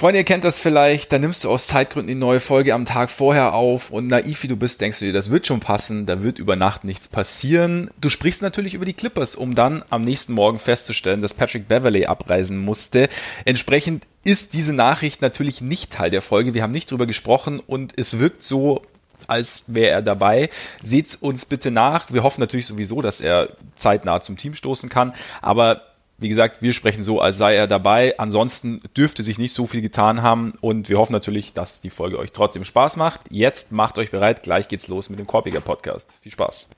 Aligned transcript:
Freunde, 0.00 0.20
ihr 0.20 0.24
kennt 0.24 0.44
das 0.44 0.58
vielleicht, 0.58 1.12
da 1.12 1.18
nimmst 1.18 1.44
du 1.44 1.50
aus 1.50 1.66
Zeitgründen 1.66 2.08
die 2.08 2.18
neue 2.18 2.40
Folge 2.40 2.72
am 2.72 2.86
Tag 2.86 3.10
vorher 3.10 3.52
auf 3.52 3.90
und 3.90 4.06
naiv 4.06 4.42
wie 4.42 4.48
du 4.48 4.56
bist, 4.56 4.80
denkst 4.80 4.98
du 4.98 5.04
dir, 5.04 5.12
das 5.12 5.30
wird 5.30 5.46
schon 5.46 5.60
passen, 5.60 6.06
da 6.06 6.22
wird 6.22 6.38
über 6.38 6.56
Nacht 6.56 6.84
nichts 6.84 7.06
passieren. 7.06 7.90
Du 8.00 8.08
sprichst 8.08 8.40
natürlich 8.40 8.72
über 8.72 8.86
die 8.86 8.94
Clippers, 8.94 9.34
um 9.34 9.54
dann 9.54 9.84
am 9.90 10.04
nächsten 10.04 10.32
Morgen 10.32 10.58
festzustellen, 10.58 11.20
dass 11.20 11.34
Patrick 11.34 11.68
Beverley 11.68 12.06
abreisen 12.06 12.56
musste. 12.56 13.10
Entsprechend 13.44 14.06
ist 14.24 14.54
diese 14.54 14.72
Nachricht 14.72 15.20
natürlich 15.20 15.60
nicht 15.60 15.92
Teil 15.92 16.08
der 16.08 16.22
Folge. 16.22 16.54
Wir 16.54 16.62
haben 16.62 16.72
nicht 16.72 16.90
drüber 16.90 17.04
gesprochen 17.04 17.60
und 17.60 17.92
es 17.98 18.18
wirkt 18.18 18.42
so, 18.42 18.80
als 19.26 19.64
wäre 19.66 19.90
er 19.90 20.00
dabei. 20.00 20.48
Seht's 20.82 21.14
uns 21.14 21.44
bitte 21.44 21.70
nach. 21.70 22.10
Wir 22.10 22.22
hoffen 22.22 22.40
natürlich 22.40 22.66
sowieso, 22.66 23.02
dass 23.02 23.20
er 23.20 23.50
zeitnah 23.76 24.22
zum 24.22 24.38
Team 24.38 24.54
stoßen 24.54 24.88
kann, 24.88 25.12
aber 25.42 25.89
wie 26.20 26.28
gesagt, 26.28 26.62
wir 26.62 26.72
sprechen 26.72 27.04
so, 27.04 27.20
als 27.20 27.38
sei 27.38 27.54
er 27.54 27.66
dabei. 27.66 28.18
Ansonsten 28.18 28.80
dürfte 28.96 29.22
sich 29.22 29.38
nicht 29.38 29.52
so 29.52 29.66
viel 29.66 29.80
getan 29.80 30.22
haben 30.22 30.52
und 30.60 30.88
wir 30.88 30.98
hoffen 30.98 31.12
natürlich, 31.12 31.52
dass 31.52 31.80
die 31.80 31.90
Folge 31.90 32.18
euch 32.18 32.32
trotzdem 32.32 32.64
Spaß 32.64 32.96
macht. 32.96 33.20
Jetzt 33.30 33.72
macht 33.72 33.98
euch 33.98 34.10
bereit, 34.10 34.42
gleich 34.42 34.68
geht's 34.68 34.88
los 34.88 35.10
mit 35.10 35.18
dem 35.18 35.26
Korpiger 35.26 35.60
Podcast. 35.60 36.16
Viel 36.20 36.32
Spaß. 36.32 36.70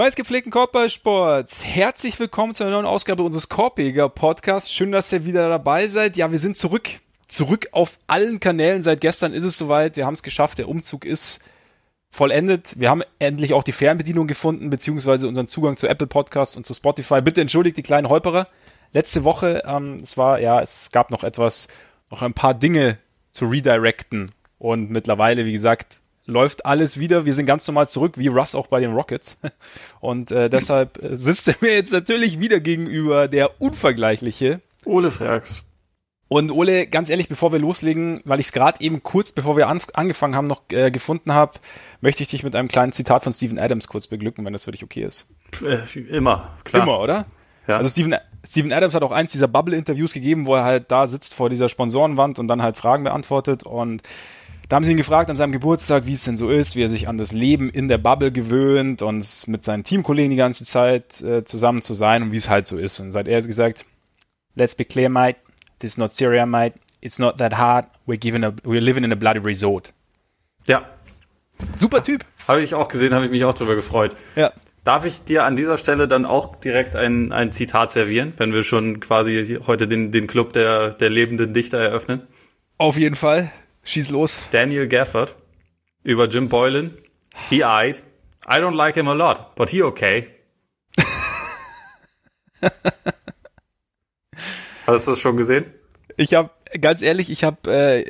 Freunde 0.00 0.16
gepflegten 0.16 0.50
Korbballsports, 0.50 1.62
herzlich 1.62 2.18
willkommen 2.18 2.54
zu 2.54 2.64
einer 2.64 2.72
neuen 2.72 2.86
Ausgabe 2.86 3.22
unseres 3.22 3.50
Korbjäger 3.50 4.08
Podcasts. 4.08 4.72
Schön, 4.72 4.92
dass 4.92 5.12
ihr 5.12 5.26
wieder 5.26 5.50
dabei 5.50 5.88
seid. 5.88 6.16
Ja, 6.16 6.32
wir 6.32 6.38
sind 6.38 6.56
zurück. 6.56 6.88
Zurück 7.28 7.68
auf 7.72 7.98
allen 8.06 8.40
Kanälen. 8.40 8.82
Seit 8.82 9.02
gestern 9.02 9.34
ist 9.34 9.44
es 9.44 9.58
soweit. 9.58 9.98
Wir 9.98 10.06
haben 10.06 10.14
es 10.14 10.22
geschafft. 10.22 10.56
Der 10.56 10.70
Umzug 10.70 11.04
ist 11.04 11.44
vollendet. 12.08 12.80
Wir 12.80 12.88
haben 12.88 13.02
endlich 13.18 13.52
auch 13.52 13.62
die 13.62 13.72
Fernbedienung 13.72 14.26
gefunden, 14.26 14.70
beziehungsweise 14.70 15.28
unseren 15.28 15.48
Zugang 15.48 15.76
zu 15.76 15.86
Apple 15.86 16.06
Podcasts 16.06 16.56
und 16.56 16.64
zu 16.64 16.72
Spotify. 16.72 17.20
Bitte 17.20 17.42
entschuldigt 17.42 17.76
die 17.76 17.82
kleinen 17.82 18.08
Holperer. 18.08 18.48
Letzte 18.94 19.22
Woche, 19.24 19.64
ähm, 19.66 19.98
es 20.02 20.16
war, 20.16 20.40
ja, 20.40 20.62
es 20.62 20.92
gab 20.92 21.10
noch 21.10 21.24
etwas, 21.24 21.68
noch 22.10 22.22
ein 22.22 22.32
paar 22.32 22.54
Dinge 22.54 22.96
zu 23.32 23.48
redirecten. 23.48 24.30
Und 24.58 24.90
mittlerweile, 24.90 25.44
wie 25.44 25.52
gesagt, 25.52 26.00
läuft 26.30 26.64
alles 26.64 26.98
wieder. 26.98 27.26
Wir 27.26 27.34
sind 27.34 27.46
ganz 27.46 27.66
normal 27.66 27.88
zurück, 27.88 28.16
wie 28.16 28.28
Russ 28.28 28.54
auch 28.54 28.68
bei 28.68 28.80
den 28.80 28.92
Rockets. 28.92 29.38
Und 30.00 30.30
äh, 30.30 30.48
deshalb 30.48 30.98
sitzt 31.02 31.48
er 31.48 31.56
mir 31.60 31.74
jetzt 31.74 31.92
natürlich 31.92 32.40
wieder 32.40 32.60
gegenüber 32.60 33.28
der 33.28 33.60
unvergleichliche 33.60 34.60
Ole 34.84 35.10
Frags. 35.10 35.64
Und 36.32 36.52
Ole, 36.52 36.86
ganz 36.86 37.10
ehrlich, 37.10 37.28
bevor 37.28 37.50
wir 37.52 37.58
loslegen, 37.58 38.20
weil 38.24 38.38
ich 38.38 38.46
es 38.46 38.52
gerade 38.52 38.80
eben 38.80 39.02
kurz, 39.02 39.32
bevor 39.32 39.56
wir 39.56 39.66
an, 39.66 39.80
angefangen 39.94 40.36
haben, 40.36 40.46
noch 40.46 40.62
äh, 40.70 40.92
gefunden 40.92 41.34
habe, 41.34 41.54
möchte 42.00 42.22
ich 42.22 42.28
dich 42.28 42.44
mit 42.44 42.54
einem 42.54 42.68
kleinen 42.68 42.92
Zitat 42.92 43.24
von 43.24 43.32
Steven 43.32 43.58
Adams 43.58 43.88
kurz 43.88 44.06
beglücken, 44.06 44.44
wenn 44.44 44.52
das 44.52 44.64
für 44.64 44.70
dich 44.70 44.84
okay 44.84 45.02
ist. 45.02 45.28
Äh, 45.64 45.98
immer, 45.98 46.54
klar. 46.62 46.84
Immer, 46.84 47.00
oder? 47.00 47.26
Ja. 47.66 47.78
Also 47.78 47.90
Steven, 47.90 48.14
Steven 48.46 48.72
Adams 48.72 48.94
hat 48.94 49.02
auch 49.02 49.10
eins 49.10 49.32
dieser 49.32 49.48
Bubble-Interviews 49.48 50.12
gegeben, 50.12 50.46
wo 50.46 50.54
er 50.54 50.62
halt 50.62 50.92
da 50.92 51.08
sitzt 51.08 51.34
vor 51.34 51.50
dieser 51.50 51.68
Sponsorenwand 51.68 52.38
und 52.38 52.46
dann 52.46 52.62
halt 52.62 52.76
Fragen 52.76 53.02
beantwortet 53.02 53.64
und 53.64 54.02
da 54.70 54.76
haben 54.76 54.84
sie 54.84 54.92
ihn 54.92 54.98
gefragt 54.98 55.28
an 55.28 55.34
seinem 55.34 55.50
Geburtstag, 55.50 56.06
wie 56.06 56.12
es 56.12 56.22
denn 56.22 56.36
so 56.36 56.48
ist, 56.48 56.76
wie 56.76 56.84
er 56.84 56.88
sich 56.88 57.08
an 57.08 57.18
das 57.18 57.32
Leben 57.32 57.70
in 57.70 57.88
der 57.88 57.98
Bubble 57.98 58.30
gewöhnt 58.30 59.02
und 59.02 59.48
mit 59.48 59.64
seinen 59.64 59.82
Teamkollegen 59.82 60.30
die 60.30 60.36
ganze 60.36 60.64
Zeit 60.64 61.20
äh, 61.22 61.42
zusammen 61.42 61.82
zu 61.82 61.92
sein 61.92 62.22
und 62.22 62.30
wie 62.30 62.36
es 62.36 62.48
halt 62.48 62.68
so 62.68 62.78
ist. 62.78 63.00
Und 63.00 63.10
seit 63.10 63.26
er 63.26 63.42
gesagt, 63.42 63.84
let's 64.54 64.76
be 64.76 64.84
clear, 64.84 65.08
mate, 65.08 65.40
this 65.80 65.94
is 65.94 65.98
not 65.98 66.12
Syria, 66.12 66.46
mate, 66.46 66.78
it's 67.00 67.18
not 67.18 67.38
that 67.38 67.58
hard, 67.58 67.86
we're, 68.06 68.16
given 68.16 68.44
a, 68.44 68.52
we're 68.62 68.80
living 68.80 69.02
in 69.02 69.10
a 69.10 69.16
bloody 69.16 69.40
resort. 69.40 69.92
Ja. 70.68 70.84
Super 71.76 72.04
Typ. 72.04 72.24
Habe 72.46 72.62
ich 72.62 72.72
auch 72.74 72.86
gesehen, 72.86 73.12
habe 73.12 73.24
ich 73.24 73.32
mich 73.32 73.44
auch 73.44 73.54
drüber 73.54 73.74
gefreut. 73.74 74.14
Ja. 74.36 74.52
Darf 74.84 75.04
ich 75.04 75.24
dir 75.24 75.46
an 75.46 75.56
dieser 75.56 75.78
Stelle 75.78 76.06
dann 76.06 76.24
auch 76.24 76.54
direkt 76.54 76.94
ein, 76.94 77.32
ein 77.32 77.50
Zitat 77.50 77.90
servieren, 77.90 78.34
wenn 78.36 78.52
wir 78.52 78.62
schon 78.62 79.00
quasi 79.00 79.58
heute 79.66 79.88
den, 79.88 80.12
den 80.12 80.28
Club 80.28 80.52
der, 80.52 80.90
der 80.90 81.10
lebenden 81.10 81.52
Dichter 81.52 81.78
eröffnen? 81.78 82.22
Auf 82.78 82.96
jeden 82.96 83.16
Fall. 83.16 83.50
Schieß 83.82 84.10
los. 84.10 84.38
Daniel 84.50 84.86
Gafford 84.88 85.36
über 86.02 86.28
Jim 86.28 86.48
Boylan. 86.48 86.96
He 87.48 87.64
eyed. 87.64 88.02
I 88.46 88.58
don't 88.58 88.74
like 88.74 88.94
him 88.96 89.08
a 89.08 89.12
lot, 89.12 89.54
but 89.54 89.70
he 89.70 89.82
okay. 89.82 90.28
Hast 94.86 95.06
du 95.06 95.12
das 95.12 95.20
schon 95.20 95.36
gesehen? 95.36 95.66
Ich 96.16 96.34
habe 96.34 96.50
ganz 96.80 97.02
ehrlich, 97.02 97.30
ich 97.30 97.44
habe, 97.44 97.70
äh, 97.70 98.02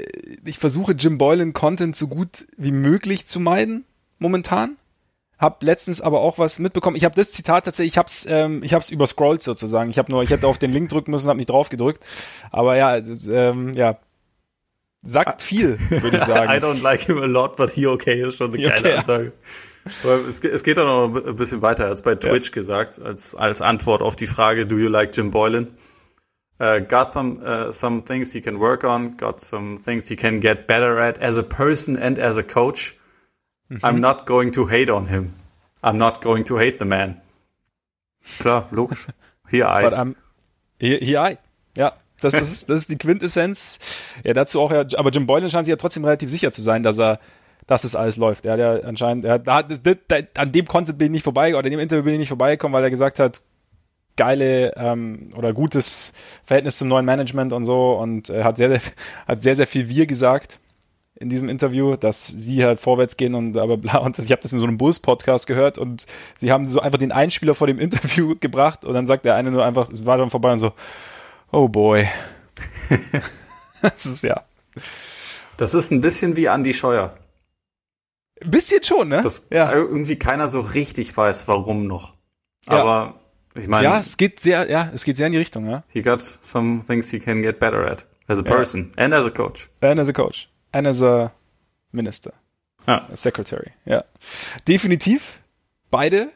ich 0.44 0.59
versuche 0.59 0.92
Jim 0.92 1.19
Boylan 1.19 1.53
Content 1.53 1.97
so 1.97 2.09
gut 2.09 2.47
wie 2.56 2.72
möglich 2.72 3.26
zu 3.26 3.41
meiden 3.41 3.84
momentan. 4.19 4.76
Hab 5.38 5.62
letztens 5.62 6.00
aber 6.03 6.20
auch 6.20 6.38
was 6.38 6.59
mitbekommen. 6.59 6.97
Ich 6.97 7.04
habe 7.04 7.14
das 7.14 7.30
Zitat 7.30 7.64
tatsächlich, 7.64 7.94
ich 7.94 7.98
hab's, 7.98 8.26
ähm, 8.28 8.62
ich 8.62 8.75
hab's 8.75 8.91
überscrollt 8.91 9.42
sozusagen. 9.42 9.91
Ich 9.91 9.98
habe 9.98 10.12
nur, 10.12 10.22
ich 10.22 10.30
hätte 10.30 10.47
auf 10.47 10.59
den 10.59 10.72
Link 10.72 10.91
drücken 10.91 11.12
müssen, 11.12 11.28
habe 11.28 11.38
nicht 11.38 11.48
drauf 11.48 11.70
gedrückt. 11.70 12.04
Aber 12.50 12.76
ja, 12.76 12.88
also, 12.88 13.32
ähm, 13.32 13.72
ja, 13.72 13.98
sagt 15.03 15.43
viel, 15.43 15.78
würde 15.88 16.19
ich 16.19 16.25
sagen. 16.25 16.50
I 16.50 16.59
don't 16.59 16.83
like 16.83 17.03
him 17.03 17.19
a 17.19 17.27
lot, 17.27 17.56
but 17.56 17.71
he 17.71 17.87
okay 17.87 18.21
ist 18.21 18.37
schon 18.37 18.53
eine 18.53 18.62
geile 18.69 18.78
okay, 18.78 18.97
Ansage. 18.97 19.33
Aber 20.05 20.28
es, 20.28 20.41
es, 20.41 20.62
geht 20.62 20.77
dann 20.77 20.87
noch 20.87 21.27
ein 21.27 21.37
bisschen 21.37 21.62
weiter, 21.62 21.87
als 21.87 22.03
bei 22.03 22.15
Twitch 22.15 22.49
ja. 22.49 22.55
gesagt, 22.55 23.00
als, 23.00 23.34
als 23.34 23.62
Antwort 23.62 24.03
auf 24.03 24.15
die 24.15 24.27
Frage, 24.27 24.66
do 24.66 24.77
you 24.77 24.89
like 24.89 25.16
Jim 25.16 25.31
Boylan? 25.31 25.69
Uh, 26.60 26.78
got 26.81 27.15
some, 27.15 27.41
uh, 27.43 27.72
some 27.72 28.03
things 28.05 28.34
he 28.34 28.41
can 28.43 28.60
work 28.60 28.84
on, 28.84 29.16
got 29.16 29.41
some 29.41 29.78
things 29.78 30.09
he 30.09 30.16
can 30.16 30.41
get 30.41 30.66
better 30.66 31.00
at 31.00 31.19
as 31.19 31.39
a 31.39 31.43
person 31.43 31.97
and 31.97 32.19
as 32.19 32.37
a 32.37 32.43
coach. 32.43 32.94
Mhm. 33.71 33.81
I'm 33.83 34.00
not 34.00 34.27
going 34.27 34.53
to 34.53 34.66
hate 34.66 34.91
on 34.91 35.06
him. 35.06 35.33
I'm 35.83 35.97
not 35.97 36.21
going 36.21 36.44
to 36.44 36.59
hate 36.59 36.78
the 36.78 36.84
man. 36.84 37.22
Klar, 38.39 38.69
logisch. 38.72 39.06
Hier 39.49 39.66
I. 39.66 39.83
But 39.83 39.94
I'm, 39.94 40.16
here, 40.78 40.99
here 41.00 41.21
I. 41.21 41.39
Ja, 41.78 41.93
das 42.20 42.34
ist, 42.34 42.69
das 42.69 42.81
ist 42.81 42.91
die 42.91 42.98
Quintessenz. 42.98 43.78
Ja, 44.25 44.32
dazu 44.32 44.60
auch, 44.60 44.72
ja, 44.72 44.84
aber 44.97 45.10
Jim 45.10 45.26
Boylan 45.26 45.50
scheint 45.50 45.66
sich 45.66 45.70
ja 45.70 45.76
trotzdem 45.76 46.04
relativ 46.04 46.31
sicher 46.31 46.53
zu 46.53 46.62
sein, 46.62 46.82
dass 46.82 46.98
er, 46.98 47.20
dass 47.66 47.84
es 47.84 47.97
alles 47.97 48.16
läuft. 48.16 48.47
Er 48.47 48.53
hat 48.53 48.60
ja 48.60 48.81
anscheinend, 48.81 49.25
er 49.25 49.34
hat, 49.34 49.47
da, 49.47 49.62
das, 49.62 49.82
das, 49.82 49.97
an 50.36 50.53
dem 50.53 50.66
Content 50.66 50.98
bin 50.98 51.06
ich 51.06 51.12
nicht 51.12 51.25
vorbei, 51.25 51.56
oder 51.56 51.66
an 51.66 51.70
dem 51.70 51.80
Interview 51.80 52.04
bin 52.04 52.14
ich 52.14 52.20
nicht 52.20 52.28
vorbeigekommen, 52.28 52.75
weil 52.75 52.84
er 52.84 52.91
gesagt 52.91 53.19
hat, 53.19 53.42
geile 54.20 54.76
ähm, 54.76 55.32
oder 55.34 55.54
gutes 55.54 56.12
Verhältnis 56.44 56.76
zum 56.76 56.88
neuen 56.88 57.06
Management 57.06 57.54
und 57.54 57.64
so 57.64 57.92
und 57.92 58.28
er 58.28 58.44
hat 58.44 58.59
sehr, 58.59 58.69
sehr, 58.69 58.80
hat 59.26 59.42
sehr, 59.42 59.56
sehr 59.56 59.66
viel 59.66 59.88
wir 59.88 60.06
gesagt 60.06 60.60
in 61.19 61.28
diesem 61.28 61.48
Interview, 61.48 61.97
dass 61.97 62.26
sie 62.26 62.64
halt 62.64 62.80
vorwärts 62.80 63.16
gehen 63.16 63.34
und 63.34 63.56
aber 63.56 63.78
bla 63.78 63.98
und 63.98 64.19
ich 64.19 64.30
habe 64.30 64.42
das 64.42 64.53
in 64.53 64.59
so 64.59 64.66
einem 64.66 64.78
Bulls-Podcast 64.78 65.47
gehört 65.47 65.78
und 65.78 66.06
sie 66.36 66.53
haben 66.53 66.66
so 66.66 66.80
einfach 66.80 66.98
den 66.98 67.12
Einspieler 67.12 67.54
vor 67.54 67.66
dem 67.66 67.78
Interview 67.78 68.34
gebracht 68.41 68.84
und 68.84 68.92
dann 68.92 69.06
sagt 69.06 69.25
der 69.25 69.36
eine 69.36 69.50
nur 69.50 69.64
einfach, 69.64 69.91
es 69.91 70.04
war 70.04 70.19
dann 70.19 70.30
vorbei 70.30 70.53
und 70.53 70.59
so, 70.59 70.72
Oh 71.53 71.69
boy. 71.69 72.09
das 73.83 74.06
ist 74.06 74.22
ja. 74.22 74.44
Das 75.56 75.75
ist 75.75 75.91
ein 75.91 76.00
bisschen 76.00 76.37
wie 76.37 76.47
Andy 76.47 76.72
Scheuer. 76.75 77.15
Ein 78.43 78.50
bisschen 78.50 78.83
schon, 78.83 79.09
ne? 79.09 79.22
Dass 79.22 79.44
ja. 79.53 79.72
irgendwie 79.72 80.16
keiner 80.16 80.49
so 80.49 80.60
richtig 80.60 81.16
weiß, 81.16 81.49
warum 81.49 81.87
noch. 81.87 82.15
Aber 82.66 83.15
ja. 83.55 83.60
ich 83.60 83.69
meine. 83.69 83.84
Ja, 83.84 83.99
es 83.99 84.16
geht 84.16 84.41
sehr, 84.41 84.71
ja, 84.71 84.91
es 84.94 85.05
geht 85.05 85.16
sehr 85.16 85.27
in 85.27 85.33
die 85.33 85.39
Richtung, 85.39 85.69
ja. 85.69 85.83
He 85.89 86.03
got 86.03 86.21
some 86.41 86.84
things 86.87 87.10
he 87.10 87.19
can 87.19 87.43
get 87.43 87.59
better 87.59 87.84
at. 87.84 88.06
As 88.28 88.39
a 88.39 88.43
person 88.43 88.93
ja. 88.97 89.05
and 89.05 89.15
as 89.15 89.27
a 89.27 89.31
coach. 89.31 89.69
And 89.81 89.99
as 89.99 90.09
a 90.09 90.12
coach. 90.12 90.49
And 90.72 90.87
as 90.87 91.03
a 91.03 91.33
minister. 91.91 92.33
Ja. 92.87 93.09
A 93.10 93.16
secretary, 93.16 93.72
ja. 93.84 94.05
Definitiv. 94.66 95.41
Beide 95.91 96.28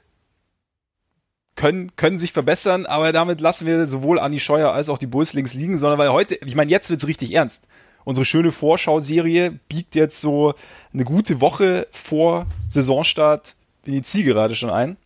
können, 1.57 1.95
können 1.97 2.19
sich 2.19 2.33
verbessern, 2.33 2.87
aber 2.87 3.13
damit 3.13 3.41
lassen 3.41 3.67
wir 3.67 3.87
sowohl 3.87 4.19
Anni 4.19 4.41
Scheuer 4.41 4.73
als 4.73 4.89
auch 4.89 4.99
die 4.99 5.07
Bulls 5.07 5.35
links 5.35 5.55
liegen, 5.55 5.77
sondern 5.77 5.99
weil 5.99 6.11
heute, 6.11 6.39
ich 6.45 6.55
meine, 6.55 6.71
jetzt 6.71 6.91
wird's 6.91 7.07
richtig 7.07 7.33
ernst. 7.33 7.65
Unsere 8.05 8.25
schöne 8.25 8.53
Vorschauserie 8.53 9.59
biegt 9.69 9.95
jetzt 9.95 10.21
so 10.21 10.55
eine 10.93 11.05
gute 11.05 11.41
Woche 11.41 11.87
vor 11.91 12.47
Saisonstart 12.69 13.57
in 13.87 13.93
die 13.93 14.03
Zielgerade 14.03 14.55
schon 14.55 14.71
ein, 14.71 14.97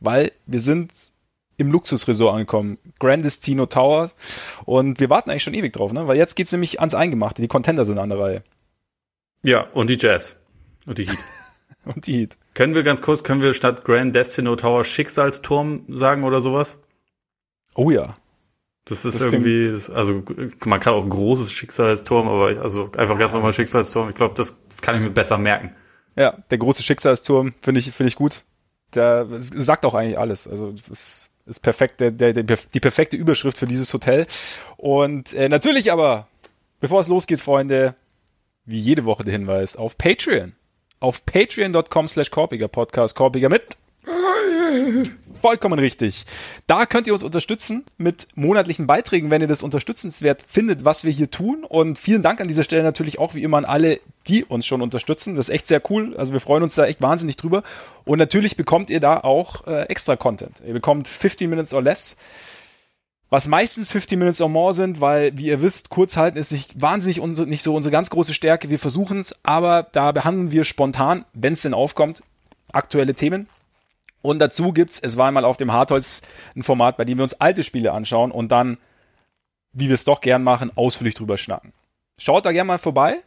weil 0.00 0.32
wir 0.46 0.60
sind 0.60 0.92
im 1.58 1.72
Luxusresort 1.72 2.32
angekommen. 2.32 2.78
Grandest 3.00 3.44
Tino 3.44 3.66
Tower. 3.66 4.10
Und 4.64 5.00
wir 5.00 5.10
warten 5.10 5.30
eigentlich 5.30 5.42
schon 5.42 5.54
ewig 5.54 5.72
drauf, 5.72 5.92
ne? 5.92 6.06
Weil 6.06 6.16
jetzt 6.16 6.36
geht's 6.36 6.52
nämlich 6.52 6.80
ans 6.80 6.94
Eingemachte. 6.94 7.42
Die 7.42 7.48
Contender 7.48 7.84
sind 7.84 7.98
an 7.98 8.10
der 8.10 8.18
Reihe. 8.18 8.42
Ja, 9.42 9.62
und 9.74 9.90
die 9.90 9.96
Jazz. 9.96 10.36
Und 10.86 10.98
die 10.98 11.06
Heat. 11.06 11.18
und 11.94 12.06
die 12.06 12.18
Heat. 12.18 12.36
Können 12.54 12.74
wir 12.74 12.82
ganz 12.82 13.02
kurz, 13.02 13.22
können 13.22 13.40
wir 13.40 13.52
statt 13.52 13.84
Grand 13.84 14.14
Destino 14.14 14.56
Tower 14.56 14.84
Schicksalsturm 14.84 15.84
sagen 15.88 16.24
oder 16.24 16.40
sowas? 16.40 16.78
Oh 17.74 17.90
ja. 17.90 18.16
Das 18.84 19.04
ist 19.04 19.20
das 19.20 19.32
irgendwie, 19.32 19.70
das, 19.70 19.90
also 19.90 20.22
man 20.64 20.80
kann 20.80 20.94
auch 20.94 21.02
ein 21.02 21.10
großes 21.10 21.52
Schicksalsturm, 21.52 22.26
aber 22.26 22.62
also 22.62 22.90
einfach 22.96 23.18
ganz 23.18 23.34
normal 23.34 23.52
Schicksalsturm. 23.52 24.08
Ich 24.08 24.14
glaube, 24.14 24.34
das, 24.34 24.62
das 24.66 24.80
kann 24.80 24.96
ich 24.96 25.02
mir 25.02 25.10
besser 25.10 25.36
merken. 25.36 25.74
Ja, 26.16 26.38
der 26.50 26.58
große 26.58 26.82
Schicksalsturm 26.82 27.52
finde 27.60 27.80
ich 27.80 27.92
finde 27.92 28.08
ich 28.08 28.16
gut. 28.16 28.44
der 28.94 29.26
sagt 29.28 29.84
auch 29.84 29.94
eigentlich 29.94 30.18
alles. 30.18 30.48
Also 30.48 30.72
das 30.88 31.28
ist 31.44 31.60
perfekt, 31.60 32.00
der, 32.00 32.10
der, 32.10 32.32
der, 32.32 32.58
die 32.72 32.80
perfekte 32.80 33.16
Überschrift 33.16 33.58
für 33.58 33.66
dieses 33.66 33.92
Hotel. 33.92 34.26
Und 34.78 35.34
äh, 35.34 35.50
natürlich 35.50 35.92
aber, 35.92 36.26
bevor 36.80 37.00
es 37.00 37.08
losgeht, 37.08 37.40
Freunde, 37.40 37.94
wie 38.64 38.80
jede 38.80 39.04
Woche 39.04 39.24
der 39.24 39.32
Hinweis 39.32 39.76
auf 39.76 39.98
Patreon. 39.98 40.54
Auf 41.00 41.24
patreon.com 41.26 42.08
slash 42.08 42.30
Korpiger 42.30 42.68
Podcast, 42.68 43.14
Korpiger 43.14 43.48
mit 43.48 43.76
Vollkommen 45.40 45.78
richtig. 45.78 46.24
Da 46.66 46.84
könnt 46.86 47.06
ihr 47.06 47.12
uns 47.12 47.22
unterstützen 47.22 47.84
mit 47.96 48.26
monatlichen 48.34 48.86
Beiträgen, 48.86 49.30
wenn 49.30 49.40
ihr 49.40 49.46
das 49.46 49.62
unterstützenswert 49.62 50.42
findet, 50.42 50.84
was 50.84 51.04
wir 51.04 51.12
hier 51.12 51.30
tun. 51.30 51.64
Und 51.64 51.96
vielen 51.96 52.22
Dank 52.22 52.40
an 52.40 52.48
dieser 52.48 52.64
Stelle 52.64 52.82
natürlich 52.82 53.18
auch 53.18 53.34
wie 53.34 53.42
immer 53.42 53.58
an 53.58 53.64
alle, 53.64 54.00
die 54.26 54.44
uns 54.44 54.66
schon 54.66 54.82
unterstützen. 54.82 55.36
Das 55.36 55.48
ist 55.48 55.54
echt 55.54 55.66
sehr 55.66 55.80
cool. 55.90 56.16
Also 56.16 56.32
wir 56.32 56.40
freuen 56.40 56.62
uns 56.62 56.74
da 56.74 56.86
echt 56.86 57.00
wahnsinnig 57.00 57.36
drüber. 57.36 57.62
Und 58.04 58.18
natürlich 58.18 58.56
bekommt 58.56 58.90
ihr 58.90 59.00
da 59.00 59.20
auch 59.20 59.66
äh, 59.66 59.82
extra 59.82 60.16
Content. 60.16 60.60
Ihr 60.66 60.74
bekommt 60.74 61.06
15 61.06 61.48
Minutes 61.48 61.72
or 61.72 61.82
less 61.82 62.16
was 63.30 63.46
meistens 63.46 63.90
15 63.90 64.18
Minutes 64.18 64.40
or 64.40 64.48
more 64.48 64.72
sind, 64.72 65.00
weil, 65.00 65.36
wie 65.36 65.46
ihr 65.46 65.60
wisst, 65.60 65.90
kurz 65.90 66.16
halten 66.16 66.38
ist 66.38 66.52
nicht 66.52 66.80
wahnsinnig 66.80 67.20
unsere, 67.20 67.46
nicht 67.46 67.62
so 67.62 67.74
unsere 67.74 67.92
ganz 67.92 68.08
große 68.10 68.32
Stärke. 68.32 68.70
Wir 68.70 68.78
versuchen 68.78 69.18
es, 69.18 69.34
aber 69.42 69.86
da 69.92 70.12
behandeln 70.12 70.50
wir 70.50 70.64
spontan, 70.64 71.24
wenn 71.34 71.52
es 71.52 71.60
denn 71.60 71.74
aufkommt, 71.74 72.22
aktuelle 72.72 73.14
Themen. 73.14 73.48
Und 74.22 74.38
dazu 74.38 74.72
gibt's, 74.72 74.98
es 74.98 75.16
war 75.16 75.28
einmal 75.28 75.44
auf 75.44 75.56
dem 75.56 75.72
Hartholz 75.72 76.22
ein 76.56 76.62
Format, 76.62 76.96
bei 76.96 77.04
dem 77.04 77.18
wir 77.18 77.22
uns 77.22 77.34
alte 77.34 77.62
Spiele 77.62 77.92
anschauen 77.92 78.30
und 78.30 78.50
dann, 78.50 78.78
wie 79.72 79.88
wir 79.88 79.94
es 79.94 80.04
doch 80.04 80.20
gern 80.20 80.42
machen, 80.42 80.72
ausführlich 80.74 81.14
drüber 81.14 81.38
schnacken. 81.38 81.72
Schaut 82.16 82.46
da 82.46 82.52
gerne 82.52 82.66
mal 82.66 82.78
vorbei. 82.78 83.18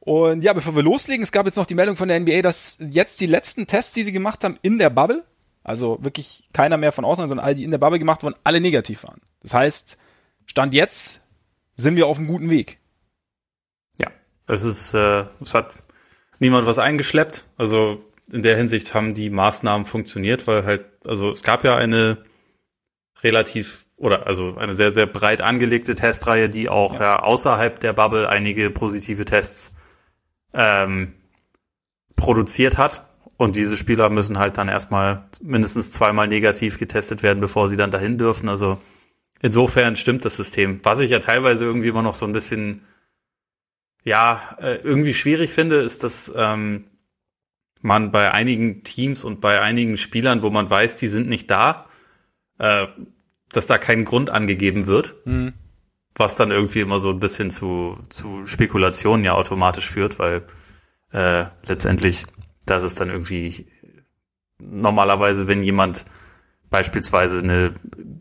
Und 0.00 0.42
ja, 0.42 0.52
bevor 0.52 0.74
wir 0.74 0.82
loslegen, 0.82 1.22
es 1.22 1.32
gab 1.32 1.44
jetzt 1.46 1.56
noch 1.56 1.66
die 1.66 1.74
Meldung 1.74 1.96
von 1.96 2.08
der 2.08 2.18
NBA, 2.18 2.40
dass 2.42 2.78
jetzt 2.78 3.20
die 3.20 3.26
letzten 3.26 3.66
Tests, 3.66 3.92
die 3.92 4.04
sie 4.04 4.12
gemacht 4.12 4.42
haben, 4.42 4.58
in 4.62 4.78
der 4.78 4.88
Bubble, 4.88 5.24
also 5.68 5.98
wirklich 6.02 6.48
keiner 6.52 6.76
mehr 6.76 6.92
von 6.92 7.04
außen, 7.04 7.26
sondern 7.28 7.44
alle, 7.44 7.54
die 7.54 7.64
in 7.64 7.70
der 7.70 7.78
Bubble 7.78 7.98
gemacht 7.98 8.22
wurden, 8.22 8.36
alle 8.44 8.60
negativ 8.60 9.04
waren. 9.04 9.20
Das 9.42 9.54
heißt, 9.54 9.98
Stand 10.46 10.74
jetzt 10.74 11.22
sind 11.76 11.96
wir 11.96 12.06
auf 12.06 12.18
einem 12.18 12.26
guten 12.26 12.50
Weg. 12.50 12.78
Ja, 13.98 14.08
es 14.46 14.64
ist, 14.64 14.94
äh, 14.94 15.24
es 15.40 15.54
hat 15.54 15.74
niemand 16.38 16.66
was 16.66 16.78
eingeschleppt. 16.78 17.44
Also 17.56 18.02
in 18.32 18.42
der 18.42 18.56
Hinsicht 18.56 18.94
haben 18.94 19.14
die 19.14 19.30
Maßnahmen 19.30 19.84
funktioniert, 19.84 20.46
weil 20.46 20.64
halt, 20.64 20.86
also 21.06 21.32
es 21.32 21.42
gab 21.42 21.64
ja 21.64 21.76
eine 21.76 22.24
relativ 23.22 23.86
oder 23.96 24.26
also 24.26 24.56
eine 24.56 24.74
sehr, 24.74 24.90
sehr 24.92 25.06
breit 25.06 25.40
angelegte 25.40 25.94
Testreihe, 25.94 26.48
die 26.48 26.68
auch 26.68 26.94
ja. 26.94 27.00
ja 27.00 27.18
außerhalb 27.20 27.80
der 27.80 27.92
Bubble 27.92 28.28
einige 28.28 28.70
positive 28.70 29.24
Tests 29.24 29.74
ähm, 30.54 31.14
produziert 32.16 32.78
hat. 32.78 33.07
Und 33.38 33.54
diese 33.54 33.76
Spieler 33.76 34.10
müssen 34.10 34.36
halt 34.36 34.58
dann 34.58 34.68
erstmal 34.68 35.28
mindestens 35.40 35.92
zweimal 35.92 36.26
negativ 36.26 36.76
getestet 36.76 37.22
werden, 37.22 37.40
bevor 37.40 37.68
sie 37.68 37.76
dann 37.76 37.92
dahin 37.92 38.18
dürfen. 38.18 38.48
Also 38.48 38.78
insofern 39.40 39.94
stimmt 39.94 40.24
das 40.24 40.36
System. 40.36 40.80
Was 40.82 40.98
ich 40.98 41.10
ja 41.10 41.20
teilweise 41.20 41.64
irgendwie 41.64 41.86
immer 41.88 42.02
noch 42.02 42.14
so 42.14 42.26
ein 42.26 42.32
bisschen, 42.32 42.82
ja, 44.04 44.42
äh, 44.60 44.78
irgendwie 44.82 45.14
schwierig 45.14 45.52
finde, 45.52 45.76
ist, 45.76 46.02
dass 46.02 46.32
ähm, 46.36 46.86
man 47.80 48.10
bei 48.10 48.32
einigen 48.32 48.82
Teams 48.82 49.22
und 49.22 49.40
bei 49.40 49.60
einigen 49.60 49.96
Spielern, 49.96 50.42
wo 50.42 50.50
man 50.50 50.68
weiß, 50.68 50.96
die 50.96 51.08
sind 51.08 51.28
nicht 51.28 51.48
da, 51.48 51.86
äh, 52.58 52.88
dass 53.52 53.68
da 53.68 53.78
kein 53.78 54.04
Grund 54.04 54.30
angegeben 54.30 54.88
wird. 54.88 55.14
Mhm. 55.26 55.52
Was 56.16 56.34
dann 56.34 56.50
irgendwie 56.50 56.80
immer 56.80 56.98
so 56.98 57.10
ein 57.10 57.20
bisschen 57.20 57.52
zu, 57.52 57.96
zu 58.08 58.44
Spekulationen 58.46 59.24
ja 59.24 59.34
automatisch 59.34 59.88
führt, 59.88 60.18
weil 60.18 60.42
äh, 61.12 61.44
letztendlich, 61.66 62.24
das 62.70 62.84
ist 62.84 63.00
dann 63.00 63.10
irgendwie 63.10 63.66
normalerweise, 64.58 65.48
wenn 65.48 65.62
jemand 65.62 66.04
beispielsweise 66.70 67.38
eine, 67.38 67.74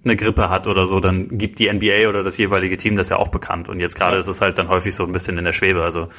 eine 0.06 0.16
Grippe 0.16 0.50
hat 0.50 0.68
oder 0.68 0.88
so, 0.88 1.00
dann 1.00 1.38
gibt 1.38 1.60
die 1.60 1.72
NBA 1.72 2.08
oder 2.08 2.24
das 2.24 2.38
jeweilige 2.38 2.78
Team 2.78 2.96
das 2.96 3.10
ja 3.10 3.18
auch 3.18 3.28
bekannt. 3.28 3.70
Und 3.70 3.80
jetzt 3.80 3.98
gerade 3.98 4.16
ja. 4.16 4.22
ist 4.22 4.28
es 4.28 4.42
halt 4.42 4.58
dann 4.58 4.70
häufig 4.70 4.96
so 4.96 5.04
ein 5.04 5.12
bisschen 5.12 5.38
in 5.38 5.44
der 5.44 5.54
Schwebe. 5.54 5.84
Also 5.84 6.10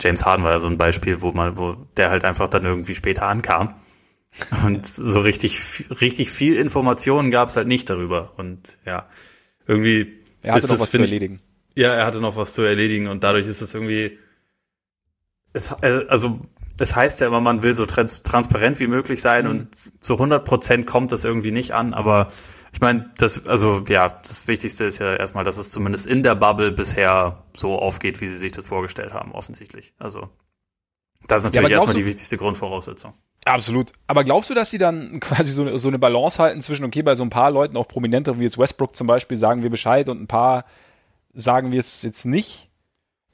James 0.00 0.24
Harden 0.24 0.44
war 0.44 0.52
ja 0.52 0.60
so 0.60 0.66
ein 0.66 0.78
Beispiel, 0.78 1.20
wo 1.20 1.32
man, 1.32 1.58
wo 1.58 1.74
der 1.96 2.10
halt 2.10 2.24
einfach 2.24 2.48
dann 2.48 2.64
irgendwie 2.64 2.94
später 2.94 3.26
ankam. 3.26 3.74
Und 4.64 4.86
so 4.86 5.20
richtig, 5.20 5.86
richtig 6.00 6.30
viel 6.30 6.56
Informationen 6.56 7.30
gab 7.30 7.48
es 7.48 7.56
halt 7.56 7.68
nicht 7.68 7.88
darüber. 7.88 8.34
Und 8.36 8.78
ja, 8.84 9.08
irgendwie. 9.66 10.22
Er 10.42 10.54
hatte 10.54 10.68
noch 10.68 10.80
was 10.80 10.90
zu 10.90 10.98
erledigen. 10.98 11.40
Ich, 11.74 11.82
ja, 11.82 11.94
er 11.94 12.06
hatte 12.06 12.20
noch 12.20 12.36
was 12.36 12.52
zu 12.54 12.62
erledigen 12.62 13.08
und 13.08 13.24
dadurch 13.24 13.46
ist 13.46 13.60
es 13.60 13.72
irgendwie. 13.74 14.18
Es, 15.52 15.72
äh, 15.80 16.04
also, 16.08 16.40
es 16.78 16.96
heißt 16.96 17.20
ja 17.20 17.26
immer, 17.26 17.40
man 17.40 17.62
will 17.62 17.74
so 17.74 17.86
trans 17.86 18.22
transparent 18.22 18.80
wie 18.80 18.86
möglich 18.86 19.20
sein 19.20 19.44
mhm. 19.44 19.50
und 19.50 20.04
zu 20.04 20.14
100 20.14 20.44
Prozent 20.44 20.86
kommt 20.86 21.12
das 21.12 21.24
irgendwie 21.24 21.52
nicht 21.52 21.72
an, 21.72 21.94
aber 21.94 22.28
ich 22.72 22.80
meine, 22.80 23.10
das, 23.16 23.46
also 23.46 23.82
ja, 23.88 24.08
das 24.08 24.48
Wichtigste 24.48 24.84
ist 24.84 24.98
ja 24.98 25.14
erstmal, 25.14 25.44
dass 25.44 25.56
es 25.56 25.70
zumindest 25.70 26.06
in 26.06 26.22
der 26.22 26.34
Bubble 26.34 26.72
bisher 26.72 27.44
so 27.56 27.78
aufgeht, 27.78 28.20
wie 28.20 28.28
sie 28.28 28.36
sich 28.36 28.52
das 28.52 28.66
vorgestellt 28.66 29.14
haben, 29.14 29.32
offensichtlich. 29.32 29.94
Also 29.98 30.28
das 31.26 31.42
ist 31.42 31.44
natürlich 31.46 31.70
ja, 31.70 31.76
erstmal 31.76 31.96
die 31.96 32.04
wichtigste 32.04 32.36
Grundvoraussetzung. 32.36 33.14
Absolut. 33.46 33.92
Aber 34.08 34.24
glaubst 34.24 34.50
du, 34.50 34.54
dass 34.54 34.70
sie 34.70 34.78
dann 34.78 35.20
quasi 35.20 35.52
so, 35.52 35.78
so 35.78 35.88
eine 35.88 35.98
Balance 35.98 36.42
halten 36.42 36.60
zwischen, 36.60 36.84
okay, 36.84 37.02
bei 37.02 37.14
so 37.14 37.22
ein 37.22 37.30
paar 37.30 37.50
Leuten, 37.50 37.76
auch 37.76 37.88
prominenter 37.88 38.38
wie 38.38 38.42
jetzt 38.42 38.58
Westbrook 38.58 38.94
zum 38.94 39.06
Beispiel, 39.06 39.36
sagen 39.36 39.62
wir 39.62 39.70
Bescheid 39.70 40.08
und 40.08 40.20
ein 40.20 40.26
paar 40.26 40.66
sagen 41.32 41.72
wir 41.72 41.80
es 41.80 42.02
jetzt 42.02 42.24
nicht? 42.24 42.65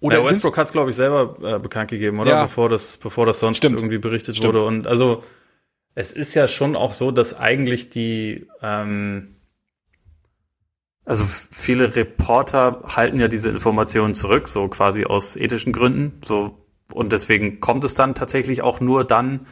Oder 0.03 0.19
ja, 0.19 0.29
Westbrook 0.29 0.57
hat 0.57 0.67
es, 0.67 0.73
glaube 0.73 0.91
ich, 0.91 0.97
selber 0.97 1.37
äh, 1.43 1.59
bekannt 1.59 1.91
gegeben, 1.91 2.19
oder? 2.19 2.31
Ja. 2.31 2.43
Bevor 2.43 2.69
das, 2.69 2.99
bevor 2.99 3.25
das 3.25 3.41
sonst 3.41 3.59
Stimmt. 3.59 3.77
irgendwie 3.77 3.99
berichtet 3.99 4.37
Stimmt. 4.37 4.55
wurde. 4.55 4.65
Und 4.65 4.87
also 4.87 5.23
es 5.95 6.13
ist 6.13 6.35
ja 6.35 6.49
schon 6.49 6.75
auch 6.75 6.91
so, 6.91 7.13
dass 7.13 7.39
eigentlich 7.39 7.89
die, 7.89 8.49
ähm, 8.63 9.37
also 11.05 11.25
viele 11.27 11.95
Reporter 11.95 12.83
halten 12.85 13.21
ja 13.21 13.29
diese 13.29 13.51
Informationen 13.51 14.15
zurück, 14.15 14.49
so 14.49 14.67
quasi 14.69 15.05
aus 15.05 15.37
ethischen 15.37 15.73
Gründen, 15.73 16.21
so 16.25 16.59
und 16.93 17.13
deswegen 17.13 17.61
kommt 17.61 17.85
es 17.85 17.95
dann 17.95 18.15
tatsächlich 18.15 18.63
auch 18.63 18.81
nur 18.81 19.05
dann 19.05 19.47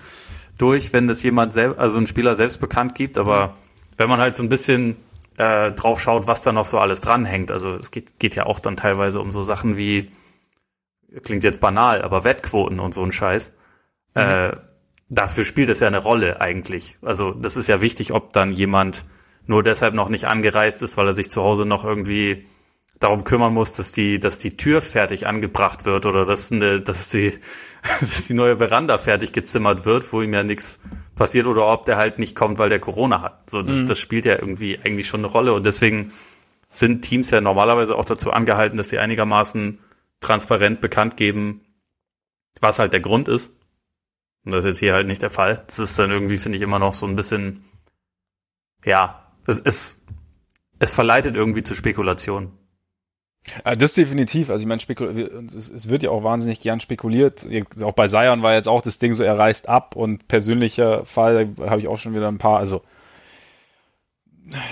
durch, 0.58 0.92
wenn 0.92 1.08
das 1.08 1.22
jemand 1.22 1.52
selbst, 1.52 1.78
also 1.78 1.96
ein 1.96 2.06
Spieler 2.06 2.36
selbst 2.36 2.60
bekannt 2.60 2.94
gibt. 2.94 3.18
Aber 3.18 3.56
wenn 3.96 4.08
man 4.08 4.20
halt 4.20 4.34
so 4.34 4.42
ein 4.42 4.48
bisschen 4.48 4.96
äh, 5.38 5.70
drauf 5.72 6.00
schaut, 6.00 6.26
was 6.26 6.42
da 6.42 6.52
noch 6.52 6.66
so 6.66 6.78
alles 6.78 7.00
dranhängt, 7.00 7.50
also 7.50 7.76
es 7.76 7.90
geht, 7.90 8.18
geht 8.18 8.34
ja 8.34 8.46
auch 8.46 8.58
dann 8.58 8.76
teilweise 8.76 9.20
um 9.20 9.32
so 9.32 9.42
Sachen 9.42 9.76
wie, 9.76 10.10
klingt 11.22 11.44
jetzt 11.44 11.60
banal, 11.60 12.02
aber 12.02 12.24
Wettquoten 12.24 12.80
und 12.80 12.94
so 12.94 13.02
ein 13.02 13.12
Scheiß. 13.12 13.52
Mhm. 14.14 14.20
Äh, 14.22 14.56
dafür 15.08 15.44
spielt 15.44 15.68
es 15.68 15.80
ja 15.80 15.88
eine 15.88 15.98
Rolle 15.98 16.40
eigentlich. 16.40 16.98
Also 17.02 17.32
das 17.32 17.56
ist 17.56 17.68
ja 17.68 17.80
wichtig, 17.80 18.12
ob 18.12 18.32
dann 18.32 18.52
jemand 18.52 19.04
nur 19.46 19.62
deshalb 19.62 19.94
noch 19.94 20.08
nicht 20.08 20.26
angereist 20.26 20.82
ist, 20.82 20.96
weil 20.96 21.08
er 21.08 21.14
sich 21.14 21.30
zu 21.30 21.42
Hause 21.42 21.66
noch 21.66 21.84
irgendwie 21.84 22.46
darum 23.00 23.24
kümmern 23.24 23.54
muss, 23.54 23.72
dass 23.72 23.92
die, 23.92 24.20
dass 24.20 24.38
die 24.38 24.56
Tür 24.56 24.82
fertig 24.82 25.26
angebracht 25.26 25.86
wird 25.86 26.06
oder 26.06 26.26
dass, 26.26 26.52
eine, 26.52 26.80
dass, 26.80 27.08
die, 27.08 27.32
dass 28.00 28.26
die 28.26 28.34
neue 28.34 28.58
Veranda 28.58 28.98
fertig 28.98 29.32
gezimmert 29.32 29.84
wird, 29.86 30.12
wo 30.12 30.22
ihm 30.22 30.34
ja 30.34 30.44
nichts 30.44 30.80
passiert 31.16 31.46
oder 31.46 31.66
ob 31.66 31.86
der 31.86 31.96
halt 31.96 32.18
nicht 32.18 32.36
kommt, 32.36 32.58
weil 32.58 32.68
der 32.68 32.78
Corona 32.78 33.22
hat. 33.22 33.50
So, 33.50 33.62
das, 33.62 33.80
mhm. 33.80 33.86
das 33.86 33.98
spielt 33.98 34.26
ja 34.26 34.34
irgendwie 34.34 34.78
eigentlich 34.84 35.08
schon 35.08 35.20
eine 35.20 35.28
Rolle 35.28 35.52
und 35.52 35.66
deswegen 35.66 36.12
sind 36.70 37.02
Teams 37.02 37.30
ja 37.30 37.40
normalerweise 37.40 37.96
auch 37.96 38.04
dazu 38.04 38.30
angehalten, 38.30 38.76
dass 38.76 38.90
sie 38.90 38.98
einigermaßen 38.98 39.80
transparent 40.20 40.80
bekannt 40.80 41.16
geben, 41.16 41.62
was 42.60 42.78
halt 42.78 42.92
der 42.92 43.00
Grund 43.00 43.28
ist. 43.28 43.52
Und 44.44 44.52
das 44.52 44.60
ist 44.60 44.68
jetzt 44.68 44.78
hier 44.78 44.94
halt 44.94 45.06
nicht 45.06 45.22
der 45.22 45.30
Fall. 45.30 45.62
Das 45.66 45.78
ist 45.78 45.98
dann 45.98 46.10
irgendwie, 46.10 46.38
finde 46.38 46.56
ich, 46.56 46.62
immer 46.62 46.78
noch 46.78 46.94
so 46.94 47.06
ein 47.06 47.16
bisschen, 47.16 47.64
ja, 48.84 49.32
es, 49.46 49.58
es, 49.58 50.00
es 50.78 50.94
verleitet 50.94 51.36
irgendwie 51.36 51.62
zu 51.62 51.74
Spekulation. 51.74 52.52
Ja, 53.64 53.74
das 53.74 53.94
definitiv. 53.94 54.50
Also 54.50 54.62
ich 54.62 54.68
meine, 54.68 54.80
es 54.80 55.88
wird 55.88 56.02
ja 56.02 56.10
auch 56.10 56.22
wahnsinnig 56.22 56.60
gern 56.60 56.80
spekuliert. 56.80 57.46
Auch 57.82 57.94
bei 57.94 58.08
Sion 58.08 58.42
war 58.42 58.54
jetzt 58.54 58.68
auch 58.68 58.82
das 58.82 58.98
Ding 58.98 59.14
so, 59.14 59.24
er 59.24 59.38
reißt 59.38 59.68
ab 59.68 59.96
und 59.96 60.28
persönlicher 60.28 61.06
Fall 61.06 61.48
habe 61.58 61.80
ich 61.80 61.88
auch 61.88 61.98
schon 61.98 62.14
wieder 62.14 62.28
ein 62.28 62.38
paar, 62.38 62.58
also 62.58 62.82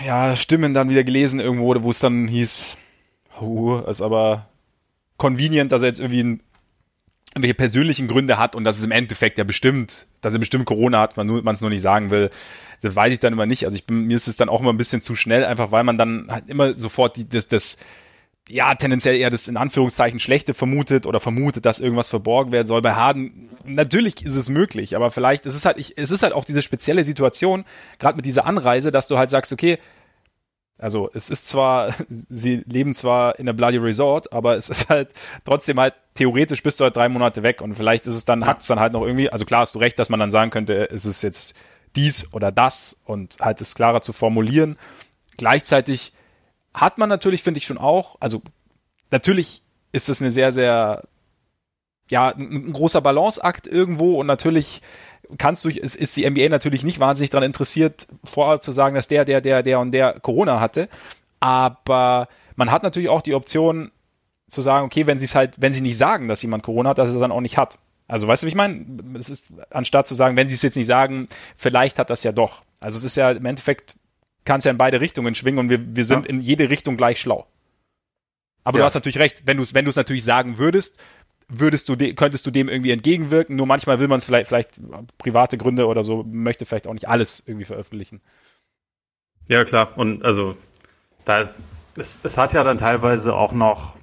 ja, 0.06 0.36
Stimmen 0.36 0.74
dann 0.74 0.90
wieder 0.90 1.04
gelesen 1.04 1.40
irgendwo, 1.40 1.82
wo 1.82 1.90
es 1.90 2.00
dann 2.00 2.26
hieß, 2.26 2.76
uh, 3.40 3.78
ist 3.88 4.02
aber 4.02 4.48
convenient, 5.18 5.72
dass 5.72 5.82
er 5.82 5.88
jetzt 5.88 6.00
irgendwie 6.00 6.22
ein 6.22 6.42
irgendwelche 7.34 7.54
persönlichen 7.54 8.08
Gründe 8.08 8.38
hat 8.38 8.56
und 8.56 8.64
dass 8.64 8.78
es 8.78 8.84
im 8.84 8.90
Endeffekt 8.90 9.38
ja 9.38 9.44
bestimmt, 9.44 10.06
dass 10.22 10.32
er 10.32 10.38
bestimmt 10.38 10.64
Corona 10.64 11.00
hat, 11.00 11.16
man 11.16 11.46
es 11.46 11.60
nur 11.60 11.70
nicht 11.70 11.82
sagen 11.82 12.10
will, 12.10 12.30
das 12.80 12.96
weiß 12.96 13.12
ich 13.12 13.20
dann 13.20 13.32
immer 13.32 13.46
nicht. 13.46 13.64
Also 13.64 13.76
ich 13.76 13.84
bin, 13.84 14.06
mir 14.06 14.16
ist 14.16 14.28
es 14.28 14.36
dann 14.36 14.48
auch 14.48 14.60
immer 14.60 14.72
ein 14.72 14.78
bisschen 14.78 15.02
zu 15.02 15.14
schnell, 15.14 15.44
einfach 15.44 15.70
weil 15.70 15.84
man 15.84 15.98
dann 15.98 16.26
halt 16.30 16.48
immer 16.48 16.74
sofort 16.74 17.16
die, 17.16 17.28
das, 17.28 17.48
das, 17.48 17.76
ja, 18.48 18.74
tendenziell 18.74 19.16
eher 19.16 19.30
das 19.30 19.46
in 19.46 19.56
Anführungszeichen 19.56 20.20
Schlechte 20.20 20.54
vermutet 20.54 21.06
oder 21.06 21.20
vermutet, 21.20 21.66
dass 21.66 21.80
irgendwas 21.80 22.08
verborgen 22.08 22.50
werden 22.50 22.66
soll. 22.66 22.80
Bei 22.80 22.94
Harden, 22.94 23.50
natürlich 23.64 24.24
ist 24.24 24.36
es 24.36 24.48
möglich, 24.48 24.96
aber 24.96 25.10
vielleicht, 25.10 25.44
es 25.44 25.54
ist 25.54 25.66
halt, 25.66 25.78
ich, 25.78 25.98
es 25.98 26.10
ist 26.10 26.22
halt 26.22 26.32
auch 26.32 26.44
diese 26.44 26.62
spezielle 26.62 27.04
Situation, 27.04 27.64
gerade 27.98 28.16
mit 28.16 28.24
dieser 28.24 28.46
Anreise, 28.46 28.90
dass 28.90 29.06
du 29.06 29.18
halt 29.18 29.30
sagst, 29.30 29.52
okay, 29.52 29.78
also 30.78 31.10
es 31.12 31.28
ist 31.28 31.48
zwar, 31.48 31.92
sie 32.08 32.62
leben 32.66 32.94
zwar 32.94 33.38
in 33.38 33.46
der 33.46 33.52
Bloody 33.52 33.78
Resort, 33.78 34.32
aber 34.32 34.56
es 34.56 34.70
ist 34.70 34.88
halt 34.88 35.12
trotzdem 35.44 35.78
halt, 35.78 35.94
theoretisch 36.14 36.62
bist 36.62 36.80
du 36.80 36.84
halt 36.84 36.96
drei 36.96 37.08
Monate 37.08 37.42
weg 37.42 37.60
und 37.60 37.74
vielleicht 37.74 38.06
ist 38.06 38.14
es 38.14 38.24
dann, 38.24 38.40
ja. 38.40 38.46
hat 38.46 38.60
es 38.60 38.66
dann 38.66 38.80
halt 38.80 38.92
noch 38.92 39.02
irgendwie, 39.02 39.30
also 39.30 39.44
klar 39.44 39.60
hast 39.60 39.74
du 39.74 39.78
recht, 39.78 39.98
dass 39.98 40.08
man 40.08 40.20
dann 40.20 40.30
sagen 40.30 40.50
könnte, 40.50 40.90
es 40.90 41.04
ist 41.04 41.22
jetzt 41.22 41.54
dies 41.96 42.32
oder 42.32 42.52
das 42.52 43.00
und 43.04 43.38
halt 43.40 43.60
es 43.60 43.74
klarer 43.74 44.00
zu 44.00 44.12
formulieren. 44.12 44.78
Gleichzeitig 45.36 46.12
hat 46.74 46.98
man 46.98 47.08
natürlich, 47.08 47.42
finde 47.42 47.58
ich 47.58 47.66
schon 47.66 47.78
auch, 47.78 48.16
also 48.20 48.42
natürlich 49.10 49.62
ist 49.92 50.08
es 50.08 50.20
eine 50.20 50.30
sehr, 50.30 50.52
sehr, 50.52 51.04
ja, 52.10 52.28
ein, 52.28 52.72
großer 52.72 53.00
Balanceakt 53.00 53.66
irgendwo 53.66 54.18
und 54.20 54.26
natürlich 54.26 54.82
kannst 55.36 55.64
du, 55.64 55.68
ist, 55.68 55.94
ist 55.94 56.16
die 56.16 56.28
NBA 56.28 56.48
natürlich 56.48 56.84
nicht 56.84 57.00
wahnsinnig 57.00 57.30
daran 57.30 57.44
interessiert, 57.44 58.06
vorher 58.24 58.60
zu 58.60 58.72
sagen, 58.72 58.94
dass 58.94 59.08
der, 59.08 59.24
der, 59.24 59.40
der, 59.40 59.62
der 59.62 59.80
und 59.80 59.92
der 59.92 60.20
Corona 60.20 60.60
hatte. 60.60 60.88
Aber 61.40 62.28
man 62.56 62.70
hat 62.70 62.82
natürlich 62.82 63.08
auch 63.08 63.22
die 63.22 63.34
Option 63.34 63.90
zu 64.48 64.60
sagen, 64.60 64.86
okay, 64.86 65.06
wenn 65.06 65.18
sie 65.18 65.26
es 65.26 65.34
halt, 65.34 65.60
wenn 65.60 65.72
sie 65.72 65.82
nicht 65.82 65.98
sagen, 65.98 66.28
dass 66.28 66.42
jemand 66.42 66.62
Corona 66.62 66.90
hat, 66.90 66.98
dass 66.98 67.10
er 67.10 67.16
es 67.16 67.20
dann 67.20 67.32
auch 67.32 67.40
nicht 67.40 67.58
hat. 67.58 67.78
Also 68.06 68.26
weißt 68.26 68.42
du, 68.42 68.46
wie 68.46 68.50
ich 68.50 68.54
meine? 68.54 68.86
Es 69.18 69.28
ist, 69.28 69.48
anstatt 69.70 70.08
zu 70.08 70.14
sagen, 70.14 70.36
wenn 70.36 70.48
sie 70.48 70.54
es 70.54 70.62
jetzt 70.62 70.76
nicht 70.76 70.86
sagen, 70.86 71.28
vielleicht 71.56 71.98
hat 71.98 72.08
das 72.08 72.22
ja 72.22 72.32
doch. 72.32 72.62
Also 72.80 72.96
es 72.96 73.04
ist 73.04 73.16
ja 73.16 73.30
im 73.30 73.44
Endeffekt, 73.44 73.96
kann 74.46 74.58
es 74.58 74.64
ja 74.64 74.70
in 74.70 74.78
beide 74.78 75.00
Richtungen 75.00 75.34
schwingen 75.34 75.58
und 75.58 75.68
wir, 75.68 75.94
wir 75.94 76.04
sind 76.06 76.24
ja. 76.24 76.30
in 76.30 76.40
jede 76.40 76.70
Richtung 76.70 76.96
gleich 76.96 77.20
schlau. 77.20 77.46
Aber 78.64 78.78
ja. 78.78 78.82
du 78.82 78.86
hast 78.86 78.94
natürlich 78.94 79.18
recht, 79.18 79.42
wenn 79.44 79.58
du 79.58 79.62
es 79.62 79.74
wenn 79.74 79.84
du 79.84 79.90
es 79.90 79.96
natürlich 79.96 80.24
sagen 80.24 80.58
würdest, 80.58 80.98
würdest 81.48 81.88
du 81.88 81.96
könntest 82.14 82.46
du 82.46 82.50
dem 82.50 82.68
irgendwie 82.68 82.90
entgegenwirken. 82.90 83.56
Nur 83.56 83.66
manchmal 83.66 84.00
will 84.00 84.08
man 84.08 84.18
es 84.18 84.24
vielleicht, 84.24 84.48
vielleicht 84.48 84.80
private 85.18 85.58
Gründe 85.58 85.86
oder 85.86 86.04
so, 86.04 86.24
möchte 86.24 86.66
vielleicht 86.66 86.86
auch 86.86 86.92
nicht 86.92 87.08
alles 87.08 87.42
irgendwie 87.46 87.64
veröffentlichen. 87.64 88.20
Ja, 89.48 89.64
klar. 89.64 89.96
Und 89.96 90.24
also 90.24 90.56
da 91.24 91.38
ist, 91.38 91.52
es, 91.96 92.20
es 92.22 92.38
hat 92.38 92.52
ja 92.52 92.62
dann 92.62 92.78
teilweise 92.78 93.34
auch 93.34 93.52
noch 93.52 93.96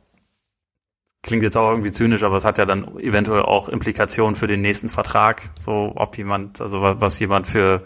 klingt 1.26 1.42
jetzt 1.42 1.58
auch 1.58 1.72
irgendwie 1.72 1.92
zynisch, 1.92 2.24
aber 2.24 2.38
es 2.38 2.46
hat 2.46 2.60
ja 2.60 2.66
dann 2.66 3.00
eventuell 3.00 3.42
auch 3.42 3.68
Implikationen 3.68 4.36
für 4.36 4.46
den 4.46 4.62
nächsten 4.62 4.90
Vertrag, 4.90 5.50
so 5.60 5.92
ob 5.96 6.18
jemand, 6.18 6.62
also 6.62 6.82
was, 6.82 7.02
was 7.02 7.20
jemand 7.20 7.48
für 7.48 7.84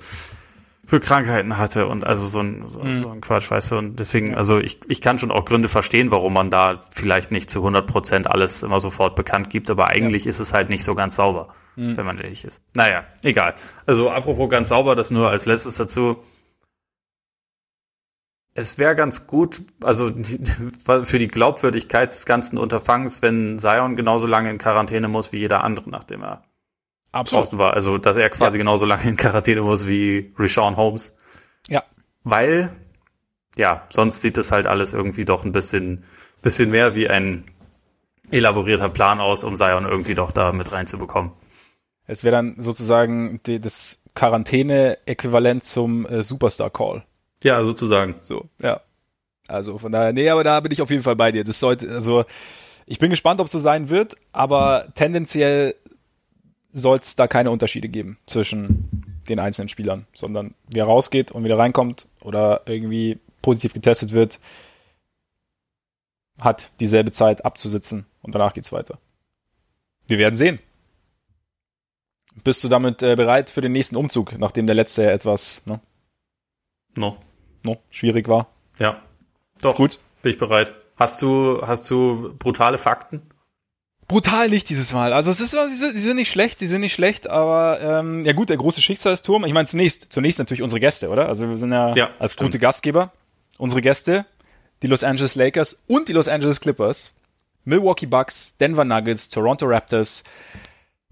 für 0.90 1.00
Krankheiten 1.00 1.60
hatte 1.60 1.86
und 1.86 2.04
also 2.04 2.26
so 2.26 2.40
ein, 2.40 2.66
so, 2.68 2.80
mhm. 2.80 2.98
so 2.98 3.10
ein 3.12 3.22
Quatsch, 3.22 3.52
weißt 3.52 3.72
du, 3.72 3.78
und 3.78 4.00
deswegen, 4.00 4.34
also 4.34 4.58
ich, 4.58 4.80
ich 4.88 5.02
kann 5.02 5.20
schon 5.20 5.30
auch 5.30 5.46
Gründe 5.46 5.70
verstehen, 5.70 6.10
warum 6.10 6.34
man 6.34 6.50
da 6.50 6.82
vielleicht 6.92 7.32
nicht 7.32 7.52
zu 7.52 7.60
100 7.60 7.86
Prozent 7.86 8.28
alles 8.28 8.64
immer 8.64 8.80
sofort 8.80 9.16
bekannt 9.16 9.52
gibt, 9.52 9.70
aber 9.70 9.88
eigentlich 9.88 10.26
ja. 10.26 10.32
ist 10.32 10.40
es 10.40 10.52
halt 10.52 10.70
nicht 10.70 10.84
so 10.84 10.96
ganz 10.96 11.16
sauber, 11.16 11.50
mhm. 11.76 11.96
wenn 11.96 12.08
man 12.08 12.18
ehrlich 12.18 12.44
ist. 12.44 12.64
Naja, 12.74 13.04
egal. 13.22 13.54
Also 13.86 14.10
apropos 14.10 14.50
ganz 14.50 14.70
sauber, 14.70 14.96
das 14.96 15.12
nur 15.12 15.30
als 15.30 15.46
letztes 15.46 15.78
dazu 15.78 16.18
es 18.56 18.78
wäre 18.78 18.96
ganz 18.96 19.28
gut, 19.28 19.64
also 19.84 20.12
für 21.04 21.20
die 21.20 21.28
Glaubwürdigkeit 21.28 22.12
des 22.12 22.26
ganzen 22.26 22.58
Unterfangs, 22.58 23.22
wenn 23.22 23.60
Zion 23.60 23.96
genauso 23.96 24.26
lange 24.26 24.50
in 24.50 24.58
Quarantäne 24.58 25.08
muss 25.08 25.32
wie 25.32 25.38
jeder 25.38 25.64
andere, 25.64 25.90
nachdem 25.90 26.24
er 26.24 26.44
Absolut. 27.12 27.46
draußen 27.46 27.60
war. 27.60 27.74
Also, 27.74 27.98
dass 27.98 28.18
er 28.18 28.30
quasi 28.30 28.58
ja. 28.58 28.64
genauso 28.64 28.86
lange 28.86 29.04
in 29.04 29.18
Quarantäne 29.18 29.62
muss 29.62 29.88
wie 29.88 30.34
Rashawn 30.38 30.78
Holmes. 30.78 31.16
Ja. 31.68 31.84
Weil, 32.24 32.72
ja, 33.58 33.88
sonst 33.90 34.22
sieht 34.22 34.38
das 34.38 34.52
halt 34.52 34.68
alles 34.68 34.94
irgendwie 34.94 35.26
doch 35.26 35.44
ein 35.44 35.52
bisschen, 35.52 36.04
bisschen 36.42 36.70
mehr 36.70 36.96
wie 36.96 37.10
ein 37.10 37.46
elaborierter 38.32 38.90
Plan 38.90 39.20
aus, 39.20 39.44
um 39.44 39.56
Zion 39.56 39.86
irgendwie 39.86 40.16
doch 40.16 40.32
da 40.32 40.52
mit 40.52 40.72
reinzubekommen. 40.72 41.32
Es 42.06 42.24
wäre 42.24 42.36
dann 42.36 42.56
sozusagen 42.58 43.40
die, 43.46 43.60
das 43.60 44.02
Quarantäne-Äquivalent 44.16 45.64
zum 45.64 46.06
äh, 46.06 46.24
Superstar-Call. 46.24 47.04
Ja, 47.44 47.64
sozusagen. 47.64 48.16
So, 48.22 48.50
ja. 48.62 48.82
Also 49.48 49.78
von 49.78 49.92
daher, 49.92 50.14
nee, 50.14 50.30
aber 50.30 50.44
da 50.44 50.60
bin 50.60 50.72
ich 50.72 50.82
auf 50.82 50.92
jeden 50.92 51.04
Fall 51.04 51.16
bei 51.16 51.32
dir. 51.32 51.44
Das 51.44 51.60
sollte, 51.60 51.90
also 51.90 52.26
ich 52.86 53.00
bin 53.00 53.10
gespannt, 53.10 53.40
ob 53.40 53.48
es 53.48 53.52
so 53.52 53.60
sein 53.60 53.90
wird, 53.90 54.16
aber 54.32 54.88
tendenziell 54.96 55.76
soll 56.74 57.00
es 57.00 57.16
da 57.16 57.28
keine 57.28 57.52
Unterschiede 57.52 57.90
geben 57.90 58.18
zwischen 58.26 59.22
den 59.28 59.40
einzelnen 59.40 59.70
Spielern, 59.70 60.08
sondern 60.14 60.56
wer 60.72 60.86
rausgeht 60.86 61.32
und 61.32 61.44
wieder 61.44 61.58
reinkommt 61.58 62.08
oder 62.22 62.62
irgendwie 62.66 63.20
positiv 63.42 63.74
getestet 63.74 64.12
wird, 64.12 64.40
hat 66.40 66.72
dieselbe 66.80 67.12
Zeit 67.12 67.46
abzusitzen 67.46 68.06
und 68.22 68.34
danach 68.34 68.54
geht's 68.54 68.72
weiter. 68.72 68.98
Wir 70.08 70.18
werden 70.18 70.38
sehen. 70.38 70.60
Bist 72.44 72.64
du 72.64 72.70
damit 72.70 73.04
äh, 73.04 73.16
bereit 73.16 73.50
für 73.50 73.62
den 73.62 73.74
nächsten 73.74 73.98
Umzug, 73.98 74.38
nachdem 74.40 74.66
der 74.66 74.76
letzte 74.76 75.04
ja 75.04 75.12
etwas, 75.12 75.66
ne? 75.66 75.82
No 76.96 77.18
no, 77.64 77.78
schwierig 77.90 78.28
war. 78.28 78.48
Ja. 78.78 79.02
Doch. 79.62 79.76
Gut. 79.76 80.00
Bin 80.22 80.32
ich 80.32 80.38
bereit. 80.38 80.74
Hast 80.96 81.22
du, 81.22 81.62
hast 81.66 81.90
du 81.90 82.36
brutale 82.38 82.78
Fakten? 82.78 83.22
Brutal 84.10 84.50
nicht 84.50 84.68
dieses 84.68 84.92
Mal. 84.92 85.14
Also 85.14 85.32
es 85.32 85.40
ist, 85.40 85.52
sie 85.52 86.00
sind, 86.02 86.18
nicht 86.18 86.30
schlecht, 86.30 86.60
sie 86.60 86.68
sind 86.68 86.82
nicht 86.82 86.94
schlecht, 86.94 87.30
aber 87.30 87.80
ähm, 87.80 88.26
ja 88.26 88.34
gut, 88.34 88.50
der 88.50 88.58
große 88.58 88.82
Schicksalsturm. 88.82 89.46
Ich 89.46 89.54
meine 89.54 89.68
zunächst, 89.68 90.08
zunächst 90.10 90.40
natürlich 90.40 90.62
unsere 90.62 90.82
Gäste, 90.82 91.10
oder? 91.10 91.30
Also 91.30 91.48
wir 91.48 91.58
sind 91.58 91.72
ja, 91.72 91.96
ja 91.96 92.10
als 92.20 92.34
stimmt. 92.34 92.50
gute 92.50 92.60
Gastgeber. 92.60 93.14
Unsere 93.58 93.82
Gäste, 93.82 94.26
die 94.82 94.88
Los 94.88 95.06
Angeles 95.06 95.36
Lakers 95.36 95.84
und 95.88 96.10
die 96.10 96.14
Los 96.14 96.28
Angeles 96.28 96.60
Clippers, 96.60 97.14
Milwaukee 97.64 98.08
Bucks, 98.08 98.58
Denver 98.58 98.84
Nuggets, 98.84 99.30
Toronto 99.30 99.66
Raptors, 99.66 100.26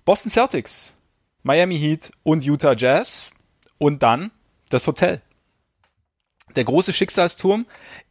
Boston 0.04 0.30
Celtics, 0.30 0.98
Miami 1.44 1.78
Heat 1.78 2.12
und 2.24 2.44
Utah 2.44 2.74
Jazz 2.74 3.30
und 3.78 4.04
dann 4.04 4.32
das 4.70 4.88
Hotel 4.88 5.22
der 6.58 6.66
große 6.66 6.92
Schicksalsturm 6.92 7.66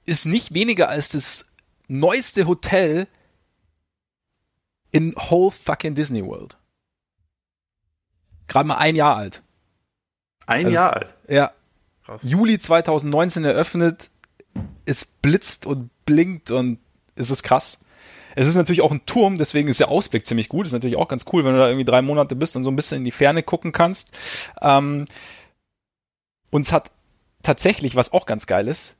ist 0.06 0.24
nicht 0.24 0.54
weniger 0.54 0.88
als 0.88 1.08
das 1.10 1.46
neueste 1.88 2.46
Hotel 2.46 3.06
in 4.90 5.14
whole 5.16 5.50
fucking 5.50 5.94
Disney 5.94 6.24
World. 6.24 6.56
Gerade 8.48 8.68
mal 8.68 8.76
ein 8.76 8.94
Jahr 8.94 9.16
alt. 9.16 9.42
Ein 10.46 10.66
also 10.66 10.74
Jahr 10.74 10.92
alt? 10.94 11.14
Ja. 11.28 11.52
Krass. 12.04 12.22
Juli 12.22 12.58
2019 12.58 13.44
eröffnet. 13.44 14.10
Es 14.84 15.04
blitzt 15.04 15.66
und 15.66 15.90
blinkt 16.06 16.50
und 16.50 16.78
es 17.16 17.30
ist 17.30 17.42
krass. 17.42 17.80
Es 18.36 18.46
ist 18.46 18.54
natürlich 18.54 18.82
auch 18.82 18.92
ein 18.92 19.04
Turm, 19.06 19.38
deswegen 19.38 19.68
ist 19.68 19.80
der 19.80 19.88
Ausblick 19.88 20.26
ziemlich 20.26 20.48
gut. 20.48 20.66
Ist 20.66 20.72
natürlich 20.72 20.96
auch 20.96 21.08
ganz 21.08 21.24
cool, 21.32 21.44
wenn 21.44 21.54
du 21.54 21.58
da 21.58 21.68
irgendwie 21.68 21.86
drei 21.86 22.02
Monate 22.02 22.36
bist 22.36 22.54
und 22.54 22.64
so 22.64 22.70
ein 22.70 22.76
bisschen 22.76 22.98
in 22.98 23.04
die 23.04 23.10
Ferne 23.10 23.42
gucken 23.42 23.72
kannst. 23.72 24.12
Ähm, 24.60 25.06
uns 26.50 26.70
hat 26.70 26.90
tatsächlich, 27.42 27.96
was 27.96 28.12
auch 28.12 28.26
ganz 28.26 28.46
geil 28.46 28.68
ist, 28.68 28.95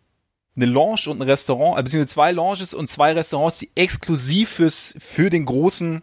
eine 0.57 0.67
Lounge 0.67 1.09
und 1.09 1.21
ein 1.21 1.29
Restaurant, 1.29 1.79
äh, 1.79 1.83
beziehungsweise 1.83 2.15
zwei 2.15 2.33
Lounges 2.33 2.75
und 2.75 2.89
zwei 2.89 3.13
Restaurants, 3.13 3.59
die 3.59 3.71
exklusiv 3.75 4.51
fürs, 4.51 4.95
für 4.99 5.31
den 5.31 5.45
großen 5.45 6.03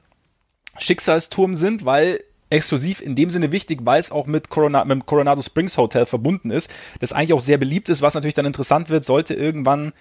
Schicksalsturm 0.77 1.55
sind, 1.55 1.85
weil 1.85 2.19
exklusiv 2.49 3.01
in 3.01 3.15
dem 3.15 3.29
Sinne 3.29 3.51
wichtig, 3.51 3.79
weil 3.83 3.99
es 3.99 4.11
auch 4.11 4.27
mit, 4.27 4.49
Corona, 4.49 4.83
mit 4.85 4.91
dem 4.91 5.05
Coronado 5.05 5.41
Springs 5.41 5.77
Hotel 5.77 6.05
verbunden 6.05 6.51
ist, 6.51 6.69
das 6.99 7.11
eigentlich 7.11 7.33
auch 7.33 7.39
sehr 7.39 7.57
beliebt 7.57 7.89
ist, 7.89 8.01
was 8.01 8.13
natürlich 8.13 8.35
dann 8.35 8.45
interessant 8.45 8.89
wird, 8.89 9.05
sollte 9.05 9.33
irgendwann 9.33 9.91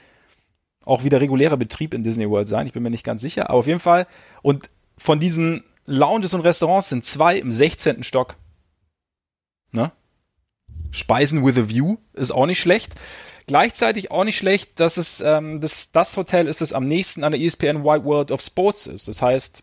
auch 0.85 1.04
wieder 1.04 1.21
regulärer 1.21 1.56
Betrieb 1.56 1.94
in 1.94 2.02
Disney 2.02 2.28
World 2.28 2.49
sein. 2.49 2.66
Ich 2.66 2.73
bin 2.73 2.82
mir 2.82 2.90
nicht 2.90 3.04
ganz 3.04 3.23
sicher, 3.23 3.49
aber 3.49 3.61
auf 3.61 3.66
jeden 3.66 3.80
Fall. 3.80 4.06
Und 4.42 4.68
von 4.99 5.21
diesen 5.21 5.64
Lounges 5.87 6.35
und 6.35 6.42
Restaurants 6.42 6.90
sind 6.90 7.04
zwei 7.04 7.38
im 7.38 7.50
16. 7.50 8.02
Stock. 8.02 8.37
Ne? 9.71 9.90
Speisen 10.90 11.44
with 11.44 11.56
a 11.56 11.68
View 11.68 11.97
ist 12.12 12.32
auch 12.32 12.47
nicht 12.47 12.61
schlecht. 12.61 12.94
Gleichzeitig 13.46 14.11
auch 14.11 14.25
nicht 14.25 14.37
schlecht, 14.37 14.78
dass 14.80 14.96
es 14.96 15.20
ähm, 15.20 15.61
das, 15.61 15.92
das 15.92 16.16
Hotel 16.16 16.46
ist, 16.46 16.61
das 16.61 16.72
am 16.72 16.87
nächsten 16.87 17.25
an 17.25 17.32
der 17.32 17.40
ESPN 17.40 17.84
Wide 17.84 18.04
World 18.04 18.30
of 18.30 18.40
Sports 18.40 18.87
ist. 18.87 19.08
Das 19.08 19.20
heißt, 19.20 19.62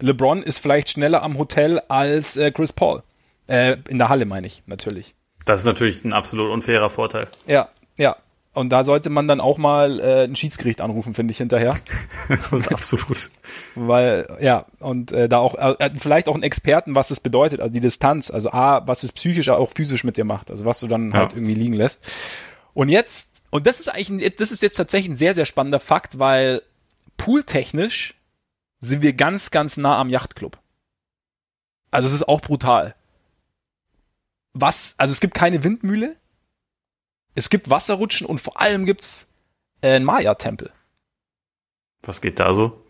LeBron 0.00 0.42
ist 0.42 0.58
vielleicht 0.58 0.90
schneller 0.90 1.22
am 1.22 1.38
Hotel 1.38 1.80
als 1.88 2.36
äh, 2.36 2.50
Chris 2.50 2.72
Paul. 2.72 3.02
Äh, 3.46 3.76
in 3.88 3.98
der 3.98 4.08
Halle 4.08 4.24
meine 4.24 4.46
ich, 4.46 4.62
natürlich. 4.66 5.14
Das 5.44 5.60
ist 5.60 5.66
natürlich 5.66 6.04
ein 6.04 6.12
absolut 6.12 6.52
unfairer 6.52 6.90
Vorteil. 6.90 7.28
Ja, 7.46 7.68
ja. 7.96 8.16
Und 8.54 8.68
da 8.68 8.84
sollte 8.84 9.08
man 9.08 9.28
dann 9.28 9.40
auch 9.40 9.56
mal 9.56 9.98
äh, 9.98 10.24
ein 10.24 10.36
Schiedsgericht 10.36 10.82
anrufen, 10.82 11.14
finde 11.14 11.32
ich, 11.32 11.38
hinterher. 11.38 11.74
Absolut. 12.70 13.30
Weil, 13.74 14.26
ja, 14.42 14.66
und 14.78 15.10
äh, 15.10 15.26
da 15.26 15.38
auch, 15.38 15.54
äh, 15.54 15.90
vielleicht 15.98 16.28
auch 16.28 16.34
einen 16.34 16.42
Experten, 16.42 16.94
was 16.94 17.10
es 17.10 17.20
bedeutet, 17.20 17.60
also 17.60 17.72
die 17.72 17.80
Distanz, 17.80 18.30
also 18.30 18.52
A, 18.52 18.86
was 18.86 19.04
es 19.04 19.12
psychisch, 19.12 19.48
auch 19.48 19.70
physisch 19.70 20.04
mit 20.04 20.18
dir 20.18 20.24
macht, 20.24 20.50
also 20.50 20.66
was 20.66 20.80
du 20.80 20.86
dann 20.86 21.12
ja. 21.12 21.20
halt 21.20 21.32
irgendwie 21.32 21.54
liegen 21.54 21.72
lässt. 21.72 22.04
Und 22.74 22.88
jetzt, 22.88 23.42
und 23.50 23.66
das 23.66 23.80
ist 23.80 23.88
eigentlich, 23.88 24.36
das 24.36 24.52
ist 24.52 24.62
jetzt 24.62 24.76
tatsächlich 24.76 25.10
ein 25.10 25.16
sehr, 25.16 25.34
sehr 25.34 25.46
spannender 25.46 25.80
Fakt, 25.80 26.18
weil 26.18 26.62
pooltechnisch 27.16 28.14
sind 28.80 29.02
wir 29.02 29.12
ganz, 29.12 29.50
ganz 29.50 29.76
nah 29.76 29.98
am 29.98 30.08
Yachtclub. 30.08 30.58
Also 31.90 32.08
es 32.08 32.14
ist 32.14 32.28
auch 32.28 32.40
brutal. 32.40 32.94
Was, 34.54 34.94
also 34.98 35.12
es 35.12 35.20
gibt 35.20 35.34
keine 35.34 35.64
Windmühle, 35.64 36.16
es 37.34 37.50
gibt 37.50 37.70
Wasserrutschen 37.70 38.26
und 38.26 38.40
vor 38.40 38.60
allem 38.60 38.84
gibt's 38.84 39.28
äh, 39.80 39.94
einen 39.94 40.04
Maya-Tempel. 40.04 40.72
Was 42.02 42.20
geht 42.20 42.40
da 42.40 42.52
so? 42.54 42.81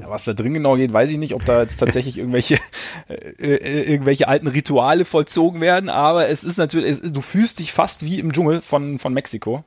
Ja, 0.00 0.10
was 0.10 0.24
da 0.24 0.32
drin 0.32 0.54
genau 0.54 0.76
geht, 0.76 0.92
weiß 0.92 1.10
ich 1.10 1.18
nicht, 1.18 1.34
ob 1.34 1.44
da 1.44 1.62
jetzt 1.62 1.76
tatsächlich 1.76 2.18
irgendwelche 2.18 2.58
äh, 3.08 3.14
äh, 3.14 3.92
irgendwelche 3.92 4.28
alten 4.28 4.48
Rituale 4.48 5.04
vollzogen 5.04 5.60
werden, 5.60 5.88
aber 5.88 6.28
es 6.28 6.44
ist 6.44 6.56
natürlich, 6.56 6.90
es, 6.90 7.12
du 7.12 7.20
fühlst 7.20 7.58
dich 7.58 7.72
fast 7.72 8.04
wie 8.04 8.18
im 8.18 8.32
Dschungel 8.32 8.60
von 8.60 8.98
von 8.98 9.12
Mexiko, 9.12 9.64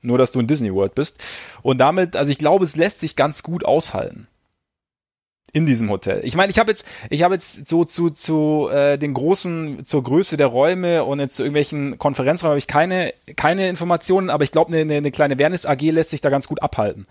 nur 0.00 0.18
dass 0.18 0.32
du 0.32 0.40
in 0.40 0.46
Disney 0.46 0.72
World 0.72 0.94
bist 0.94 1.18
und 1.62 1.78
damit, 1.78 2.14
also 2.14 2.30
ich 2.30 2.38
glaube, 2.38 2.64
es 2.64 2.76
lässt 2.76 3.00
sich 3.00 3.16
ganz 3.16 3.42
gut 3.42 3.64
aushalten. 3.64 4.28
in 5.52 5.66
diesem 5.66 5.88
Hotel. 5.90 6.20
Ich 6.24 6.36
meine, 6.36 6.50
ich 6.50 6.58
habe 6.58 6.70
jetzt, 6.70 6.86
ich 7.08 7.22
habe 7.22 7.34
jetzt 7.34 7.66
so 7.66 7.84
zu 7.84 8.10
zu 8.10 8.68
äh, 8.70 8.98
den 8.98 9.14
großen, 9.14 9.84
zur 9.84 10.02
Größe 10.02 10.36
der 10.36 10.48
Räume 10.48 11.04
und 11.04 11.20
jetzt 11.20 11.36
zu 11.36 11.42
irgendwelchen 11.42 11.98
Konferenzräumen 11.98 12.50
habe 12.50 12.58
ich 12.58 12.66
keine 12.66 13.14
keine 13.34 13.68
Informationen, 13.68 14.30
aber 14.30 14.44
ich 14.44 14.52
glaube, 14.52 14.76
eine, 14.76 14.94
eine 14.94 15.10
kleine 15.10 15.38
Wernis 15.38 15.66
AG 15.66 15.80
lässt 15.80 16.10
sich 16.10 16.20
da 16.20 16.30
ganz 16.30 16.48
gut 16.48 16.62
abhalten, 16.62 17.06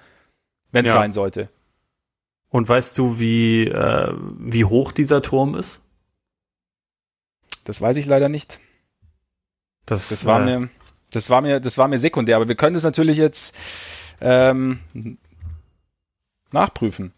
wenn 0.71 0.85
es 0.85 0.93
ja. 0.93 0.99
sein 0.99 1.13
sollte. 1.13 1.49
Und 2.49 2.67
weißt 2.69 2.97
du, 2.97 3.19
wie 3.19 3.67
äh, 3.67 4.13
wie 4.39 4.65
hoch 4.65 4.91
dieser 4.91 5.21
Turm 5.21 5.55
ist? 5.55 5.81
Das 7.63 7.81
weiß 7.81 7.97
ich 7.97 8.05
leider 8.05 8.29
nicht. 8.29 8.59
Das, 9.85 10.09
das 10.09 10.25
war 10.25 10.41
äh, 10.41 10.59
mir, 10.59 10.69
das 11.11 11.29
war 11.29 11.41
mir, 11.41 11.59
das 11.59 11.77
war 11.77 11.87
mir 11.87 11.97
sekundär. 11.97 12.37
Aber 12.37 12.47
wir 12.47 12.55
können 12.55 12.75
es 12.75 12.83
natürlich 12.83 13.17
jetzt 13.17 13.55
ähm, 14.21 14.79
nachprüfen. 16.51 17.13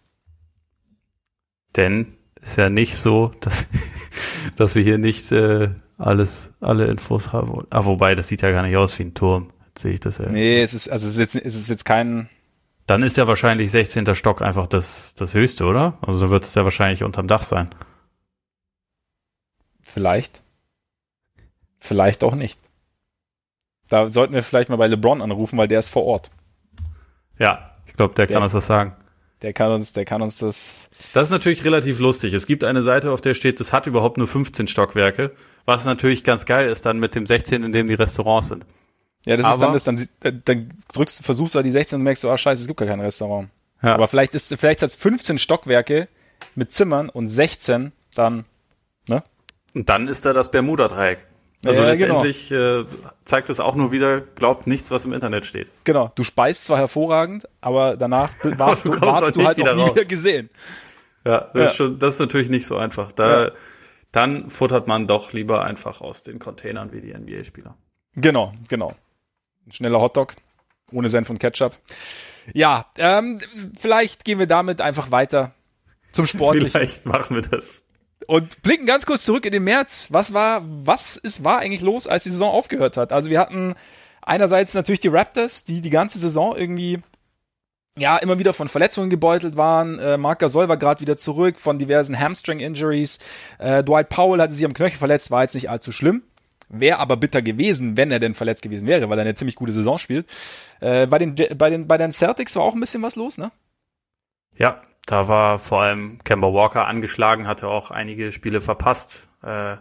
Denn 1.75 2.15
ist 2.41 2.57
ja 2.57 2.69
nicht 2.69 2.95
so, 2.97 3.33
dass, 3.41 3.65
dass 4.55 4.75
wir 4.75 4.83
hier 4.83 4.97
nicht 4.97 5.31
äh, 5.31 5.69
alles, 5.97 6.51
alle 6.61 6.87
Infos 6.87 7.31
haben. 7.31 7.65
Ah, 7.69 7.85
wobei, 7.85 8.15
das 8.15 8.27
sieht 8.27 8.41
ja 8.41 8.51
gar 8.51 8.63
nicht 8.63 8.77
aus 8.77 8.97
wie 8.97 9.03
ein 9.03 9.13
Turm. 9.13 9.51
Jetzt 9.67 9.81
sehe 9.81 9.93
ich 9.93 9.99
das 9.99 10.17
ja. 10.17 10.29
Nee, 10.29 10.61
es 10.61 10.73
ist, 10.73 10.89
also 10.89 11.07
es 11.07 11.13
ist 11.13 11.19
jetzt, 11.19 11.35
es 11.35 11.55
ist 11.55 11.69
jetzt 11.69 11.85
kein. 11.85 12.29
Dann 12.89 13.03
ist 13.03 13.17
ja 13.17 13.27
wahrscheinlich 13.27 13.69
16. 13.69 14.15
Stock 14.15 14.41
einfach 14.41 14.65
das, 14.65 15.13
das 15.13 15.35
höchste, 15.35 15.65
oder? 15.65 15.99
Also 16.01 16.21
dann 16.21 16.31
wird 16.31 16.43
es 16.43 16.55
ja 16.55 16.63
wahrscheinlich 16.63 17.03
unterm 17.03 17.27
Dach 17.27 17.43
sein. 17.43 17.69
Vielleicht. 19.83 20.41
Vielleicht 21.79 22.23
auch 22.23 22.33
nicht. 22.33 22.59
Da 23.89 24.09
sollten 24.09 24.33
wir 24.33 24.41
vielleicht 24.41 24.69
mal 24.69 24.77
bei 24.77 24.87
LeBron 24.87 25.21
anrufen, 25.21 25.55
weil 25.59 25.67
der 25.67 25.77
ist 25.77 25.89
vor 25.89 26.03
Ort. 26.03 26.31
Ja, 27.37 27.75
ich 27.85 27.93
glaube, 27.93 28.15
der, 28.15 28.25
der 28.25 28.35
kann 28.35 28.43
uns 28.43 28.53
das 28.53 28.65
sagen. 28.65 28.95
Der 29.43 29.53
kann 29.53 29.71
uns, 29.71 29.93
der 29.93 30.05
kann 30.05 30.23
uns 30.23 30.39
das. 30.39 30.89
Das 31.13 31.25
ist 31.25 31.31
natürlich 31.31 31.63
relativ 31.63 31.99
lustig. 31.99 32.33
Es 32.33 32.47
gibt 32.47 32.63
eine 32.63 32.81
Seite, 32.81 33.11
auf 33.11 33.21
der 33.21 33.35
steht, 33.35 33.59
das 33.59 33.71
hat 33.71 33.85
überhaupt 33.85 34.17
nur 34.17 34.27
15 34.27 34.65
Stockwerke, 34.65 35.35
was 35.65 35.85
natürlich 35.85 36.23
ganz 36.23 36.47
geil 36.47 36.67
ist 36.67 36.87
dann 36.87 36.99
mit 36.99 37.13
dem 37.13 37.27
16, 37.27 37.61
in 37.61 37.71
dem 37.71 37.87
die 37.87 37.93
Restaurants 37.93 38.47
sind. 38.47 38.65
Ja, 39.29 39.37
das 39.37 39.45
Aber, 39.45 39.75
ist 39.75 39.85
dann 39.85 39.95
das, 39.95 40.07
dann, 40.21 40.41
dann 40.43 40.69
drückst, 40.91 41.23
versuchst 41.23 41.53
du 41.53 41.61
die 41.61 41.69
16 41.69 41.97
und 41.97 42.03
merkst 42.03 42.23
du, 42.23 42.31
ah, 42.31 42.37
scheiße, 42.37 42.61
es 42.63 42.67
gibt 42.67 42.79
gar 42.79 42.87
kein 42.87 42.99
Restaurant. 42.99 43.49
Ja. 43.83 43.93
Aber 43.93 44.07
vielleicht 44.07 44.33
ist, 44.33 44.51
vielleicht 44.55 44.81
hat 44.81 44.89
es 44.89 44.95
15 44.95 45.37
Stockwerke 45.37 46.07
mit 46.55 46.71
Zimmern 46.71 47.09
und 47.09 47.29
16 47.29 47.91
dann, 48.15 48.45
ne? 49.07 49.21
Und 49.75 49.87
dann 49.87 50.07
ist 50.07 50.25
da 50.25 50.33
das 50.33 50.49
Bermuda-Dreieck. 50.49 51.27
Also 51.63 51.83
ja, 51.83 51.93
genau. 51.93 52.23
letztendlich 52.23 52.49
genau. 52.49 52.81
äh, 52.81 52.85
zeigt 53.23 53.51
es 53.51 53.59
auch 53.59 53.75
nur 53.75 53.91
wieder, 53.91 54.21
glaubt 54.21 54.65
nichts, 54.65 54.89
was 54.89 55.05
im 55.05 55.13
Internet 55.13 55.45
steht. 55.45 55.69
Genau, 55.83 56.09
du 56.15 56.23
speist 56.23 56.63
zwar 56.63 56.79
hervorragend, 56.79 57.47
aber 57.61 57.97
danach 57.97 58.31
warst 58.43 58.85
du, 58.85 58.99
warst 58.99 59.21
halt 59.21 59.35
du 59.35 59.45
halt 59.45 59.57
wieder, 59.57 59.75
nie 59.75 59.85
wieder 59.91 60.05
gesehen. 60.05 60.49
Ja, 61.23 61.51
das, 61.53 61.61
ja. 61.61 61.65
Ist 61.65 61.75
schon, 61.75 61.99
das 61.99 62.15
ist 62.15 62.19
natürlich 62.19 62.49
nicht 62.49 62.65
so 62.65 62.77
einfach. 62.77 63.11
Da, 63.11 63.43
ja. 63.43 63.51
Dann 64.11 64.49
futtert 64.49 64.87
man 64.87 65.05
doch 65.05 65.33
lieber 65.33 65.63
einfach 65.65 66.01
aus 66.01 66.23
den 66.23 66.39
Containern 66.39 66.91
wie 66.93 67.01
die 67.01 67.13
NBA-Spieler. 67.13 67.75
Genau, 68.15 68.53
genau. 68.67 68.95
Ein 69.69 69.71
schneller 69.71 70.01
Hotdog, 70.01 70.33
ohne 70.91 71.09
Senf 71.09 71.29
und 71.29 71.37
Ketchup. 71.37 71.77
Ja, 72.53 72.87
ähm, 72.97 73.39
vielleicht 73.77 74.25
gehen 74.25 74.39
wir 74.39 74.47
damit 74.47 74.81
einfach 74.81 75.11
weiter 75.11 75.51
zum 76.11 76.25
Sport. 76.25 76.57
Vielleicht 76.57 77.05
machen 77.05 77.35
wir 77.35 77.43
das. 77.43 77.85
Und 78.25 78.63
blicken 78.63 78.87
ganz 78.87 79.05
kurz 79.05 79.25
zurück 79.25 79.45
in 79.45 79.51
den 79.51 79.63
März. 79.63 80.07
Was 80.09 80.33
war, 80.33 80.63
was 80.65 81.17
ist, 81.17 81.43
war 81.43 81.59
eigentlich 81.59 81.81
los, 81.81 82.07
als 82.07 82.23
die 82.23 82.31
Saison 82.31 82.51
aufgehört 82.51 82.97
hat? 82.97 83.13
Also 83.13 83.29
wir 83.29 83.39
hatten 83.39 83.75
einerseits 84.23 84.73
natürlich 84.73 85.01
die 85.01 85.07
Raptors, 85.07 85.65
die 85.65 85.81
die 85.81 85.91
ganze 85.91 86.17
Saison 86.17 86.55
irgendwie 86.57 86.99
ja, 87.95 88.17
immer 88.17 88.39
wieder 88.39 88.53
von 88.53 88.69
Verletzungen 88.69 89.11
gebeutelt 89.11 89.55
waren. 89.57 89.99
Äh, 89.99 90.17
Marc 90.17 90.39
Gasol 90.39 90.67
war 90.67 90.77
gerade 90.77 91.01
wieder 91.01 91.17
zurück 91.17 91.59
von 91.59 91.77
diversen 91.77 92.17
Hamstring-Injuries. 92.17 93.19
Äh, 93.59 93.83
Dwight 93.83 94.09
Powell 94.09 94.41
hatte 94.41 94.53
sich 94.53 94.65
am 94.65 94.73
Knöchel 94.73 94.97
verletzt, 94.97 95.31
war 95.31 95.43
jetzt 95.43 95.53
nicht 95.53 95.69
allzu 95.69 95.91
schlimm. 95.91 96.23
Wäre 96.69 96.99
aber 96.99 97.17
bitter 97.17 97.41
gewesen, 97.41 97.97
wenn 97.97 98.11
er 98.11 98.19
denn 98.19 98.35
verletzt 98.35 98.61
gewesen 98.61 98.87
wäre, 98.87 99.09
weil 99.09 99.17
er 99.17 99.23
eine 99.23 99.35
ziemlich 99.35 99.55
gute 99.55 99.73
Saison 99.73 99.97
spielt. 99.97 100.27
Äh, 100.79 101.07
bei, 101.07 101.17
den, 101.17 101.35
bei, 101.57 101.69
den, 101.69 101.87
bei 101.87 101.97
den 101.97 102.13
Celtics 102.13 102.55
war 102.55 102.63
auch 102.63 102.75
ein 102.75 102.79
bisschen 102.79 103.01
was 103.01 103.15
los, 103.15 103.37
ne? 103.37 103.51
Ja, 104.55 104.81
da 105.07 105.27
war 105.27 105.57
vor 105.57 105.81
allem 105.81 106.19
Kemba 106.23 106.53
Walker 106.53 106.85
angeschlagen, 106.85 107.47
hatte 107.47 107.67
auch 107.67 107.89
einige 107.89 108.31
Spiele 108.31 108.61
verpasst. 108.61 109.29
Äh, 109.41 109.77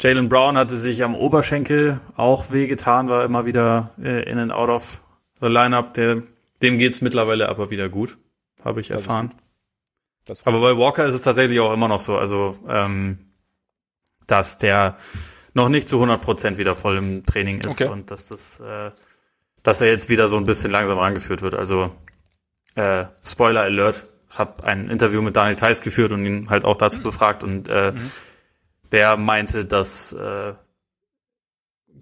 Jalen 0.00 0.28
Brown 0.28 0.58
hatte 0.58 0.76
sich 0.76 1.04
am 1.04 1.14
Oberschenkel 1.14 2.00
auch 2.16 2.50
wehgetan, 2.50 3.08
war 3.08 3.24
immer 3.24 3.46
wieder 3.46 3.92
äh, 4.02 4.28
in 4.28 4.38
and 4.38 4.52
out 4.52 4.68
of 4.68 5.00
the 5.40 5.46
lineup. 5.46 5.94
Der, 5.94 6.22
dem 6.60 6.76
geht's 6.76 7.00
mittlerweile 7.00 7.48
aber 7.48 7.70
wieder 7.70 7.88
gut, 7.88 8.18
habe 8.62 8.80
ich 8.80 8.88
das 8.88 9.06
erfahren. 9.06 9.32
aber 10.44 10.60
bei 10.60 10.76
Walker 10.76 11.06
ist 11.06 11.14
es 11.14 11.22
tatsächlich 11.22 11.60
auch 11.60 11.72
immer 11.72 11.88
noch 11.88 12.00
so, 12.00 12.18
also 12.18 12.58
ähm, 12.68 13.18
dass 14.26 14.58
der 14.58 14.98
noch 15.54 15.68
nicht 15.68 15.88
zu 15.88 15.96
100 15.96 16.22
Prozent 16.22 16.58
wieder 16.58 16.74
voll 16.74 16.98
im 16.98 17.26
Training 17.26 17.60
ist 17.60 17.80
okay. 17.80 17.90
und 17.90 18.10
dass 18.10 18.28
das, 18.28 18.60
äh, 18.60 18.90
dass 19.62 19.80
er 19.80 19.88
jetzt 19.88 20.08
wieder 20.08 20.28
so 20.28 20.36
ein 20.36 20.44
bisschen 20.44 20.70
langsam 20.70 20.98
angeführt 20.98 21.42
wird. 21.42 21.54
Also 21.54 21.92
äh, 22.74 23.06
Spoiler 23.24 23.62
Alert, 23.62 24.06
habe 24.30 24.64
ein 24.64 24.88
Interview 24.88 25.20
mit 25.22 25.36
Daniel 25.36 25.56
Theiss 25.56 25.82
geführt 25.82 26.12
und 26.12 26.24
ihn 26.24 26.48
halt 26.50 26.64
auch 26.64 26.76
dazu 26.76 27.00
mhm. 27.00 27.04
befragt 27.04 27.44
und 27.44 27.68
äh, 27.68 27.92
mhm. 27.92 28.10
der 28.90 29.16
meinte, 29.16 29.64
dass 29.64 30.12
äh, 30.12 30.54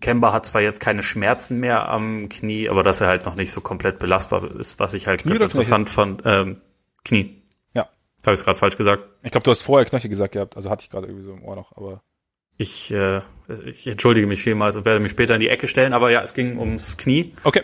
Kemba 0.01 0.33
hat 0.33 0.47
zwar 0.47 0.63
jetzt 0.63 0.81
keine 0.81 1.03
Schmerzen 1.03 1.61
mehr 1.61 1.89
am 1.89 2.29
Knie, 2.29 2.69
aber 2.69 2.83
dass 2.83 3.01
er 3.01 3.09
halt 3.09 3.27
noch 3.27 3.35
nicht 3.35 3.53
so 3.53 3.61
komplett 3.61 3.99
belastbar 3.99 4.51
ist, 4.57 4.79
was 4.79 4.95
ich 4.95 5.07
halt 5.07 5.23
Knie 5.23 5.33
ganz 5.33 5.43
interessant 5.43 5.89
Knöchel? 5.91 6.23
fand. 6.23 6.23
Ähm, 6.25 6.61
Knie. 7.05 7.43
Ja. 7.75 7.83
Habe 8.25 8.35
ich 8.35 8.41
es 8.41 8.45
gerade 8.45 8.59
falsch 8.59 8.77
gesagt? 8.77 9.05
Ich 9.23 9.31
glaube, 9.31 9.45
du 9.45 9.51
hast 9.51 9.63
vorher 9.63 9.85
Knöchel 9.87 10.11
gesagt 10.11 10.33
gehabt, 10.33 10.57
also 10.57 10.71
hatte 10.71 10.85
ich 10.85 10.91
gerade 10.91 11.07
irgendwie 11.07 11.25
so 11.25 11.33
im 11.33 11.45
Ohr 11.45 11.57
noch, 11.57 11.77
aber. 11.77 12.03
Ich, 12.61 12.93
äh, 12.93 13.23
ich 13.65 13.87
entschuldige 13.87 14.27
mich 14.27 14.43
vielmals 14.43 14.77
und 14.77 14.85
werde 14.85 15.01
mich 15.01 15.13
später 15.13 15.35
in 15.35 15.41
die 15.41 15.49
Ecke 15.49 15.67
stellen, 15.67 15.95
aber 15.95 16.11
ja, 16.11 16.23
es 16.23 16.35
ging 16.35 16.59
ums 16.59 16.99
Knie. 16.99 17.33
Okay. 17.43 17.63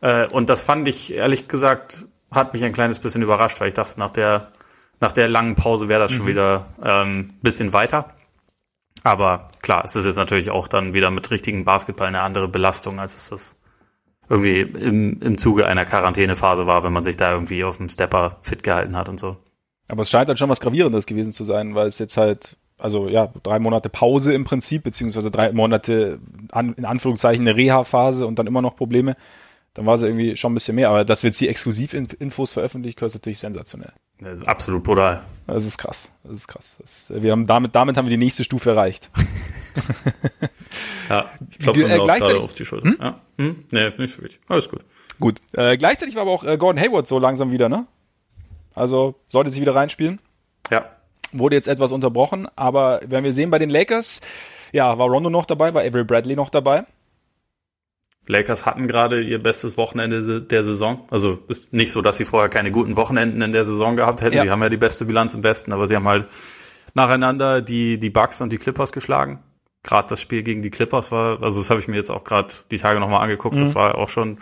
Äh, 0.00 0.26
und 0.26 0.50
das 0.50 0.64
fand 0.64 0.88
ich 0.88 1.14
ehrlich 1.14 1.46
gesagt 1.46 2.06
hat 2.32 2.54
mich 2.54 2.64
ein 2.64 2.72
kleines 2.72 2.98
bisschen 2.98 3.22
überrascht, 3.22 3.60
weil 3.60 3.68
ich 3.68 3.74
dachte, 3.74 4.00
nach 4.00 4.10
der, 4.10 4.50
nach 5.00 5.12
der 5.12 5.28
langen 5.28 5.54
Pause 5.54 5.88
wäre 5.88 6.00
das 6.00 6.12
mhm. 6.12 6.16
schon 6.16 6.26
wieder 6.26 6.66
ähm, 6.82 7.34
bisschen 7.42 7.72
weiter. 7.72 8.14
Aber 9.04 9.50
klar, 9.60 9.84
es 9.84 9.94
ist 9.96 10.06
jetzt 10.06 10.16
natürlich 10.16 10.50
auch 10.50 10.66
dann 10.66 10.94
wieder 10.94 11.10
mit 11.10 11.30
richtigen 11.30 11.64
Basketball 11.64 12.08
eine 12.08 12.22
andere 12.22 12.48
Belastung, 12.48 12.98
als 12.98 13.16
es 13.16 13.28
das 13.28 13.56
irgendwie 14.28 14.60
im, 14.60 15.20
im 15.20 15.38
Zuge 15.38 15.66
einer 15.66 15.84
Quarantänephase 15.84 16.66
war, 16.66 16.84
wenn 16.84 16.92
man 16.92 17.04
sich 17.04 17.16
da 17.16 17.32
irgendwie 17.32 17.64
auf 17.64 17.76
dem 17.76 17.88
Stepper 17.88 18.38
fit 18.42 18.62
gehalten 18.62 18.96
hat 18.96 19.08
und 19.08 19.20
so. 19.20 19.36
Aber 19.88 20.02
es 20.02 20.10
scheint 20.10 20.28
halt 20.28 20.38
schon 20.38 20.48
was 20.48 20.60
Gravierendes 20.60 21.06
gewesen 21.06 21.32
zu 21.32 21.44
sein, 21.44 21.74
weil 21.74 21.86
es 21.86 21.98
jetzt 21.98 22.16
halt, 22.16 22.56
also 22.82 23.08
ja, 23.08 23.32
drei 23.42 23.58
Monate 23.58 23.88
Pause 23.88 24.32
im 24.32 24.44
Prinzip, 24.44 24.84
beziehungsweise 24.84 25.30
drei 25.30 25.52
Monate 25.52 26.18
an, 26.50 26.74
in 26.74 26.84
Anführungszeichen 26.84 27.46
eine 27.46 27.56
Reha-Phase 27.56 28.26
und 28.26 28.38
dann 28.38 28.46
immer 28.46 28.62
noch 28.62 28.76
Probleme 28.76 29.16
dann 29.74 29.86
war 29.86 29.94
es 29.94 30.02
irgendwie 30.02 30.36
schon 30.36 30.52
ein 30.52 30.54
bisschen 30.54 30.74
mehr. 30.74 30.90
Aber 30.90 31.04
dass 31.04 31.22
wir 31.22 31.28
jetzt 31.28 31.38
hier 31.38 31.48
Exklusivinfos 31.48 32.52
veröffentlichen 32.52 32.96
können, 32.96 33.06
ist 33.06 33.14
natürlich 33.14 33.38
sensationell. 33.38 33.92
Absolut 34.46 34.82
brutal. 34.82 35.22
Das 35.46 35.64
ist 35.64 35.78
krass. 35.78 36.12
Das 36.22 36.36
ist 36.36 36.48
krass. 36.48 36.76
Das, 36.80 37.12
wir 37.14 37.32
haben 37.32 37.46
damit, 37.46 37.74
damit 37.74 37.96
haben 37.96 38.06
wir 38.06 38.10
die 38.10 38.22
nächste 38.22 38.44
Stufe 38.44 38.70
erreicht. 38.70 39.10
ja, 41.08 41.30
ich 41.50 41.58
glaube, 41.58 41.82
äh, 41.82 41.98
gleichzeitig 41.98 42.42
auf 42.42 42.52
die 42.52 42.64
Schulter. 42.64 42.88
Hm? 42.88 42.96
Ja. 43.00 43.20
Hm? 43.38 43.64
Nee, 43.72 43.90
nicht 43.98 44.18
wirklich. 44.18 44.38
Alles 44.48 44.68
gut. 44.68 44.84
Gut. 45.18 45.40
Äh, 45.54 45.76
gleichzeitig 45.76 46.14
war 46.14 46.22
aber 46.22 46.32
auch 46.32 46.44
äh, 46.44 46.56
Gordon 46.56 46.80
Hayward 46.80 47.06
so 47.06 47.18
langsam 47.18 47.50
wieder, 47.50 47.68
ne? 47.68 47.86
Also 48.74 49.16
sollte 49.28 49.50
sich 49.50 49.60
wieder 49.60 49.74
reinspielen. 49.74 50.20
Ja. 50.70 50.90
Wurde 51.32 51.56
jetzt 51.56 51.68
etwas 51.68 51.92
unterbrochen, 51.92 52.46
aber 52.56 53.00
wenn 53.06 53.24
wir 53.24 53.32
sehen 53.32 53.50
bei 53.50 53.58
den 53.58 53.70
Lakers, 53.70 54.20
ja, 54.72 54.98
war 54.98 55.08
Rondo 55.08 55.30
noch 55.30 55.46
dabei, 55.46 55.72
war 55.74 55.82
Avery 55.82 56.04
Bradley 56.04 56.36
noch 56.36 56.50
dabei. 56.50 56.84
Lakers 58.28 58.66
hatten 58.66 58.86
gerade 58.86 59.20
ihr 59.20 59.42
bestes 59.42 59.76
Wochenende 59.76 60.40
der 60.42 60.64
Saison. 60.64 61.06
Also 61.10 61.40
ist 61.48 61.72
nicht 61.72 61.90
so, 61.90 62.02
dass 62.02 62.16
sie 62.16 62.24
vorher 62.24 62.48
keine 62.48 62.70
guten 62.70 62.96
Wochenenden 62.96 63.42
in 63.42 63.52
der 63.52 63.64
Saison 63.64 63.96
gehabt 63.96 64.22
hätten. 64.22 64.36
Ja. 64.36 64.42
Sie 64.42 64.50
haben 64.50 64.62
ja 64.62 64.68
die 64.68 64.76
beste 64.76 65.04
Bilanz 65.04 65.34
im 65.34 65.42
Westen, 65.42 65.72
aber 65.72 65.86
sie 65.86 65.96
haben 65.96 66.06
halt 66.06 66.26
nacheinander 66.94 67.62
die, 67.62 67.98
die 67.98 68.10
Bucks 68.10 68.40
und 68.40 68.52
die 68.52 68.58
Clippers 68.58 68.92
geschlagen. 68.92 69.42
Gerade 69.82 70.08
das 70.08 70.20
Spiel 70.20 70.44
gegen 70.44 70.62
die 70.62 70.70
Clippers 70.70 71.10
war, 71.10 71.42
also 71.42 71.60
das 71.60 71.70
habe 71.70 71.80
ich 71.80 71.88
mir 71.88 71.96
jetzt 71.96 72.10
auch 72.10 72.22
gerade 72.22 72.52
die 72.70 72.78
Tage 72.78 73.00
nochmal 73.00 73.22
angeguckt, 73.22 73.56
mhm. 73.56 73.60
das 73.60 73.74
war 73.74 73.96
auch 73.96 74.08
schon 74.08 74.38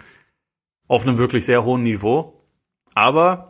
auf 0.87 1.07
einem 1.07 1.16
wirklich 1.16 1.46
sehr 1.46 1.64
hohen 1.64 1.83
Niveau. 1.83 2.44
Aber 2.94 3.49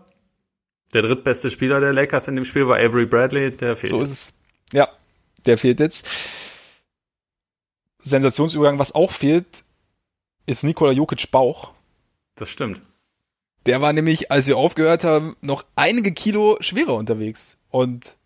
der 0.92 1.02
drittbeste 1.02 1.50
Spieler 1.50 1.80
der 1.80 1.92
Lakers 1.92 2.28
in 2.28 2.36
dem 2.36 2.44
Spiel 2.44 2.66
war 2.66 2.78
Avery 2.78 3.06
Bradley, 3.06 3.56
der 3.56 3.76
fehlt. 3.76 3.92
So 3.92 4.02
ist 4.02 4.10
es. 4.10 4.34
Ja, 4.72 4.88
der 5.46 5.58
fehlt 5.58 5.80
jetzt. 5.80 6.06
Sensationsübergang, 7.98 8.78
was 8.78 8.94
auch 8.94 9.10
fehlt, 9.10 9.64
ist 10.46 10.64
Nikola 10.64 10.92
Jokic 10.92 11.30
Bauch. 11.30 11.72
Das 12.34 12.50
stimmt. 12.50 12.80
Der 13.66 13.80
war 13.80 13.92
nämlich, 13.92 14.32
als 14.32 14.46
wir 14.46 14.56
aufgehört 14.56 15.04
haben, 15.04 15.36
noch 15.42 15.64
einige 15.76 16.12
Kilo 16.12 16.56
schwerer 16.60 16.94
unterwegs. 16.94 17.58
Und 17.70 18.16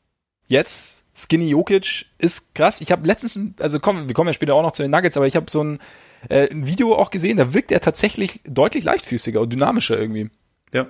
jetzt, 0.46 1.04
Skinny 1.14 1.48
Jokic 1.48 2.06
ist 2.18 2.54
krass. 2.54 2.80
Ich 2.80 2.92
habe 2.92 3.06
letztens, 3.06 3.38
also 3.60 3.80
komm, 3.80 4.06
wir 4.06 4.14
kommen 4.14 4.28
ja 4.28 4.34
später 4.34 4.54
auch 4.54 4.62
noch 4.62 4.72
zu 4.72 4.82
den 4.82 4.92
Nuggets, 4.92 5.16
aber 5.16 5.26
ich 5.26 5.34
habe 5.34 5.50
so 5.50 5.62
ein, 5.62 5.80
äh, 6.28 6.48
ein 6.50 6.66
Video 6.68 6.94
auch 6.94 7.10
gesehen, 7.10 7.36
da 7.36 7.52
wirkt 7.52 7.72
er 7.72 7.80
tatsächlich 7.80 8.40
deutlich 8.44 8.84
leichtfüßiger 8.84 9.40
und 9.40 9.52
dynamischer 9.52 9.98
irgendwie. 9.98 10.30
Ja. 10.72 10.86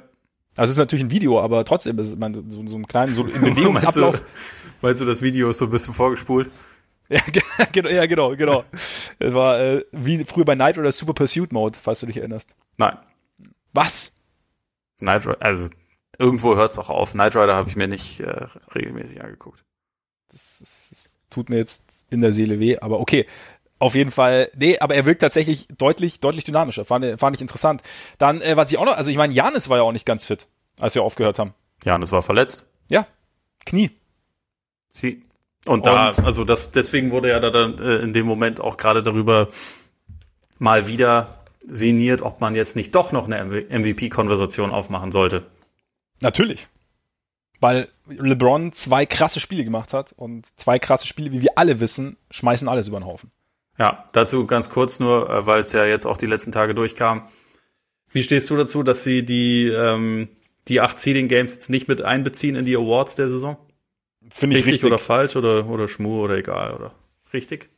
Also 0.56 0.70
es 0.70 0.70
ist 0.72 0.78
natürlich 0.78 1.04
ein 1.04 1.10
Video, 1.10 1.40
aber 1.40 1.64
trotzdem 1.64 1.98
ist 1.98 2.16
man 2.18 2.50
so, 2.50 2.66
so 2.66 2.76
einen 2.76 2.86
kleinen 2.86 3.14
so 3.14 3.24
Bewegungsablauf. 3.24 4.12
meinst, 4.20 4.26
du, 4.26 4.86
meinst 4.86 5.00
du, 5.00 5.04
das 5.04 5.22
Video 5.22 5.50
ist 5.50 5.58
so 5.58 5.64
ein 5.64 5.70
bisschen 5.70 5.94
vorgespult? 5.94 6.50
Ja, 7.08 7.20
genau, 7.72 7.88
ja, 7.90 8.06
genau, 8.06 8.36
genau. 8.36 8.64
Es 9.18 9.34
war 9.34 9.60
äh, 9.60 9.84
wie 9.92 10.24
früher 10.24 10.44
bei 10.44 10.54
Night 10.54 10.78
oder 10.78 10.92
Super 10.92 11.12
Pursuit 11.12 11.52
Mode, 11.52 11.78
falls 11.80 12.00
du 12.00 12.06
dich 12.06 12.16
erinnerst. 12.16 12.54
Nein. 12.76 12.96
Was? 13.72 14.16
Night 15.00 15.26
Rider, 15.26 15.36
also 15.40 15.68
irgendwo 16.18 16.56
hört 16.56 16.72
es 16.72 16.78
auch 16.78 16.90
auf. 16.90 17.12
Knight 17.12 17.34
Rider 17.34 17.56
habe 17.56 17.68
ich 17.68 17.76
mir 17.76 17.88
nicht 17.88 18.20
äh, 18.20 18.46
regelmäßig 18.74 19.22
angeguckt. 19.22 19.64
Das, 20.30 20.58
das, 20.60 20.88
das 20.90 21.18
tut 21.30 21.50
mir 21.50 21.56
jetzt 21.56 21.90
in 22.10 22.20
der 22.20 22.32
Seele 22.32 22.60
weh, 22.60 22.78
aber 22.78 23.00
okay. 23.00 23.26
Auf 23.78 23.94
jeden 23.94 24.10
Fall, 24.10 24.50
nee, 24.56 24.78
aber 24.78 24.94
er 24.94 25.04
wirkt 25.04 25.20
tatsächlich 25.20 25.66
deutlich, 25.76 26.20
deutlich 26.20 26.44
dynamischer. 26.44 26.84
Fand, 26.84 27.18
fand 27.18 27.36
ich 27.36 27.42
interessant. 27.42 27.82
Dann, 28.18 28.40
äh, 28.40 28.56
was 28.56 28.70
ich 28.70 28.78
auch 28.78 28.84
noch, 28.84 28.96
also 28.96 29.10
ich 29.10 29.16
meine, 29.16 29.34
Janis 29.34 29.68
war 29.68 29.78
ja 29.78 29.82
auch 29.82 29.92
nicht 29.92 30.06
ganz 30.06 30.24
fit, 30.24 30.46
als 30.80 30.94
wir 30.94 31.02
aufgehört 31.02 31.38
haben. 31.38 31.54
Janis 31.84 32.12
war 32.12 32.22
verletzt. 32.22 32.64
Ja, 32.90 33.06
Knie. 33.66 33.90
Sie. 34.90 35.22
Und 35.66 35.86
da, 35.86 36.08
Und, 36.08 36.24
also 36.24 36.44
das, 36.44 36.70
deswegen 36.70 37.10
wurde 37.10 37.30
ja 37.30 37.40
da 37.40 37.50
dann 37.50 37.78
äh, 37.78 37.96
in 37.96 38.12
dem 38.12 38.26
Moment 38.26 38.60
auch 38.60 38.76
gerade 38.76 39.02
darüber 39.02 39.48
mal 40.58 40.86
wieder 40.88 41.38
sinniert, 41.66 42.22
ob 42.22 42.40
man 42.40 42.54
jetzt 42.54 42.76
nicht 42.76 42.94
doch 42.94 43.12
noch 43.12 43.28
eine 43.28 43.44
MVP-Konversation 43.44 44.70
aufmachen 44.70 45.10
sollte. 45.10 45.46
Natürlich. 46.20 46.68
Weil 47.60 47.88
LeBron 48.06 48.72
zwei 48.72 49.06
krasse 49.06 49.40
Spiele 49.40 49.64
gemacht 49.64 49.94
hat 49.94 50.12
und 50.12 50.46
zwei 50.58 50.78
krasse 50.78 51.06
Spiele, 51.06 51.32
wie 51.32 51.40
wir 51.40 51.52
alle 51.56 51.80
wissen, 51.80 52.18
schmeißen 52.30 52.68
alles 52.68 52.88
über 52.88 53.00
den 53.00 53.06
Haufen. 53.06 53.30
Ja, 53.78 54.08
dazu 54.12 54.46
ganz 54.46 54.70
kurz 54.70 55.00
nur, 55.00 55.28
äh, 55.28 55.46
weil 55.46 55.60
es 55.60 55.72
ja 55.72 55.84
jetzt 55.84 56.06
auch 56.06 56.16
die 56.16 56.26
letzten 56.26 56.52
Tage 56.52 56.74
durchkam. 56.74 57.28
Wie 58.12 58.22
stehst 58.22 58.48
du 58.50 58.56
dazu, 58.56 58.82
dass 58.82 59.02
sie 59.02 59.24
die, 59.24 59.66
ähm, 59.66 60.28
die 60.68 60.80
acht 60.80 60.98
Seeding 60.98 61.28
Games 61.28 61.54
jetzt 61.54 61.70
nicht 61.70 61.88
mit 61.88 62.00
einbeziehen 62.00 62.54
in 62.54 62.64
die 62.64 62.76
Awards 62.76 63.16
der 63.16 63.28
Saison? 63.28 63.56
Finde 64.30 64.56
ich 64.56 64.64
richtig, 64.64 64.74
richtig. 64.74 64.86
oder 64.86 64.98
falsch 64.98 65.36
oder, 65.36 65.68
oder 65.68 65.88
schmu 65.88 66.22
oder 66.22 66.36
egal 66.36 66.74
oder 66.74 66.94
richtig? 67.32 67.68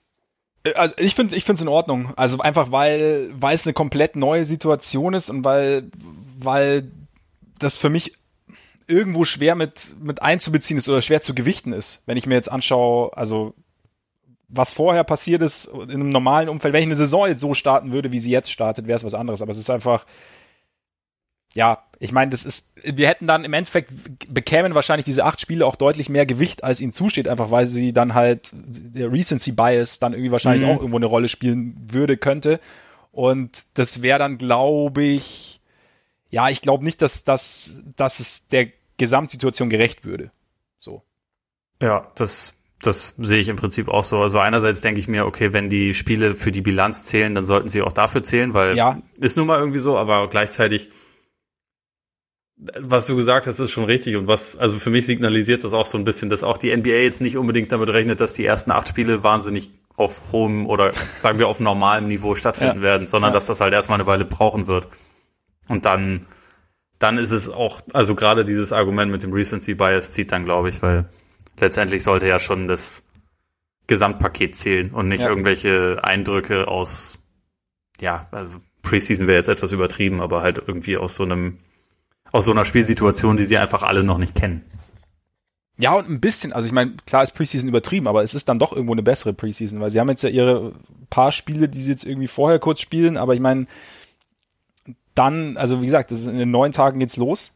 Äh, 0.65 0.75
also 0.75 0.95
ich 0.99 1.15
finde 1.15 1.35
ich 1.35 1.45
finde 1.45 1.57
es 1.57 1.63
in 1.63 1.69
Ordnung. 1.69 2.13
Also 2.17 2.39
einfach 2.39 2.71
weil 2.71 3.31
weil 3.33 3.55
es 3.55 3.67
eine 3.67 3.75
komplett 3.75 4.17
neue 4.17 4.45
Situation 4.45 5.15
ist 5.15 5.31
und 5.31 5.45
weil 5.45 5.91
weil 6.39 6.91
das 7.59 7.79
für 7.79 7.89
mich 7.89 8.13
irgendwo 8.87 9.25
schwer 9.25 9.55
mit 9.55 9.97
mit 10.01 10.23
einzubeziehen 10.23 10.79
ist 10.79 10.89
oder 10.89 11.03
schwer 11.03 11.23
zu 11.23 11.35
gewichten 11.35 11.73
ist. 11.73 12.03
Wenn 12.07 12.17
ich 12.17 12.27
mir 12.27 12.35
jetzt 12.35 12.51
anschaue, 12.53 13.17
also 13.17 13.55
was 14.49 14.71
vorher 14.71 15.05
passiert 15.05 15.43
ist 15.43 15.67
in 15.67 15.91
einem 15.91 16.11
normalen 16.11 16.49
Umfeld, 16.49 16.73
wenn 16.73 16.83
ich 16.83 16.89
eine 16.89 16.97
Saison 16.97 17.27
jetzt 17.27 17.41
so 17.41 17.55
starten 17.55 17.93
würde, 17.93 18.13
wie 18.13 18.21
sie 18.21 18.31
jetzt 18.31 18.51
startet, 18.51 18.87
wäre 18.87 18.97
es 18.97 19.05
was 19.05 19.15
anderes. 19.15 19.43
Aber 19.43 19.51
es 19.51 19.59
ist 19.59 19.71
einfach, 19.71 20.07
ja, 21.55 21.83
ich 21.99 22.13
meine, 22.13 22.31
das 22.31 22.45
ist, 22.45 22.73
wir 22.83 23.09
hätten 23.09 23.27
dann 23.27 23.45
im 23.45 23.53
Endeffekt 23.53 23.91
bekämen 24.33 24.75
wahrscheinlich 24.75 25.07
diese 25.07 25.25
acht 25.25 25.41
Spiele 25.41 25.67
auch 25.67 25.77
deutlich 25.77 26.09
mehr 26.09 26.27
Gewicht, 26.27 26.63
als 26.63 26.81
ihnen 26.81 26.93
zusteht, 26.93 27.29
einfach 27.29 27.51
weil 27.51 27.67
sie 27.67 27.93
dann 27.93 28.15
halt 28.15 28.51
der 28.55 29.11
Recency 29.11 29.53
Bias 29.53 29.99
dann 29.99 30.13
irgendwie 30.13 30.33
wahrscheinlich 30.33 30.69
mhm. 30.69 30.75
auch 30.75 30.81
irgendwo 30.81 30.99
eine 30.99 31.07
Rolle 31.07 31.29
spielen 31.29 31.75
würde, 31.91 32.17
könnte. 32.17 32.61
Und 33.11 33.65
das 33.75 34.03
wäre 34.03 34.19
dann, 34.19 34.37
glaube 34.37 35.03
ich, 35.03 35.61
ja, 36.31 36.51
ich 36.51 36.61
glaube 36.61 36.85
nicht, 36.85 37.01
dass, 37.01 37.25
dass, 37.25 37.81
dass 37.97 38.21
es 38.21 38.49
der 38.49 38.69
Gesamtsituation 38.99 39.71
gerecht 39.71 40.05
würde. 40.05 40.31
So. 40.79 41.03
Ja, 41.81 42.11
das 42.15 42.56
das 42.83 43.15
sehe 43.19 43.39
ich 43.39 43.49
im 43.49 43.57
Prinzip 43.57 43.89
auch 43.89 44.05
so. 44.05 44.19
Also 44.19 44.39
einerseits 44.39 44.81
denke 44.81 45.01
ich 45.01 45.09
mir, 45.09 45.27
okay, 45.27 45.53
wenn 45.53 45.71
die 45.71 45.95
Spiele 45.95 46.35
für 46.35 46.53
die 46.53 46.61
Bilanz 46.61 47.05
zählen, 47.05 47.35
dann 47.35 47.45
sollten 47.45 47.69
sie 47.69 47.83
auch 47.83 47.93
dafür 47.93 48.23
zählen, 48.23 48.55
weil 48.55 48.77
ja. 48.77 49.01
ist 49.19 49.37
nun 49.37 49.47
mal 49.47 49.59
irgendwie 49.59 49.79
so, 49.79 49.97
aber 49.97 50.27
gleichzeitig, 50.27 50.91
was 52.79 53.07
du 53.07 53.17
gesagt 53.17 53.47
hast, 53.47 53.61
ist 53.61 53.71
schon 53.71 53.85
richtig 53.85 54.17
und 54.17 54.27
was, 54.27 54.57
also 54.57 54.79
für 54.79 54.91
mich 54.91 55.07
signalisiert 55.07 55.65
das 55.65 55.73
auch 55.73 55.87
so 55.87 55.99
ein 55.99 56.05
bisschen, 56.05 56.29
dass 56.29 56.45
auch 56.45 56.59
die 56.59 56.75
NBA 56.75 56.91
jetzt 56.91 57.21
nicht 57.21 57.37
unbedingt 57.37 57.73
damit 57.73 57.89
rechnet, 57.91 58.21
dass 58.21 58.35
die 58.35 58.45
ersten 58.45 58.71
acht 58.71 58.89
Spiele 58.89 59.23
wahnsinnig 59.23 59.71
auf 59.97 60.21
hohem 60.33 60.67
oder 60.67 60.93
sagen 61.21 61.39
wir 61.39 61.49
auf 61.49 61.61
normalem 61.61 62.09
Niveau 62.09 62.35
stattfinden 62.35 62.79
ja. 62.79 62.83
werden, 62.83 63.07
sondern 63.07 63.31
ja. 63.31 63.35
dass 63.35 63.47
das 63.47 63.61
halt 63.61 63.73
erstmal 63.73 63.99
eine 63.99 64.07
Weile 64.07 64.25
brauchen 64.27 64.67
wird. 64.67 64.89
Und 65.69 65.87
dann, 65.87 66.27
dann 66.99 67.19
ist 67.19 67.33
es 67.33 67.49
auch, 67.49 67.81
also 67.93 68.15
gerade 68.15 68.45
dieses 68.45 68.73
Argument 68.73 69.11
mit 69.11 69.23
dem 69.23 69.33
Recency 69.33 69.75
Bias 69.75 70.13
zieht 70.13 70.31
dann, 70.31 70.45
glaube 70.45 70.69
ich, 70.69 70.83
weil 70.83 71.09
letztendlich 71.59 72.03
sollte 72.03 72.27
ja 72.27 72.39
schon 72.39 72.69
das 72.69 73.05
Gesamtpaket 73.87 74.55
zählen 74.57 74.91
und 74.93 75.09
nicht 75.09 75.23
ja. 75.23 75.29
irgendwelche 75.29 75.99
Eindrücke 76.03 76.69
aus, 76.69 77.19
ja, 78.01 78.27
also 78.31 78.59
Preseason 78.83 79.27
wäre 79.27 79.39
jetzt 79.39 79.49
etwas 79.49 79.73
übertrieben, 79.73 80.21
aber 80.21 80.43
halt 80.43 80.59
irgendwie 80.67 80.97
aus 80.97 81.17
so 81.17 81.25
einem, 81.25 81.59
aus 82.33 82.47
so 82.47 82.53
einer 82.53 82.65
Spielsituation, 82.65 83.37
die 83.37 83.47
sie 83.47 83.59
einfach 83.59 83.83
alle 83.83 84.05
noch 84.05 84.19
nicht 84.19 84.35
kennen. 84.35 84.65
Ja, 85.79 85.93
und 85.95 86.09
ein 86.09 86.21
bisschen, 86.21 86.53
also 86.53 86.67
ich 86.67 86.73
meine, 86.73 86.93
klar 87.05 87.23
ist 87.23 87.35
Preseason 87.35 87.69
übertrieben, 87.69 88.09
aber 88.09 88.23
es 88.23 88.35
ist 88.35 88.49
dann 88.49 88.59
doch 88.59 88.73
irgendwo 88.73 88.95
eine 88.95 89.03
bessere 89.03 89.35
Preseason, 89.35 89.81
weil 89.81 89.91
sie 89.91 90.01
haben 90.01 90.09
jetzt 90.09 90.23
ja 90.23 90.31
ihre 90.31 90.73
paar 91.11 91.33
Spiele, 91.33 91.69
die 91.69 91.81
sie 91.81 91.91
jetzt 91.91 92.05
irgendwie 92.05 92.29
vorher 92.29 92.59
kurz 92.59 92.81
spielen, 92.81 93.17
aber 93.19 93.35
ich 93.35 93.41
meine, 93.41 93.67
dann, 95.15 95.57
also 95.57 95.83
wie 95.83 95.87
gesagt, 95.87 96.11
das 96.11 96.21
ist 96.21 96.29
in 96.29 96.39
den 96.39 96.51
neun 96.51 96.73
Tagen 96.73 96.99
geht's 96.99 97.17
los. 97.17 97.53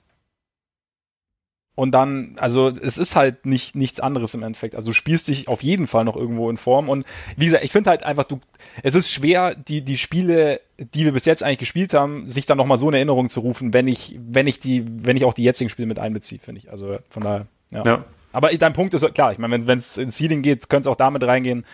Und 1.76 1.92
dann, 1.92 2.36
also 2.36 2.68
es 2.68 2.98
ist 2.98 3.16
halt 3.16 3.46
nicht 3.46 3.74
nichts 3.74 4.00
anderes 4.00 4.34
im 4.34 4.42
Endeffekt. 4.42 4.74
Also 4.74 4.90
du 4.90 4.92
spielst 4.92 5.28
dich 5.28 5.48
auf 5.48 5.62
jeden 5.62 5.86
Fall 5.86 6.04
noch 6.04 6.16
irgendwo 6.16 6.50
in 6.50 6.56
Form. 6.56 6.88
Und 6.88 7.06
wie 7.36 7.46
gesagt, 7.46 7.64
ich 7.64 7.72
finde 7.72 7.90
halt 7.90 8.02
einfach, 8.02 8.24
du, 8.24 8.38
es 8.82 8.94
ist 8.94 9.10
schwer, 9.10 9.54
die, 9.54 9.82
die 9.82 9.96
Spiele, 9.96 10.60
die 10.78 11.04
wir 11.04 11.12
bis 11.12 11.24
jetzt 11.24 11.42
eigentlich 11.42 11.58
gespielt 11.58 11.94
haben, 11.94 12.26
sich 12.26 12.44
dann 12.44 12.58
nochmal 12.58 12.76
so 12.76 12.88
in 12.88 12.94
Erinnerung 12.94 13.28
zu 13.28 13.40
rufen, 13.40 13.72
wenn 13.72 13.88
ich, 13.88 14.18
wenn 14.20 14.46
ich 14.46 14.60
die, 14.60 14.84
wenn 14.86 15.16
ich 15.16 15.24
auch 15.24 15.32
die 15.32 15.44
jetzigen 15.44 15.70
Spiele 15.70 15.86
mit 15.86 15.98
einbeziehe, 15.98 16.40
finde 16.40 16.60
ich. 16.60 16.70
Also 16.70 16.98
von 17.08 17.22
daher, 17.22 17.46
ja. 17.70 17.82
ja. 17.84 18.04
Aber 18.32 18.48
dein 18.50 18.72
Punkt 18.72 18.92
ist 18.94 19.14
klar, 19.14 19.32
ich 19.32 19.38
meine, 19.38 19.66
wenn 19.66 19.78
es 19.78 19.96
ins 19.96 20.16
Seeding 20.16 20.42
geht, 20.42 20.68
könnte 20.68 20.88
es 20.88 20.92
auch 20.92 20.96
damit 20.96 21.22
reingehen. 21.22 21.64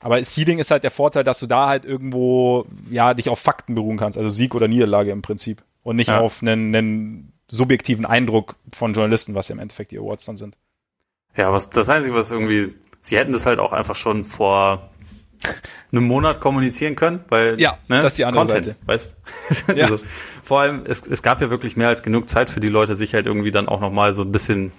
Aber 0.00 0.22
Seeding 0.24 0.58
ist 0.58 0.70
halt 0.70 0.82
der 0.82 0.90
Vorteil, 0.90 1.24
dass 1.24 1.38
du 1.38 1.46
da 1.46 1.68
halt 1.68 1.84
irgendwo, 1.84 2.66
ja, 2.90 3.14
dich 3.14 3.28
auf 3.28 3.38
Fakten 3.38 3.74
beruhen 3.74 3.98
kannst, 3.98 4.18
also 4.18 4.30
Sieg 4.30 4.54
oder 4.54 4.66
Niederlage 4.66 5.10
im 5.10 5.22
Prinzip. 5.22 5.62
Und 5.82 5.96
nicht 5.96 6.08
ja. 6.08 6.20
auf 6.20 6.42
einen, 6.42 6.74
einen 6.74 7.32
subjektiven 7.50 8.06
Eindruck 8.06 8.56
von 8.72 8.94
Journalisten, 8.94 9.34
was 9.34 9.48
ja 9.48 9.54
im 9.54 9.60
Endeffekt 9.60 9.90
die 9.90 9.98
Awards 9.98 10.24
dann 10.24 10.36
sind. 10.36 10.56
Ja, 11.36 11.52
was 11.52 11.70
das 11.70 11.88
Einzige, 11.88 12.14
was 12.14 12.30
irgendwie, 12.30 12.74
sie 13.02 13.18
hätten 13.18 13.32
das 13.32 13.46
halt 13.46 13.58
auch 13.58 13.72
einfach 13.72 13.96
schon 13.96 14.24
vor 14.24 14.90
einem 15.92 16.04
Monat 16.04 16.40
kommunizieren 16.40 16.96
können, 16.96 17.24
weil 17.28 17.60
ja, 17.60 17.78
ne, 17.88 18.00
das 18.02 18.12
ist 18.12 18.18
die 18.18 18.24
andere 18.24 18.44
Content, 18.44 18.66
Seite. 18.66 18.78
Weißt? 18.86 19.18
ja. 19.74 19.84
also, 19.84 20.00
vor 20.44 20.60
allem, 20.60 20.82
es, 20.84 21.06
es 21.06 21.22
gab 21.22 21.40
ja 21.40 21.50
wirklich 21.50 21.76
mehr 21.76 21.88
als 21.88 22.02
genug 22.02 22.28
Zeit 22.28 22.50
für 22.50 22.60
die 22.60 22.68
Leute, 22.68 22.94
sich 22.94 23.14
halt 23.14 23.26
irgendwie 23.26 23.50
dann 23.50 23.68
auch 23.68 23.80
nochmal 23.80 24.12
so 24.12 24.22
ein 24.22 24.32
bisschen 24.32 24.72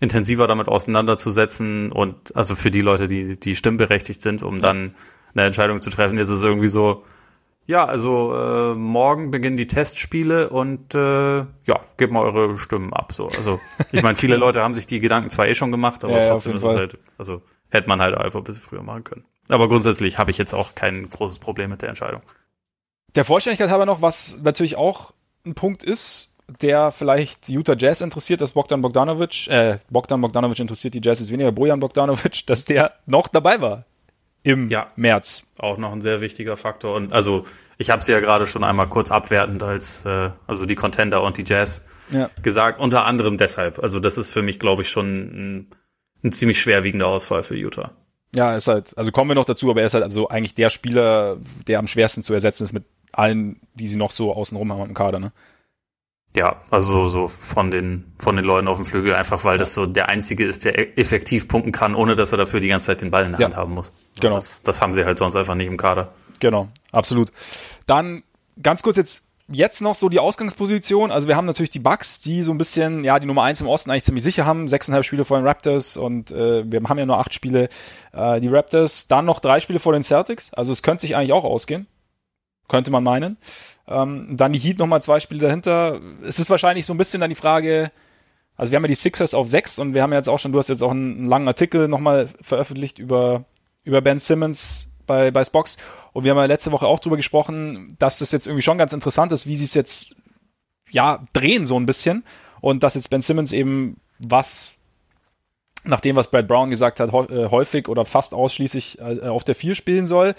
intensiver 0.00 0.46
damit 0.46 0.68
auseinanderzusetzen 0.68 1.90
und 1.92 2.36
also 2.36 2.54
für 2.54 2.70
die 2.70 2.80
Leute, 2.80 3.08
die, 3.08 3.38
die 3.38 3.56
stimmberechtigt 3.56 4.22
sind, 4.22 4.42
um 4.42 4.60
dann 4.60 4.94
eine 5.34 5.46
Entscheidung 5.46 5.82
zu 5.82 5.90
treffen. 5.90 6.18
Ist 6.18 6.28
es 6.28 6.42
irgendwie 6.42 6.68
so, 6.68 7.04
ja, 7.68 7.84
also 7.84 8.34
äh, 8.34 8.74
morgen 8.74 9.30
beginnen 9.30 9.58
die 9.58 9.66
Testspiele 9.66 10.48
und 10.48 10.94
äh, 10.94 11.38
ja, 11.38 11.80
gebt 11.98 12.14
mal 12.14 12.24
eure 12.24 12.56
Stimmen 12.56 12.94
ab. 12.94 13.12
So, 13.12 13.28
also 13.28 13.60
ich 13.92 14.02
meine, 14.02 14.16
viele 14.16 14.36
Leute 14.36 14.62
haben 14.62 14.72
sich 14.72 14.86
die 14.86 15.00
Gedanken 15.00 15.28
zwar 15.28 15.48
eh 15.48 15.54
schon 15.54 15.70
gemacht, 15.70 16.02
aber 16.02 16.18
ja, 16.18 16.30
trotzdem 16.30 16.56
ist 16.56 16.62
es 16.62 16.74
halt, 16.74 16.98
also 17.18 17.42
hätte 17.68 17.86
man 17.86 18.00
halt 18.00 18.16
einfach 18.16 18.40
ein 18.40 18.44
bisschen 18.44 18.62
früher 18.62 18.82
machen 18.82 19.04
können. 19.04 19.26
Aber 19.50 19.68
grundsätzlich 19.68 20.16
habe 20.16 20.30
ich 20.30 20.38
jetzt 20.38 20.54
auch 20.54 20.74
kein 20.74 21.10
großes 21.10 21.40
Problem 21.40 21.68
mit 21.68 21.82
der 21.82 21.90
Entscheidung. 21.90 22.22
Der 23.14 23.26
Vollständigkeit 23.26 23.70
aber 23.70 23.84
noch, 23.84 24.00
was 24.00 24.38
natürlich 24.42 24.76
auch 24.76 25.12
ein 25.44 25.54
Punkt 25.54 25.82
ist, 25.82 26.36
der 26.62 26.90
vielleicht 26.90 27.50
Utah 27.50 27.76
Jazz 27.76 28.00
interessiert, 28.00 28.40
dass 28.40 28.52
Bogdan 28.52 28.80
Bogdanovic, 28.80 29.46
äh, 29.48 29.76
Bogdan 29.90 30.22
Bogdanovic 30.22 30.58
interessiert 30.58 30.94
die 30.94 31.02
Jazz 31.02 31.20
ist 31.20 31.30
weniger, 31.30 31.52
Bojan 31.52 31.80
Bogdanovic, 31.80 32.46
dass 32.46 32.64
der 32.64 32.94
noch 33.04 33.28
dabei 33.28 33.60
war 33.60 33.84
im 34.42 34.68
ja, 34.68 34.90
März. 34.96 35.46
Auch 35.58 35.78
noch 35.78 35.92
ein 35.92 36.00
sehr 36.00 36.20
wichtiger 36.20 36.56
Faktor. 36.56 36.94
Und 36.94 37.12
also 37.12 37.44
ich 37.76 37.90
habe 37.90 38.02
sie 38.02 38.12
ja 38.12 38.20
gerade 38.20 38.46
schon 38.46 38.64
einmal 38.64 38.86
kurz 38.86 39.10
abwertend 39.10 39.62
als 39.62 40.04
äh, 40.04 40.30
also 40.46 40.66
die 40.66 40.74
Contender 40.74 41.22
und 41.22 41.36
die 41.36 41.44
Jazz 41.44 41.84
ja. 42.10 42.30
gesagt. 42.42 42.80
Unter 42.80 43.04
anderem 43.04 43.36
deshalb. 43.36 43.78
Also 43.80 44.00
das 44.00 44.18
ist 44.18 44.32
für 44.32 44.42
mich, 44.42 44.58
glaube 44.58 44.82
ich, 44.82 44.88
schon 44.88 45.06
ein, 45.06 45.66
ein 46.24 46.32
ziemlich 46.32 46.60
schwerwiegender 46.60 47.06
Ausfall 47.06 47.42
für 47.42 47.56
Utah. 47.56 47.92
Ja, 48.34 48.54
ist 48.54 48.68
halt, 48.68 48.96
also 48.96 49.10
kommen 49.10 49.30
wir 49.30 49.34
noch 49.34 49.46
dazu, 49.46 49.70
aber 49.70 49.80
er 49.80 49.86
ist 49.86 49.94
halt 49.94 50.04
also 50.04 50.28
eigentlich 50.28 50.54
der 50.54 50.70
Spieler, 50.70 51.38
der 51.66 51.78
am 51.78 51.86
schwersten 51.86 52.22
zu 52.22 52.34
ersetzen 52.34 52.64
ist 52.64 52.72
mit 52.72 52.84
allen, 53.12 53.60
die 53.74 53.88
sie 53.88 53.96
noch 53.96 54.10
so 54.10 54.34
außenrum 54.34 54.70
haben 54.72 54.88
im 54.88 54.94
Kader, 54.94 55.18
ne? 55.18 55.32
Ja, 56.36 56.56
also 56.70 57.08
so 57.08 57.28
von 57.28 57.70
den 57.70 58.12
von 58.18 58.36
den 58.36 58.44
Leuten 58.44 58.68
auf 58.68 58.76
dem 58.76 58.84
Flügel 58.84 59.14
einfach, 59.14 59.44
weil 59.44 59.58
das 59.58 59.74
so 59.74 59.86
der 59.86 60.08
einzige 60.08 60.44
ist, 60.44 60.64
der 60.64 60.78
e- 60.78 60.92
effektiv 61.00 61.48
punkten 61.48 61.72
kann, 61.72 61.94
ohne 61.94 62.16
dass 62.16 62.32
er 62.32 62.38
dafür 62.38 62.60
die 62.60 62.68
ganze 62.68 62.88
Zeit 62.88 63.00
den 63.00 63.10
Ball 63.10 63.24
in 63.24 63.32
der 63.32 63.40
ja. 63.40 63.46
Hand 63.46 63.56
haben 63.56 63.74
muss. 63.74 63.92
Genau. 64.20 64.36
Das, 64.36 64.62
das 64.62 64.82
haben 64.82 64.94
sie 64.94 65.04
halt 65.04 65.18
sonst 65.18 65.36
einfach 65.36 65.54
nicht 65.54 65.68
im 65.68 65.76
Kader. 65.76 66.12
Genau, 66.40 66.68
absolut. 66.92 67.30
Dann 67.86 68.22
ganz 68.62 68.82
kurz 68.82 68.96
jetzt 68.96 69.28
jetzt 69.50 69.80
noch 69.80 69.94
so 69.94 70.08
die 70.08 70.18
Ausgangsposition. 70.18 71.10
Also 71.10 71.26
wir 71.26 71.36
haben 71.36 71.46
natürlich 71.46 71.70
die 71.70 71.78
Bucks, 71.78 72.20
die 72.20 72.42
so 72.42 72.52
ein 72.52 72.58
bisschen, 72.58 73.02
ja, 73.04 73.18
die 73.18 73.26
Nummer 73.26 73.42
eins 73.42 73.60
im 73.60 73.66
Osten 73.66 73.90
eigentlich 73.90 74.04
ziemlich 74.04 74.24
sicher 74.24 74.44
haben. 74.44 74.68
Sechseinhalb 74.68 75.04
Spiele 75.04 75.24
vor 75.24 75.38
den 75.38 75.46
Raptors 75.46 75.96
und 75.96 76.30
äh, 76.30 76.70
wir 76.70 76.80
haben 76.88 76.98
ja 76.98 77.06
nur 77.06 77.18
acht 77.18 77.34
Spiele. 77.34 77.68
Äh, 78.12 78.40
die 78.40 78.48
Raptors, 78.48 79.08
dann 79.08 79.24
noch 79.24 79.40
drei 79.40 79.60
Spiele 79.60 79.80
vor 79.80 79.92
den 79.92 80.02
Celtics. 80.02 80.52
Also 80.52 80.72
es 80.72 80.82
könnte 80.82 81.02
sich 81.02 81.16
eigentlich 81.16 81.32
auch 81.32 81.44
ausgehen. 81.44 81.86
Könnte 82.68 82.90
man 82.90 83.02
meinen. 83.02 83.36
Ähm, 83.86 84.36
dann 84.36 84.52
die 84.52 84.58
Heat 84.58 84.78
nochmal 84.78 85.02
zwei 85.02 85.20
Spiele 85.20 85.40
dahinter. 85.40 86.00
Es 86.26 86.38
ist 86.38 86.50
wahrscheinlich 86.50 86.86
so 86.86 86.94
ein 86.94 86.98
bisschen 86.98 87.20
dann 87.20 87.30
die 87.30 87.36
Frage, 87.36 87.90
also 88.56 88.72
wir 88.72 88.76
haben 88.76 88.84
ja 88.84 88.88
die 88.88 88.94
Sixers 88.94 89.34
auf 89.34 89.48
sechs 89.48 89.78
und 89.78 89.94
wir 89.94 90.02
haben 90.02 90.12
jetzt 90.12 90.28
auch 90.28 90.38
schon, 90.38 90.52
du 90.52 90.58
hast 90.58 90.68
jetzt 90.68 90.82
auch 90.82 90.90
einen, 90.90 91.18
einen 91.18 91.26
langen 91.26 91.46
Artikel 91.48 91.88
nochmal 91.88 92.28
veröffentlicht 92.42 92.98
über, 92.98 93.44
über 93.84 94.00
Ben 94.00 94.18
Simmons 94.18 94.88
bei, 95.06 95.30
bei 95.30 95.44
Spox. 95.44 95.76
Und 96.12 96.24
wir 96.24 96.32
haben 96.32 96.38
ja 96.38 96.44
letzte 96.44 96.72
Woche 96.72 96.86
auch 96.86 96.98
drüber 96.98 97.16
gesprochen, 97.16 97.96
dass 97.98 98.18
das 98.18 98.32
jetzt 98.32 98.46
irgendwie 98.46 98.62
schon 98.62 98.76
ganz 98.76 98.92
interessant 98.92 99.32
ist, 99.32 99.46
wie 99.46 99.56
sie 99.56 99.64
es 99.64 99.74
jetzt, 99.74 100.16
ja, 100.90 101.24
drehen 101.32 101.66
so 101.66 101.78
ein 101.78 101.86
bisschen. 101.86 102.24
Und 102.60 102.82
dass 102.82 102.94
jetzt 102.94 103.10
Ben 103.10 103.22
Simmons 103.22 103.52
eben 103.52 104.00
was, 104.18 104.74
nach 105.84 106.00
dem, 106.00 106.16
was 106.16 106.30
Brad 106.30 106.48
Brown 106.48 106.70
gesagt 106.70 106.98
hat, 106.98 107.10
äh, 107.30 107.48
häufig 107.50 107.88
oder 107.88 108.04
fast 108.04 108.34
ausschließlich 108.34 108.98
äh, 108.98 109.28
auf 109.28 109.44
der 109.44 109.54
vier 109.54 109.76
spielen 109.76 110.08
soll. 110.08 110.34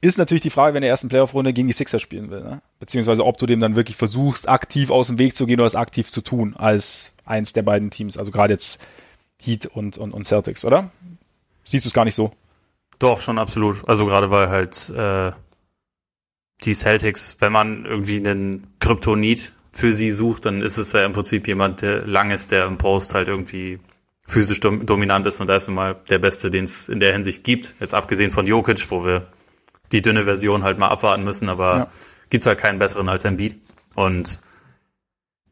Ist 0.00 0.18
natürlich 0.18 0.42
die 0.42 0.50
Frage, 0.50 0.74
wenn 0.74 0.82
er 0.82 0.90
ersten 0.90 1.08
Playoff-Runde 1.08 1.52
gegen 1.52 1.66
die 1.66 1.74
Sixers 1.74 2.00
spielen 2.00 2.30
will. 2.30 2.42
Ne? 2.42 2.62
Beziehungsweise 2.78 3.24
ob 3.24 3.36
du 3.36 3.46
dem 3.46 3.60
dann 3.60 3.74
wirklich 3.74 3.96
versuchst, 3.96 4.48
aktiv 4.48 4.90
aus 4.90 5.08
dem 5.08 5.18
Weg 5.18 5.34
zu 5.34 5.46
gehen 5.46 5.58
oder 5.58 5.66
es 5.66 5.74
aktiv 5.74 6.08
zu 6.08 6.20
tun, 6.20 6.54
als 6.56 7.12
eins 7.24 7.52
der 7.52 7.62
beiden 7.62 7.90
Teams. 7.90 8.16
Also 8.16 8.30
gerade 8.30 8.52
jetzt 8.52 8.78
Heat 9.42 9.66
und, 9.66 9.98
und, 9.98 10.12
und 10.12 10.24
Celtics, 10.24 10.64
oder? 10.64 10.90
Siehst 11.64 11.84
du 11.84 11.88
es 11.88 11.94
gar 11.94 12.04
nicht 12.04 12.14
so? 12.14 12.30
Doch, 12.98 13.20
schon 13.20 13.38
absolut. 13.38 13.88
Also 13.88 14.06
gerade 14.06 14.30
weil 14.30 14.48
halt 14.48 14.88
äh, 14.90 15.32
die 16.64 16.74
Celtics, 16.74 17.36
wenn 17.40 17.52
man 17.52 17.84
irgendwie 17.84 18.18
einen 18.18 18.66
Kryptonit 18.80 19.52
für 19.72 19.92
sie 19.92 20.10
sucht, 20.10 20.46
dann 20.46 20.62
ist 20.62 20.78
es 20.78 20.92
ja 20.92 21.04
im 21.04 21.12
Prinzip 21.12 21.46
jemand, 21.46 21.82
der 21.82 22.06
lang 22.06 22.30
ist, 22.30 22.52
der 22.52 22.66
im 22.66 22.78
Post 22.78 23.14
halt 23.14 23.28
irgendwie 23.28 23.78
physisch 24.26 24.60
dom 24.60 24.84
dominant 24.84 25.26
ist 25.26 25.40
und 25.40 25.46
da 25.46 25.56
ist 25.56 25.68
nun 25.68 25.76
mal 25.76 25.96
der 26.10 26.18
Beste, 26.18 26.50
den 26.50 26.64
es 26.64 26.88
in 26.88 27.00
der 27.00 27.12
Hinsicht 27.12 27.44
gibt. 27.44 27.74
Jetzt 27.80 27.94
abgesehen 27.94 28.30
von 28.30 28.46
Jokic, 28.46 28.90
wo 28.90 29.04
wir 29.04 29.26
die 29.92 30.02
dünne 30.02 30.24
Version 30.24 30.64
halt 30.64 30.78
mal 30.78 30.88
abwarten 30.88 31.24
müssen, 31.24 31.48
aber 31.48 31.76
ja. 31.76 31.86
gibt's 32.30 32.46
halt 32.46 32.58
keinen 32.58 32.78
besseren 32.78 33.08
als 33.08 33.24
Embiid. 33.24 33.56
Und 33.94 34.42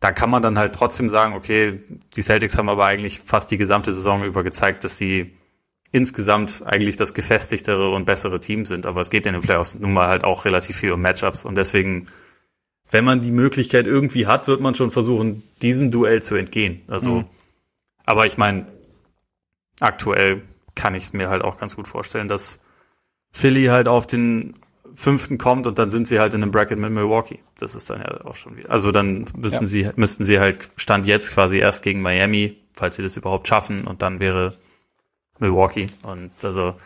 da 0.01 0.12
kann 0.12 0.31
man 0.31 0.42
dann 0.42 0.59
halt 0.59 0.75
trotzdem 0.75 1.09
sagen, 1.09 1.35
okay, 1.35 1.81
die 2.16 2.22
Celtics 2.22 2.57
haben 2.59 2.68
aber 2.68 2.85
eigentlich 2.85 3.20
fast 3.20 3.51
die 3.51 3.57
gesamte 3.57 3.92
Saison 3.92 4.22
über 4.25 4.42
gezeigt, 4.42 4.85
dass 4.85 4.99
sie 4.99 5.33
insgesamt 5.92 6.62
eigentlich 6.66 6.96
das 6.96 7.14
gefestigtere 7.14 7.90
und 7.90 8.05
bessere 8.05 8.38
Team 8.38 8.66
sind. 8.66 8.87
Aber 8.87 9.01
es 9.01 9.11
geht 9.11 9.27
in 9.27 9.33
den 9.33 9.42
Playoffs 9.42 9.79
nun 9.79 9.92
mal 9.92 10.09
halt 10.09 10.25
auch 10.25 10.44
relativ 10.44 10.77
viel 10.77 10.92
um 10.92 11.01
Matchups. 11.01 11.44
Und 11.44 11.57
deswegen, 11.57 12.07
wenn 12.90 13.05
man 13.05 13.22
die 13.22 13.31
Möglichkeit 13.31 13.87
irgendwie 13.87 14.27
hat, 14.27 14.46
wird 14.49 14.61
man 14.61 14.75
schon 14.75 14.90
versuchen, 14.90 15.42
diesem 15.62 15.90
Duell 15.90 16.22
zu 16.22 16.35
entgehen. 16.35 16.83
Also, 16.88 17.20
mhm. 17.20 17.25
aber 18.05 18.27
ich 18.27 18.37
meine, 18.37 18.66
aktuell 19.81 20.42
kann 20.75 20.94
ich 20.94 21.05
es 21.05 21.12
mir 21.12 21.31
halt 21.31 21.42
auch 21.42 21.59
ganz 21.59 21.77
gut 21.77 21.88
vorstellen, 21.88 22.29
dass 22.29 22.61
Philly 23.37 23.66
halt 23.66 23.87
auf 23.87 24.07
den 24.07 24.55
fünften 24.94 25.37
kommt 25.37 25.66
und 25.66 25.79
dann 25.79 25.90
sind 25.90 26.09
sie 26.09 26.18
halt 26.18 26.33
in 26.33 26.42
einem 26.42 26.53
Bracket 26.53 26.79
mit 26.79 26.90
Milwaukee. 26.90 27.40
Das 27.59 27.75
ist 27.75 27.90
dann 27.90 28.01
ja 28.01 28.25
auch 28.25 28.35
schon 28.35 28.57
wieder. 28.57 28.70
Also 28.70 28.92
dann 28.92 29.27
müssen 29.37 29.64
ja. 29.64 29.68
sie, 29.68 29.90
müssten 29.96 30.25
sie 30.25 30.40
halt 30.40 30.59
Stand 30.77 31.07
jetzt 31.07 31.35
quasi 31.35 31.59
erst 31.59 31.85
gegen 31.85 32.01
Miami, 32.01 32.57
falls 32.72 32.96
sie 32.96 33.03
das 33.03 33.14
überhaupt 33.18 33.46
schaffen, 33.46 33.87
und 33.87 34.01
dann 34.01 34.20
wäre 34.20 34.55
Milwaukee. 35.38 35.88
Und 36.03 36.31
also, 36.42 36.77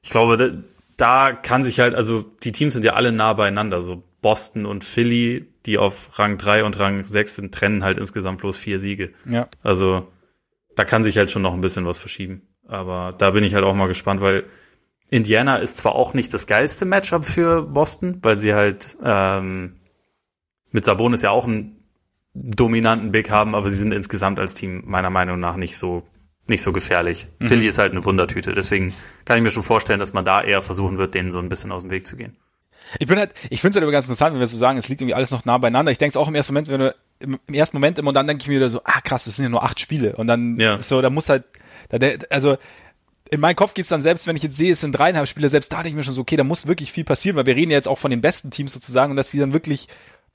ich 0.00 0.08
glaube, 0.08 0.50
da 0.96 1.32
kann 1.32 1.62
sich 1.62 1.78
halt, 1.78 1.94
also 1.94 2.24
die 2.42 2.52
Teams 2.52 2.72
sind 2.72 2.86
ja 2.86 2.94
alle 2.94 3.12
nah 3.12 3.34
beieinander. 3.34 3.82
So 3.82 4.02
Boston 4.22 4.64
und 4.64 4.84
Philly, 4.84 5.46
die 5.66 5.76
auf 5.76 6.18
Rang 6.18 6.38
3 6.38 6.64
und 6.64 6.78
Rang 6.78 7.04
6 7.04 7.36
sind, 7.36 7.54
trennen 7.54 7.84
halt 7.84 7.98
insgesamt 7.98 8.40
bloß 8.40 8.56
vier 8.56 8.78
Siege. 8.78 9.12
Ja. 9.26 9.46
Also 9.62 10.08
da 10.74 10.84
kann 10.84 11.04
sich 11.04 11.18
halt 11.18 11.30
schon 11.30 11.42
noch 11.42 11.52
ein 11.52 11.60
bisschen 11.60 11.84
was 11.84 11.98
verschieben. 11.98 12.48
Aber 12.66 13.14
da 13.18 13.30
bin 13.32 13.44
ich 13.44 13.54
halt 13.54 13.64
auch 13.64 13.74
mal 13.74 13.88
gespannt, 13.88 14.22
weil 14.22 14.44
Indiana 15.10 15.56
ist 15.56 15.78
zwar 15.78 15.94
auch 15.94 16.14
nicht 16.14 16.34
das 16.34 16.46
geilste 16.46 16.84
Matchup 16.84 17.24
für 17.24 17.62
Boston, 17.62 18.18
weil 18.22 18.38
sie 18.38 18.54
halt 18.54 18.96
ähm, 19.02 19.76
mit 20.70 20.84
Sabonis 20.84 21.22
ja 21.22 21.30
auch 21.30 21.46
einen 21.46 21.76
dominanten 22.34 23.10
Big 23.10 23.30
haben, 23.30 23.54
aber 23.54 23.70
sie 23.70 23.76
sind 23.76 23.92
insgesamt 23.92 24.38
als 24.38 24.54
Team 24.54 24.82
meiner 24.86 25.10
Meinung 25.10 25.40
nach 25.40 25.56
nicht 25.56 25.76
so 25.76 26.02
nicht 26.46 26.62
so 26.62 26.72
gefährlich. 26.72 27.28
Mhm. 27.38 27.46
Philly 27.46 27.68
ist 27.68 27.78
halt 27.78 27.92
eine 27.92 28.04
Wundertüte, 28.04 28.52
deswegen 28.52 28.94
kann 29.24 29.36
ich 29.36 29.42
mir 29.42 29.50
schon 29.50 29.62
vorstellen, 29.62 30.00
dass 30.00 30.14
man 30.14 30.24
da 30.24 30.42
eher 30.42 30.62
versuchen 30.62 30.96
wird, 30.96 31.14
denen 31.14 31.30
so 31.30 31.38
ein 31.38 31.48
bisschen 31.48 31.72
aus 31.72 31.82
dem 31.82 31.90
Weg 31.90 32.06
zu 32.06 32.16
gehen. 32.16 32.36
Ich 32.98 33.06
bin 33.06 33.18
halt, 33.18 33.32
ich 33.50 33.60
finde 33.60 33.72
es 33.72 33.76
halt 33.76 33.82
aber 33.82 33.92
ganz 33.92 34.06
interessant, 34.06 34.32
wenn 34.32 34.40
wir 34.40 34.46
so 34.46 34.56
sagen, 34.56 34.78
es 34.78 34.88
liegt 34.88 35.02
irgendwie 35.02 35.14
alles 35.14 35.30
noch 35.30 35.44
nah 35.44 35.58
beieinander. 35.58 35.92
Ich 35.92 35.98
denke 35.98 36.12
es 36.12 36.16
auch 36.16 36.28
im 36.28 36.34
ersten 36.34 36.54
Moment, 36.54 36.68
wenn 36.68 36.80
du 36.80 36.94
im, 37.18 37.38
im 37.46 37.54
ersten 37.54 37.76
Moment 37.76 37.98
immer 37.98 38.08
und 38.08 38.14
dann 38.14 38.26
denke 38.26 38.42
ich 38.42 38.48
mir 38.48 38.56
wieder 38.56 38.70
so, 38.70 38.80
ah 38.84 39.00
krass, 39.02 39.26
das 39.26 39.36
sind 39.36 39.44
ja 39.44 39.48
nur 39.50 39.62
acht 39.62 39.78
Spiele 39.78 40.16
und 40.16 40.26
dann 40.26 40.58
ja. 40.58 40.78
so, 40.80 41.02
da 41.02 41.10
muss 41.10 41.28
halt, 41.28 41.44
da, 41.90 41.98
also 42.30 42.56
in 43.30 43.40
meinem 43.40 43.56
Kopf 43.56 43.74
geht's 43.74 43.88
dann 43.88 44.00
selbst, 44.00 44.26
wenn 44.26 44.36
ich 44.36 44.42
jetzt 44.42 44.56
sehe, 44.56 44.72
es 44.72 44.80
sind 44.80 44.92
dreieinhalb 44.92 45.28
Spiele, 45.28 45.48
selbst 45.48 45.72
da 45.72 45.76
dachte 45.76 45.88
ich 45.88 45.94
mir 45.94 46.02
schon 46.02 46.14
so, 46.14 46.22
okay, 46.22 46.36
da 46.36 46.44
muss 46.44 46.66
wirklich 46.66 46.92
viel 46.92 47.04
passieren, 47.04 47.36
weil 47.36 47.46
wir 47.46 47.56
reden 47.56 47.70
ja 47.70 47.76
jetzt 47.76 47.88
auch 47.88 47.98
von 47.98 48.10
den 48.10 48.20
besten 48.20 48.50
Teams 48.50 48.72
sozusagen 48.72 49.10
und 49.10 49.16
dass 49.16 49.30
die 49.30 49.38
dann 49.38 49.52
wirklich, 49.52 49.88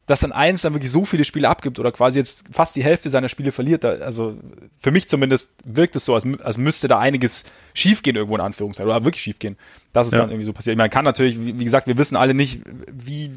dass 0.06 0.19
dann 0.19 0.32
eins 0.32 0.62
dann 0.62 0.73
wirklich 0.73 0.91
so 0.91 1.06
viele 1.06 1.25
Spiele 1.25 1.49
abgibt 1.49 1.79
oder 1.79 1.91
quasi 1.91 2.19
jetzt 2.19 2.45
fast 2.51 2.75
die 2.75 2.84
Hälfte 2.84 3.10
seiner 3.10 3.29
Spiele 3.29 3.51
verliert. 3.51 3.86
Also 3.86 4.38
für 4.77 4.91
mich 4.91 5.08
zumindest 5.08 5.51
wirkt 5.65 5.95
es 5.95 6.06
so, 6.06 6.13
als, 6.13 6.27
als 6.41 6.58
müsste 6.58 6.88
da 6.88 6.99
einiges 6.99 7.45
schiefgehen 7.73 8.15
irgendwo 8.15 8.36
in 8.36 8.41
Anführungszeichen 8.41 8.89
oder 8.89 9.06
wirklich 9.06 9.23
schiefgehen. 9.23 9.58
Das 9.91 10.08
ist 10.08 10.13
ja. 10.13 10.19
dann 10.19 10.29
irgendwie 10.29 10.45
so 10.45 10.53
passiert. 10.53 10.73
Ich 10.73 10.77
meine, 10.77 10.89
kann 10.89 11.06
natürlich, 11.06 11.39
wie, 11.39 11.60
wie 11.60 11.63
gesagt, 11.63 11.88
wir 11.88 11.97
wissen 11.97 12.17
alle 12.17 12.34
nicht, 12.34 12.62
wie, 12.91 13.32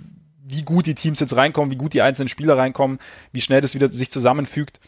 wie 0.45 0.63
gut 0.63 0.87
die 0.87 0.95
Teams 0.95 1.21
jetzt 1.21 1.37
reinkommen, 1.37 1.71
wie 1.71 1.79
gut 1.79 1.95
die 1.95 2.03
einzelnen 2.03 2.29
Spieler 2.29 2.57
reinkommen, 2.59 2.99
wie 3.33 3.41
schnell 3.41 3.61
das 3.61 3.75
wieder 3.75 3.89
sich 3.89 4.11
zusammenfügt. 4.11 4.81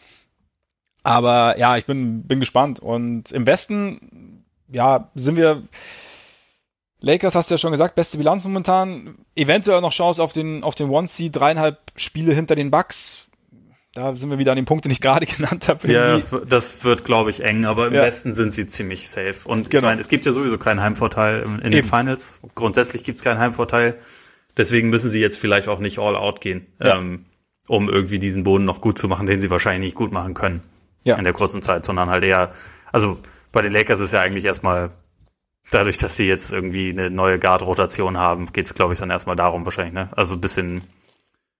Aber 1.03 1.57
ja, 1.57 1.77
ich 1.77 1.85
bin, 1.85 2.23
bin 2.23 2.39
gespannt. 2.39 2.79
Und 2.79 3.31
im 3.31 3.45
Westen 3.45 4.28
ja, 4.71 5.09
sind 5.15 5.35
wir. 5.35 5.63
Lakers 7.01 7.33
hast 7.35 7.49
du 7.49 7.53
ja 7.53 7.57
schon 7.57 7.71
gesagt, 7.71 7.95
beste 7.95 8.17
Bilanz 8.17 8.43
momentan. 8.43 9.15
Eventuell 9.35 9.79
noch 9.79 9.93
Chance 9.93 10.21
auf 10.21 10.33
den, 10.33 10.63
auf 10.63 10.75
den 10.75 10.89
One-Seed, 10.89 11.33
dreieinhalb 11.33 11.79
Spiele 11.95 12.33
hinter 12.33 12.55
den 12.55 12.71
Bucks. 12.71 13.29
Da 13.93 14.13
sind 14.15 14.29
wir 14.29 14.37
wieder 14.37 14.51
an 14.51 14.57
den 14.57 14.65
Punkt, 14.65 14.85
den 14.85 14.91
ich 14.91 14.99
gerade 14.99 15.25
genannt 15.37 15.67
habe. 15.69 15.91
Ja, 15.91 16.15
das, 16.15 16.35
das 16.47 16.83
wird, 16.83 17.05
glaube 17.05 17.29
ich, 17.29 17.41
eng, 17.43 17.65
aber 17.65 17.87
im 17.87 17.93
ja. 17.93 18.01
Westen 18.03 18.33
sind 18.33 18.53
sie 18.53 18.67
ziemlich 18.67 19.09
safe. 19.09 19.47
Und 19.47 19.69
genau. 19.69 19.79
ich 19.79 19.83
meine, 19.91 20.01
es 20.01 20.09
gibt 20.09 20.25
ja 20.25 20.33
sowieso 20.33 20.57
keinen 20.57 20.81
Heimvorteil 20.81 21.43
in, 21.43 21.59
in 21.59 21.71
den 21.71 21.83
Finals. 21.85 22.39
Grundsätzlich 22.53 23.03
gibt 23.03 23.17
es 23.17 23.23
keinen 23.23 23.39
Heimvorteil. 23.39 23.97
Deswegen 24.57 24.89
müssen 24.89 25.09
sie 25.09 25.21
jetzt 25.21 25.39
vielleicht 25.39 25.69
auch 25.69 25.79
nicht 25.79 25.99
all 25.99 26.17
out 26.17 26.41
gehen, 26.41 26.67
ja. 26.83 26.97
ähm, 26.97 27.25
um 27.67 27.87
irgendwie 27.87 28.19
diesen 28.19 28.43
Boden 28.43 28.65
noch 28.65 28.81
gut 28.81 28.97
zu 28.97 29.07
machen, 29.07 29.25
den 29.25 29.39
sie 29.39 29.49
wahrscheinlich 29.49 29.87
nicht 29.87 29.95
gut 29.95 30.11
machen 30.11 30.33
können 30.33 30.63
ja. 31.03 31.15
in 31.15 31.23
der 31.23 31.33
kurzen 31.33 31.61
Zeit, 31.61 31.85
sondern 31.85 32.09
halt 32.09 32.23
eher, 32.23 32.51
also 32.91 33.19
bei 33.51 33.61
den 33.61 33.71
Lakers 33.71 33.99
ist 33.99 34.13
ja 34.13 34.21
eigentlich 34.21 34.45
erstmal, 34.45 34.91
dadurch, 35.71 35.97
dass 35.97 36.15
sie 36.15 36.27
jetzt 36.27 36.53
irgendwie 36.53 36.89
eine 36.89 37.09
neue 37.09 37.39
Guard-Rotation 37.39 38.17
haben, 38.17 38.51
geht 38.53 38.65
es, 38.65 38.73
glaube 38.73 38.93
ich, 38.93 38.99
dann 38.99 39.09
erstmal 39.09 39.35
darum 39.35 39.65
wahrscheinlich, 39.65 39.93
ne? 39.93 40.09
Also 40.11 40.35
ein 40.35 40.41
bisschen, 40.41 40.81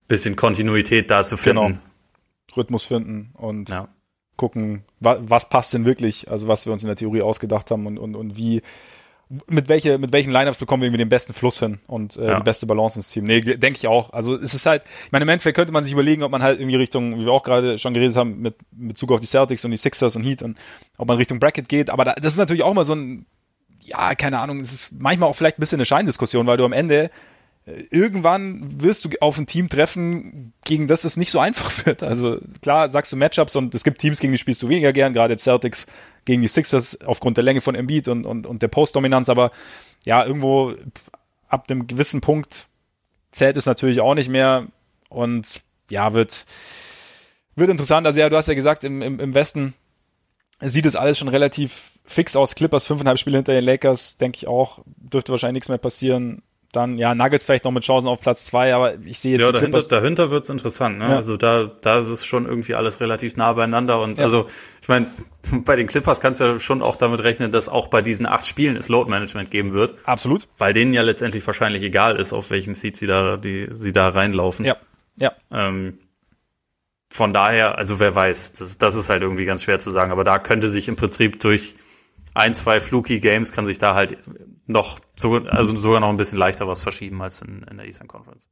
bisschen 0.07 0.35
Kontinuität 0.35 1.11
da 1.11 1.23
zu 1.23 1.37
finden. 1.37 1.65
Genau. 1.67 1.79
Rhythmus 2.57 2.85
finden 2.85 3.31
und 3.33 3.69
ja. 3.69 3.87
gucken, 4.35 4.83
wa 4.99 5.17
was 5.21 5.49
passt 5.49 5.73
denn 5.73 5.85
wirklich, 5.85 6.31
also 6.31 6.47
was 6.47 6.65
wir 6.65 6.73
uns 6.73 6.83
in 6.83 6.87
der 6.87 6.95
Theorie 6.95 7.21
ausgedacht 7.21 7.69
haben 7.69 7.85
und, 7.85 7.97
und, 7.97 8.15
und 8.15 8.35
wie, 8.37 8.61
mit, 9.47 9.69
welche, 9.69 9.97
mit 9.99 10.11
welchen 10.11 10.31
Lineups 10.31 10.57
bekommen 10.57 10.81
wir 10.81 10.87
irgendwie 10.87 11.03
den 11.03 11.09
besten 11.09 11.33
Fluss 11.33 11.59
hin 11.59 11.79
und 11.85 12.17
äh, 12.17 12.27
ja. 12.27 12.37
die 12.37 12.43
beste 12.43 12.65
Balance 12.65 12.97
ins 12.97 13.09
Team. 13.09 13.25
Nee, 13.25 13.41
denke 13.41 13.77
ich 13.77 13.87
auch. 13.87 14.11
Also 14.11 14.35
es 14.35 14.55
ist 14.55 14.65
halt, 14.65 14.83
ich 15.05 15.11
meine, 15.11 15.23
im 15.23 15.29
Endeffekt 15.29 15.55
könnte 15.55 15.71
man 15.71 15.83
sich 15.83 15.93
überlegen, 15.93 16.23
ob 16.23 16.31
man 16.31 16.41
halt 16.41 16.59
irgendwie 16.59 16.77
Richtung, 16.77 17.19
wie 17.19 17.25
wir 17.25 17.31
auch 17.31 17.43
gerade 17.43 17.77
schon 17.77 17.93
geredet 17.93 18.17
haben, 18.17 18.41
mit, 18.41 18.55
mit 18.71 18.89
Bezug 18.89 19.11
auf 19.11 19.19
die 19.19 19.27
Celtics 19.27 19.63
und 19.65 19.71
die 19.71 19.77
Sixers 19.77 20.15
und 20.15 20.23
Heat 20.23 20.41
und 20.41 20.57
ob 20.97 21.07
man 21.07 21.17
Richtung 21.17 21.39
Bracket 21.39 21.69
geht. 21.69 21.91
Aber 21.91 22.05
da, 22.05 22.13
das 22.15 22.33
ist 22.33 22.39
natürlich 22.39 22.63
auch 22.63 22.73
mal 22.73 22.85
so 22.85 22.95
ein, 22.95 23.27
ja, 23.81 24.15
keine 24.15 24.39
Ahnung, 24.39 24.61
es 24.61 24.73
ist 24.73 24.91
manchmal 24.97 25.29
auch 25.29 25.35
vielleicht 25.35 25.59
ein 25.59 25.61
bisschen 25.61 25.77
eine 25.79 25.85
Scheindiskussion, 25.85 26.47
weil 26.47 26.57
du 26.57 26.65
am 26.65 26.73
Ende 26.73 27.11
irgendwann 27.91 28.81
wirst 28.81 29.05
du 29.05 29.09
auf 29.21 29.37
ein 29.37 29.45
Team 29.45 29.69
treffen, 29.69 30.53
gegen 30.65 30.87
das 30.87 31.03
es 31.03 31.17
nicht 31.17 31.31
so 31.31 31.39
einfach 31.39 31.85
wird. 31.85 32.03
Also 32.03 32.39
klar 32.61 32.89
sagst 32.89 33.11
du 33.11 33.15
Matchups 33.15 33.55
und 33.55 33.75
es 33.75 33.83
gibt 33.83 33.99
Teams, 33.99 34.19
gegen 34.19 34.33
die 34.33 34.39
spielst 34.39 34.61
du 34.61 34.67
weniger 34.67 34.93
gern, 34.93 35.13
gerade 35.13 35.37
Celtics 35.37 35.87
gegen 36.25 36.41
die 36.41 36.47
Sixers 36.47 37.01
aufgrund 37.05 37.37
der 37.37 37.43
Länge 37.43 37.61
von 37.61 37.75
Embiid 37.75 38.07
und, 38.07 38.25
und, 38.25 38.45
und 38.45 38.61
der 38.61 38.67
Postdominanz, 38.67 39.29
aber 39.29 39.51
ja, 40.05 40.25
irgendwo 40.25 40.75
ab 41.47 41.65
einem 41.69 41.87
gewissen 41.87 42.21
Punkt 42.21 42.67
zählt 43.31 43.57
es 43.57 43.65
natürlich 43.65 44.01
auch 44.01 44.15
nicht 44.15 44.29
mehr 44.29 44.67
und 45.09 45.61
ja, 45.89 46.13
wird, 46.13 46.45
wird 47.55 47.69
interessant. 47.69 48.05
Also 48.05 48.19
ja, 48.19 48.29
du 48.29 48.37
hast 48.37 48.47
ja 48.47 48.53
gesagt, 48.53 48.83
im, 48.83 49.01
im, 49.01 49.19
im 49.19 49.33
Westen 49.33 49.73
sieht 50.61 50.85
es 50.85 50.95
alles 50.95 51.17
schon 51.17 51.27
relativ 51.27 51.93
fix 52.05 52.35
aus. 52.35 52.55
Clippers 52.55 52.85
fünfeinhalb 52.85 53.19
Spiele 53.19 53.37
hinter 53.37 53.53
den 53.53 53.63
Lakers, 53.63 54.17
denke 54.17 54.37
ich 54.37 54.47
auch, 54.47 54.83
dürfte 54.85 55.31
wahrscheinlich 55.31 55.61
nichts 55.61 55.69
mehr 55.69 55.77
passieren. 55.77 56.41
Dann, 56.71 56.99
ja, 56.99 57.15
Nuggets 57.15 57.45
vielleicht 57.45 57.65
noch 57.65 57.71
mit 57.71 57.83
Chancen 57.83 58.07
auf 58.07 58.21
Platz 58.21 58.45
zwei, 58.45 58.75
aber 58.75 58.93
ich 59.03 59.17
sehe 59.17 59.37
jetzt. 59.37 59.41
Ja, 59.41 59.51
dahinter, 59.51 59.81
dahinter 59.81 60.29
wird's 60.29 60.49
interessant, 60.49 60.99
ne? 60.99 61.05
Ja. 61.09 61.15
Also 61.15 61.35
da, 61.35 61.63
da 61.63 61.97
ist 61.97 62.07
es 62.07 62.25
schon 62.25 62.45
irgendwie 62.45 62.75
alles 62.75 62.99
relativ 62.99 63.35
nah 63.37 63.53
beieinander. 63.53 63.99
Und 64.01 64.19
ja. 64.19 64.25
also, 64.25 64.45
ich 64.79 64.87
meine, 64.87 65.07
bei 65.65 65.75
den 65.75 65.87
Clippers 65.87 66.21
kannst 66.21 66.41
du 66.41 66.45
ja 66.45 66.59
schon 66.59 66.83
auch 66.83 66.95
damit 66.95 67.23
rechnen, 67.23 67.51
dass 67.51 67.69
auch 67.69 67.87
bei 67.87 68.03
diesen 68.03 68.27
acht 68.27 68.45
Spielen 68.45 68.75
es 68.75 68.87
Load 68.87 69.09
Management 69.09 69.49
geben 69.49 69.73
wird. 69.73 69.95
Absolut. 70.05 70.47
Weil 70.59 70.73
denen 70.73 70.93
ja 70.93 71.01
letztendlich 71.01 71.45
wahrscheinlich 71.47 71.81
egal 71.81 72.17
ist, 72.17 72.33
auf 72.33 72.51
welchem 72.51 72.75
Seed 72.75 72.97
sie 72.97 73.07
da, 73.07 73.37
die, 73.37 73.67
sie 73.71 73.91
da 73.91 74.09
reinlaufen. 74.09 74.65
Ja. 74.65 74.75
Ja. 75.19 75.33
Ähm, 75.51 75.97
von 77.09 77.33
daher, 77.33 77.79
also 77.79 77.99
wer 77.99 78.13
weiß, 78.13 78.53
das, 78.53 78.77
das 78.77 78.95
ist 78.95 79.09
halt 79.09 79.23
irgendwie 79.23 79.45
ganz 79.45 79.63
schwer 79.63 79.79
zu 79.79 79.89
sagen, 79.89 80.11
aber 80.11 80.23
da 80.23 80.37
könnte 80.37 80.69
sich 80.69 80.87
im 80.87 80.95
Prinzip 80.95 81.39
durch 81.39 81.75
ein, 82.39 82.55
zwei 82.55 82.79
fluky 82.79 83.19
Games 83.19 83.51
kann 83.51 83.65
sich 83.65 83.77
da 83.77 83.95
halt 83.95 84.17
noch, 84.65 84.99
so, 85.15 85.35
also 85.35 85.75
sogar 85.75 85.99
noch 85.99 86.09
ein 86.09 86.17
bisschen 86.17 86.37
leichter 86.37 86.67
was 86.67 86.81
verschieben 86.81 87.21
als 87.21 87.41
in, 87.41 87.63
in 87.69 87.77
der 87.77 87.85
Eastern 87.85 88.07
Conference. 88.07 88.47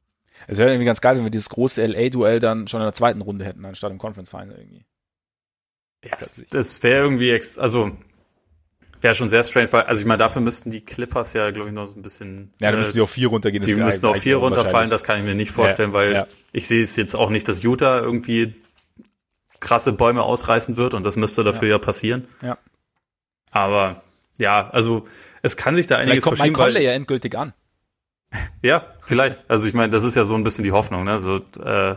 Es 0.46 0.58
wäre 0.58 0.70
irgendwie 0.70 0.86
ganz 0.86 1.00
geil, 1.00 1.16
wenn 1.16 1.24
wir 1.24 1.30
dieses 1.30 1.48
große 1.48 1.84
LA-Duell 1.84 2.40
dann 2.40 2.68
schon 2.68 2.80
in 2.80 2.86
der 2.86 2.94
zweiten 2.94 3.20
Runde 3.20 3.44
hätten, 3.44 3.64
anstatt 3.64 3.90
im 3.90 3.98
Conference 3.98 4.30
Final 4.30 4.56
irgendwie. 4.56 4.84
Ja, 6.04 6.16
das, 6.18 6.44
das 6.50 6.82
wäre 6.82 7.02
irgendwie, 7.02 7.30
ex 7.30 7.58
also 7.58 7.90
wäre 9.00 9.14
schon 9.14 9.28
sehr 9.28 9.44
strange, 9.44 9.72
weil, 9.72 9.82
also 9.82 10.00
ich 10.00 10.06
meine, 10.06 10.18
dafür 10.18 10.42
müssten 10.42 10.70
die 10.70 10.80
Clippers 10.84 11.32
ja, 11.32 11.50
glaube 11.50 11.68
ich, 11.68 11.74
noch 11.74 11.86
so 11.86 11.96
ein 11.96 12.02
bisschen. 12.02 12.52
Ja, 12.60 12.70
dann 12.70 12.80
müssten 12.80 12.94
sie 12.94 13.00
auf 13.00 13.10
vier 13.10 13.28
runtergehen. 13.28 13.62
Die 13.62 13.74
müssten 13.74 14.06
auf 14.06 14.18
vier 14.18 14.36
runterfallen, 14.36 14.90
das 14.90 15.04
kann 15.04 15.18
ich 15.18 15.24
mir 15.24 15.34
nicht 15.34 15.50
vorstellen, 15.50 15.90
ja, 15.90 15.94
weil 15.94 16.12
ja. 16.12 16.26
ich 16.52 16.66
sehe 16.66 16.82
es 16.82 16.96
jetzt 16.96 17.14
auch 17.14 17.30
nicht, 17.30 17.48
dass 17.48 17.62
Utah 17.62 18.00
irgendwie 18.00 18.54
krasse 19.60 19.92
Bäume 19.92 20.22
ausreißen 20.22 20.76
wird 20.76 20.94
und 20.94 21.04
das 21.04 21.16
müsste 21.16 21.42
dafür 21.42 21.68
ja, 21.68 21.74
ja 21.74 21.78
passieren. 21.78 22.28
Ja. 22.42 22.58
Aber 23.50 24.02
ja, 24.38 24.68
also 24.70 25.06
es 25.42 25.56
kann 25.56 25.74
sich 25.74 25.86
da 25.86 25.96
einiges 25.96 26.12
Vielleicht 26.12 26.24
kommt 26.24 26.36
verschieben. 26.38 26.56
Mein 26.58 26.82
ja 26.82 26.92
endgültig 26.92 27.36
an. 27.36 27.52
Ja, 28.62 28.94
vielleicht. 29.00 29.48
Also 29.50 29.66
ich 29.66 29.74
meine, 29.74 29.90
das 29.90 30.04
ist 30.04 30.14
ja 30.14 30.24
so 30.24 30.34
ein 30.34 30.42
bisschen 30.42 30.64
die 30.64 30.72
Hoffnung. 30.72 31.04
Ne? 31.04 31.20
So, 31.20 31.36
äh, 31.62 31.96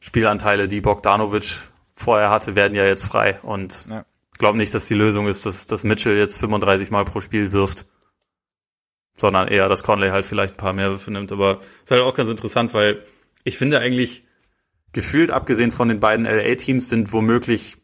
Spielanteile, 0.00 0.68
die 0.68 0.80
Bogdanovic 0.80 1.62
vorher 1.94 2.30
hatte, 2.30 2.54
werden 2.54 2.74
ja 2.74 2.84
jetzt 2.84 3.04
frei. 3.04 3.40
Und 3.42 3.86
ja. 3.88 4.04
glaube 4.38 4.58
nicht, 4.58 4.74
dass 4.74 4.88
die 4.88 4.94
Lösung 4.94 5.26
ist, 5.26 5.46
dass, 5.46 5.66
dass 5.66 5.84
Mitchell 5.84 6.16
jetzt 6.16 6.38
35 6.38 6.90
Mal 6.90 7.04
pro 7.04 7.20
Spiel 7.20 7.52
wirft. 7.52 7.86
Sondern 9.16 9.48
eher, 9.48 9.68
dass 9.68 9.82
Conley 9.82 10.10
halt 10.10 10.26
vielleicht 10.26 10.54
ein 10.54 10.58
paar 10.58 10.74
mehr 10.74 10.90
Würfe 10.90 11.10
nimmt. 11.10 11.32
Aber 11.32 11.60
ist 11.82 11.90
halt 11.90 12.02
auch 12.02 12.14
ganz 12.14 12.28
interessant, 12.28 12.74
weil 12.74 13.02
ich 13.44 13.56
finde 13.56 13.80
eigentlich, 13.80 14.24
gefühlt, 14.92 15.30
abgesehen 15.30 15.70
von 15.70 15.88
den 15.88 16.00
beiden 16.00 16.26
LA-Teams, 16.26 16.88
sind 16.88 17.12
womöglich, 17.12 17.78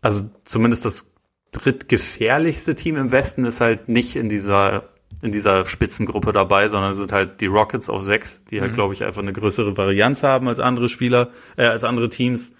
also 0.00 0.30
zumindest 0.44 0.84
das 0.84 1.13
drittgefährlichste 1.54 2.74
Team 2.74 2.96
im 2.96 3.10
Westen 3.10 3.44
ist 3.46 3.60
halt 3.60 3.88
nicht 3.88 4.16
in 4.16 4.28
dieser 4.28 4.84
in 5.22 5.32
dieser 5.32 5.64
Spitzengruppe 5.64 6.32
dabei, 6.32 6.68
sondern 6.68 6.94
sind 6.94 7.12
halt 7.12 7.40
die 7.40 7.46
Rockets 7.46 7.88
auf 7.88 8.02
sechs, 8.02 8.44
die 8.44 8.60
halt, 8.60 8.72
mhm. 8.72 8.74
glaube 8.74 8.94
ich, 8.94 9.04
einfach 9.04 9.22
eine 9.22 9.32
größere 9.32 9.76
Varianz 9.76 10.22
haben 10.22 10.48
als 10.48 10.60
andere 10.60 10.88
Spieler, 10.88 11.30
äh, 11.56 11.64
als 11.64 11.84
andere 11.84 12.10
Teams. 12.10 12.52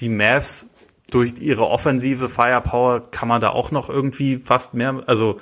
Die 0.00 0.10
Mavs 0.10 0.68
durch 1.10 1.34
ihre 1.40 1.68
offensive 1.68 2.28
Firepower 2.28 3.10
kann 3.10 3.28
man 3.28 3.40
da 3.40 3.50
auch 3.50 3.70
noch 3.70 3.88
irgendwie 3.88 4.38
fast 4.38 4.74
mehr, 4.74 5.04
also 5.06 5.38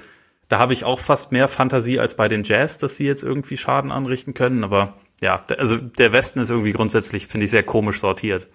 da 0.49 0.59
habe 0.59 0.75
ich 0.75 0.85
auch 0.85 1.01
fast 1.01 1.33
mehr 1.33 1.49
Fantasie 1.49 1.99
als 1.99 2.15
bei 2.15 2.29
den 2.29 2.45
Jazz, 2.45 2.79
dass 2.79 2.97
sie 2.97 3.07
jetzt 3.07 3.25
irgendwie 3.25 3.57
Schaden 3.57 3.91
anrichten 3.91 4.35
können. 4.35 4.63
Aber 4.63 4.95
ja, 5.23 5.43
also 5.59 5.79
der 5.79 6.13
Westen 6.13 6.39
ist 6.41 6.51
irgendwie 6.51 6.73
grundsätzlich, 6.73 7.27
finde 7.27 7.47
ich, 7.47 7.51
sehr 7.51 7.63
komisch 7.63 7.99
sortiert. 7.99 8.49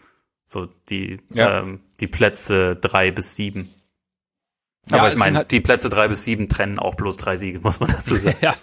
So 0.46 0.68
die, 0.90 1.18
ja. 1.34 1.60
ähm, 1.60 1.82
die 2.00 2.08
Plätze 2.08 2.76
drei 2.76 3.12
bis 3.12 3.36
sieben. 3.36 3.70
Aber 4.92 5.08
ja, 5.08 5.14
ich 5.14 5.20
meine, 5.20 5.38
halt 5.38 5.52
die 5.52 5.62
Plätze 5.62 5.90
drei 5.90 6.08
bis 6.08 6.24
sieben 6.24 6.50
trennen 6.50 6.80
auch 6.80 6.96
bloß 6.96 7.18
drei 7.18 7.38
Siege, 7.38 7.60
muss 7.60 7.80
man 7.80 7.90
dazu 7.90 8.16
sagen. 8.18 8.38
ja. 8.42 8.56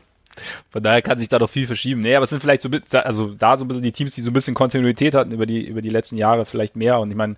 Von 0.69 0.83
daher 0.83 1.01
kann 1.01 1.19
sich 1.19 1.29
da 1.29 1.39
doch 1.39 1.49
viel 1.49 1.67
verschieben. 1.67 2.03
Nee, 2.03 2.15
aber 2.15 2.25
es 2.25 2.31
sind 2.31 2.41
vielleicht 2.41 2.61
so, 2.61 2.69
also 2.93 3.33
da 3.33 3.57
so 3.57 3.65
ein 3.65 3.69
bisschen 3.69 3.83
die 3.83 3.93
Teams, 3.93 4.15
die 4.15 4.21
so 4.21 4.31
ein 4.31 4.35
bisschen 4.35 4.55
Kontinuität 4.55 5.15
hatten 5.15 5.33
über 5.33 5.47
die, 5.47 5.67
über 5.67 5.81
die 5.81 5.89
letzten 5.89 6.19
Jahre 6.19 6.45
vielleicht 6.45 6.77
mehr. 6.77 7.01
Und 7.01 7.11
ich 7.11 7.17
meine, 7.17 7.37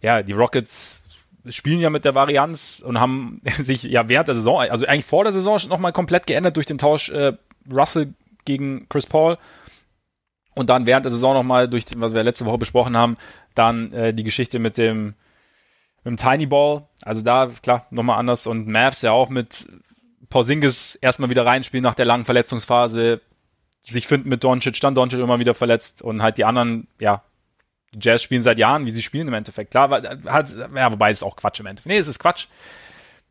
ja, 0.00 0.22
die 0.22 0.32
Rockets 0.32 1.04
spielen 1.48 1.80
ja 1.80 1.90
mit 1.90 2.04
der 2.04 2.14
Varianz 2.14 2.82
und 2.84 3.00
haben 3.00 3.40
sich 3.58 3.84
ja 3.84 4.08
während 4.08 4.28
der 4.28 4.34
Saison, 4.34 4.60
also 4.60 4.86
eigentlich 4.86 5.04
vor 5.04 5.24
der 5.24 5.32
Saison 5.32 5.58
nochmal 5.68 5.92
komplett 5.92 6.26
geändert 6.26 6.56
durch 6.56 6.66
den 6.66 6.78
Tausch 6.78 7.10
äh, 7.10 7.34
Russell 7.70 8.12
gegen 8.44 8.88
Chris 8.88 9.06
Paul. 9.06 9.38
Und 10.54 10.68
dann 10.68 10.86
während 10.86 11.04
der 11.06 11.12
Saison 11.12 11.34
nochmal 11.34 11.68
durch, 11.68 11.84
was 11.96 12.12
wir 12.12 12.22
letzte 12.22 12.44
Woche 12.44 12.58
besprochen 12.58 12.96
haben, 12.96 13.16
dann 13.54 13.92
äh, 13.92 14.12
die 14.12 14.24
Geschichte 14.24 14.58
mit 14.58 14.76
dem 14.76 15.14
mit 16.04 16.12
dem 16.12 16.16
Tiny 16.16 16.46
Ball. 16.46 16.86
Also 17.02 17.22
da, 17.22 17.50
klar, 17.62 17.86
nochmal 17.90 18.18
anders. 18.18 18.46
Und 18.46 18.66
Mavs 18.68 19.02
ja 19.02 19.12
auch 19.12 19.28
mit 19.28 19.66
Porzingis 20.28 20.96
erstmal 20.96 21.30
wieder 21.30 21.46
reinspielen 21.46 21.84
nach 21.84 21.94
der 21.94 22.06
langen 22.06 22.24
Verletzungsphase, 22.24 23.20
sich 23.82 24.06
finden 24.06 24.28
mit 24.28 24.42
Doncic, 24.44 24.80
dann 24.80 24.94
Doncic 24.94 25.20
immer 25.20 25.38
wieder 25.38 25.54
verletzt 25.54 26.02
und 26.02 26.22
halt 26.22 26.38
die 26.38 26.44
anderen, 26.44 26.88
ja, 27.00 27.22
Jazz 28.00 28.22
spielen 28.22 28.40
seit 28.40 28.58
Jahren, 28.58 28.86
wie 28.86 28.90
sie 28.90 29.02
spielen 29.02 29.28
im 29.28 29.34
Endeffekt. 29.34 29.72
Klar, 29.72 29.90
hat, 30.26 30.54
ja, 30.74 30.92
wobei 30.92 31.10
es 31.10 31.22
auch 31.22 31.36
Quatsch 31.36 31.60
im 31.60 31.66
Endeffekt. 31.66 31.88
Nee, 31.88 31.98
es 31.98 32.08
ist 32.08 32.18
Quatsch. 32.18 32.46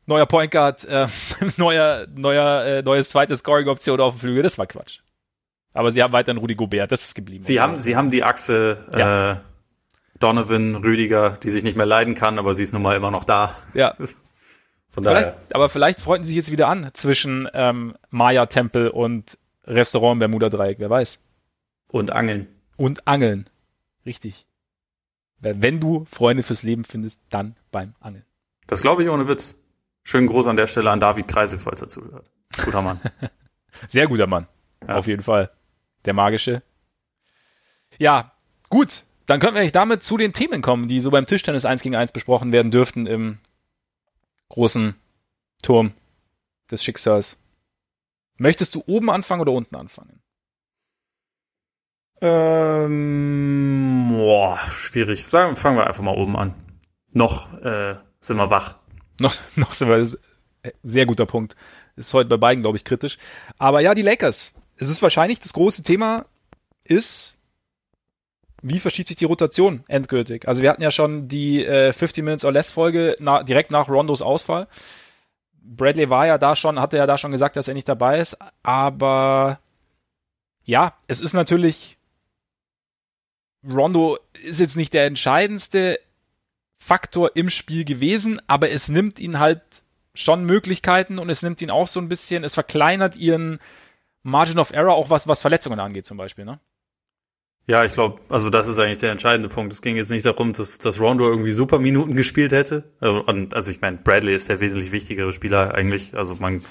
Neuer 0.05 0.25
Point 0.25 0.51
Guard, 0.51 0.83
äh, 0.85 1.07
neuer, 1.57 2.05
neuer, 2.13 2.65
äh, 2.65 2.81
neues 2.83 3.09
zweites 3.09 3.39
Scoring-Option 3.39 3.99
auf 3.99 4.15
dem 4.15 4.19
Flügel, 4.19 4.43
das 4.43 4.57
war 4.57 4.67
Quatsch. 4.67 4.99
Aber 5.73 5.89
sie 5.89 6.03
haben 6.03 6.11
weiterhin 6.13 6.37
Rudi 6.37 6.55
Gobert, 6.55 6.91
das 6.91 7.05
ist 7.05 7.15
geblieben. 7.15 7.43
Sie 7.43 7.61
haben, 7.61 7.79
sie 7.79 7.95
haben 7.95 8.11
die 8.11 8.23
Achse, 8.23 8.85
ja. 8.95 9.31
äh, 9.31 9.37
Donovan, 10.21 10.75
Rüdiger, 10.75 11.31
die 11.43 11.49
sich 11.49 11.63
nicht 11.63 11.77
mehr 11.77 11.85
leiden 11.85 12.15
kann, 12.15 12.39
aber 12.39 12.55
sie 12.55 12.63
ist 12.63 12.73
nun 12.73 12.81
mal 12.81 12.95
immer 12.95 13.11
noch 13.11 13.23
da. 13.23 13.55
Ja. 13.73 13.95
Von 14.89 15.03
daher. 15.03 15.21
Vielleicht, 15.21 15.55
aber 15.55 15.69
vielleicht 15.69 16.01
freunden 16.01 16.25
sie 16.25 16.29
sich 16.29 16.37
jetzt 16.37 16.51
wieder 16.51 16.67
an 16.67 16.89
zwischen 16.93 17.47
ähm, 17.53 17.95
Maya-Tempel 18.09 18.89
und 18.89 19.37
Restaurant 19.65 20.19
Bermuda-Dreieck, 20.19 20.79
wer 20.79 20.89
weiß. 20.89 21.23
Und 21.87 22.11
Angeln. 22.11 22.47
Und 22.75 23.07
Angeln. 23.07 23.45
Richtig. 24.05 24.45
Wenn 25.39 25.79
du 25.79 26.05
Freunde 26.05 26.43
fürs 26.43 26.63
Leben 26.63 26.83
findest, 26.83 27.21
dann 27.29 27.55
beim 27.71 27.93
Angeln. 27.99 28.25
Das 28.67 28.81
glaube 28.81 29.03
ich 29.03 29.09
ohne 29.09 29.27
Witz. 29.27 29.55
Schönen 30.03 30.27
Gruß 30.27 30.47
an 30.47 30.55
der 30.55 30.67
Stelle 30.67 30.91
an 30.91 30.99
David 30.99 31.27
Kreisel, 31.27 31.57
falls 31.57 31.81
er 31.81 31.89
zuhört. 31.89 32.29
Guter 32.63 32.81
Mann. 32.81 32.99
Sehr 33.87 34.07
guter 34.07 34.27
Mann. 34.27 34.47
Ja. 34.87 34.97
Auf 34.97 35.07
jeden 35.07 35.23
Fall. 35.23 35.51
Der 36.05 36.13
magische. 36.13 36.63
Ja, 37.97 38.33
gut. 38.69 39.03
Dann 39.31 39.39
könnten 39.39 39.55
wir 39.55 39.61
eigentlich 39.61 39.71
damit 39.71 40.03
zu 40.03 40.17
den 40.17 40.33
Themen 40.33 40.61
kommen, 40.61 40.89
die 40.89 40.99
so 40.99 41.09
beim 41.09 41.25
Tischtennis 41.25 41.63
1 41.63 41.83
gegen 41.83 41.95
1 41.95 42.11
besprochen 42.11 42.51
werden 42.51 42.69
dürften 42.69 43.07
im 43.07 43.37
großen 44.49 44.93
Turm 45.63 45.93
des 46.69 46.83
Schicksals. 46.83 47.39
Möchtest 48.35 48.75
du 48.75 48.83
oben 48.87 49.09
anfangen 49.09 49.39
oder 49.39 49.53
unten 49.53 49.77
anfangen? 49.77 50.21
Ähm, 52.19 54.09
boah, 54.09 54.59
schwierig. 54.67 55.23
Sagen, 55.23 55.55
fangen 55.55 55.77
wir 55.77 55.87
einfach 55.87 56.03
mal 56.03 56.17
oben 56.17 56.35
an. 56.35 56.53
Noch 57.13 57.53
äh, 57.61 57.95
sind 58.19 58.35
wir 58.35 58.49
wach. 58.49 58.75
Noch, 59.21 59.33
noch 59.55 59.71
sind 59.71 59.87
wir. 59.87 60.05
Sehr 60.83 61.05
guter 61.05 61.25
Punkt. 61.25 61.55
Ist 61.95 62.13
heute 62.13 62.27
bei 62.27 62.35
beiden, 62.35 62.63
glaube 62.63 62.75
ich, 62.75 62.83
kritisch. 62.83 63.17
Aber 63.57 63.79
ja, 63.79 63.95
die 63.95 64.01
Lakers. 64.01 64.51
Es 64.75 64.89
ist 64.89 65.01
wahrscheinlich 65.01 65.39
das 65.39 65.53
große 65.53 65.83
Thema 65.83 66.25
ist, 66.83 67.37
wie 68.61 68.79
verschiebt 68.79 69.09
sich 69.09 69.17
die 69.17 69.25
Rotation 69.25 69.83
endgültig? 69.87 70.47
Also 70.47 70.61
wir 70.61 70.69
hatten 70.69 70.81
ja 70.81 70.91
schon 70.91 71.27
die 71.27 71.65
äh, 71.65 71.93
50 71.93 72.23
Minutes 72.23 72.45
or 72.45 72.51
Less 72.51 72.71
Folge 72.71 73.15
na, 73.19 73.43
direkt 73.43 73.71
nach 73.71 73.89
Rondos 73.89 74.21
Ausfall. 74.21 74.67
Bradley 75.63 76.09
war 76.09 76.27
ja 76.27 76.37
da 76.37 76.55
schon, 76.55 76.79
hatte 76.79 76.97
ja 76.97 77.05
da 77.05 77.17
schon 77.17 77.31
gesagt, 77.31 77.55
dass 77.55 77.67
er 77.67 77.73
nicht 77.73 77.89
dabei 77.89 78.19
ist, 78.19 78.37
aber 78.63 79.59
ja, 80.63 80.95
es 81.07 81.21
ist 81.21 81.33
natürlich 81.33 81.97
Rondo 83.69 84.17
ist 84.41 84.59
jetzt 84.59 84.75
nicht 84.75 84.93
der 84.93 85.05
entscheidendste 85.05 85.99
Faktor 86.77 87.35
im 87.35 87.49
Spiel 87.49 87.85
gewesen, 87.85 88.41
aber 88.47 88.71
es 88.71 88.89
nimmt 88.89 89.19
ihn 89.19 89.39
halt 89.39 89.61
schon 90.15 90.45
Möglichkeiten 90.45 91.19
und 91.19 91.29
es 91.29 91.43
nimmt 91.43 91.61
ihn 91.61 91.69
auch 91.69 91.87
so 91.87 91.99
ein 91.99 92.09
bisschen, 92.09 92.43
es 92.43 92.55
verkleinert 92.55 93.17
ihren 93.17 93.59
Margin 94.23 94.59
of 94.59 94.71
Error, 94.71 94.95
auch 94.95 95.09
was, 95.09 95.27
was 95.27 95.41
Verletzungen 95.41 95.79
angeht 95.79 96.05
zum 96.05 96.17
Beispiel, 96.17 96.45
ne? 96.45 96.59
Ja, 97.71 97.85
ich 97.85 97.93
glaube, 97.93 98.19
also 98.27 98.49
das 98.49 98.67
ist 98.67 98.79
eigentlich 98.79 98.99
der 98.99 99.13
entscheidende 99.13 99.47
Punkt. 99.47 99.71
Es 99.71 99.81
ging 99.81 99.95
jetzt 99.95 100.11
nicht 100.11 100.25
darum, 100.25 100.51
dass, 100.51 100.77
dass 100.79 100.99
Rondo 100.99 101.29
irgendwie 101.29 101.53
super 101.53 101.79
Minuten 101.79 102.17
gespielt 102.17 102.51
hätte. 102.51 102.91
Also, 102.99 103.23
also 103.23 103.71
ich 103.71 103.79
meine, 103.79 103.95
Bradley 103.95 104.35
ist 104.35 104.49
der 104.49 104.59
wesentlich 104.59 104.91
wichtigere 104.91 105.31
Spieler 105.31 105.73
eigentlich. 105.73 106.17
Also 106.17 106.35
man, 106.35 106.63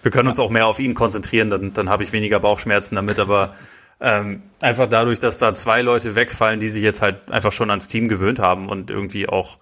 wir 0.00 0.10
können 0.10 0.30
uns 0.30 0.38
auch 0.38 0.48
mehr 0.48 0.66
auf 0.66 0.80
ihn 0.80 0.94
konzentrieren, 0.94 1.50
dann, 1.50 1.74
dann 1.74 1.90
habe 1.90 2.04
ich 2.04 2.12
weniger 2.12 2.40
Bauchschmerzen 2.40 2.94
damit. 2.94 3.18
Aber 3.18 3.54
ähm, 4.00 4.44
einfach 4.62 4.88
dadurch, 4.88 5.18
dass 5.18 5.36
da 5.36 5.52
zwei 5.52 5.82
Leute 5.82 6.14
wegfallen, 6.14 6.58
die 6.58 6.70
sich 6.70 6.82
jetzt 6.82 7.02
halt 7.02 7.30
einfach 7.30 7.52
schon 7.52 7.68
ans 7.68 7.88
Team 7.88 8.08
gewöhnt 8.08 8.38
haben 8.38 8.70
und 8.70 8.90
irgendwie 8.90 9.28
auch 9.28 9.58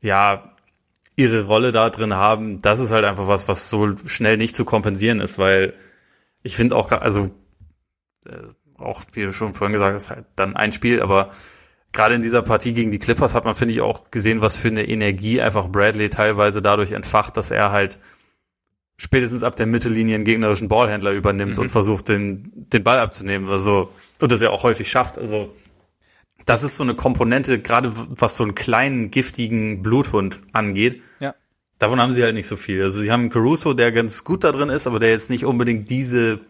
ja 0.00 0.52
ihre 1.16 1.44
Rolle 1.44 1.72
da 1.72 1.90
drin 1.90 2.14
haben, 2.14 2.62
das 2.62 2.78
ist 2.78 2.92
halt 2.92 3.04
einfach 3.04 3.26
was, 3.26 3.48
was 3.48 3.68
so 3.68 3.96
schnell 4.06 4.36
nicht 4.36 4.54
zu 4.54 4.64
kompensieren 4.64 5.20
ist, 5.20 5.38
weil 5.38 5.74
ich 6.44 6.54
finde 6.54 6.76
auch, 6.76 6.92
also 6.92 7.32
äh, 8.26 8.54
auch, 8.78 9.02
wie 9.12 9.22
du 9.22 9.32
schon 9.32 9.54
vorhin 9.54 9.72
gesagt 9.72 9.94
hast, 9.94 10.10
halt 10.10 10.26
dann 10.36 10.56
ein 10.56 10.72
Spiel, 10.72 11.02
aber 11.02 11.30
gerade 11.92 12.14
in 12.14 12.22
dieser 12.22 12.42
Partie 12.42 12.74
gegen 12.74 12.90
die 12.90 12.98
Clippers 12.98 13.34
hat 13.34 13.44
man, 13.44 13.54
finde 13.54 13.74
ich, 13.74 13.80
auch 13.80 14.10
gesehen, 14.10 14.40
was 14.40 14.56
für 14.56 14.68
eine 14.68 14.86
Energie 14.86 15.40
einfach 15.40 15.68
Bradley 15.68 16.10
teilweise 16.10 16.62
dadurch 16.62 16.92
entfacht, 16.92 17.36
dass 17.36 17.50
er 17.50 17.72
halt 17.72 17.98
spätestens 18.98 19.42
ab 19.42 19.56
der 19.56 19.66
Mittellinie 19.66 20.16
einen 20.16 20.24
gegnerischen 20.24 20.68
Ballhändler 20.68 21.12
übernimmt 21.12 21.56
mhm. 21.56 21.62
und 21.62 21.68
versucht, 21.70 22.08
den, 22.08 22.50
den 22.54 22.82
Ball 22.82 22.98
abzunehmen. 22.98 23.48
Also, 23.48 23.90
und 24.20 24.32
das 24.32 24.42
ja 24.42 24.50
auch 24.50 24.64
häufig 24.64 24.90
schafft. 24.90 25.18
Also, 25.18 25.54
das 26.44 26.62
ist 26.62 26.76
so 26.76 26.82
eine 26.82 26.94
Komponente, 26.94 27.60
gerade 27.60 27.92
was 27.94 28.36
so 28.36 28.44
einen 28.44 28.54
kleinen, 28.54 29.10
giftigen 29.10 29.82
Bluthund 29.82 30.40
angeht. 30.52 31.02
Ja. 31.20 31.34
Davon 31.78 32.00
haben 32.00 32.12
sie 32.12 32.24
halt 32.24 32.34
nicht 32.34 32.48
so 32.48 32.56
viel. 32.56 32.82
Also, 32.82 33.00
sie 33.00 33.12
haben 33.12 33.30
Caruso, 33.30 33.72
der 33.72 33.92
ganz 33.92 34.24
gut 34.24 34.44
da 34.44 34.50
drin 34.50 34.68
ist, 34.68 34.86
aber 34.86 34.98
der 34.98 35.10
jetzt 35.10 35.30
nicht 35.30 35.44
unbedingt 35.44 35.88
diese 35.90 36.40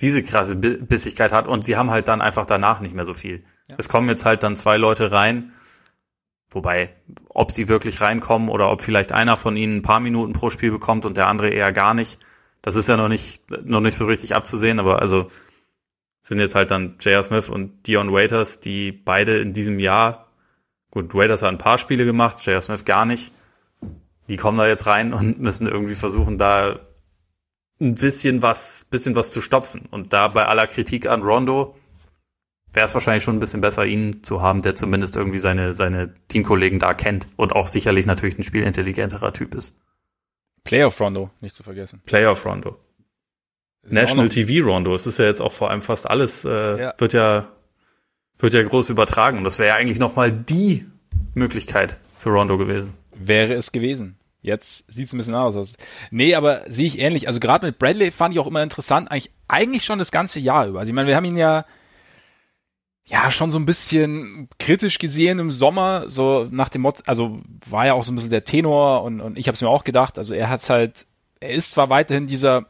diese 0.00 0.22
krasse 0.22 0.56
Bissigkeit 0.56 1.32
hat 1.32 1.46
und 1.46 1.64
sie 1.64 1.76
haben 1.76 1.90
halt 1.90 2.08
dann 2.08 2.20
einfach 2.20 2.46
danach 2.46 2.80
nicht 2.80 2.94
mehr 2.94 3.04
so 3.04 3.14
viel. 3.14 3.42
Ja. 3.68 3.76
Es 3.78 3.88
kommen 3.88 4.08
jetzt 4.08 4.24
halt 4.24 4.42
dann 4.42 4.56
zwei 4.56 4.76
Leute 4.76 5.12
rein 5.12 5.52
Wobei, 6.50 6.90
ob 7.28 7.52
sie 7.52 7.68
wirklich 7.68 8.00
reinkommen 8.00 8.48
oder 8.48 8.72
ob 8.72 8.82
vielleicht 8.82 9.12
einer 9.12 9.36
von 9.36 9.56
ihnen 9.56 9.76
ein 9.76 9.82
paar 9.82 10.00
Minuten 10.00 10.32
pro 10.32 10.50
Spiel 10.50 10.72
bekommt 10.72 11.06
und 11.06 11.16
der 11.16 11.28
andere 11.28 11.50
eher 11.50 11.72
gar 11.72 11.94
nicht, 11.94 12.18
das 12.60 12.74
ist 12.74 12.88
ja 12.88 12.96
noch 12.96 13.08
nicht, 13.08 13.44
noch 13.64 13.80
nicht 13.80 13.94
so 13.96 14.06
richtig 14.06 14.34
abzusehen, 14.34 14.80
aber 14.80 15.00
also 15.00 15.30
sind 16.22 16.40
jetzt 16.40 16.56
halt 16.56 16.72
dann 16.72 16.96
J.R. 17.00 17.22
Smith 17.22 17.48
und 17.48 17.86
Dion 17.86 18.12
Waiters, 18.12 18.60
die 18.60 18.90
beide 18.90 19.38
in 19.38 19.52
diesem 19.52 19.78
Jahr, 19.78 20.26
gut, 20.90 21.14
Waiters 21.14 21.42
hat 21.42 21.50
ein 21.50 21.58
paar 21.58 21.78
Spiele 21.78 22.04
gemacht, 22.04 22.44
J.R. 22.44 22.60
Smith 22.60 22.84
gar 22.84 23.04
nicht, 23.04 23.32
die 24.28 24.36
kommen 24.36 24.58
da 24.58 24.66
jetzt 24.66 24.86
rein 24.86 25.14
und 25.14 25.38
müssen 25.40 25.68
irgendwie 25.68 25.94
versuchen, 25.94 26.36
da 26.36 26.80
ein 27.80 27.94
bisschen 27.94 28.42
was, 28.42 28.86
bisschen 28.90 29.16
was 29.16 29.30
zu 29.30 29.40
stopfen. 29.40 29.86
Und 29.90 30.12
da 30.12 30.28
bei 30.28 30.46
aller 30.46 30.66
Kritik 30.66 31.06
an 31.06 31.22
Rondo 31.22 31.76
wäre 32.72 32.86
es 32.86 32.94
wahrscheinlich 32.94 33.24
schon 33.24 33.36
ein 33.36 33.40
bisschen 33.40 33.60
besser, 33.60 33.84
ihn 33.86 34.22
zu 34.22 34.42
haben, 34.42 34.62
der 34.62 34.74
zumindest 34.74 35.16
irgendwie 35.16 35.38
seine, 35.38 35.74
seine 35.74 36.14
Teamkollegen 36.28 36.78
da 36.78 36.94
kennt 36.94 37.26
und 37.36 37.52
auch 37.52 37.66
sicherlich 37.66 38.06
natürlich 38.06 38.38
ein 38.38 38.44
spielintelligenterer 38.44 39.32
Typ 39.32 39.54
ist. 39.54 39.74
Playoff 40.62 41.00
Rondo, 41.00 41.30
nicht 41.40 41.54
zu 41.54 41.62
vergessen. 41.62 42.02
Playoff 42.04 42.44
Rondo. 42.44 42.78
Ist 43.82 43.94
National 43.94 44.28
TV 44.28 44.66
Rondo. 44.66 44.94
Es 44.94 45.06
ist 45.06 45.18
ja 45.18 45.24
jetzt 45.24 45.40
auch 45.40 45.52
vor 45.52 45.70
allem 45.70 45.80
fast 45.80 46.08
alles, 46.08 46.44
äh, 46.44 46.80
ja. 46.80 46.94
wird 46.98 47.14
ja, 47.14 47.48
wird 48.38 48.52
ja 48.52 48.62
groß 48.62 48.90
übertragen. 48.90 49.38
Und 49.38 49.44
das 49.44 49.58
wäre 49.58 49.70
ja 49.70 49.74
eigentlich 49.76 49.98
nochmal 49.98 50.30
die 50.30 50.86
Möglichkeit 51.34 51.98
für 52.18 52.30
Rondo 52.30 52.58
gewesen. 52.58 52.92
Wäre 53.14 53.54
es 53.54 53.72
gewesen. 53.72 54.19
Jetzt 54.42 54.90
sieht 54.90 55.06
es 55.06 55.12
ein 55.12 55.18
bisschen 55.18 55.34
anders 55.34 55.56
aus. 55.56 55.76
Nee, 56.10 56.34
aber 56.34 56.62
sehe 56.68 56.86
ich 56.86 56.98
ähnlich. 56.98 57.26
Also 57.26 57.40
gerade 57.40 57.66
mit 57.66 57.78
Bradley 57.78 58.10
fand 58.10 58.34
ich 58.34 58.40
auch 58.40 58.46
immer 58.46 58.62
interessant, 58.62 59.10
eigentlich, 59.10 59.30
eigentlich 59.48 59.84
schon 59.84 59.98
das 59.98 60.10
ganze 60.10 60.40
Jahr 60.40 60.66
über. 60.66 60.80
Also 60.80 60.90
ich 60.90 60.94
meine, 60.94 61.08
wir 61.08 61.16
haben 61.16 61.26
ihn 61.26 61.36
ja 61.36 61.64
ja 63.10 63.30
schon 63.30 63.50
so 63.50 63.58
ein 63.58 63.66
bisschen 63.66 64.48
kritisch 64.58 64.98
gesehen 64.98 65.40
im 65.40 65.50
Sommer, 65.50 66.08
so 66.08 66.46
nach 66.50 66.68
dem 66.68 66.82
Motto, 66.82 67.02
also 67.06 67.40
war 67.68 67.86
ja 67.86 67.94
auch 67.94 68.04
so 68.04 68.12
ein 68.12 68.14
bisschen 68.14 68.30
der 68.30 68.44
Tenor 68.44 69.02
und, 69.02 69.20
und 69.20 69.36
ich 69.36 69.48
habe 69.48 69.54
es 69.56 69.60
mir 69.60 69.68
auch 69.68 69.82
gedacht, 69.82 70.16
also 70.16 70.32
er 70.32 70.48
hat's 70.48 70.70
halt, 70.70 71.06
er 71.40 71.50
ist 71.50 71.72
zwar 71.72 71.90
weiterhin 71.90 72.28
dieser 72.28 72.66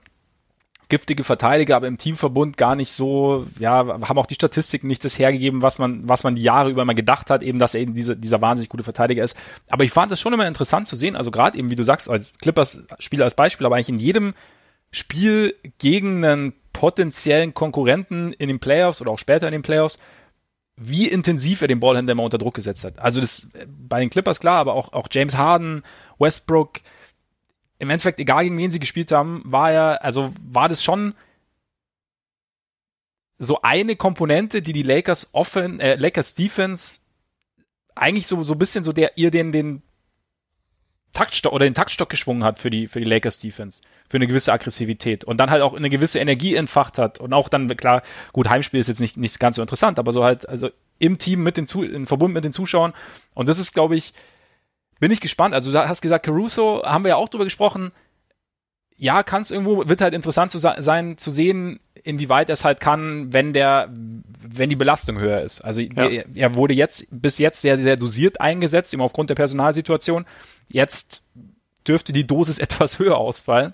giftige 0.90 1.24
Verteidiger, 1.24 1.76
aber 1.76 1.86
im 1.86 1.96
Teamverbund 1.96 2.58
gar 2.58 2.74
nicht 2.76 2.92
so, 2.92 3.46
ja, 3.58 3.78
haben 3.78 4.18
auch 4.18 4.26
die 4.26 4.34
Statistiken 4.34 4.86
nicht 4.86 5.04
das 5.04 5.18
hergegeben, 5.18 5.62
was 5.62 5.78
man, 5.78 6.06
was 6.06 6.24
man 6.24 6.36
die 6.36 6.42
Jahre 6.42 6.68
über 6.68 6.82
immer 6.82 6.94
gedacht 6.94 7.30
hat, 7.30 7.42
eben, 7.42 7.58
dass 7.58 7.74
er 7.74 7.80
eben 7.80 7.94
diese, 7.94 8.16
dieser 8.16 8.42
wahnsinnig 8.42 8.68
gute 8.68 8.82
Verteidiger 8.82 9.24
ist. 9.24 9.36
Aber 9.70 9.84
ich 9.84 9.92
fand 9.92 10.12
es 10.12 10.20
schon 10.20 10.34
immer 10.34 10.46
interessant 10.46 10.86
zu 10.86 10.96
sehen, 10.96 11.16
also 11.16 11.30
gerade 11.30 11.56
eben, 11.56 11.70
wie 11.70 11.76
du 11.76 11.84
sagst, 11.84 12.10
als 12.10 12.36
Clippers-Spieler 12.38 13.24
als 13.24 13.34
Beispiel, 13.34 13.64
aber 13.64 13.76
eigentlich 13.76 13.88
in 13.88 13.98
jedem 13.98 14.34
Spiel 14.92 15.54
gegen 15.78 16.24
einen 16.24 16.52
potenziellen 16.72 17.54
Konkurrenten 17.54 18.32
in 18.34 18.48
den 18.48 18.60
Playoffs 18.60 19.00
oder 19.00 19.10
auch 19.12 19.18
später 19.18 19.46
in 19.46 19.52
den 19.52 19.62
Playoffs, 19.62 19.98
wie 20.76 21.06
intensiv 21.06 21.62
er 21.62 21.68
den 21.68 21.80
Ballhändler 21.80 22.12
immer 22.12 22.22
unter 22.22 22.38
Druck 22.38 22.54
gesetzt 22.54 22.84
hat. 22.84 22.98
Also 22.98 23.20
das 23.20 23.50
bei 23.66 24.00
den 24.00 24.10
Clippers 24.10 24.40
klar, 24.40 24.58
aber 24.58 24.74
auch, 24.74 24.92
auch 24.92 25.08
James 25.10 25.36
Harden, 25.36 25.82
Westbrook, 26.18 26.80
im 27.80 27.90
Endeffekt, 27.90 28.20
egal 28.20 28.44
gegen 28.44 28.58
wen 28.58 28.70
sie 28.70 28.78
gespielt 28.78 29.10
haben, 29.10 29.42
war 29.44 29.72
er, 29.72 30.04
also 30.04 30.32
war 30.42 30.68
das 30.68 30.84
schon 30.84 31.14
so 33.38 33.62
eine 33.62 33.96
Komponente, 33.96 34.60
die 34.60 34.74
die 34.74 34.82
Lakers 34.82 35.30
offen, 35.32 35.80
äh, 35.80 35.96
Lakers 35.96 36.34
Defense 36.34 37.00
eigentlich 37.94 38.26
so, 38.26 38.44
so 38.44 38.54
ein 38.54 38.58
bisschen 38.58 38.84
so 38.84 38.92
der, 38.92 39.16
ihr 39.16 39.30
den, 39.30 39.50
den 39.50 39.82
Taktstock 41.12 41.54
oder 41.54 41.64
den 41.64 41.74
Taktstock 41.74 42.10
geschwungen 42.10 42.44
hat 42.44 42.58
für 42.58 42.68
die, 42.68 42.86
für 42.86 43.00
die 43.00 43.08
Lakers 43.08 43.40
Defense. 43.40 43.80
Für 44.10 44.18
eine 44.18 44.26
gewisse 44.26 44.52
Aggressivität 44.52 45.24
und 45.24 45.38
dann 45.38 45.50
halt 45.50 45.62
auch 45.62 45.72
eine 45.72 45.88
gewisse 45.88 46.18
Energie 46.18 46.54
entfacht 46.54 46.98
hat 46.98 47.18
und 47.18 47.32
auch 47.32 47.48
dann, 47.48 47.74
klar, 47.76 48.02
gut, 48.34 48.50
Heimspiel 48.50 48.78
ist 48.78 48.88
jetzt 48.88 49.00
nicht, 49.00 49.16
nicht 49.16 49.40
ganz 49.40 49.56
so 49.56 49.62
interessant, 49.62 49.98
aber 49.98 50.12
so 50.12 50.22
halt, 50.22 50.46
also 50.46 50.68
im 50.98 51.16
Team 51.16 51.42
mit 51.42 51.56
den, 51.56 51.66
Zu 51.66 51.82
in 51.82 52.06
Verbund 52.06 52.34
mit 52.34 52.44
den 52.44 52.52
Zuschauern 52.52 52.92
und 53.32 53.48
das 53.48 53.58
ist, 53.58 53.72
glaube 53.72 53.96
ich, 53.96 54.12
bin 55.00 55.10
ich 55.10 55.20
gespannt. 55.20 55.54
Also 55.54 55.72
du 55.72 55.78
hast 55.78 56.02
gesagt, 56.02 56.26
Caruso, 56.26 56.82
haben 56.84 57.04
wir 57.04 57.10
ja 57.10 57.16
auch 57.16 57.28
drüber 57.28 57.44
gesprochen. 57.44 57.90
Ja, 58.96 59.22
kann 59.22 59.42
es 59.42 59.50
irgendwo, 59.50 59.88
wird 59.88 60.02
halt 60.02 60.12
interessant 60.12 60.50
zu 60.50 60.58
sein, 60.58 61.16
zu 61.16 61.30
sehen, 61.30 61.80
inwieweit 62.04 62.50
er 62.50 62.52
es 62.52 62.64
halt 62.64 62.80
kann, 62.80 63.32
wenn 63.32 63.54
der, 63.54 63.88
wenn 64.42 64.68
die 64.68 64.76
Belastung 64.76 65.18
höher 65.18 65.40
ist. 65.40 65.62
Also 65.62 65.80
ja. 65.80 66.04
er, 66.04 66.24
er, 66.34 66.54
wurde 66.54 66.74
jetzt 66.74 67.06
bis 67.10 67.38
jetzt 67.38 67.62
sehr, 67.62 67.78
sehr 67.78 67.96
dosiert 67.96 68.42
eingesetzt, 68.42 68.92
immer 68.92 69.04
aufgrund 69.04 69.30
der 69.30 69.36
Personalsituation. 69.36 70.26
Jetzt 70.68 71.22
dürfte 71.88 72.12
die 72.12 72.26
Dosis 72.26 72.58
etwas 72.58 72.98
höher 72.98 73.16
ausfallen. 73.16 73.72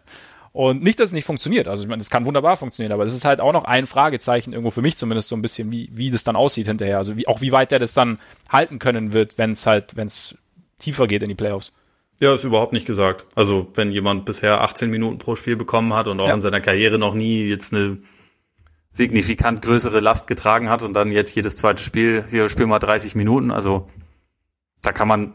Und 0.53 0.83
nicht, 0.83 1.01
dass 1.01 1.11
es 1.11 1.12
nicht 1.12 1.27
funktioniert. 1.27 1.68
Also 1.68 1.83
ich 1.83 1.89
meine, 1.89 2.01
es 2.01 2.09
kann 2.09 2.24
wunderbar 2.24 2.57
funktionieren, 2.57 2.93
aber 2.93 3.05
es 3.05 3.12
ist 3.12 3.27
halt 3.27 3.41
auch 3.41 3.53
noch 3.53 3.64
ein 3.64 3.87
Fragezeichen, 3.87 4.53
irgendwo 4.53 4.70
für 4.70 4.81
mich 4.81 4.97
zumindest 4.97 5.29
so 5.29 5.37
ein 5.37 5.43
bisschen, 5.43 5.70
wie, 5.70 5.91
wie 5.93 6.11
das 6.11 6.24
dann 6.24 6.35
aussieht 6.35 6.66
hinterher. 6.66 6.97
Also 6.97 7.16
wie, 7.16 7.27
auch 7.27 7.43
wie 7.43 7.53
weit 7.53 7.72
er 7.72 7.79
das 7.79 7.93
dann 7.93 8.18
halten 8.49 8.79
können 8.79 9.12
wird, 9.12 9.37
wenn 9.37 9.53
es 9.53 9.66
halt, 9.66 9.97
wenn 9.97 10.07
es 10.07 10.39
tiefer 10.79 11.07
geht 11.07 11.22
in 11.22 11.29
die 11.29 11.35
Playoffs. 11.35 11.77
Ja, 12.20 12.35
ist 12.35 12.45
überhaupt 12.45 12.72
nicht 12.72 12.87
gesagt. 12.87 13.27
Also 13.35 13.68
wenn 13.74 13.93
jemand 13.93 14.24
bisher 14.24 14.62
18 14.62 14.91
Minuten 14.91 15.18
pro 15.18 15.37
Spiel 15.37 15.57
bekommen 15.57 15.93
hat 15.93 16.09
und 16.09 16.20
auch 16.20 16.29
ja. 16.29 16.35
in 16.35 16.41
seiner 16.41 16.61
Karriere 16.61 16.99
noch 16.99 17.14
nie 17.14 17.47
jetzt 17.47 17.74
eine 17.74 17.99
signifikant 18.95 19.61
größere 19.61 20.01
Last 20.01 20.27
getragen 20.27 20.70
hat 20.70 20.83
und 20.83 20.95
dann 20.95 21.12
jetzt 21.12 21.35
jedes 21.35 21.57
zweite 21.57 21.83
Spiel, 21.83 22.24
hier 22.31 22.49
spielen 22.49 22.70
wir 22.70 22.79
30 22.79 23.14
Minuten, 23.14 23.51
also 23.51 23.91
da 24.81 24.93
kann 24.93 25.09
man 25.09 25.35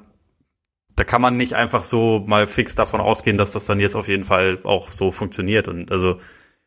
da 0.96 1.04
kann 1.06 1.22
man 1.22 1.38
nicht 1.38 1.56
einfach 1.56 1.84
so 1.84 2.24
mal 2.28 2.48
fix 2.48 2.76
davon 2.76 3.00
ausgehen, 3.00 3.38
dass 3.38 3.52
das 3.52 3.66
dann 3.66 3.80
jetzt 3.80 3.96
auf 3.96 4.08
jeden 4.08 4.24
Fall 4.24 4.60
auch 4.64 4.90
so 4.90 5.12
funktioniert 5.12 5.68
und 5.68 5.92
also 5.92 6.18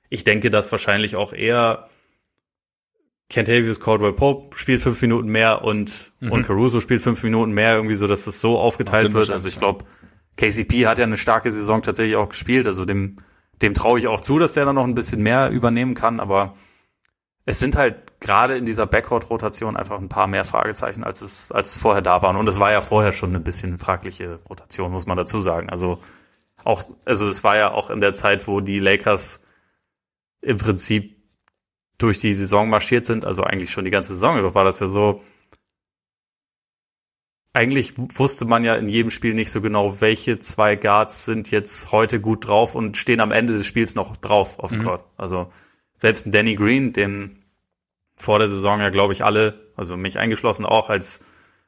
ich 0.08 0.22
denke, 0.22 0.50
dass 0.50 0.70
wahrscheinlich 0.70 1.16
auch 1.16 1.32
eher 1.32 1.88
Kentavious 3.34 3.80
Caldwell 3.80 4.12
Pope 4.12 4.56
spielt 4.56 4.80
fünf 4.80 5.02
Minuten 5.02 5.28
mehr 5.28 5.64
und, 5.64 6.12
mhm. 6.20 6.30
und 6.30 6.46
Caruso 6.46 6.80
spielt 6.80 7.02
fünf 7.02 7.20
Minuten 7.24 7.50
mehr, 7.50 7.74
irgendwie 7.74 7.96
so, 7.96 8.06
dass 8.06 8.26
das 8.26 8.40
so 8.40 8.60
aufgeteilt 8.60 9.12
wird. 9.12 9.30
Also 9.30 9.48
ich 9.48 9.58
glaube, 9.58 9.84
KCP 10.36 10.86
hat 10.86 11.00
ja 11.00 11.04
eine 11.04 11.16
starke 11.16 11.50
Saison 11.50 11.82
tatsächlich 11.82 12.14
auch 12.14 12.28
gespielt. 12.28 12.68
Also 12.68 12.84
dem, 12.84 13.16
dem 13.60 13.74
traue 13.74 13.98
ich 13.98 14.06
auch 14.06 14.20
zu, 14.20 14.38
dass 14.38 14.52
der 14.52 14.66
dann 14.66 14.76
noch 14.76 14.84
ein 14.84 14.94
bisschen 14.94 15.20
mehr 15.20 15.50
übernehmen 15.50 15.94
kann. 15.94 16.20
Aber 16.20 16.54
es 17.44 17.58
sind 17.58 17.74
halt 17.74 18.20
gerade 18.20 18.56
in 18.56 18.66
dieser 18.66 18.86
Backcourt-Rotation 18.86 19.76
einfach 19.76 19.98
ein 19.98 20.08
paar 20.08 20.28
mehr 20.28 20.44
Fragezeichen, 20.44 21.02
als 21.02 21.20
es, 21.20 21.50
als 21.50 21.74
es 21.74 21.82
vorher 21.82 22.02
da 22.02 22.22
waren. 22.22 22.36
Und 22.36 22.48
es 22.48 22.60
war 22.60 22.70
ja 22.70 22.82
vorher 22.82 23.10
schon 23.10 23.34
ein 23.34 23.42
bisschen 23.42 23.78
fragliche 23.78 24.38
Rotation, 24.48 24.92
muss 24.92 25.06
man 25.06 25.16
dazu 25.16 25.40
sagen. 25.40 25.70
Also 25.70 25.98
auch, 26.62 26.84
also 27.04 27.28
es 27.28 27.42
war 27.42 27.56
ja 27.56 27.72
auch 27.72 27.90
in 27.90 28.00
der 28.00 28.12
Zeit, 28.12 28.46
wo 28.46 28.60
die 28.60 28.78
Lakers 28.78 29.42
im 30.40 30.58
Prinzip 30.58 31.13
durch 31.98 32.18
die 32.18 32.34
Saison 32.34 32.68
marschiert 32.68 33.06
sind, 33.06 33.24
also 33.24 33.44
eigentlich 33.44 33.70
schon 33.70 33.84
die 33.84 33.90
ganze 33.90 34.14
Saison 34.14 34.38
über, 34.38 34.54
war 34.54 34.64
das 34.64 34.80
ja 34.80 34.86
so, 34.86 35.22
eigentlich 37.52 37.94
wusste 37.96 38.46
man 38.46 38.64
ja 38.64 38.74
in 38.74 38.88
jedem 38.88 39.10
Spiel 39.10 39.32
nicht 39.32 39.50
so 39.50 39.60
genau, 39.60 40.00
welche 40.00 40.40
zwei 40.40 40.74
Guards 40.74 41.24
sind 41.24 41.52
jetzt 41.52 41.92
heute 41.92 42.20
gut 42.20 42.48
drauf 42.48 42.74
und 42.74 42.96
stehen 42.96 43.20
am 43.20 43.30
Ende 43.30 43.56
des 43.56 43.66
Spiels 43.66 43.94
noch 43.94 44.16
drauf 44.16 44.58
auf 44.58 44.70
dem 44.70 44.80
mhm. 44.80 44.84
Court. 44.84 45.04
Also 45.16 45.52
selbst 45.96 46.26
ein 46.26 46.32
Danny 46.32 46.56
Green, 46.56 46.92
den 46.92 47.44
vor 48.16 48.40
der 48.40 48.48
Saison 48.48 48.80
ja, 48.80 48.90
glaube 48.90 49.12
ich, 49.12 49.24
alle, 49.24 49.54
also 49.76 49.96
mich 49.96 50.18
eingeschlossen 50.18 50.66
auch 50.66 50.90
als, 50.90 51.24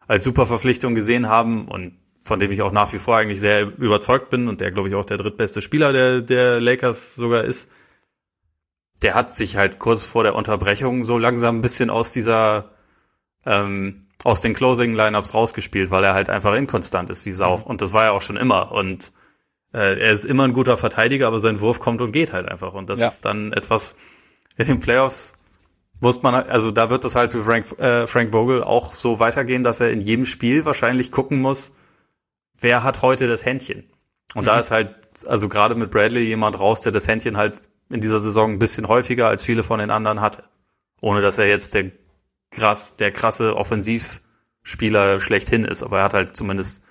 als 0.09 0.25
super 0.25 0.47
Verpflichtung 0.47 0.97
gesehen 0.97 1.29
haben 1.29 1.69
und 1.69 1.97
von 2.19 2.41
dem 2.41 2.51
ich 2.51 2.63
auch 2.63 2.73
nach 2.73 2.93
wie 2.93 2.99
vor 2.99 3.17
eigentlich 3.17 3.41
sehr 3.41 3.63
überzeugt 3.79 4.31
bin 4.31 4.49
und 4.49 4.61
der, 4.61 4.73
glaube 4.73 4.89
ich, 4.89 4.97
auch 4.97 5.05
der 5.05 5.17
drittbeste 5.19 5.63
Spieler 5.63 5.93
der, 5.93 6.21
der 6.21 6.61
Lakers 6.61 7.15
sogar 7.15 7.45
ist 7.45 7.71
der 9.03 9.15
hat 9.15 9.35
sich 9.35 9.57
halt 9.57 9.79
kurz 9.79 10.05
vor 10.05 10.23
der 10.23 10.35
Unterbrechung 10.35 11.05
so 11.05 11.19
langsam 11.19 11.59
ein 11.59 11.63
bisschen 11.63 11.91
aus 11.91 12.13
dieser, 12.13 12.71
ähm, 13.45 14.07
aus 14.25 14.41
den 14.41 14.55
Closing-Lineups 14.55 15.35
rausgespielt, 15.35 15.91
weil 15.91 16.05
er 16.05 16.15
halt 16.15 16.31
einfach 16.31 16.55
inkonstant 16.55 17.11
ist 17.11 17.27
wie 17.27 17.33
Sau. 17.33 17.59
Mhm. 17.59 17.63
Und 17.65 17.83
das 17.83 17.93
war 17.93 18.05
er 18.05 18.13
auch 18.13 18.23
schon 18.23 18.37
immer. 18.37 18.73
Und 18.73 19.13
äh, 19.73 20.01
er 20.01 20.13
ist 20.13 20.25
immer 20.25 20.45
ein 20.45 20.55
guter 20.55 20.77
Verteidiger, 20.77 21.27
aber 21.27 21.41
sein 21.41 21.61
Wurf 21.61 21.81
kommt 21.81 22.01
und 22.01 22.13
geht 22.13 22.33
halt 22.33 22.49
einfach. 22.49 22.73
Und 22.73 22.89
das 22.89 23.01
ja. 23.01 23.09
ist 23.09 23.25
dann 23.25 23.53
etwas, 23.53 23.97
in 24.57 24.67
den 24.67 24.81
Playoffs 24.81 25.35
muss 26.01 26.23
man, 26.23 26.35
also 26.35 26.71
da 26.71 26.91
wird 26.91 27.05
das 27.05 27.15
halt 27.15 27.33
für 27.33 27.43
Frank, 27.43 27.79
äh, 27.79 28.07
Frank 28.07 28.33
Vogel 28.33 28.63
auch 28.63 28.93
so 28.93 29.19
weitergehen, 29.19 29.63
dass 29.63 29.81
er 29.81 29.91
in 29.91 30.01
jedem 30.01 30.27
Spiel 30.27 30.65
wahrscheinlich 30.65 31.11
gucken 31.11 31.41
muss, 31.41 31.73
wer 32.59 32.83
hat 32.83 33.03
heute 33.03 33.29
das 33.29 33.45
Händchen. 33.45 33.85
Und 34.35 34.43
mhm. 34.43 34.47
da 34.47 34.61
ist 34.61 34.71
halt, 34.71 34.95
also 35.27 35.49
gerade 35.49 35.75
mit 35.75 35.91
Bradley 35.91 36.25
jemand 36.25 36.59
raus, 36.59 36.81
der 36.81 36.93
das 36.93 37.09
Händchen 37.09 37.37
halt 37.37 37.63
in 37.91 38.01
dieser 38.01 38.21
Saison 38.21 38.53
ein 38.53 38.59
bisschen 38.59 38.89
häufiger 38.89 39.29
als 39.29 39.45
viele 39.45 39.63
von 39.63 39.79
den 39.79 39.91
anderen 39.91 40.21
hatte. 40.21 40.45
Ohne 41.01 41.21
dass 41.21 41.39
er 41.39 41.47
jetzt 41.47 41.75
der 41.75 41.93
krass, 42.51 42.97
der 42.97 43.13
krasse 43.13 43.57
Offensivspieler 43.57 45.21
schlechthin 45.21 45.65
ist, 45.65 45.83
aber 45.83 45.99
er 45.99 46.05
hat 46.05 46.15
halt 46.15 46.37
zumindest 46.37 46.83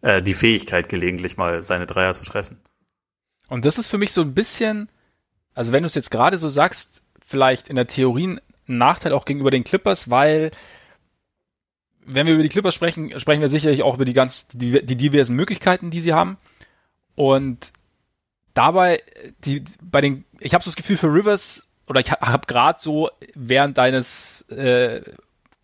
äh, 0.00 0.22
die 0.22 0.34
Fähigkeit, 0.34 0.88
gelegentlich 0.88 1.36
mal 1.36 1.62
seine 1.62 1.86
Dreier 1.86 2.14
zu 2.14 2.24
treffen. 2.24 2.58
Und 3.48 3.64
das 3.64 3.78
ist 3.78 3.88
für 3.88 3.98
mich 3.98 4.12
so 4.12 4.22
ein 4.22 4.34
bisschen, 4.34 4.88
also 5.54 5.72
wenn 5.72 5.82
du 5.82 5.86
es 5.86 5.94
jetzt 5.94 6.10
gerade 6.10 6.38
so 6.38 6.48
sagst, 6.48 7.02
vielleicht 7.24 7.68
in 7.68 7.76
der 7.76 7.86
Theorie 7.86 8.28
ein 8.28 8.40
Nachteil 8.66 9.12
auch 9.12 9.24
gegenüber 9.24 9.50
den 9.50 9.64
Clippers, 9.64 10.10
weil 10.10 10.50
wenn 12.06 12.26
wir 12.26 12.34
über 12.34 12.42
die 12.42 12.48
Clippers 12.48 12.74
sprechen, 12.74 13.18
sprechen 13.18 13.40
wir 13.40 13.48
sicherlich 13.48 13.82
auch 13.82 13.94
über 13.94 14.04
die 14.04 14.12
ganz 14.12 14.48
die, 14.48 14.84
die 14.84 14.96
diversen 14.96 15.36
Möglichkeiten, 15.36 15.90
die 15.90 16.00
sie 16.00 16.12
haben. 16.12 16.36
Und 17.14 17.72
dabei, 18.54 19.02
die, 19.44 19.64
bei 19.82 20.00
den, 20.00 20.24
ich 20.40 20.54
habe 20.54 20.64
so 20.64 20.68
das 20.70 20.76
Gefühl 20.76 20.96
für 20.96 21.12
Rivers, 21.12 21.70
oder 21.86 22.00
ich 22.00 22.10
habe 22.10 22.46
gerade 22.46 22.78
so 22.80 23.10
während 23.34 23.76
deines 23.76 24.42
äh, 24.48 25.02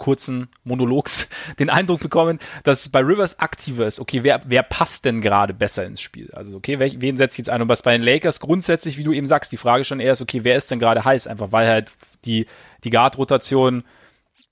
kurzen 0.01 0.49
Monologs 0.65 1.29
den 1.59 1.71
Eindruck 1.71 2.01
bekommen, 2.01 2.41
dass 2.65 2.89
bei 2.89 3.01
Rivers 3.01 3.39
aktiver 3.39 3.87
ist. 3.87 4.01
Okay, 4.01 4.25
wer, 4.25 4.41
wer 4.47 4.65
passt 4.65 5.05
denn 5.05 5.21
gerade 5.21 5.55
besser 5.55 5.87
ins 5.87 6.01
Spiel? 6.01 6.31
Also, 6.33 6.57
okay, 6.57 6.81
wen, 6.81 7.01
wen 7.01 7.17
setze 7.17 7.35
ich 7.35 7.39
jetzt 7.39 7.51
ein? 7.51 7.63
Und 7.63 7.69
was 7.69 7.83
bei 7.83 7.93
den 7.93 8.03
Lakers 8.03 8.41
grundsätzlich, 8.41 8.99
wie 8.99 9.05
du 9.05 9.13
eben 9.13 9.27
sagst, 9.27 9.53
die 9.53 9.57
Frage 9.57 9.85
schon 9.85 10.01
eher 10.01 10.13
ist, 10.13 10.23
okay, 10.23 10.43
wer 10.43 10.57
ist 10.57 10.71
denn 10.71 10.81
gerade 10.81 11.05
heiß? 11.05 11.27
Einfach 11.27 11.53
weil 11.53 11.69
halt 11.69 11.93
die, 12.25 12.47
die 12.83 12.91
Guard-Rotation 12.91 13.85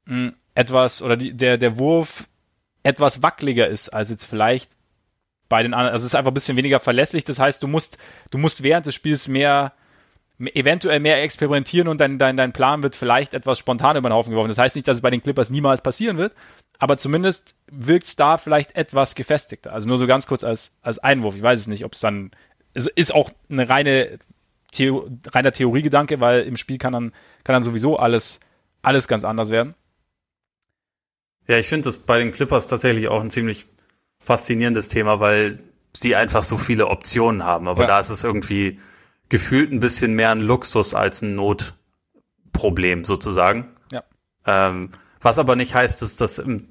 hm, 0.07 0.33
etwas 0.55 1.03
oder 1.03 1.17
die, 1.17 1.33
der, 1.33 1.59
der 1.59 1.79
Wurf 1.79 2.29
etwas 2.83 3.23
wackeliger 3.23 3.67
ist 3.69 3.89
als 3.89 4.11
jetzt 4.11 4.25
vielleicht 4.25 4.78
bei 5.49 5.63
den 5.63 5.75
anderen. 5.75 5.93
Also 5.93 6.05
es 6.05 6.13
ist 6.13 6.15
einfach 6.15 6.31
ein 6.31 6.35
bisschen 6.35 6.57
weniger 6.57 6.81
verlässlich. 6.81 7.25
Das 7.25 7.39
heißt, 7.39 7.63
du 7.63 7.67
musst, 7.67 7.99
du 8.31 8.39
musst 8.39 8.63
während 8.63 8.87
des 8.87 8.95
Spiels 8.95 9.29
mehr, 9.29 9.73
eventuell 10.39 11.01
mehr 11.01 11.23
experimentieren 11.23 11.89
und 11.89 12.01
dein, 12.01 12.19
dein, 12.19 12.37
dein 12.37 12.53
Plan 12.53 12.83
wird 12.83 12.95
vielleicht 12.95 13.35
etwas 13.35 13.59
spontan 13.59 13.97
über 13.97 14.09
den 14.09 14.15
Haufen 14.15 14.31
geworfen. 14.31 14.49
Das 14.49 14.59
heißt 14.59 14.77
nicht, 14.77 14.87
dass 14.87 14.99
es 14.99 15.03
bei 15.03 15.11
den 15.11 15.23
Clippers 15.23 15.51
niemals 15.51 15.83
passieren 15.83 16.17
wird, 16.17 16.33
aber 16.79 16.97
zumindest 16.97 17.55
wirkt 17.71 18.07
es 18.07 18.17
da 18.17 18.39
vielleicht 18.39 18.77
etwas 18.77 19.15
gefestigter. 19.15 19.73
Also 19.73 19.89
nur 19.89 19.99
so 19.99 20.07
ganz 20.07 20.27
kurz 20.27 20.45
als, 20.45 20.77
als 20.83 20.99
Einwurf. 20.99 21.35
Ich 21.35 21.43
weiß 21.43 21.59
es 21.59 21.67
nicht, 21.67 21.85
ob 21.85 21.95
es 21.95 22.01
dann, 22.01 22.31
es 22.75 22.87
ist 22.87 23.15
auch 23.15 23.31
eine 23.51 23.69
reine 23.69 24.19
Theo, 24.71 25.09
reiner 25.33 25.51
Theoriegedanke, 25.51 26.21
weil 26.21 26.43
im 26.43 26.57
Spiel 26.57 26.79
kann 26.79 26.93
dann, 26.93 27.13
kann 27.43 27.55
dann 27.55 27.63
sowieso 27.63 27.99
alles, 27.99 28.41
alles 28.83 29.09
ganz 29.09 29.25
anders 29.25 29.51
werden. 29.51 29.75
Ja, 31.49 31.57
ich 31.57 31.67
finde 31.67 31.87
das 31.87 31.99
bei 31.99 32.19
den 32.19 32.31
Clippers 32.31 32.69
tatsächlich 32.69 33.09
auch 33.09 33.23
ein 33.23 33.31
ziemlich 33.31 33.67
faszinierendes 34.29 34.89
Thema, 34.89 35.21
weil 35.21 35.59
sie 35.95 36.15
einfach 36.15 36.43
so 36.43 36.59
viele 36.59 36.89
Optionen 36.89 37.45
haben. 37.45 37.67
Aber 37.67 37.83
ja. 37.83 37.89
da 37.89 38.01
ist 38.01 38.11
es 38.11 38.25
irgendwie 38.25 38.79
gefühlt 39.31 39.73
ein 39.73 39.81
bisschen 39.81 40.13
mehr 40.13 40.31
ein 40.31 40.41
Luxus 40.41 40.95
als 40.95 41.23
ein 41.23 41.35
Notproblem 41.35 43.07
sozusagen. 43.07 43.69
Ja. 43.91 44.05
Ähm, 44.47 44.91
was 45.23 45.39
aber 45.39 45.57
nicht 45.57 45.75
heißt, 45.75 46.03
dass 46.03 46.17
das 46.17 46.39
in 46.39 46.69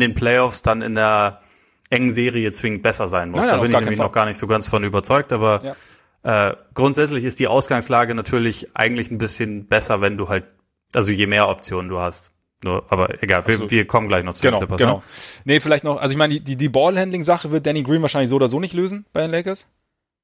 den 0.00 0.12
Playoffs 0.12 0.60
dann 0.60 0.82
in 0.82 0.94
der 0.94 1.40
engen 1.88 2.12
Serie 2.12 2.52
zwingend 2.52 2.82
besser 2.82 3.08
sein 3.08 3.30
muss. 3.30 3.40
Nein, 3.40 3.48
nein, 3.48 3.56
da 3.56 3.62
bin 3.62 3.72
ich 3.72 3.80
nämlich 3.80 3.98
noch 3.98 4.12
gar 4.12 4.26
nicht 4.26 4.38
so 4.38 4.46
ganz 4.46 4.68
von 4.68 4.84
überzeugt, 4.84 5.32
aber 5.32 5.76
ja. 6.22 6.50
äh, 6.50 6.56
grundsätzlich 6.74 7.24
ist 7.24 7.40
die 7.40 7.48
Ausgangslage 7.48 8.14
natürlich 8.14 8.76
eigentlich 8.76 9.10
ein 9.10 9.18
bisschen 9.18 9.66
besser, 9.68 10.02
wenn 10.02 10.18
du 10.18 10.28
halt, 10.28 10.44
also 10.92 11.12
je 11.12 11.26
mehr 11.26 11.48
Optionen 11.48 11.88
du 11.88 11.98
hast. 11.98 12.33
Nur, 12.64 12.82
aber 12.88 13.22
egal, 13.22 13.46
wir, 13.46 13.70
wir, 13.70 13.86
kommen 13.86 14.08
gleich 14.08 14.24
noch 14.24 14.32
zu 14.32 14.40
genau, 14.40 14.58
den 14.58 14.60
Clippers. 14.60 14.78
Genau. 14.78 14.96
Ne? 14.96 15.02
Nee, 15.44 15.60
vielleicht 15.60 15.84
noch, 15.84 15.98
also 15.98 16.12
ich 16.12 16.16
meine, 16.16 16.32
die, 16.32 16.40
die, 16.40 16.56
die 16.56 16.70
Ballhandling-Sache 16.70 17.52
wird 17.52 17.66
Danny 17.66 17.82
Green 17.82 18.00
wahrscheinlich 18.00 18.30
so 18.30 18.36
oder 18.36 18.48
so 18.48 18.58
nicht 18.58 18.72
lösen 18.72 19.04
bei 19.12 19.20
den 19.20 19.30
Lakers. 19.30 19.66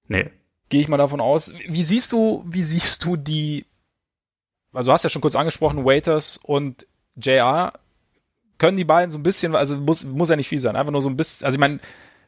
Nee. 0.09 0.31
Gehe 0.71 0.81
ich 0.81 0.89
mal 0.89 0.97
davon 0.97 1.21
aus. 1.21 1.53
Wie 1.69 1.85
siehst 1.85 2.11
du, 2.13 2.43
wie 2.49 2.65
siehst 2.65 3.05
du 3.05 3.17
die, 3.17 3.67
also 4.73 4.89
du 4.89 4.93
hast 4.95 5.05
ja 5.05 5.11
schon 5.11 5.21
kurz 5.21 5.35
angesprochen, 5.35 5.85
Waiters 5.85 6.39
und 6.43 6.87
JR, 7.17 7.75
können 8.57 8.79
die 8.79 8.85
beiden 8.85 9.11
so 9.11 9.19
ein 9.19 9.23
bisschen, 9.23 9.55
also 9.55 9.77
muss, 9.77 10.07
muss 10.07 10.31
ja 10.31 10.37
nicht 10.37 10.49
viel 10.49 10.61
sein, 10.61 10.77
einfach 10.77 10.93
nur 10.93 11.03
so 11.03 11.11
ein 11.11 11.19
bisschen, 11.19 11.45
also 11.45 11.57
ich 11.57 11.61
meine, 11.61 11.79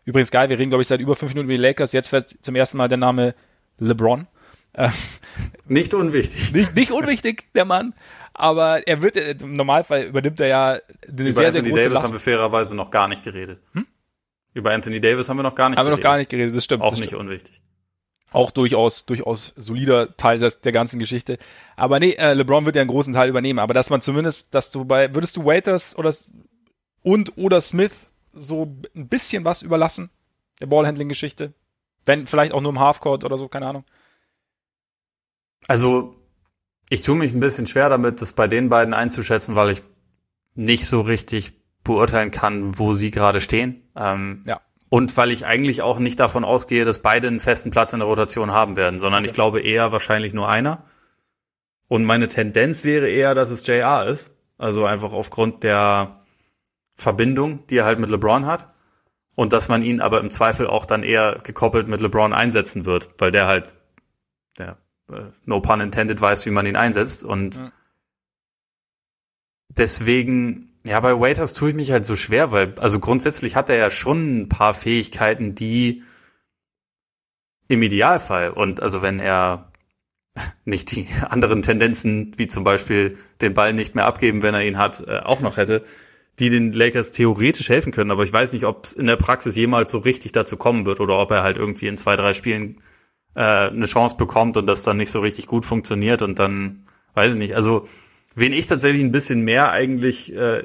übrigens 0.04 0.30
geil, 0.30 0.50
wir 0.50 0.58
reden 0.58 0.68
glaube 0.68 0.82
ich 0.82 0.88
seit 0.88 1.00
über 1.00 1.16
fünf 1.16 1.32
Minuten 1.32 1.46
über 1.46 1.56
die 1.56 1.62
Lakers, 1.62 1.92
jetzt 1.92 2.12
wird 2.12 2.28
zum 2.28 2.54
ersten 2.54 2.76
Mal 2.76 2.88
der 2.88 2.98
Name 2.98 3.34
LeBron. 3.78 4.26
nicht 5.66 5.94
unwichtig. 5.94 6.52
Nicht, 6.52 6.74
nicht 6.74 6.90
unwichtig, 6.90 7.46
der 7.54 7.64
Mann. 7.64 7.94
Aber 8.34 8.86
er 8.86 9.02
wird, 9.02 9.16
äh, 9.16 9.32
im 9.40 9.54
Normalfall 9.54 10.04
übernimmt 10.04 10.40
er 10.40 10.46
ja 10.46 10.68
eine 10.70 10.80
Über 11.08 11.32
sehr, 11.32 11.46
Anthony 11.48 11.52
sehr 11.52 11.62
große 11.62 11.74
Davis 11.74 11.92
Last. 11.92 12.04
haben 12.04 12.12
wir 12.12 12.20
fairerweise 12.20 12.74
noch 12.74 12.90
gar 12.90 13.08
nicht 13.08 13.22
geredet. 13.22 13.60
Hm? 13.72 13.86
Über 14.54 14.72
Anthony 14.72 15.00
Davis 15.00 15.28
haben 15.28 15.38
wir 15.38 15.42
noch 15.42 15.54
gar 15.54 15.68
nicht 15.68 15.78
haben 15.78 15.86
geredet. 15.86 15.92
Haben 15.92 16.02
wir 16.02 16.08
noch 16.08 16.14
gar 16.14 16.18
nicht 16.18 16.30
geredet, 16.30 16.56
das 16.56 16.64
stimmt. 16.64 16.82
Auch 16.82 16.90
das 16.90 17.00
nicht 17.00 17.08
stimmt. 17.08 17.22
unwichtig. 17.22 17.62
Auch 18.32 18.50
durchaus, 18.50 19.04
durchaus 19.04 19.52
solider 19.56 20.16
Teil 20.16 20.38
der 20.38 20.72
ganzen 20.72 20.98
Geschichte. 20.98 21.38
Aber 21.76 22.00
nee, 22.00 22.12
äh, 22.12 22.32
LeBron 22.32 22.64
wird 22.64 22.76
ja 22.76 22.82
einen 22.82 22.90
großen 22.90 23.12
Teil 23.12 23.28
übernehmen. 23.28 23.58
Aber 23.58 23.74
dass 23.74 23.90
man 23.90 24.00
zumindest, 24.00 24.54
dass 24.54 24.70
du 24.70 24.84
bei, 24.84 25.14
würdest 25.14 25.36
du 25.36 25.44
Waiters 25.44 25.96
oder 25.96 26.14
und 27.02 27.36
oder 27.36 27.60
Smith 27.60 28.06
so 28.32 28.74
ein 28.94 29.08
bisschen 29.08 29.44
was 29.44 29.60
überlassen? 29.60 30.10
Der 30.60 30.66
Ballhandling-Geschichte? 30.66 31.52
Wenn, 32.04 32.26
vielleicht 32.26 32.52
auch 32.52 32.62
nur 32.62 32.72
im 32.72 32.80
Halfcourt 32.80 33.24
oder 33.24 33.36
so, 33.36 33.48
keine 33.48 33.66
Ahnung. 33.66 33.84
Also, 35.68 36.16
ich 36.92 37.00
tue 37.00 37.16
mich 37.16 37.32
ein 37.32 37.40
bisschen 37.40 37.66
schwer 37.66 37.88
damit, 37.88 38.20
das 38.20 38.34
bei 38.34 38.46
den 38.46 38.68
beiden 38.68 38.92
einzuschätzen, 38.92 39.54
weil 39.54 39.70
ich 39.70 39.82
nicht 40.54 40.86
so 40.86 41.00
richtig 41.00 41.54
beurteilen 41.84 42.30
kann, 42.30 42.78
wo 42.78 42.92
sie 42.92 43.10
gerade 43.10 43.40
stehen. 43.40 43.80
Ähm, 43.96 44.44
ja. 44.46 44.60
Und 44.90 45.16
weil 45.16 45.30
ich 45.30 45.46
eigentlich 45.46 45.80
auch 45.80 45.98
nicht 45.98 46.20
davon 46.20 46.44
ausgehe, 46.44 46.84
dass 46.84 46.98
beide 46.98 47.28
einen 47.28 47.40
festen 47.40 47.70
Platz 47.70 47.94
in 47.94 48.00
der 48.00 48.08
Rotation 48.08 48.50
haben 48.50 48.76
werden, 48.76 49.00
sondern 49.00 49.24
ich 49.24 49.32
glaube 49.32 49.62
eher 49.62 49.90
wahrscheinlich 49.90 50.34
nur 50.34 50.50
einer. 50.50 50.84
Und 51.88 52.04
meine 52.04 52.28
Tendenz 52.28 52.84
wäre 52.84 53.08
eher, 53.08 53.34
dass 53.34 53.48
es 53.48 53.66
JR 53.66 54.06
ist. 54.06 54.36
Also 54.58 54.84
einfach 54.84 55.14
aufgrund 55.14 55.62
der 55.62 56.20
Verbindung, 56.94 57.66
die 57.68 57.78
er 57.78 57.86
halt 57.86 58.00
mit 58.00 58.10
LeBron 58.10 58.44
hat. 58.44 58.68
Und 59.34 59.54
dass 59.54 59.70
man 59.70 59.82
ihn 59.82 60.02
aber 60.02 60.20
im 60.20 60.30
Zweifel 60.30 60.66
auch 60.66 60.84
dann 60.84 61.04
eher 61.04 61.40
gekoppelt 61.42 61.88
mit 61.88 62.02
LeBron 62.02 62.34
einsetzen 62.34 62.84
wird, 62.84 63.14
weil 63.16 63.30
der 63.30 63.46
halt 63.46 63.74
der 64.58 64.76
no 65.44 65.60
pun 65.60 65.80
intended, 65.80 66.20
weiß, 66.20 66.46
wie 66.46 66.50
man 66.50 66.66
ihn 66.66 66.76
einsetzt. 66.76 67.24
Und 67.24 67.56
ja. 67.56 67.72
deswegen, 69.68 70.72
ja, 70.86 71.00
bei 71.00 71.18
Waiters 71.18 71.54
tue 71.54 71.70
ich 71.70 71.76
mich 71.76 71.90
halt 71.90 72.06
so 72.06 72.16
schwer, 72.16 72.52
weil, 72.52 72.78
also 72.78 73.00
grundsätzlich 73.00 73.56
hat 73.56 73.70
er 73.70 73.76
ja 73.76 73.90
schon 73.90 74.42
ein 74.42 74.48
paar 74.48 74.74
Fähigkeiten, 74.74 75.54
die 75.54 76.02
im 77.68 77.82
Idealfall 77.82 78.50
und 78.50 78.82
also 78.82 79.02
wenn 79.02 79.18
er 79.18 79.72
nicht 80.64 80.94
die 80.94 81.08
anderen 81.28 81.62
Tendenzen, 81.62 82.32
wie 82.36 82.46
zum 82.46 82.64
Beispiel 82.64 83.18
den 83.40 83.54
Ball 83.54 83.72
nicht 83.72 83.94
mehr 83.94 84.06
abgeben, 84.06 84.42
wenn 84.42 84.54
er 84.54 84.64
ihn 84.64 84.78
hat, 84.78 85.06
äh, 85.06 85.20
auch 85.20 85.40
noch 85.40 85.56
hätte, 85.56 85.84
die 86.38 86.50
den 86.50 86.72
Lakers 86.72 87.12
theoretisch 87.12 87.68
helfen 87.68 87.92
können. 87.92 88.10
Aber 88.10 88.24
ich 88.24 88.32
weiß 88.32 88.52
nicht, 88.52 88.64
ob 88.64 88.84
es 88.84 88.92
in 88.92 89.06
der 89.06 89.16
Praxis 89.16 89.54
jemals 89.54 89.90
so 89.90 89.98
richtig 89.98 90.32
dazu 90.32 90.56
kommen 90.56 90.86
wird 90.86 91.00
oder 91.00 91.18
ob 91.18 91.30
er 91.30 91.42
halt 91.42 91.58
irgendwie 91.58 91.88
in 91.88 91.98
zwei, 91.98 92.16
drei 92.16 92.32
Spielen 92.32 92.80
äh, 93.34 93.68
eine 93.68 93.86
Chance 93.86 94.16
bekommt 94.16 94.56
und 94.56 94.66
das 94.66 94.82
dann 94.82 94.96
nicht 94.96 95.10
so 95.10 95.20
richtig 95.20 95.46
gut 95.46 95.66
funktioniert 95.66 96.22
und 96.22 96.38
dann, 96.38 96.86
weiß 97.14 97.32
ich 97.32 97.38
nicht, 97.38 97.56
also 97.56 97.86
wen 98.34 98.52
ich 98.52 98.66
tatsächlich 98.66 99.02
ein 99.02 99.12
bisschen 99.12 99.42
mehr 99.42 99.70
eigentlich 99.70 100.34
äh, 100.34 100.64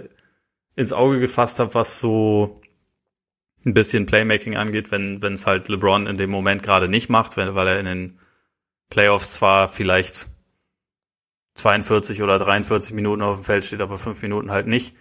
ins 0.75 0.93
Auge 0.93 1.19
gefasst 1.19 1.59
habe, 1.59 1.73
was 1.73 1.99
so 1.99 2.61
ein 3.65 3.73
bisschen 3.73 4.05
Playmaking 4.05 4.55
angeht, 4.55 4.91
wenn 4.91 5.21
wenn 5.21 5.33
es 5.33 5.47
halt 5.47 5.67
LeBron 5.67 6.07
in 6.07 6.17
dem 6.17 6.29
Moment 6.29 6.63
gerade 6.63 6.87
nicht 6.87 7.09
macht, 7.09 7.37
weil, 7.37 7.55
weil 7.55 7.67
er 7.67 7.79
in 7.79 7.85
den 7.85 8.19
Playoffs 8.89 9.33
zwar 9.33 9.67
vielleicht 9.67 10.27
42 11.55 12.21
oder 12.21 12.37
43 12.37 12.93
Minuten 12.93 13.21
auf 13.23 13.37
dem 13.37 13.43
Feld 13.43 13.65
steht, 13.65 13.81
aber 13.81 13.97
fünf 13.97 14.21
Minuten 14.21 14.51
halt 14.51 14.67
nicht, 14.67 14.95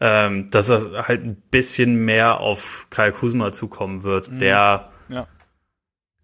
ähm, 0.00 0.50
dass 0.50 0.68
er 0.68 1.08
halt 1.08 1.24
ein 1.24 1.42
bisschen 1.50 2.04
mehr 2.04 2.40
auf 2.40 2.86
Kyle 2.90 3.12
Kuzma 3.12 3.52
zukommen 3.52 4.02
wird, 4.02 4.30
mhm. 4.30 4.38
der 4.38 4.92
ja 5.08 5.26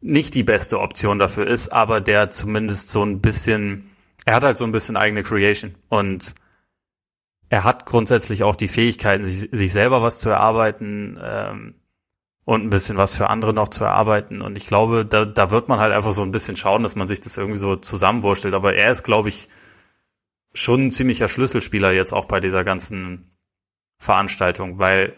nicht 0.02 0.34
die 0.34 0.42
beste 0.42 0.80
Option 0.80 1.18
dafür 1.18 1.46
ist, 1.46 1.70
aber 1.70 2.00
der 2.00 2.30
zumindest 2.30 2.90
so 2.90 3.04
ein 3.04 3.20
bisschen, 3.20 3.90
er 4.26 4.34
hat 4.34 4.44
halt 4.44 4.58
so 4.58 4.64
ein 4.64 4.72
bisschen 4.72 4.96
eigene 4.96 5.22
Creation 5.22 5.74
und 5.88 6.34
er 7.48 7.64
hat 7.64 7.86
grundsätzlich 7.86 8.42
auch 8.42 8.56
die 8.56 8.68
Fähigkeiten, 8.68 9.24
sich, 9.24 9.48
sich 9.52 9.72
selber 9.72 10.02
was 10.02 10.18
zu 10.18 10.30
erarbeiten 10.30 11.20
ähm, 11.22 11.74
und 12.44 12.64
ein 12.64 12.70
bisschen 12.70 12.96
was 12.96 13.14
für 13.14 13.28
andere 13.28 13.52
noch 13.52 13.68
zu 13.68 13.84
erarbeiten. 13.84 14.40
Und 14.40 14.56
ich 14.56 14.66
glaube, 14.66 15.04
da, 15.04 15.26
da 15.26 15.50
wird 15.50 15.68
man 15.68 15.78
halt 15.78 15.92
einfach 15.92 16.12
so 16.12 16.22
ein 16.22 16.30
bisschen 16.30 16.56
schauen, 16.56 16.82
dass 16.82 16.96
man 16.96 17.08
sich 17.08 17.20
das 17.20 17.36
irgendwie 17.36 17.58
so 17.58 17.76
zusammenwurschtelt. 17.76 18.54
Aber 18.54 18.74
er 18.74 18.90
ist, 18.90 19.02
glaube 19.02 19.28
ich, 19.28 19.50
schon 20.54 20.86
ein 20.86 20.90
ziemlicher 20.90 21.28
Schlüsselspieler 21.28 21.92
jetzt 21.92 22.12
auch 22.12 22.24
bei 22.24 22.40
dieser 22.40 22.64
ganzen 22.64 23.30
Veranstaltung, 23.98 24.78
weil 24.78 25.14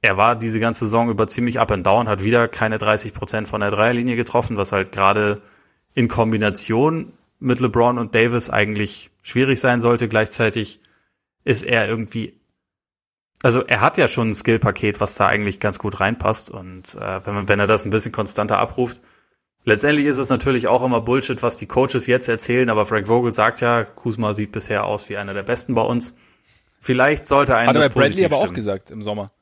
er 0.00 0.16
war 0.16 0.36
diese 0.36 0.60
ganze 0.60 0.84
Saison 0.84 1.10
über 1.10 1.26
ziemlich 1.26 1.58
up 1.58 1.72
and 1.72 1.86
down, 1.86 2.08
hat 2.08 2.22
wieder 2.22 2.48
keine 2.48 2.78
30 2.78 3.12
Prozent 3.12 3.48
von 3.48 3.60
der 3.60 3.70
Dreierlinie 3.70 4.16
getroffen, 4.16 4.56
was 4.56 4.72
halt 4.72 4.92
gerade 4.92 5.42
in 5.94 6.08
Kombination 6.08 7.12
mit 7.40 7.60
LeBron 7.60 7.98
und 7.98 8.14
Davis 8.14 8.50
eigentlich 8.50 9.10
schwierig 9.22 9.60
sein 9.60 9.80
sollte. 9.80 10.08
Gleichzeitig 10.08 10.80
ist 11.44 11.64
er 11.64 11.88
irgendwie, 11.88 12.40
also 13.42 13.64
er 13.64 13.80
hat 13.80 13.96
ja 13.96 14.06
schon 14.06 14.30
ein 14.30 14.34
Skillpaket, 14.34 15.00
was 15.00 15.16
da 15.16 15.26
eigentlich 15.26 15.58
ganz 15.60 15.78
gut 15.78 16.00
reinpasst 16.00 16.50
und 16.50 16.94
äh, 16.94 17.26
wenn, 17.26 17.34
man, 17.34 17.48
wenn 17.48 17.60
er 17.60 17.66
das 17.66 17.84
ein 17.84 17.90
bisschen 17.90 18.12
konstanter 18.12 18.58
abruft, 18.58 19.00
letztendlich 19.64 20.06
ist 20.06 20.18
es 20.18 20.28
natürlich 20.28 20.68
auch 20.68 20.84
immer 20.84 21.00
Bullshit, 21.00 21.42
was 21.42 21.56
die 21.56 21.66
Coaches 21.66 22.06
jetzt 22.06 22.28
erzählen, 22.28 22.70
aber 22.70 22.86
Frank 22.86 23.08
Vogel 23.08 23.32
sagt 23.32 23.60
ja, 23.60 23.84
Kuzma 23.84 24.34
sieht 24.34 24.52
bisher 24.52 24.84
aus 24.84 25.08
wie 25.08 25.16
einer 25.16 25.34
der 25.34 25.42
Besten 25.42 25.74
bei 25.74 25.82
uns. 25.82 26.14
Vielleicht 26.78 27.26
sollte 27.26 27.56
einer. 27.56 27.70
Hat 27.70 27.76
er 27.76 27.88
bei 27.88 28.02
Bradley 28.02 28.24
aber 28.24 28.36
stimmen. 28.36 28.50
auch 28.50 28.54
gesagt 28.54 28.90
im 28.92 29.02
Sommer. 29.02 29.32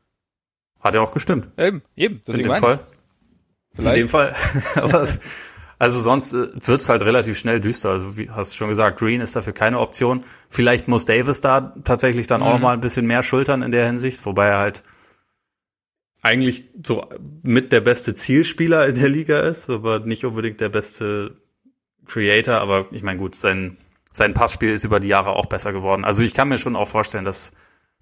Hat 0.87 0.95
ja 0.95 1.01
auch 1.01 1.11
gestimmt. 1.11 1.49
Eben, 1.59 1.83
eben. 1.97 2.23
In 2.27 2.43
dem 2.43 2.57
Fall. 2.57 2.81
Vielleicht. 3.75 3.97
In 3.97 4.03
dem 4.03 4.09
Fall. 4.09 4.35
Aber 4.77 5.07
also 5.79 6.01
sonst 6.01 6.33
äh, 6.33 6.49
wird's 6.55 6.89
halt 6.89 7.03
relativ 7.03 7.37
schnell 7.37 7.61
düster. 7.61 7.91
Also 7.91 8.17
wie 8.17 8.31
hast 8.31 8.53
du 8.53 8.57
schon 8.57 8.69
gesagt, 8.69 8.99
Green 8.99 9.21
ist 9.21 9.35
dafür 9.37 9.53
keine 9.53 9.81
Option. 9.81 10.25
Vielleicht 10.49 10.89
muss 10.89 11.05
Davis 11.05 11.41
da 11.41 11.75
tatsächlich 11.85 12.27
dann 12.27 12.41
mhm. 12.41 12.47
auch 12.47 12.59
mal 12.61 12.75
ein 12.75 12.81
bisschen 12.81 13.07
mehr 13.07 13.23
schultern 13.23 13.63
in 13.63 13.73
der 13.73 13.87
Hinsicht, 13.87 14.25
wobei 14.25 14.47
er 14.47 14.59
halt 14.59 14.85
eigentlich 16.23 16.65
so 16.85 17.09
mit 17.43 17.73
der 17.73 17.81
beste 17.81 18.15
Zielspieler 18.15 18.87
in 18.87 18.95
der 18.95 19.09
Liga 19.09 19.41
ist, 19.41 19.69
aber 19.69 20.01
nicht 20.01 20.25
unbedingt 20.25 20.61
der 20.61 20.69
beste 20.69 21.37
Creator. 22.07 22.57
Aber 22.57 22.87
ich 22.93 23.03
meine, 23.03 23.19
gut, 23.19 23.35
sein 23.35 23.77
sein 24.17 24.33
Passspiel 24.33 24.71
ist 24.71 24.85
über 24.85 24.99
die 24.99 25.09
Jahre 25.09 25.31
auch 25.31 25.45
besser 25.45 25.75
geworden. 25.75 26.07
Also 26.07 26.23
ich 26.23 26.33
kann 26.33 26.49
mir 26.49 26.57
schon 26.57 26.75
auch 26.75 26.89
vorstellen, 26.89 27.27
dass, 27.27 27.53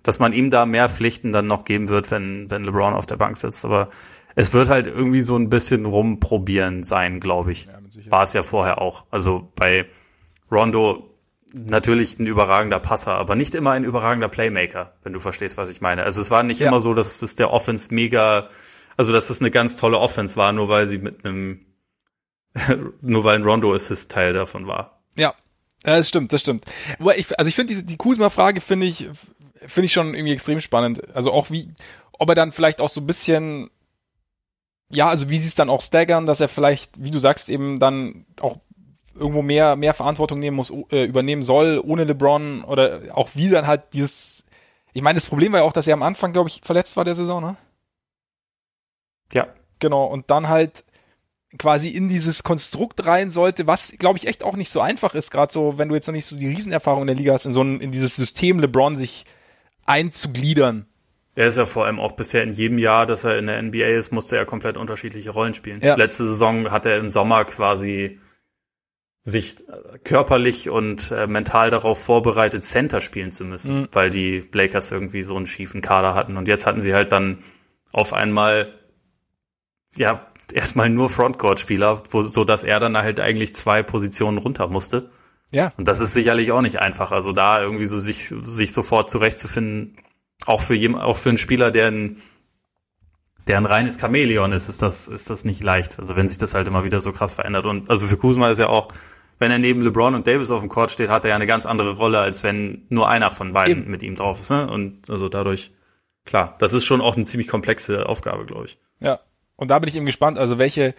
dass 0.05 0.21
man 0.21 0.33
ihm 0.33 0.51
da 0.51 0.67
mehr 0.67 0.89
Pflichten 0.89 1.33
dann 1.33 1.49
noch 1.49 1.65
geben 1.65 1.89
wird, 1.89 2.11
wenn, 2.13 2.49
wenn 2.51 2.63
LeBron 2.63 2.95
auf 2.95 3.07
der 3.07 3.17
Bank 3.17 3.37
sitzt. 3.37 3.65
Aber 3.65 3.89
es 4.37 4.53
wird 4.53 4.69
halt 4.69 4.87
irgendwie 4.87 5.23
so 5.23 5.35
ein 5.37 5.49
bisschen 5.49 5.87
rumprobieren 5.87 6.85
sein, 6.85 7.19
glaube 7.19 7.51
ich. 7.51 7.67
Ja, 7.67 8.11
War 8.11 8.23
es 8.23 8.35
ja 8.35 8.43
vorher 8.43 8.81
auch. 8.81 9.07
Also 9.11 9.51
bei 9.57 9.87
Rondo 10.53 11.11
natürlich 11.55 12.19
ein 12.19 12.27
überragender 12.27 12.81
Passer, 12.81 13.13
aber 13.13 13.35
nicht 13.35 13.55
immer 13.55 13.71
ein 13.73 13.85
überragender 13.85 14.29
Playmaker, 14.29 14.95
wenn 15.05 15.13
du 15.13 15.21
verstehst, 15.21 15.57
was 15.57 15.71
ich 15.71 15.81
meine. 15.81 16.03
Also 16.03 16.21
es 16.21 16.31
war 16.31 16.43
nicht 16.43 16.61
ja. 16.61 16.69
immer 16.69 16.81
so, 16.81 16.95
dass 16.95 17.21
das 17.21 17.37
der 17.37 17.51
Offense 17.51 17.95
mega, 17.95 18.49
also 18.97 19.13
dass 19.13 19.29
das 19.29 19.41
eine 19.41 19.51
ganz 19.51 19.77
tolle 19.77 19.99
Offense 19.99 20.37
war, 20.37 20.53
nur 20.53 20.69
weil 20.69 20.87
sie 20.87 20.99
mit 20.99 21.25
einem, 21.25 21.65
nur 23.01 23.25
weil 23.25 23.37
ein 23.37 23.45
Rondo-Assist 23.45 24.11
Teil 24.11 24.33
davon 24.33 24.67
war. 24.67 25.01
Ja, 25.17 25.35
das 25.85 26.09
stimmt, 26.09 26.33
das 26.33 26.41
stimmt. 26.41 26.65
Also 26.99 27.49
ich 27.49 27.55
finde 27.55 27.75
die, 27.75 27.87
die 27.87 27.97
Kuzma-Frage 27.97 28.61
finde 28.61 28.87
ich, 28.87 29.09
finde 29.67 29.87
ich 29.87 29.93
schon 29.93 30.15
irgendwie 30.15 30.33
extrem 30.33 30.61
spannend. 30.61 31.15
Also 31.15 31.33
auch 31.33 31.51
wie, 31.51 31.69
ob 32.12 32.29
er 32.29 32.35
dann 32.35 32.53
vielleicht 32.53 32.81
auch 32.81 32.89
so 32.89 33.01
ein 33.01 33.07
bisschen 33.07 33.71
ja, 34.91 35.09
also 35.09 35.29
wie 35.29 35.39
sie 35.39 35.49
es 35.49 35.55
dann 35.55 35.71
auch 35.71 35.81
staggern, 35.81 36.27
dass 36.27 36.41
er 36.41 36.49
vielleicht, 36.49 37.03
wie 37.03 37.11
du 37.11 37.19
sagst, 37.19 37.49
eben 37.49 37.79
dann 37.79 38.27
auch 38.41 38.59
irgendwo 39.15 39.43
mehr, 39.43 39.77
mehr 39.77 39.95
Verantwortung 39.95 40.39
nehmen 40.39 40.57
muss, 40.57 40.73
äh, 40.91 41.05
übernehmen 41.05 41.43
soll, 41.43 41.81
ohne 41.85 42.05
LeBron 42.05 42.65
oder 42.65 43.01
auch 43.12 43.31
wie 43.35 43.49
dann 43.49 43.67
halt 43.67 43.83
dieses, 43.93 44.45
ich 44.93 45.03
meine, 45.03 45.17
das 45.17 45.27
Problem 45.27 45.53
war 45.53 45.61
ja 45.61 45.67
auch, 45.67 45.73
dass 45.73 45.87
er 45.87 45.95
am 45.95 46.03
Anfang, 46.03 46.33
glaube 46.33 46.49
ich, 46.49 46.61
verletzt 46.65 46.97
war 46.97 47.05
der 47.05 47.15
Saison, 47.15 47.43
ne? 47.43 47.57
Ja. 49.33 49.47
Genau, 49.79 50.07
und 50.07 50.31
dann 50.31 50.49
halt 50.49 50.85
quasi 51.59 51.89
in 51.89 52.09
dieses 52.09 52.43
Konstrukt 52.43 53.07
rein 53.07 53.31
sollte, 53.31 53.67
was, 53.67 53.93
glaube 53.99 54.19
ich, 54.19 54.27
echt 54.27 54.43
auch 54.43 54.57
nicht 54.57 54.71
so 54.71 54.81
einfach 54.81 55.15
ist, 55.15 55.31
gerade 55.31 55.53
so, 55.53 55.79
wenn 55.79 55.89
du 55.89 55.95
jetzt 55.95 56.07
noch 56.07 56.15
nicht 56.15 56.27
so 56.27 56.37
die 56.37 56.49
Riesenerfahrung 56.49 57.03
in 57.03 57.07
der 57.09 57.17
Liga 57.17 57.33
hast, 57.33 57.47
in 57.47 57.53
so 57.53 57.62
ein, 57.62 57.81
in 57.81 57.93
dieses 57.93 58.17
System 58.17 58.59
LeBron 58.59 58.97
sich 58.97 59.25
einzugliedern. 59.87 60.87
Er 61.37 61.49
ist 61.49 61.59
ja 61.59 61.64
vor 61.64 61.87
allem 61.87 61.99
auch 61.99 62.12
bisher 62.12 62.45
in 62.45 62.53
jedem 62.53 62.78
Jahr, 62.78 63.07
dass 63.07 63.24
er 63.24 63.39
in 63.39 63.47
der 63.47 63.61
NBA 63.61 63.87
ist, 63.87 64.12
musste 64.12 64.37
er 64.37 64.47
komplett 64.47 64.76
unterschiedliche 64.76 65.30
Rollen 65.30 65.55
spielen. 65.55 65.80
Ja. 65.82 65.97
Letzte 65.97 66.24
Saison 66.24 66.70
hat 66.70 66.87
er 66.87 66.99
im 66.99 67.11
Sommer 67.11 67.45
quasi 67.45 68.20
sich 69.24 69.57
körperlich 70.05 70.68
und 70.68 71.11
äh, 71.11 71.26
mental 71.26 71.70
darauf 71.70 72.03
vorbereitet, 72.03 72.64
Center 72.64 73.01
spielen 73.01 73.32
zu 73.32 73.45
müssen, 73.45 73.80
mhm. 73.80 73.89
weil 73.93 74.11
die 74.11 74.47
Lakers 74.53 74.93
irgendwie 74.93 75.22
so 75.22 75.35
einen 75.35 75.47
schiefen 75.47 75.80
Kader 75.80 76.14
hatten. 76.14 76.37
Und 76.37 76.47
jetzt 76.47 76.66
hatten 76.66 76.80
sie 76.80 76.95
halt 76.95 77.11
dann 77.11 77.39
auf 77.91 78.12
einmal, 78.12 78.74
ja, 79.97 80.26
erstmal 80.53 80.91
nur 80.91 81.09
Frontcourt-Spieler, 81.09 82.03
so 82.11 82.45
dass 82.45 82.64
er 82.64 82.80
dann 82.80 82.99
halt 82.99 83.18
eigentlich 83.18 83.57
zwei 83.57 83.82
Positionen 83.82 84.37
runter 84.37 84.68
musste. 84.68 85.11
Ja. 85.55 85.73
Und 85.77 85.87
das 85.87 86.01
ist 86.01 86.13
sicherlich 86.13 86.51
auch 86.53 86.63
nicht 86.63 86.81
einfach. 86.81 87.13
Also 87.13 87.33
da 87.33 87.63
irgendwie 87.63 87.87
so 87.87 87.99
sich, 87.99 88.29
sich 88.29 88.73
sofort 88.73 89.09
zurechtzufinden, 89.09 89.97
auch 90.47 90.61
für 90.61 90.75
jem, 90.75 90.97
auch 90.97 91.17
für 91.17 91.29
einen 91.29 91.39
Spieler, 91.39 91.71
der 91.71 91.89
ein, 91.91 92.21
der 93.47 93.59
ein 93.59 93.67
reines 93.67 94.01
Chamäleon 94.01 94.53
ist, 94.53 94.69
ist 94.69 94.83
das, 94.83 95.07
ist 95.07 95.31
das 95.31 95.45
nicht 95.45 95.63
leicht. 95.63 96.01
Also 96.01 96.17
wenn 96.17 96.29
sich 96.29 96.39
das 96.39 96.55
halt 96.55 96.67
immer 96.67 96.83
wieder 96.83 97.01
so 97.01 97.13
krass 97.13 97.35
verändert. 97.35 97.67
Und 97.67 97.89
also 97.89 98.07
für 98.07 98.17
Kuzma 98.17 98.51
ist 98.51 98.59
ja 98.59 98.69
auch, 98.69 98.89
wenn 99.39 99.53
er 99.53 99.59
neben 99.59 99.81
LeBron 99.81 100.15
und 100.15 100.27
Davis 100.27 100.51
auf 100.51 100.61
dem 100.61 100.69
Court 100.69 100.91
steht, 100.91 101.09
hat 101.09 101.25
er 101.25 101.31
ja 101.31 101.35
eine 101.37 101.47
ganz 101.47 101.67
andere 101.67 101.93
Rolle, 101.93 102.19
als 102.19 102.43
wenn 102.43 102.87
nur 102.89 103.09
einer 103.09 103.31
von 103.31 103.53
beiden 103.53 103.83
Eben. 103.83 103.91
mit 103.91 104.03
ihm 104.03 104.17
drauf 104.17 104.41
ist. 104.41 104.51
Ne? 104.51 104.69
Und 104.69 105.09
also 105.09 105.29
dadurch, 105.29 105.73
klar, 106.25 106.57
das 106.59 106.73
ist 106.73 106.85
schon 106.85 107.01
auch 107.01 107.17
eine 107.17 107.27
ziemlich 107.27 107.49
komplexe 107.49 108.09
Aufgabe, 108.09 108.45
glaube 108.45 108.67
ich. 108.67 108.79
Ja. 109.01 109.21
Und 109.57 109.71
da 109.71 109.79
bin 109.79 109.89
ich 109.89 109.95
eben 109.95 110.07
gespannt, 110.07 110.37
also 110.37 110.59
welche, 110.59 110.95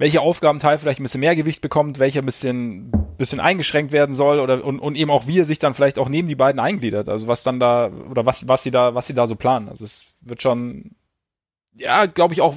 welche 0.00 0.22
Aufgabenteil 0.22 0.78
vielleicht 0.78 0.98
ein 0.98 1.02
bisschen 1.02 1.20
mehr 1.20 1.36
Gewicht 1.36 1.60
bekommt, 1.60 1.98
welcher 1.98 2.22
ein 2.22 2.26
bisschen, 2.26 2.90
bisschen 3.18 3.38
eingeschränkt 3.38 3.92
werden 3.92 4.14
soll 4.14 4.40
oder 4.40 4.64
und, 4.64 4.78
und 4.78 4.96
eben 4.96 5.10
auch 5.10 5.26
wie 5.26 5.40
er 5.40 5.44
sich 5.44 5.58
dann 5.58 5.74
vielleicht 5.74 5.98
auch 5.98 6.08
neben 6.08 6.26
die 6.26 6.36
beiden 6.36 6.58
eingliedert. 6.58 7.10
Also 7.10 7.28
was 7.28 7.42
dann 7.42 7.60
da 7.60 7.90
oder 8.08 8.24
was, 8.24 8.48
was 8.48 8.62
sie 8.62 8.70
da, 8.70 8.94
was 8.94 9.06
sie 9.06 9.12
da 9.12 9.26
so 9.26 9.36
planen. 9.36 9.68
Also 9.68 9.84
es 9.84 10.14
wird 10.22 10.40
schon, 10.40 10.92
ja, 11.74 12.06
glaube 12.06 12.32
ich 12.32 12.40
auch, 12.40 12.56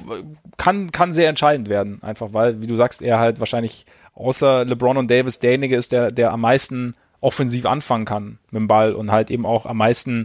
kann, 0.56 0.90
kann 0.90 1.12
sehr 1.12 1.28
entscheidend 1.28 1.68
werden. 1.68 2.02
Einfach 2.02 2.32
weil, 2.32 2.62
wie 2.62 2.66
du 2.66 2.76
sagst, 2.76 3.02
er 3.02 3.18
halt 3.18 3.40
wahrscheinlich 3.40 3.84
außer 4.14 4.64
LeBron 4.64 4.96
und 4.96 5.10
Davis 5.10 5.38
derjenige 5.38 5.76
ist, 5.76 5.92
der, 5.92 6.10
der 6.10 6.32
am 6.32 6.40
meisten 6.40 6.94
offensiv 7.20 7.66
anfangen 7.66 8.06
kann 8.06 8.38
mit 8.52 8.60
dem 8.60 8.68
Ball 8.68 8.94
und 8.94 9.12
halt 9.12 9.30
eben 9.30 9.44
auch 9.44 9.66
am 9.66 9.76
meisten 9.76 10.24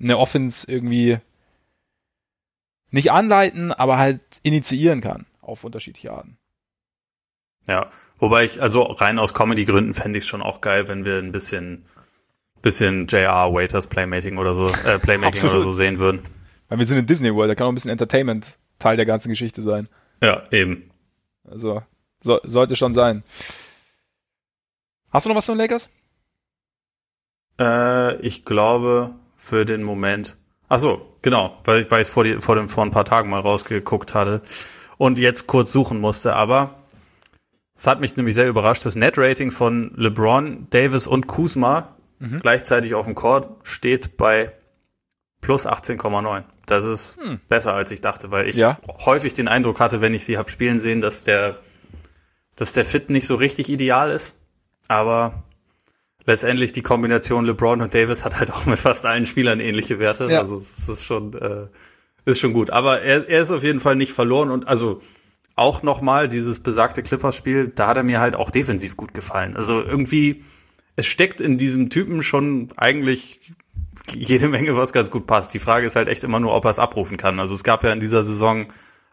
eine 0.00 0.16
Offense 0.16 0.72
irgendwie 0.72 1.18
nicht 2.90 3.12
anleiten, 3.12 3.72
aber 3.72 3.98
halt 3.98 4.22
initiieren 4.42 5.02
kann 5.02 5.26
auf 5.42 5.62
unterschiedliche 5.62 6.12
Arten. 6.12 6.38
Ja, 7.68 7.90
wobei 8.18 8.44
ich, 8.44 8.60
also 8.62 8.82
rein 8.82 9.18
aus 9.18 9.34
Comedy-Gründen 9.34 9.94
fände 9.94 10.18
ich 10.18 10.24
es 10.24 10.28
schon 10.28 10.42
auch 10.42 10.60
geil, 10.60 10.88
wenn 10.88 11.04
wir 11.04 11.18
ein 11.18 11.32
bisschen, 11.32 11.86
bisschen 12.62 13.06
JR 13.06 13.52
Waiters 13.52 13.86
Playmaking 13.86 14.38
oder 14.38 14.54
so, 14.54 14.68
äh, 14.68 14.98
Playmaking 14.98 15.48
oder 15.50 15.62
so 15.62 15.72
sehen 15.72 15.98
würden. 15.98 16.22
Weil 16.68 16.78
wir 16.78 16.86
sind 16.86 16.98
in 16.98 17.06
Disney 17.06 17.34
World, 17.34 17.50
da 17.50 17.54
kann 17.54 17.66
auch 17.66 17.72
ein 17.72 17.74
bisschen 17.74 17.90
Entertainment 17.90 18.58
Teil 18.78 18.96
der 18.96 19.06
ganzen 19.06 19.30
Geschichte 19.30 19.62
sein. 19.62 19.88
Ja, 20.22 20.42
eben. 20.50 20.90
Also, 21.44 21.82
so, 22.22 22.40
sollte 22.44 22.76
schon 22.76 22.94
sein. 22.94 23.22
Hast 25.10 25.26
du 25.26 25.30
noch 25.30 25.36
was 25.36 25.46
von 25.46 25.56
Lakers? 25.56 25.88
Äh, 27.58 28.16
ich 28.16 28.44
glaube, 28.44 29.14
für 29.36 29.64
den 29.64 29.82
Moment. 29.82 30.36
Ach 30.68 30.80
so, 30.80 31.16
genau, 31.22 31.58
weil 31.64 31.82
ich, 31.82 31.90
weil 31.90 32.02
ich 32.02 32.08
vor, 32.08 32.24
die, 32.24 32.40
vor, 32.40 32.56
dem, 32.56 32.68
vor 32.68 32.84
ein 32.84 32.90
paar 32.90 33.04
Tagen 33.04 33.30
mal 33.30 33.40
rausgeguckt 33.40 34.14
hatte 34.14 34.42
und 34.98 35.18
jetzt 35.18 35.46
kurz 35.46 35.72
suchen 35.72 36.00
musste, 36.00 36.34
aber 36.34 36.74
es 37.76 37.86
hat 37.86 38.00
mich 38.00 38.16
nämlich 38.16 38.34
sehr 38.34 38.48
überrascht. 38.48 38.84
Das 38.84 38.94
Net-Rating 38.94 39.50
von 39.50 39.92
LeBron, 39.96 40.66
Davis 40.70 41.06
und 41.06 41.26
Kuzma 41.26 41.96
mhm. 42.18 42.40
gleichzeitig 42.40 42.94
auf 42.94 43.06
dem 43.06 43.14
Court 43.14 43.48
steht 43.64 44.16
bei 44.16 44.52
plus 45.40 45.66
18,9. 45.66 46.44
Das 46.66 46.84
ist 46.84 47.18
hm. 47.18 47.38
besser 47.48 47.72
als 47.72 47.90
ich 47.92 48.00
dachte, 48.00 48.32
weil 48.32 48.48
ich 48.48 48.56
ja. 48.56 48.78
häufig 49.04 49.32
den 49.32 49.46
Eindruck 49.46 49.78
hatte, 49.78 50.00
wenn 50.00 50.14
ich 50.14 50.24
sie 50.24 50.38
hab 50.38 50.50
spielen 50.50 50.80
sehen, 50.80 51.00
dass 51.00 51.22
der, 51.22 51.60
dass 52.56 52.72
der 52.72 52.84
Fit 52.84 53.10
nicht 53.10 53.26
so 53.26 53.36
richtig 53.36 53.70
ideal 53.70 54.10
ist. 54.10 54.34
Aber 54.88 55.44
letztendlich 56.24 56.72
die 56.72 56.82
Kombination 56.82 57.44
LeBron 57.44 57.80
und 57.80 57.94
Davis 57.94 58.24
hat 58.24 58.40
halt 58.40 58.50
auch 58.50 58.66
mit 58.66 58.80
fast 58.80 59.06
allen 59.06 59.26
Spielern 59.26 59.60
ähnliche 59.60 60.00
Werte. 60.00 60.28
Ja. 60.30 60.40
Also 60.40 60.56
es 60.56 60.88
ist 60.88 61.04
schon, 61.04 61.34
äh, 61.34 61.68
ist 62.24 62.40
schon 62.40 62.52
gut. 62.52 62.70
Aber 62.70 63.02
er, 63.02 63.28
er 63.28 63.42
ist 63.42 63.52
auf 63.52 63.62
jeden 63.62 63.78
Fall 63.78 63.94
nicht 63.94 64.12
verloren 64.12 64.50
und 64.50 64.66
also 64.66 65.00
auch 65.56 65.82
nochmal 65.82 66.28
dieses 66.28 66.60
besagte 66.60 67.02
Clippers-Spiel, 67.02 67.72
da 67.74 67.88
hat 67.88 67.96
er 67.96 68.02
mir 68.02 68.20
halt 68.20 68.36
auch 68.36 68.50
defensiv 68.50 68.96
gut 68.96 69.14
gefallen. 69.14 69.56
Also 69.56 69.82
irgendwie, 69.82 70.44
es 70.94 71.06
steckt 71.06 71.40
in 71.40 71.56
diesem 71.58 71.88
Typen 71.88 72.22
schon 72.22 72.68
eigentlich 72.76 73.40
jede 74.12 74.48
Menge, 74.48 74.76
was 74.76 74.92
ganz 74.92 75.10
gut 75.10 75.26
passt. 75.26 75.54
Die 75.54 75.58
Frage 75.58 75.86
ist 75.86 75.96
halt 75.96 76.08
echt 76.08 76.24
immer 76.24 76.40
nur, 76.40 76.54
ob 76.54 76.64
er 76.66 76.70
es 76.70 76.78
abrufen 76.78 77.16
kann. 77.16 77.40
Also 77.40 77.54
es 77.54 77.64
gab 77.64 77.82
ja 77.82 77.92
in 77.92 78.00
dieser 78.00 78.22
Saison 78.22 78.66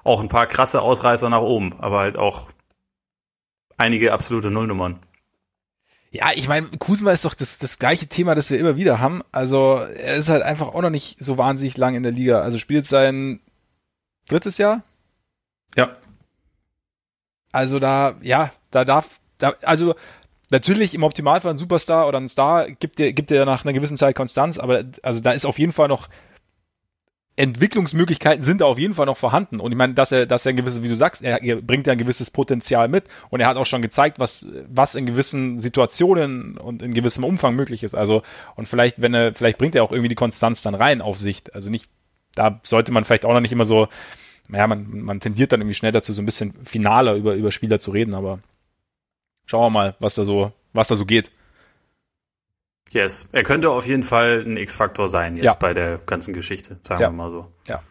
auch 0.03 0.21
ein 0.21 0.27
paar 0.27 0.45
krasse 0.45 0.81
Ausreißer 0.81 1.29
nach 1.29 1.41
oben, 1.41 1.75
aber 1.79 1.99
halt 1.99 2.17
auch 2.17 2.49
einige 3.77 4.13
absolute 4.13 4.51
Nullnummern. 4.51 4.99
Ja, 6.11 6.31
ich 6.35 6.47
meine, 6.47 6.67
Kuzma 6.77 7.11
ist 7.11 7.25
doch 7.25 7.33
das, 7.33 7.57
das 7.57 7.79
gleiche 7.79 8.05
Thema, 8.05 8.35
das 8.35 8.51
wir 8.51 8.59
immer 8.59 8.75
wieder 8.75 8.99
haben. 8.99 9.23
Also 9.31 9.77
er 9.77 10.15
ist 10.15 10.29
halt 10.29 10.43
einfach 10.43 10.67
auch 10.67 10.81
noch 10.81 10.91
nicht 10.91 11.23
so 11.23 11.39
wahnsinnig 11.39 11.75
lang 11.77 11.95
in 11.95 12.03
der 12.03 12.11
Liga. 12.11 12.41
Also 12.41 12.59
spielt 12.59 12.85
sein 12.85 13.39
drittes 14.27 14.59
Jahr. 14.59 14.83
Ja. 15.75 15.93
Also 17.54 17.80
da, 17.80 18.16
ja, 18.22 18.51
da 18.72 18.84
darf, 18.84 19.22
da, 19.38 19.54
also 19.62 19.95
natürlich 20.49 20.93
im 20.93 21.04
Optimalfall 21.04 21.51
ein 21.51 21.58
Superstar 21.58 22.08
oder 22.08 22.20
ein 22.20 22.28
Star 22.28 22.70
gibt 22.70 22.99
dir, 22.99 23.14
gibt 23.14 23.30
dir 23.30 23.45
nach 23.45 23.64
einer 23.64 23.74
gewissen 23.74 23.95
Zeit 23.95 24.16
Konstanz, 24.16 24.58
aber 24.58 24.84
also 25.04 25.22
da 25.22 25.32
ist 25.32 25.45
auf 25.45 25.60
jeden 25.60 25.72
Fall 25.72 25.88
noch 25.88 26.10
Entwicklungsmöglichkeiten 27.36 28.43
sind 28.43 28.62
da 28.62 28.66
auf 28.66 28.78
jeden 28.78 28.93
Fall 28.93 29.08
noch 29.08 29.18
vorhanden. 29.18 29.60
Und 29.60 29.72
ich 29.72 29.78
meine, 29.78 29.93
dass 29.95 30.12
er, 30.12 30.26
dass 30.28 30.45
er 30.45 30.51
ein 30.51 30.56
gewisses, 30.56 30.84
wie 30.84 30.88
du 30.88 30.95
sagst, 30.95 31.24
er, 31.24 31.41
er 31.41 31.62
bringt 31.62 31.88
ja 31.88 31.93
ein 31.93 31.99
gewisses 31.99 32.30
Potenzial 32.30 32.88
mit 32.88 33.06
und 33.30 33.39
er 33.39 33.47
hat 33.47 33.58
auch 33.58 33.66
schon 33.66 33.82
gezeigt, 33.82 34.20
was, 34.20 34.47
was 34.68 34.95
in 34.95 35.08
gewissen 35.08 35.60
Situationen 35.60 36.58
und 36.58 36.84
in 36.84 36.93
gewissem 36.93 37.24
Umfang 37.24 37.56
möglich 37.56 37.84
ist. 37.84 37.95
Also, 37.95 38.22
und 38.56 38.68
vielleicht, 38.68 39.01
wenn 39.01 39.16
er, 39.16 39.34
vielleicht 39.34 39.58
bringt 39.58 39.76
er 39.76 39.84
auch 39.84 39.91
irgendwie 39.91 40.10
die 40.10 40.16
Konstanz 40.16 40.62
dann 40.62 40.76
rein 40.76 41.01
auf 41.01 41.18
Sicht. 41.18 41.56
Also 41.56 41.72
nicht, 41.72 41.88
da 42.36 42.60
sollte 42.64 42.91
man 42.91 43.04
vielleicht 43.04 43.26
auch 43.26 43.34
noch 43.34 43.41
nicht 43.41 43.51
immer 43.51 43.66
so, 43.66 43.88
naja, 44.47 44.67
man, 44.67 45.01
man 45.01 45.19
tendiert 45.19 45.51
dann 45.51 45.61
irgendwie 45.61 45.75
schnell 45.75 45.91
dazu, 45.91 46.13
so 46.13 46.21
ein 46.21 46.25
bisschen 46.25 46.53
finaler 46.65 47.15
über, 47.15 47.35
über 47.35 47.51
Spieler 47.51 47.79
zu 47.79 47.91
reden, 47.91 48.13
aber 48.13 48.39
schauen 49.45 49.65
wir 49.65 49.69
mal, 49.69 49.95
was 49.99 50.15
da 50.15 50.23
so, 50.23 50.51
was 50.73 50.87
da 50.87 50.95
so 50.95 51.05
geht. 51.05 51.31
Yes, 52.89 53.27
er 53.31 53.43
könnte 53.43 53.69
auf 53.71 53.87
jeden 53.87 54.03
Fall 54.03 54.43
ein 54.45 54.57
X-Faktor 54.57 55.09
sein 55.09 55.35
jetzt 55.35 55.45
ja. 55.45 55.53
bei 55.55 55.73
der 55.73 55.97
ganzen 55.99 56.33
Geschichte, 56.33 56.77
sagen 56.83 57.01
ja. 57.01 57.09
wir 57.09 57.15
mal 57.15 57.31
so. 57.31 57.51
Ja. 57.67 57.81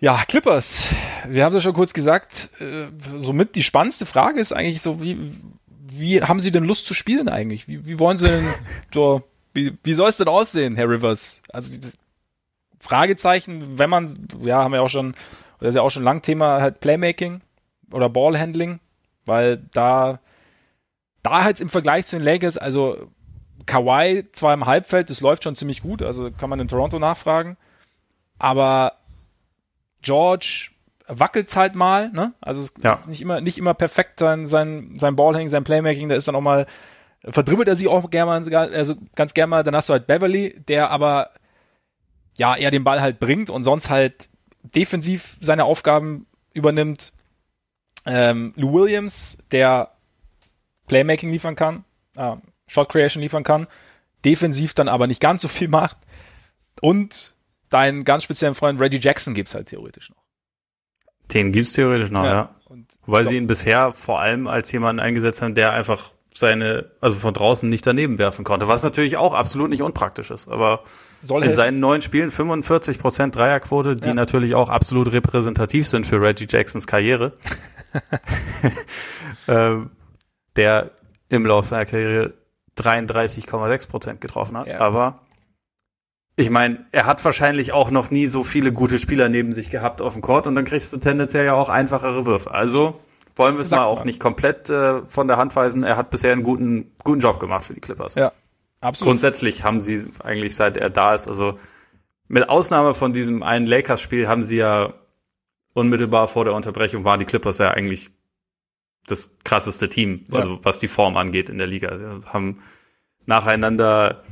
Ja, 0.00 0.22
Clippers. 0.28 0.90
Wir 1.26 1.44
haben 1.44 1.56
es 1.56 1.62
ja 1.62 1.68
schon 1.68 1.74
kurz 1.74 1.92
gesagt. 1.92 2.50
Äh, 2.60 2.88
somit 3.18 3.56
die 3.56 3.64
spannendste 3.64 4.06
Frage 4.06 4.38
ist 4.38 4.52
eigentlich 4.52 4.80
so, 4.80 5.02
wie, 5.02 5.18
wie 5.66 6.22
haben 6.22 6.40
Sie 6.40 6.52
denn 6.52 6.64
Lust 6.64 6.86
zu 6.86 6.94
spielen 6.94 7.28
eigentlich? 7.28 7.66
Wie, 7.66 7.86
wie 7.86 7.98
wollen 7.98 8.18
Sie 8.18 8.28
denn 8.28 8.46
so, 8.94 9.24
wie, 9.54 9.76
wie 9.82 9.94
soll 9.94 10.08
es 10.08 10.18
denn 10.18 10.28
aussehen, 10.28 10.76
Herr 10.76 10.88
Rivers? 10.88 11.42
Also 11.52 11.80
Fragezeichen, 12.80 13.78
wenn 13.78 13.90
man, 13.90 14.14
ja, 14.40 14.62
haben 14.62 14.72
wir 14.72 14.82
auch 14.82 14.88
schon, 14.88 15.14
das 15.60 15.70
ist 15.70 15.74
ja 15.76 15.82
auch 15.82 15.90
schon 15.90 16.04
lang 16.04 16.22
Thema 16.22 16.60
halt 16.60 16.80
Playmaking 16.80 17.40
oder 17.92 18.08
Ballhandling, 18.08 18.80
weil 19.24 19.58
da 19.72 20.20
da 21.22 21.44
halt 21.44 21.60
im 21.60 21.68
Vergleich 21.68 22.06
zu 22.06 22.16
den 22.16 22.24
Lakers, 22.24 22.56
also 22.56 23.10
Kawhi 23.66 24.24
zwar 24.32 24.54
im 24.54 24.66
Halbfeld, 24.66 25.10
das 25.10 25.20
läuft 25.20 25.44
schon 25.44 25.56
ziemlich 25.56 25.82
gut, 25.82 26.02
also 26.02 26.30
kann 26.30 26.48
man 26.48 26.60
in 26.60 26.68
Toronto 26.68 26.98
nachfragen, 26.98 27.56
aber 28.38 28.94
George 30.00 30.70
wackelt 31.06 31.54
halt 31.56 31.74
mal, 31.74 32.10
ne? 32.10 32.34
Also 32.40 32.62
es 32.62 32.74
ja. 32.82 32.94
ist 32.94 33.08
nicht 33.08 33.20
immer, 33.20 33.40
nicht 33.40 33.58
immer 33.58 33.74
perfekt 33.74 34.20
sein, 34.20 34.46
sein, 34.46 34.94
sein 34.96 35.16
Ballhang, 35.16 35.48
sein 35.48 35.64
Playmaking, 35.64 36.08
da 36.08 36.14
ist 36.14 36.28
dann 36.28 36.36
auch 36.36 36.40
mal, 36.40 36.66
verdribbelt 37.24 37.68
er 37.68 37.76
sich 37.76 37.88
auch 37.88 38.10
gerne 38.10 38.46
mal, 38.46 38.54
also 38.54 38.94
ganz 39.16 39.34
gerne 39.34 39.50
mal, 39.50 39.62
dann 39.62 39.74
hast 39.74 39.88
du 39.88 39.94
halt 39.94 40.06
Beverly, 40.06 40.60
der 40.68 40.90
aber 40.90 41.30
ja 42.38 42.56
eher 42.56 42.70
den 42.70 42.84
Ball 42.84 43.02
halt 43.02 43.20
bringt 43.20 43.50
und 43.50 43.64
sonst 43.64 43.90
halt 43.90 44.28
defensiv 44.62 45.36
seine 45.40 45.64
Aufgaben 45.64 46.26
übernimmt. 46.54 47.12
Ähm, 48.06 48.54
Lou 48.56 48.72
Williams, 48.72 49.38
der 49.50 49.92
Playmaking 50.86 51.30
liefern 51.30 51.56
kann, 51.56 51.84
äh, 52.16 52.36
Shot 52.66 52.88
Creation 52.88 53.22
liefern 53.22 53.44
kann, 53.44 53.66
defensiv 54.24 54.72
dann 54.72 54.88
aber 54.88 55.06
nicht 55.06 55.20
ganz 55.20 55.42
so 55.42 55.48
viel 55.48 55.68
macht. 55.68 55.98
Und 56.80 57.34
deinen 57.70 58.04
ganz 58.04 58.24
speziellen 58.24 58.54
Freund 58.54 58.80
Reggie 58.80 59.00
Jackson 59.00 59.34
gibt's 59.34 59.54
halt 59.54 59.68
theoretisch 59.68 60.10
noch. 60.10 60.24
Den 61.32 61.52
gibt's 61.52 61.72
theoretisch 61.72 62.10
noch, 62.10 62.24
ja. 62.24 62.32
ja. 62.32 62.54
Weil 63.06 63.26
sie 63.26 63.36
ihn 63.36 63.46
bisher 63.46 63.92
vor 63.92 64.20
allem 64.20 64.46
als 64.46 64.70
jemanden 64.72 65.00
eingesetzt 65.00 65.42
haben, 65.42 65.54
der 65.54 65.72
einfach 65.72 66.12
seine, 66.38 66.86
also 67.00 67.16
von 67.16 67.34
draußen 67.34 67.68
nicht 67.68 67.86
daneben 67.86 68.18
werfen 68.18 68.44
konnte, 68.44 68.68
was 68.68 68.82
natürlich 68.82 69.16
auch 69.16 69.34
absolut 69.34 69.70
nicht 69.70 69.82
unpraktisch 69.82 70.30
ist. 70.30 70.48
Aber 70.48 70.84
Soll 71.20 71.42
in 71.42 71.48
helfen. 71.48 71.56
seinen 71.56 71.80
neuen 71.80 72.00
Spielen 72.00 72.30
45 72.30 72.98
Prozent 72.98 73.34
Dreierquote, 73.34 73.96
die 73.96 74.08
ja. 74.08 74.14
natürlich 74.14 74.54
auch 74.54 74.68
absolut 74.68 75.12
repräsentativ 75.12 75.88
sind 75.88 76.06
für 76.06 76.20
Reggie 76.20 76.46
Jacksons 76.48 76.86
Karriere, 76.86 77.32
ähm, 79.48 79.90
der 80.56 80.90
im 81.28 81.44
Lauf 81.44 81.66
seiner 81.66 81.86
Karriere 81.86 82.34
33,6 82.78 83.88
Prozent 83.88 84.20
getroffen 84.20 84.56
hat. 84.56 84.68
Ja. 84.68 84.78
Aber 84.80 85.20
ich 86.36 86.50
meine, 86.50 86.86
er 86.92 87.06
hat 87.06 87.24
wahrscheinlich 87.24 87.72
auch 87.72 87.90
noch 87.90 88.12
nie 88.12 88.28
so 88.28 88.44
viele 88.44 88.72
gute 88.72 88.98
Spieler 88.98 89.28
neben 89.28 89.52
sich 89.52 89.70
gehabt 89.70 90.00
auf 90.00 90.12
dem 90.12 90.22
Court 90.22 90.46
und 90.46 90.54
dann 90.54 90.64
kriegst 90.64 90.92
du 90.92 90.98
tendenziell 90.98 91.46
ja 91.46 91.54
auch 91.54 91.68
einfachere 91.68 92.26
Würfe. 92.26 92.52
Also 92.52 93.00
wollen 93.38 93.56
wir 93.56 93.62
es 93.62 93.70
mal 93.70 93.84
auch 93.84 94.04
nicht 94.04 94.20
komplett 94.20 94.68
äh, 94.70 95.02
von 95.06 95.28
der 95.28 95.36
Hand 95.36 95.54
weisen. 95.56 95.82
Er 95.84 95.96
hat 95.96 96.10
bisher 96.10 96.32
einen 96.32 96.42
guten, 96.42 96.92
guten 97.04 97.20
Job 97.20 97.40
gemacht 97.40 97.64
für 97.64 97.74
die 97.74 97.80
Clippers. 97.80 98.14
Ja, 98.14 98.32
absolut. 98.80 99.12
Grundsätzlich 99.12 99.64
haben 99.64 99.80
sie 99.80 100.06
eigentlich, 100.22 100.56
seit 100.56 100.76
er 100.76 100.90
da 100.90 101.14
ist, 101.14 101.28
also 101.28 101.58
mit 102.28 102.48
Ausnahme 102.48 102.94
von 102.94 103.12
diesem 103.12 103.42
einen 103.42 103.66
Lakers-Spiel 103.66 104.28
haben 104.28 104.44
sie 104.44 104.58
ja 104.58 104.92
unmittelbar 105.72 106.28
vor 106.28 106.44
der 106.44 106.54
Unterbrechung 106.54 107.04
waren 107.04 107.20
die 107.20 107.24
Clippers 107.24 107.58
ja 107.58 107.70
eigentlich 107.70 108.10
das 109.06 109.30
krasseste 109.44 109.88
Team, 109.88 110.24
also 110.32 110.54
ja. 110.54 110.58
was 110.62 110.78
die 110.78 110.88
Form 110.88 111.16
angeht 111.16 111.48
in 111.48 111.58
der 111.58 111.66
Liga. 111.66 111.96
Sie 111.96 112.28
haben 112.28 112.62
nacheinander 113.24 114.22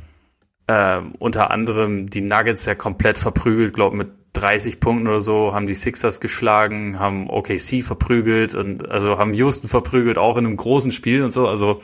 äh, 0.67 1.01
unter 1.19 1.51
anderem 1.51 2.09
die 2.09 2.21
Nuggets 2.21 2.65
ja 2.65 2.75
komplett 2.75 3.17
verprügelt, 3.17 3.73
glaube 3.73 3.97
mit 3.97 4.11
30 4.37 4.79
Punkten 4.79 5.07
oder 5.07 5.21
so, 5.21 5.53
haben 5.53 5.67
die 5.67 5.75
Sixers 5.75 6.19
geschlagen, 6.19 6.99
haben 6.99 7.29
OKC 7.29 7.83
verprügelt 7.83 8.55
und 8.55 8.89
also 8.89 9.17
haben 9.17 9.33
Houston 9.33 9.67
verprügelt, 9.67 10.17
auch 10.17 10.37
in 10.37 10.45
einem 10.45 10.57
großen 10.57 10.91
Spiel 10.91 11.23
und 11.23 11.31
so. 11.31 11.47
Also 11.47 11.81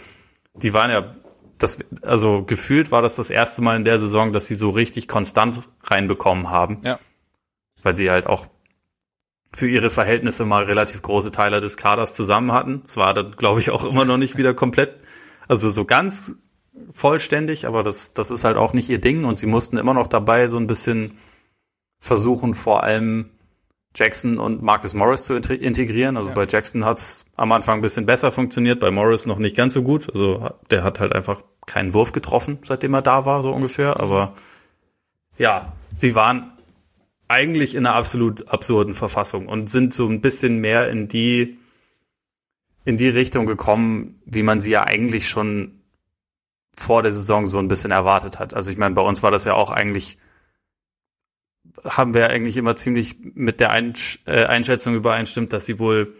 die 0.54 0.74
waren 0.74 0.92
ja, 0.92 1.16
das, 1.58 1.80
also 2.02 2.44
gefühlt 2.44 2.92
war 2.92 3.02
das 3.02 3.16
das 3.16 3.30
erste 3.30 3.62
Mal 3.62 3.76
in 3.76 3.86
der 3.86 4.00
Saison, 4.00 4.34
dass 4.34 4.48
sie 4.48 4.56
so 4.56 4.70
richtig 4.70 5.08
konstant 5.08 5.60
reinbekommen 5.84 6.50
haben. 6.50 6.80
Ja. 6.84 7.00
Weil 7.82 7.98
sie 7.98 8.10
halt 8.10 8.28
auch 8.28 8.48
für 9.54 9.70
ihre 9.70 9.90
Verhältnisse 9.90 10.46
mal 10.46 10.64
relativ 10.64 11.02
große 11.02 11.32
Teile 11.32 11.60
des 11.60 11.78
Kaders 11.78 12.16
zusammen 12.16 12.52
hatten. 12.52 12.84
Es 12.88 12.98
war 12.98 13.14
dann, 13.14 13.32
glaube 13.32 13.60
ich, 13.60 13.70
auch 13.70 13.86
immer 13.86 14.06
noch 14.06 14.18
nicht 14.18 14.38
wieder 14.38 14.54
komplett, 14.54 14.96
also 15.48 15.70
so 15.70 15.86
ganz 15.86 16.36
vollständig, 16.92 17.68
aber 17.68 17.84
das, 17.84 18.14
das 18.14 18.32
ist 18.32 18.46
halt 18.46 18.58
auch 18.58 18.74
nicht 18.74 18.90
ihr 18.90 19.00
Ding 19.00 19.26
und 19.26 19.38
sie 19.38 19.48
mussten 19.48 19.78
immer 19.78 19.94
noch 19.94 20.08
dabei 20.08 20.48
so 20.48 20.58
ein 20.58 20.68
bisschen 20.68 21.18
versuchen, 22.04 22.54
vor 22.54 22.84
allem 22.84 23.30
Jackson 23.96 24.38
und 24.38 24.62
Marcus 24.62 24.94
Morris 24.94 25.24
zu 25.24 25.36
integrieren. 25.36 26.18
Also 26.18 26.30
ja. 26.30 26.36
bei 26.36 26.46
Jackson 26.46 26.84
hat's 26.84 27.26
am 27.38 27.54
Anfang 27.54 27.80
ein 27.80 27.82
bisschen 27.82 28.06
besser 28.06 28.34
funktioniert, 28.34 28.82
bei 28.82 28.92
Morris 28.92 29.26
noch 29.26 29.38
nicht 29.38 29.56
ganz 29.56 29.74
so 29.74 29.84
gut. 29.84 30.10
Also 30.12 30.50
der 30.70 30.84
hat 30.84 31.00
halt 31.00 31.14
einfach 31.14 31.44
keinen 31.66 31.94
Wurf 31.94 32.12
getroffen, 32.12 32.60
seitdem 32.64 32.94
er 32.94 33.02
da 33.02 33.26
war, 33.26 33.42
so 33.42 33.54
ungefähr. 33.54 34.02
Aber 34.02 34.34
ja, 35.38 35.72
sie 35.94 36.14
waren 36.14 36.52
eigentlich 37.30 37.74
in 37.74 37.86
einer 37.86 37.96
absolut 37.96 38.50
absurden 38.50 38.94
Verfassung 38.94 39.48
und 39.48 39.70
sind 39.70 39.94
so 39.94 40.06
ein 40.08 40.20
bisschen 40.20 40.58
mehr 40.58 40.90
in 40.90 41.08
die 41.08 41.58
in 42.84 42.98
die 42.98 43.08
Richtung 43.08 43.46
gekommen, 43.46 44.20
wie 44.26 44.44
man 44.44 44.60
sie 44.60 44.72
ja 44.72 44.84
eigentlich 44.84 45.30
schon 45.30 45.80
vor 46.76 47.02
der 47.02 47.14
Saison 47.14 47.48
so 47.48 47.60
ein 47.60 47.70
bisschen 47.70 47.92
erwartet 47.92 48.40
hat. 48.40 48.54
Also 48.54 48.72
ich 48.72 48.78
meine, 48.78 48.94
bei 48.94 49.02
uns 49.02 49.24
war 49.24 49.32
das 49.32 49.46
ja 49.46 49.54
auch 49.54 49.72
eigentlich, 49.72 50.18
haben 51.84 52.14
wir 52.14 52.30
eigentlich 52.30 52.58
immer 52.58 52.76
ziemlich 52.76 53.16
mit 53.34 53.60
der 53.60 53.72
Einsch 53.72 54.20
äh, 54.26 54.46
Einschätzung 54.46 54.96
übereinstimmt, 54.96 55.54
dass 55.54 55.66
sie 55.66 55.80
wohl 55.80 56.16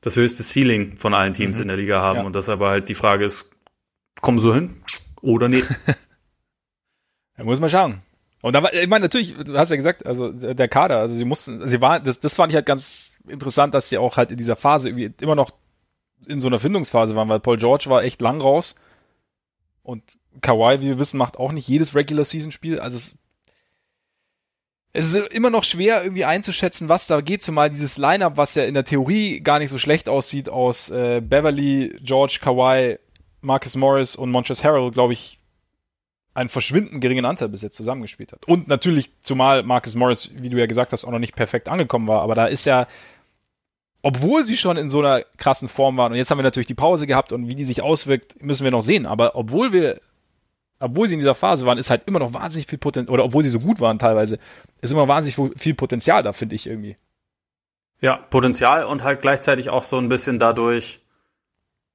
das 0.00 0.16
höchste 0.16 0.42
Ceiling 0.42 0.96
von 0.96 1.14
allen 1.14 1.34
Teams 1.34 1.56
mhm. 1.56 1.62
in 1.62 1.68
der 1.68 1.76
Liga 1.76 2.00
haben. 2.00 2.20
Ja. 2.20 2.24
Und 2.24 2.34
das 2.34 2.48
aber 2.48 2.70
halt 2.70 2.88
die 2.88 2.94
Frage 2.94 3.24
ist, 3.24 3.48
kommen 4.20 4.38
so 4.38 4.54
hin 4.54 4.82
oder 5.20 5.48
nicht? 5.48 5.66
da 7.36 7.44
muss 7.44 7.60
man 7.60 7.70
schauen. 7.70 8.02
Und 8.40 8.52
da 8.52 8.62
war, 8.62 8.72
ich 8.72 8.88
meine, 8.88 9.04
natürlich, 9.04 9.34
du 9.34 9.58
hast 9.58 9.70
ja 9.70 9.76
gesagt, 9.76 10.06
also 10.06 10.30
der 10.30 10.68
Kader, 10.68 10.98
also 10.98 11.16
sie 11.16 11.24
mussten, 11.24 11.66
sie 11.66 11.80
waren, 11.80 12.04
das, 12.04 12.20
das 12.20 12.36
fand 12.36 12.52
ich 12.52 12.54
halt 12.54 12.66
ganz 12.66 13.18
interessant, 13.26 13.74
dass 13.74 13.88
sie 13.88 13.98
auch 13.98 14.16
halt 14.16 14.30
in 14.30 14.36
dieser 14.36 14.54
Phase 14.54 14.88
irgendwie 14.88 15.12
immer 15.20 15.34
noch 15.34 15.50
in 16.26 16.40
so 16.40 16.46
einer 16.46 16.60
Findungsphase 16.60 17.16
waren, 17.16 17.28
weil 17.28 17.40
Paul 17.40 17.56
George 17.56 17.86
war 17.88 18.04
echt 18.04 18.20
lang 18.20 18.40
raus 18.40 18.76
und 19.82 20.02
Kawhi, 20.40 20.80
wie 20.80 20.86
wir 20.86 20.98
wissen, 20.98 21.18
macht 21.18 21.36
auch 21.36 21.50
nicht 21.50 21.66
jedes 21.66 21.96
Regular 21.96 22.24
Season 22.24 22.52
Spiel. 22.52 22.78
Also 22.78 22.96
es, 22.96 23.18
es 24.98 25.14
ist 25.14 25.32
immer 25.32 25.50
noch 25.50 25.64
schwer 25.64 26.02
irgendwie 26.02 26.24
einzuschätzen, 26.24 26.88
was 26.88 27.06
da 27.06 27.20
geht, 27.20 27.42
zumal 27.42 27.70
dieses 27.70 27.98
Lineup, 27.98 28.36
was 28.36 28.54
ja 28.54 28.64
in 28.64 28.74
der 28.74 28.84
Theorie 28.84 29.40
gar 29.40 29.58
nicht 29.58 29.70
so 29.70 29.78
schlecht 29.78 30.08
aussieht, 30.08 30.48
aus 30.48 30.90
äh, 30.90 31.20
Beverly, 31.20 31.96
George, 32.02 32.38
Kawhi, 32.42 32.98
Marcus 33.40 33.76
Morris 33.76 34.16
und 34.16 34.30
Montrezl 34.30 34.64
Harrell, 34.64 34.90
glaube 34.90 35.12
ich, 35.12 35.38
einen 36.34 36.48
verschwindend 36.48 37.00
geringen 37.00 37.24
Anteil 37.24 37.48
bis 37.48 37.62
jetzt 37.62 37.76
zusammengespielt 37.76 38.32
hat. 38.32 38.46
Und 38.46 38.68
natürlich, 38.68 39.10
zumal 39.20 39.62
Marcus 39.62 39.94
Morris, 39.94 40.30
wie 40.34 40.50
du 40.50 40.58
ja 40.58 40.66
gesagt 40.66 40.92
hast, 40.92 41.04
auch 41.04 41.10
noch 41.10 41.18
nicht 41.18 41.34
perfekt 41.34 41.68
angekommen 41.68 42.06
war, 42.06 42.22
aber 42.22 42.34
da 42.34 42.46
ist 42.46 42.64
ja 42.64 42.86
obwohl 44.02 44.44
sie 44.44 44.56
schon 44.56 44.76
in 44.76 44.90
so 44.90 45.00
einer 45.00 45.24
krassen 45.36 45.68
Form 45.68 45.96
waren, 45.96 46.12
und 46.12 46.18
jetzt 46.18 46.30
haben 46.30 46.38
wir 46.38 46.44
natürlich 46.44 46.66
die 46.68 46.74
Pause 46.74 47.06
gehabt 47.06 47.32
und 47.32 47.48
wie 47.48 47.54
die 47.54 47.64
sich 47.64 47.82
auswirkt, 47.82 48.42
müssen 48.42 48.64
wir 48.64 48.70
noch 48.70 48.82
sehen. 48.82 49.06
Aber 49.06 49.34
obwohl 49.34 49.72
wir, 49.72 50.00
obwohl 50.80 51.08
sie 51.08 51.14
in 51.14 51.20
dieser 51.20 51.34
Phase 51.34 51.66
waren, 51.66 51.78
ist 51.78 51.90
halt 51.90 52.02
immer 52.06 52.18
noch 52.18 52.34
wahnsinnig 52.34 52.66
viel 52.66 52.78
Potenzial, 52.78 53.12
oder 53.12 53.24
obwohl 53.24 53.42
sie 53.42 53.48
so 53.48 53.60
gut 53.60 53.80
waren 53.80 53.98
teilweise, 53.98 54.38
ist 54.80 54.90
immer 54.90 55.08
wahnsinnig 55.08 55.58
viel 55.58 55.74
Potenzial 55.74 56.22
da, 56.22 56.32
finde 56.32 56.54
ich 56.54 56.66
irgendwie. 56.66 56.96
Ja, 58.00 58.16
Potenzial 58.16 58.84
und 58.84 59.02
halt 59.02 59.20
gleichzeitig 59.22 59.70
auch 59.70 59.82
so 59.82 59.98
ein 59.98 60.08
bisschen 60.08 60.38
dadurch 60.38 61.00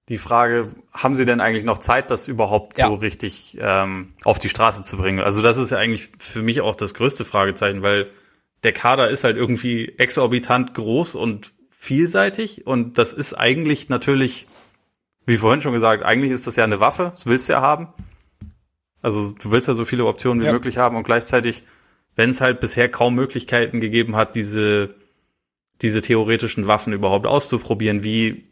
die 0.10 0.18
Frage, 0.18 0.66
haben 0.94 1.16
sie 1.16 1.26
denn 1.26 1.40
eigentlich 1.40 1.64
noch 1.64 1.78
Zeit, 1.78 2.12
das 2.12 2.28
überhaupt 2.28 2.78
ja. 2.78 2.88
so 2.88 2.96
richtig 2.96 3.58
ähm, 3.62 4.14
auf 4.26 4.38
die 4.38 4.50
Straße 4.50 4.84
zu 4.84 4.98
bringen? 4.98 5.22
Also 5.22 5.42
das 5.42 5.58
ist 5.58 5.70
ja 5.70 5.78
eigentlich 5.78 6.10
für 6.18 6.42
mich 6.42 6.60
auch 6.60 6.76
das 6.76 6.94
größte 6.94 7.24
Fragezeichen, 7.24 7.82
weil 7.84 8.10
der 8.64 8.74
Kader 8.74 9.10
ist 9.10 9.24
halt 9.24 9.38
irgendwie 9.38 9.94
exorbitant 9.98 10.74
groß 10.74 11.16
und 11.16 11.54
vielseitig 11.70 12.68
und 12.68 12.98
das 12.98 13.14
ist 13.14 13.34
eigentlich 13.34 13.88
natürlich, 13.88 14.48
wie 15.26 15.38
vorhin 15.38 15.62
schon 15.62 15.74
gesagt, 15.74 16.04
eigentlich 16.04 16.32
ist 16.32 16.48
das 16.48 16.58
ja 16.58 16.66
eine 16.66 16.82
Waffe, 16.82 17.12
das 17.12 17.26
willst 17.26 17.48
du 17.48 17.54
ja 17.54 17.62
haben. 17.62 17.88
Also 19.04 19.32
du 19.32 19.52
willst 19.52 19.68
ja 19.68 19.76
so 19.76 19.86
viele 19.86 20.06
Optionen 20.06 20.42
wie 20.42 20.48
ja. 20.48 20.54
möglich 20.54 20.78
haben 20.78 20.96
und 20.96 21.04
gleichzeitig, 21.04 21.64
wenn 22.16 22.32
es 22.32 22.42
halt 22.42 22.62
bisher 22.62 22.90
kaum 22.90 23.14
Möglichkeiten 23.14 23.82
gegeben 23.82 24.16
hat, 24.16 24.34
diese, 24.34 24.96
diese 25.82 26.02
theoretischen 26.02 26.68
Waffen 26.68 26.94
überhaupt 26.94 27.28
auszuprobieren, 27.28 28.04
wie 28.04 28.48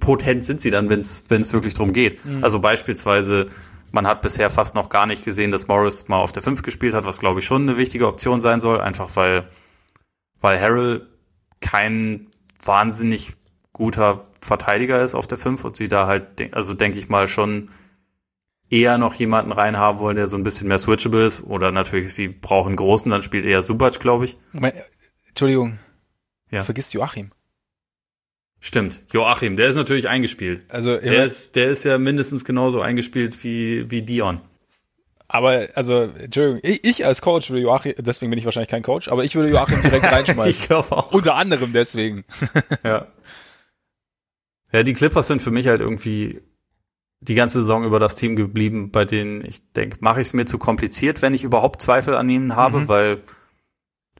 potent 0.00 0.46
sind 0.46 0.62
sie 0.62 0.70
dann, 0.70 0.88
wenn 0.88 1.00
es 1.00 1.52
wirklich 1.52 1.74
darum 1.74 1.92
geht. 1.92 2.24
Mhm. 2.24 2.42
Also 2.42 2.58
beispielsweise, 2.58 3.46
man 3.92 4.06
hat 4.06 4.22
bisher 4.22 4.50
fast 4.50 4.74
noch 4.74 4.88
gar 4.88 5.06
nicht 5.06 5.24
gesehen, 5.24 5.52
dass 5.52 5.68
Morris 5.68 6.08
mal 6.08 6.16
auf 6.16 6.32
der 6.32 6.42
5 6.42 6.62
gespielt 6.62 6.94
hat, 6.94 7.04
was 7.04 7.20
glaube 7.20 7.40
ich 7.40 7.46
schon 7.46 7.68
eine 7.68 7.76
wichtige 7.76 8.08
Option 8.08 8.40
sein 8.40 8.60
soll, 8.60 8.80
einfach 8.80 9.14
weil, 9.14 9.46
weil 10.40 10.58
Harrell 10.58 11.06
kein 11.60 12.30
wahnsinnig 12.64 13.34
guter 13.74 14.24
Verteidiger 14.40 15.02
ist 15.02 15.14
auf 15.14 15.26
der 15.26 15.36
5 15.36 15.64
und 15.64 15.76
sie 15.76 15.88
da 15.88 16.06
halt, 16.06 16.54
also 16.54 16.72
denke 16.72 16.98
ich 16.98 17.10
mal 17.10 17.28
schon 17.28 17.68
eher 18.74 18.98
noch 18.98 19.14
jemanden 19.14 19.52
reinhaben 19.52 20.00
wollen, 20.00 20.16
der 20.16 20.26
so 20.26 20.36
ein 20.36 20.42
bisschen 20.42 20.66
mehr 20.66 20.80
switchable 20.80 21.24
ist. 21.24 21.44
Oder 21.44 21.70
natürlich, 21.70 22.12
sie 22.12 22.28
brauchen 22.28 22.74
großen, 22.74 23.08
dann 23.10 23.22
spielt 23.22 23.44
eher 23.44 23.62
Subac, 23.62 24.00
glaube 24.00 24.24
ich. 24.24 24.36
Entschuldigung. 25.28 25.78
Ja. 26.50 26.60
Du 26.60 26.64
vergisst 26.64 26.92
Joachim. 26.92 27.30
Stimmt. 28.58 29.02
Joachim, 29.12 29.56
der 29.56 29.68
ist 29.68 29.76
natürlich 29.76 30.08
eingespielt. 30.08 30.62
Also, 30.68 30.96
der 30.96 31.24
ist, 31.24 31.54
der 31.54 31.68
ist 31.68 31.84
ja 31.84 31.98
mindestens 31.98 32.44
genauso 32.44 32.80
eingespielt 32.80 33.44
wie, 33.44 33.90
wie 33.90 34.02
Dion. 34.02 34.40
Aber, 35.28 35.68
also, 35.74 36.02
Entschuldigung, 36.02 36.60
ich, 36.62 36.84
ich 36.84 37.04
als 37.06 37.22
Coach 37.22 37.50
würde 37.50 37.62
Joachim, 37.62 37.94
deswegen 37.98 38.30
bin 38.30 38.38
ich 38.38 38.44
wahrscheinlich 38.44 38.70
kein 38.70 38.82
Coach, 38.82 39.08
aber 39.08 39.24
ich 39.24 39.34
würde 39.36 39.50
Joachim 39.50 39.82
direkt 39.82 40.04
reinschmeißen. 40.10 40.50
ich 40.50 40.62
glaube 40.62 40.90
auch. 40.92 41.12
Unter 41.12 41.36
anderem 41.36 41.72
deswegen. 41.72 42.24
ja. 42.82 43.06
Ja, 44.72 44.82
die 44.82 44.94
Clippers 44.94 45.28
sind 45.28 45.42
für 45.42 45.52
mich 45.52 45.68
halt 45.68 45.80
irgendwie 45.80 46.40
die 47.28 47.34
ganze 47.34 47.60
Saison 47.60 47.84
über 47.84 47.98
das 47.98 48.16
Team 48.16 48.36
geblieben, 48.36 48.90
bei 48.90 49.04
denen 49.04 49.44
ich 49.44 49.72
denke, 49.72 49.96
mache 50.00 50.20
ich 50.20 50.28
es 50.28 50.34
mir 50.34 50.44
zu 50.44 50.58
kompliziert, 50.58 51.22
wenn 51.22 51.32
ich 51.32 51.44
überhaupt 51.44 51.80
Zweifel 51.80 52.14
an 52.14 52.28
ihnen 52.28 52.54
habe, 52.54 52.80
mhm. 52.80 52.88
weil 52.88 53.22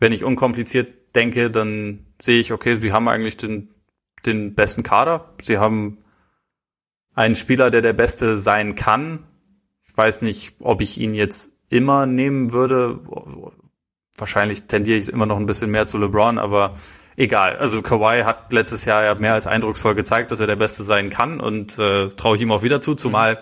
wenn 0.01 0.13
ich 0.13 0.25
unkompliziert 0.25 1.15
denke, 1.15 1.51
dann 1.51 2.07
sehe 2.21 2.41
ich, 2.41 2.53
okay, 2.53 2.77
sie 2.77 2.93
haben 2.93 3.09
eigentlich 3.09 3.37
den, 3.37 3.71
den 4.27 4.55
besten 4.55 4.83
Kader. 4.83 5.35
Sie 5.41 5.59
haben 5.59 5.99
einen 7.15 7.35
Spieler, 7.35 7.71
der 7.71 7.83
der 7.83 7.93
Beste 7.93 8.39
sein 8.39 8.75
kann. 8.75 9.25
Ich 9.87 9.97
weiß 9.97 10.23
nicht, 10.23 10.57
ob 10.61 10.81
ich 10.81 10.99
ihn 10.99 11.15
jetzt 11.15 11.53
immer 11.69 12.07
nehmen 12.07 12.53
würde. 12.53 13.01
Wahrscheinlich 14.17 14.65
tendiere 14.65 14.99
ich 14.99 15.05
es 15.05 15.09
immer 15.09 15.27
noch 15.27 15.39
ein 15.39 15.47
bisschen 15.47 15.71
mehr 15.71 15.87
zu 15.87 15.99
LeBron, 15.99 16.39
aber 16.39 16.75
egal. 17.17 17.57
Also 17.57 17.83
Kawhi 17.83 18.23
hat 18.23 18.53
letztes 18.53 18.85
Jahr 18.85 19.05
ja 19.05 19.15
mehr 19.15 19.35
als 19.35 19.47
eindrucksvoll 19.47 19.95
gezeigt, 19.95 20.31
dass 20.31 20.41
er 20.41 20.47
der 20.47 20.57
Beste 20.57 20.83
sein 20.83 21.11
kann 21.11 21.41
und 21.41 21.79
äh, 21.79 22.09
traue 22.09 22.37
ich 22.37 22.43
ihm 22.43 22.53
auch 22.53 22.62
wieder 22.62 22.81
zu, 22.81 22.95
zumal 22.95 23.35
mhm. 23.35 23.39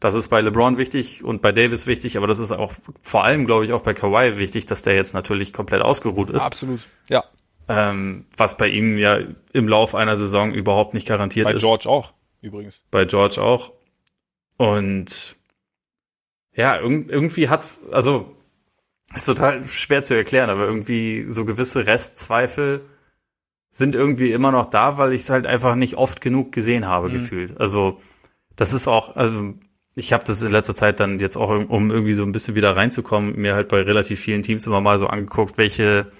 das 0.00 0.14
ist 0.14 0.28
bei 0.28 0.40
LeBron 0.40 0.78
wichtig 0.78 1.24
und 1.24 1.42
bei 1.42 1.52
Davis 1.52 1.86
wichtig, 1.86 2.16
aber 2.16 2.26
das 2.26 2.38
ist 2.38 2.52
auch 2.52 2.72
vor 3.02 3.24
allem, 3.24 3.46
glaube 3.46 3.64
ich, 3.64 3.72
auch 3.72 3.82
bei 3.82 3.94
Kawhi 3.94 4.38
wichtig, 4.38 4.66
dass 4.66 4.82
der 4.82 4.94
jetzt 4.94 5.14
natürlich 5.14 5.52
komplett 5.52 5.82
ausgeruht 5.82 6.30
ist. 6.30 6.42
Absolut, 6.42 6.80
ja. 7.08 7.24
Ähm, 7.68 8.26
was 8.36 8.56
bei 8.56 8.68
ihm 8.68 8.98
ja 8.98 9.18
im 9.52 9.68
Lauf 9.68 9.94
einer 9.94 10.16
Saison 10.16 10.52
überhaupt 10.52 10.94
nicht 10.94 11.06
garantiert 11.06 11.46
bei 11.46 11.54
ist. 11.54 11.62
Bei 11.62 11.68
George 11.68 11.88
auch, 11.88 12.12
übrigens. 12.40 12.80
Bei 12.90 13.04
George 13.04 13.40
auch. 13.40 13.72
Und 14.56 15.36
ja, 16.54 16.78
irgendwie 16.78 17.48
hat's, 17.48 17.82
also 17.90 18.36
ist 19.14 19.26
total 19.26 19.66
schwer 19.66 20.02
zu 20.02 20.14
erklären, 20.14 20.50
aber 20.50 20.64
irgendwie 20.64 21.26
so 21.28 21.44
gewisse 21.44 21.86
Restzweifel 21.86 22.82
sind 23.72 23.94
irgendwie 23.94 24.32
immer 24.32 24.52
noch 24.52 24.66
da, 24.66 24.98
weil 24.98 25.14
ich 25.14 25.22
es 25.22 25.30
halt 25.30 25.46
einfach 25.46 25.74
nicht 25.74 25.96
oft 25.96 26.20
genug 26.20 26.52
gesehen 26.52 26.86
habe, 26.86 27.08
mhm. 27.08 27.12
gefühlt. 27.12 27.58
Also 27.58 27.98
das 28.54 28.74
ist 28.74 28.86
auch, 28.86 29.16
also 29.16 29.54
ich 29.94 30.12
habe 30.12 30.24
das 30.24 30.42
in 30.42 30.52
letzter 30.52 30.76
Zeit 30.76 31.00
dann 31.00 31.18
jetzt 31.18 31.36
auch, 31.36 31.48
um 31.48 31.90
irgendwie 31.90 32.12
so 32.12 32.22
ein 32.22 32.32
bisschen 32.32 32.54
wieder 32.54 32.76
reinzukommen, 32.76 33.34
mir 33.36 33.54
halt 33.54 33.68
bei 33.68 33.80
relativ 33.80 34.20
vielen 34.20 34.42
Teams 34.42 34.66
immer 34.66 34.82
mal 34.82 34.98
so 34.98 35.08
angeguckt, 35.08 35.58
welche 35.58 36.12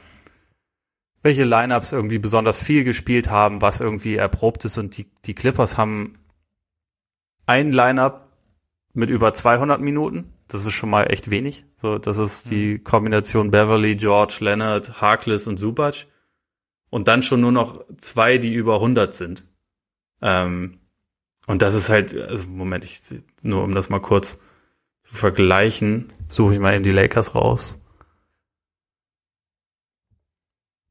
welche 1.24 1.44
Lineups 1.44 1.92
irgendwie 1.92 2.18
besonders 2.18 2.64
viel 2.64 2.82
gespielt 2.82 3.30
haben, 3.30 3.62
was 3.62 3.80
irgendwie 3.80 4.16
erprobt 4.16 4.64
ist 4.64 4.78
und 4.78 4.96
die 4.96 5.06
die 5.24 5.34
Clippers 5.34 5.76
haben 5.76 6.18
ein 7.46 7.70
Lineup 7.70 8.28
mit 8.94 9.10
über 9.10 9.32
200 9.32 9.80
Minuten. 9.80 10.32
Das 10.48 10.66
ist 10.66 10.72
schon 10.72 10.90
mal 10.90 11.04
echt 11.04 11.30
wenig. 11.30 11.64
So, 11.76 11.98
das 11.98 12.18
ist 12.18 12.50
die 12.50 12.74
mhm. 12.74 12.84
Kombination 12.84 13.50
Beverly, 13.50 13.94
George, 13.94 14.38
Leonard, 14.40 15.00
Harkless 15.00 15.46
und 15.46 15.58
Zubac 15.58 16.06
und 16.92 17.08
dann 17.08 17.22
schon 17.22 17.40
nur 17.40 17.52
noch 17.52 17.86
zwei, 17.96 18.36
die 18.36 18.52
über 18.52 18.74
100 18.74 19.14
sind. 19.14 19.44
Ähm, 20.20 20.78
und 21.46 21.62
das 21.62 21.74
ist 21.74 21.88
halt, 21.88 22.14
also 22.14 22.50
Moment, 22.50 22.84
ich, 22.84 23.00
nur 23.40 23.64
um 23.64 23.74
das 23.74 23.88
mal 23.88 23.98
kurz 23.98 24.40
zu 25.08 25.14
vergleichen, 25.14 26.12
suche 26.28 26.52
ich 26.52 26.60
mal 26.60 26.74
eben 26.74 26.84
die 26.84 26.90
Lakers 26.90 27.34
raus. 27.34 27.78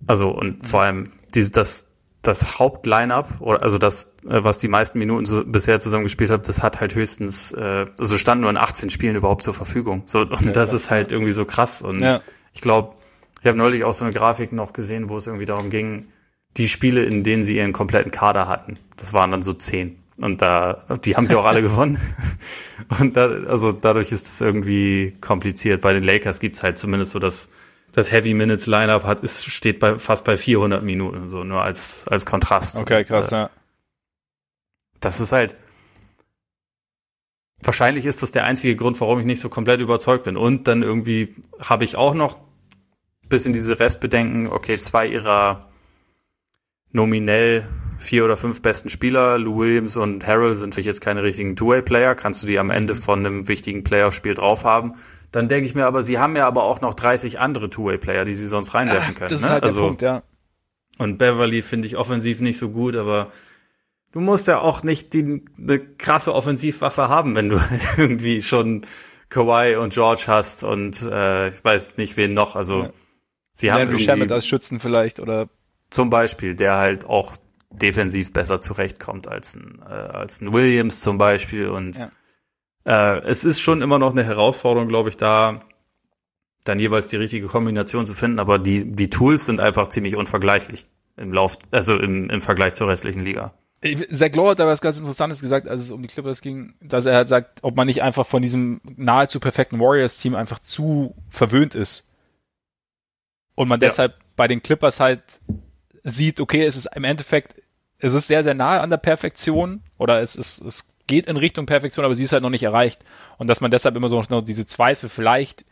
Also 0.07 0.31
und 0.31 0.65
vor 0.65 0.81
allem 0.81 1.11
diese, 1.35 1.51
das, 1.51 1.91
das 2.23 2.57
Hauptline-up, 2.57 3.39
oder 3.39 3.61
also 3.61 3.77
das, 3.77 4.07
äh, 4.27 4.43
was 4.43 4.57
die 4.57 4.69
meisten 4.69 4.97
Minuten 4.97 5.27
so 5.27 5.45
bisher 5.45 5.79
zusammengespielt 5.79 6.31
hat, 6.31 6.49
das 6.49 6.63
hat 6.63 6.81
halt 6.81 6.95
höchstens, 6.95 7.51
äh, 7.53 7.85
also 7.99 8.17
stand 8.17 8.41
nur 8.41 8.49
in 8.49 8.57
18 8.57 8.89
Spielen 8.89 9.15
überhaupt 9.15 9.43
zur 9.43 9.53
Verfügung. 9.53 10.01
So, 10.07 10.21
und 10.21 10.41
ja, 10.41 10.51
das 10.51 10.71
ja. 10.71 10.77
ist 10.77 10.89
halt 10.89 11.11
irgendwie 11.11 11.31
so 11.31 11.45
krass. 11.45 11.83
Und 11.83 11.99
ja. 11.99 12.21
ich 12.53 12.61
glaube, 12.61 12.95
ich 13.41 13.47
habe 13.47 13.57
neulich 13.57 13.83
auch 13.83 13.93
so 13.93 14.05
eine 14.05 14.13
Grafik 14.13 14.51
noch 14.51 14.71
gesehen, 14.71 15.09
wo 15.09 15.17
es 15.17 15.27
irgendwie 15.27 15.45
darum 15.45 15.69
ging, 15.71 16.07
die 16.57 16.69
Spiele, 16.69 17.03
in 17.03 17.23
denen 17.23 17.43
sie 17.43 17.57
ihren 17.57 17.73
kompletten 17.73 18.11
Kader 18.11 18.47
hatten. 18.47 18.77
Das 18.97 19.13
waren 19.13 19.31
dann 19.31 19.41
so 19.41 19.53
zehn. 19.53 19.97
Und 20.21 20.43
da, 20.43 20.85
die 21.03 21.15
haben 21.15 21.25
sie 21.25 21.35
auch 21.35 21.45
alle 21.45 21.61
gewonnen. 21.63 21.99
Und 22.99 23.17
da, 23.17 23.27
also 23.27 23.71
dadurch 23.71 24.11
ist 24.11 24.27
es 24.27 24.41
irgendwie 24.41 25.17
kompliziert. 25.21 25.81
Bei 25.81 25.93
den 25.93 26.03
Lakers 26.03 26.39
gibt's 26.39 26.61
halt 26.61 26.77
zumindest 26.77 27.11
so 27.13 27.19
das, 27.19 27.49
das 27.93 28.11
Heavy 28.11 28.35
Minutes 28.35 28.67
Lineup 28.67 29.05
hat, 29.05 29.23
ist, 29.23 29.45
steht 29.45 29.79
bei, 29.79 29.97
fast 29.97 30.23
bei 30.23 30.37
400 30.37 30.83
Minuten, 30.83 31.27
so 31.27 31.43
nur 31.43 31.63
als, 31.63 32.07
als 32.07 32.27
Kontrast. 32.27 32.77
Okay, 32.77 33.03
krass, 33.03 33.31
ja. 33.31 33.49
Das 34.99 35.19
ist 35.19 35.31
halt, 35.31 35.55
wahrscheinlich 37.63 38.05
ist 38.05 38.21
das 38.21 38.31
der 38.31 38.43
einzige 38.43 38.75
Grund, 38.75 39.01
warum 39.01 39.19
ich 39.19 39.25
nicht 39.25 39.39
so 39.39 39.49
komplett 39.49 39.81
überzeugt 39.81 40.25
bin. 40.25 40.37
Und 40.37 40.67
dann 40.67 40.83
irgendwie 40.83 41.35
habe 41.59 41.85
ich 41.85 41.95
auch 41.95 42.13
noch 42.13 42.39
bisschen 43.31 43.53
diese 43.53 43.79
Restbedenken, 43.79 44.45
okay, 44.47 44.79
zwei 44.79 45.07
ihrer 45.07 45.67
nominell 46.91 47.67
vier 47.97 48.25
oder 48.25 48.35
fünf 48.35 48.61
besten 48.61 48.89
Spieler, 48.89 49.37
Lou 49.37 49.59
Williams 49.59 49.95
und 49.95 50.25
Harrell, 50.25 50.55
sind 50.55 50.75
für 50.75 50.81
jetzt 50.81 51.01
keine 51.01 51.23
richtigen 51.23 51.55
Two-Way-Player, 51.55 52.15
kannst 52.15 52.43
du 52.43 52.47
die 52.47 52.59
am 52.59 52.69
Ende 52.69 52.95
von 52.95 53.19
einem 53.19 53.47
wichtigen 53.47 53.83
Playoff-Spiel 53.83 54.33
drauf 54.33 54.65
haben. 54.65 54.95
Dann 55.31 55.47
denke 55.47 55.65
ich 55.65 55.75
mir 55.75 55.85
aber, 55.85 56.03
sie 56.03 56.19
haben 56.19 56.35
ja 56.35 56.45
aber 56.45 56.63
auch 56.63 56.81
noch 56.81 56.93
30 56.93 57.39
andere 57.39 57.69
Two-Way-Player, 57.69 58.25
die 58.25 58.33
sie 58.33 58.47
sonst 58.47 58.73
reinwerfen 58.73 59.15
können. 59.15 59.29
Das 59.29 59.41
ist 59.41 59.47
ne? 59.47 59.53
halt 59.53 59.63
also, 59.63 59.81
der 59.81 59.87
Punkt, 59.87 60.01
ja. 60.01 60.23
Und 60.97 61.17
Beverly 61.17 61.61
finde 61.61 61.87
ich 61.87 61.95
offensiv 61.95 62.41
nicht 62.41 62.57
so 62.57 62.69
gut, 62.69 62.95
aber 62.95 63.31
du 64.11 64.19
musst 64.19 64.47
ja 64.47 64.59
auch 64.59 64.83
nicht 64.83 65.13
die, 65.13 65.43
eine 65.57 65.79
krasse 65.79 66.33
Offensivwaffe 66.33 67.07
haben, 67.07 67.35
wenn 67.35 67.49
du 67.49 67.59
halt 67.69 67.97
irgendwie 67.97 68.41
schon 68.41 68.85
Kawhi 69.29 69.77
und 69.77 69.93
George 69.93 70.25
hast 70.27 70.63
und 70.63 71.01
äh, 71.03 71.49
ich 71.49 71.63
weiß 71.63 71.97
nicht 71.97 72.17
wen 72.17 72.33
noch. 72.33 72.55
Also 72.55 72.83
ja. 72.83 72.89
Sie 73.61 73.71
haben 73.71 73.97
Shamet 73.99 74.31
als 74.31 74.47
Schützen 74.47 74.79
vielleicht 74.79 75.19
oder 75.19 75.47
zum 75.91 76.09
Beispiel, 76.09 76.55
der 76.55 76.77
halt 76.77 77.05
auch 77.05 77.37
defensiv 77.69 78.33
besser 78.33 78.59
zurechtkommt 78.59 79.27
als 79.27 79.55
ein, 79.55 79.81
äh, 79.87 79.93
als 79.93 80.41
ein 80.41 80.51
Williams 80.51 81.01
zum 81.01 81.17
Beispiel. 81.17 81.69
Und 81.69 81.97
ja. 81.97 83.17
äh, 83.17 83.21
es 83.27 83.45
ist 83.45 83.59
schon 83.59 83.81
immer 83.81 83.99
noch 83.99 84.11
eine 84.11 84.23
Herausforderung, 84.23 84.89
glaube 84.89 85.09
ich, 85.09 85.17
da 85.17 85.61
dann 86.63 86.79
jeweils 86.79 87.07
die 87.07 87.15
richtige 87.17 87.47
Kombination 87.47 88.05
zu 88.05 88.13
finden. 88.13 88.39
Aber 88.39 88.57
die, 88.57 88.85
die 88.85 89.09
Tools 89.09 89.45
sind 89.45 89.59
einfach 89.59 89.89
ziemlich 89.89 90.15
unvergleichlich 90.15 90.85
im 91.17 91.31
Lauf, 91.31 91.57
also 91.71 91.97
im, 91.97 92.29
im 92.29 92.41
Vergleich 92.41 92.73
zur 92.75 92.87
restlichen 92.87 93.23
Liga. 93.23 93.53
Zach 94.11 94.33
Lowe 94.35 94.51
hat 94.51 94.59
da 94.59 94.67
was 94.67 94.81
ganz 94.81 94.99
Interessantes 94.99 95.41
gesagt, 95.41 95.67
als 95.67 95.81
es 95.81 95.91
um 95.91 96.01
die 96.03 96.07
Clippers 96.07 96.41
ging, 96.41 96.75
dass 96.81 97.07
er 97.07 97.15
halt 97.15 97.29
sagt, 97.29 97.59
ob 97.63 97.75
man 97.75 97.87
nicht 97.87 98.03
einfach 98.03 98.27
von 98.27 98.41
diesem 98.41 98.79
nahezu 98.95 99.39
perfekten 99.39 99.79
Warriors-Team 99.79 100.35
einfach 100.35 100.59
zu 100.59 101.15
verwöhnt 101.29 101.73
ist 101.73 102.10
und 103.55 103.67
man 103.67 103.79
ja. 103.79 103.87
deshalb 103.87 104.15
bei 104.35 104.47
den 104.47 104.61
Clippers 104.61 104.99
halt 104.99 105.21
sieht, 106.03 106.39
okay, 106.39 106.63
es 106.63 106.75
ist 106.75 106.87
im 106.95 107.03
Endeffekt, 107.03 107.61
es 107.99 108.13
ist 108.13 108.27
sehr, 108.27 108.43
sehr 108.43 108.53
nahe 108.53 108.81
an 108.81 108.89
der 108.89 108.97
Perfektion 108.97 109.83
oder 109.97 110.21
es 110.21 110.35
ist, 110.35 110.61
es 110.61 110.95
geht 111.07 111.27
in 111.27 111.37
Richtung 111.37 111.65
Perfektion, 111.65 112.05
aber 112.05 112.15
sie 112.15 112.23
ist 112.23 112.33
halt 112.33 112.43
noch 112.43 112.49
nicht 112.49 112.63
erreicht. 112.63 113.03
Und 113.37 113.47
dass 113.47 113.61
man 113.61 113.71
deshalb 113.71 113.95
immer 113.95 114.09
so 114.09 114.21
diese 114.41 114.65
Zweifel 114.65 115.09
vielleicht 115.09 115.65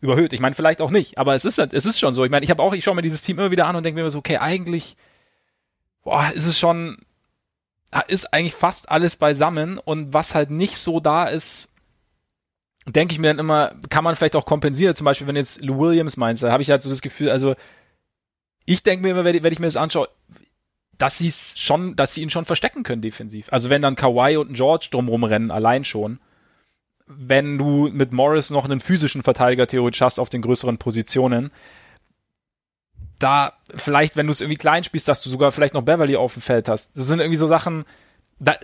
überhöht. 0.00 0.32
Ich 0.32 0.40
meine, 0.40 0.54
vielleicht 0.54 0.80
auch 0.80 0.90
nicht, 0.90 1.16
aber 1.16 1.34
es 1.34 1.44
ist 1.44 1.58
halt, 1.58 1.72
es 1.72 1.86
ist 1.86 1.98
schon 1.98 2.12
so. 2.12 2.24
Ich 2.24 2.30
meine, 2.30 2.44
ich 2.44 2.50
habe 2.50 2.62
auch, 2.62 2.74
ich 2.74 2.84
schaue 2.84 2.96
mir 2.96 3.02
dieses 3.02 3.22
Team 3.22 3.38
immer 3.38 3.50
wieder 3.50 3.66
an 3.66 3.76
und 3.76 3.84
denke 3.84 4.02
mir 4.02 4.10
so, 4.10 4.18
okay, 4.18 4.36
eigentlich, 4.38 4.96
boah, 6.02 6.30
ist 6.34 6.46
es 6.46 6.58
schon, 6.58 6.96
ist 8.08 8.34
eigentlich 8.34 8.54
fast 8.54 8.90
alles 8.90 9.16
beisammen 9.16 9.78
und 9.78 10.12
was 10.12 10.34
halt 10.34 10.50
nicht 10.50 10.76
so 10.78 11.00
da 11.00 11.24
ist, 11.24 11.76
denke 12.86 13.14
ich 13.14 13.20
mir 13.20 13.28
dann 13.28 13.38
immer, 13.38 13.74
kann 13.90 14.04
man 14.04 14.16
vielleicht 14.16 14.36
auch 14.36 14.44
kompensieren. 14.44 14.94
Zum 14.94 15.04
Beispiel, 15.04 15.26
wenn 15.26 15.36
jetzt 15.36 15.62
Lou 15.62 15.78
Williams 15.78 16.16
meinst, 16.16 16.42
da 16.42 16.50
habe 16.50 16.62
ich 16.62 16.70
halt 16.70 16.82
so 16.82 16.90
das 16.90 17.02
Gefühl, 17.02 17.30
also 17.30 17.54
ich 18.64 18.82
denke 18.82 19.02
mir 19.02 19.10
immer, 19.10 19.24
wenn, 19.24 19.42
wenn 19.42 19.52
ich 19.52 19.58
mir 19.58 19.66
das 19.66 19.76
anschaue, 19.76 20.08
dass 20.98 21.18
sie 21.18 21.28
es 21.28 21.58
schon, 21.58 21.96
dass 21.96 22.14
sie 22.14 22.22
ihn 22.22 22.30
schon 22.30 22.44
verstecken 22.44 22.82
können 22.82 23.02
defensiv. 23.02 23.48
Also 23.50 23.70
wenn 23.70 23.82
dann 23.82 23.96
Kawhi 23.96 24.36
und 24.36 24.54
George 24.54 24.88
drumrum 24.90 25.24
rennen, 25.24 25.50
allein 25.50 25.84
schon. 25.84 26.20
Wenn 27.06 27.58
du 27.58 27.90
mit 27.92 28.12
Morris 28.12 28.50
noch 28.50 28.64
einen 28.64 28.80
physischen 28.80 29.22
Verteidiger 29.22 29.66
theoretisch 29.66 30.00
hast 30.00 30.18
auf 30.18 30.30
den 30.30 30.42
größeren 30.42 30.78
Positionen, 30.78 31.50
da 33.18 33.52
vielleicht, 33.74 34.16
wenn 34.16 34.26
du 34.26 34.32
es 34.32 34.40
irgendwie 34.40 34.58
klein 34.58 34.84
spielst, 34.84 35.08
dass 35.08 35.22
du 35.22 35.30
sogar 35.30 35.52
vielleicht 35.52 35.74
noch 35.74 35.82
Beverly 35.82 36.16
auf 36.16 36.34
dem 36.34 36.42
Feld 36.42 36.68
hast. 36.68 36.96
Das 36.96 37.06
sind 37.06 37.20
irgendwie 37.20 37.36
so 37.36 37.46
Sachen, 37.46 37.84
da, 38.42 38.56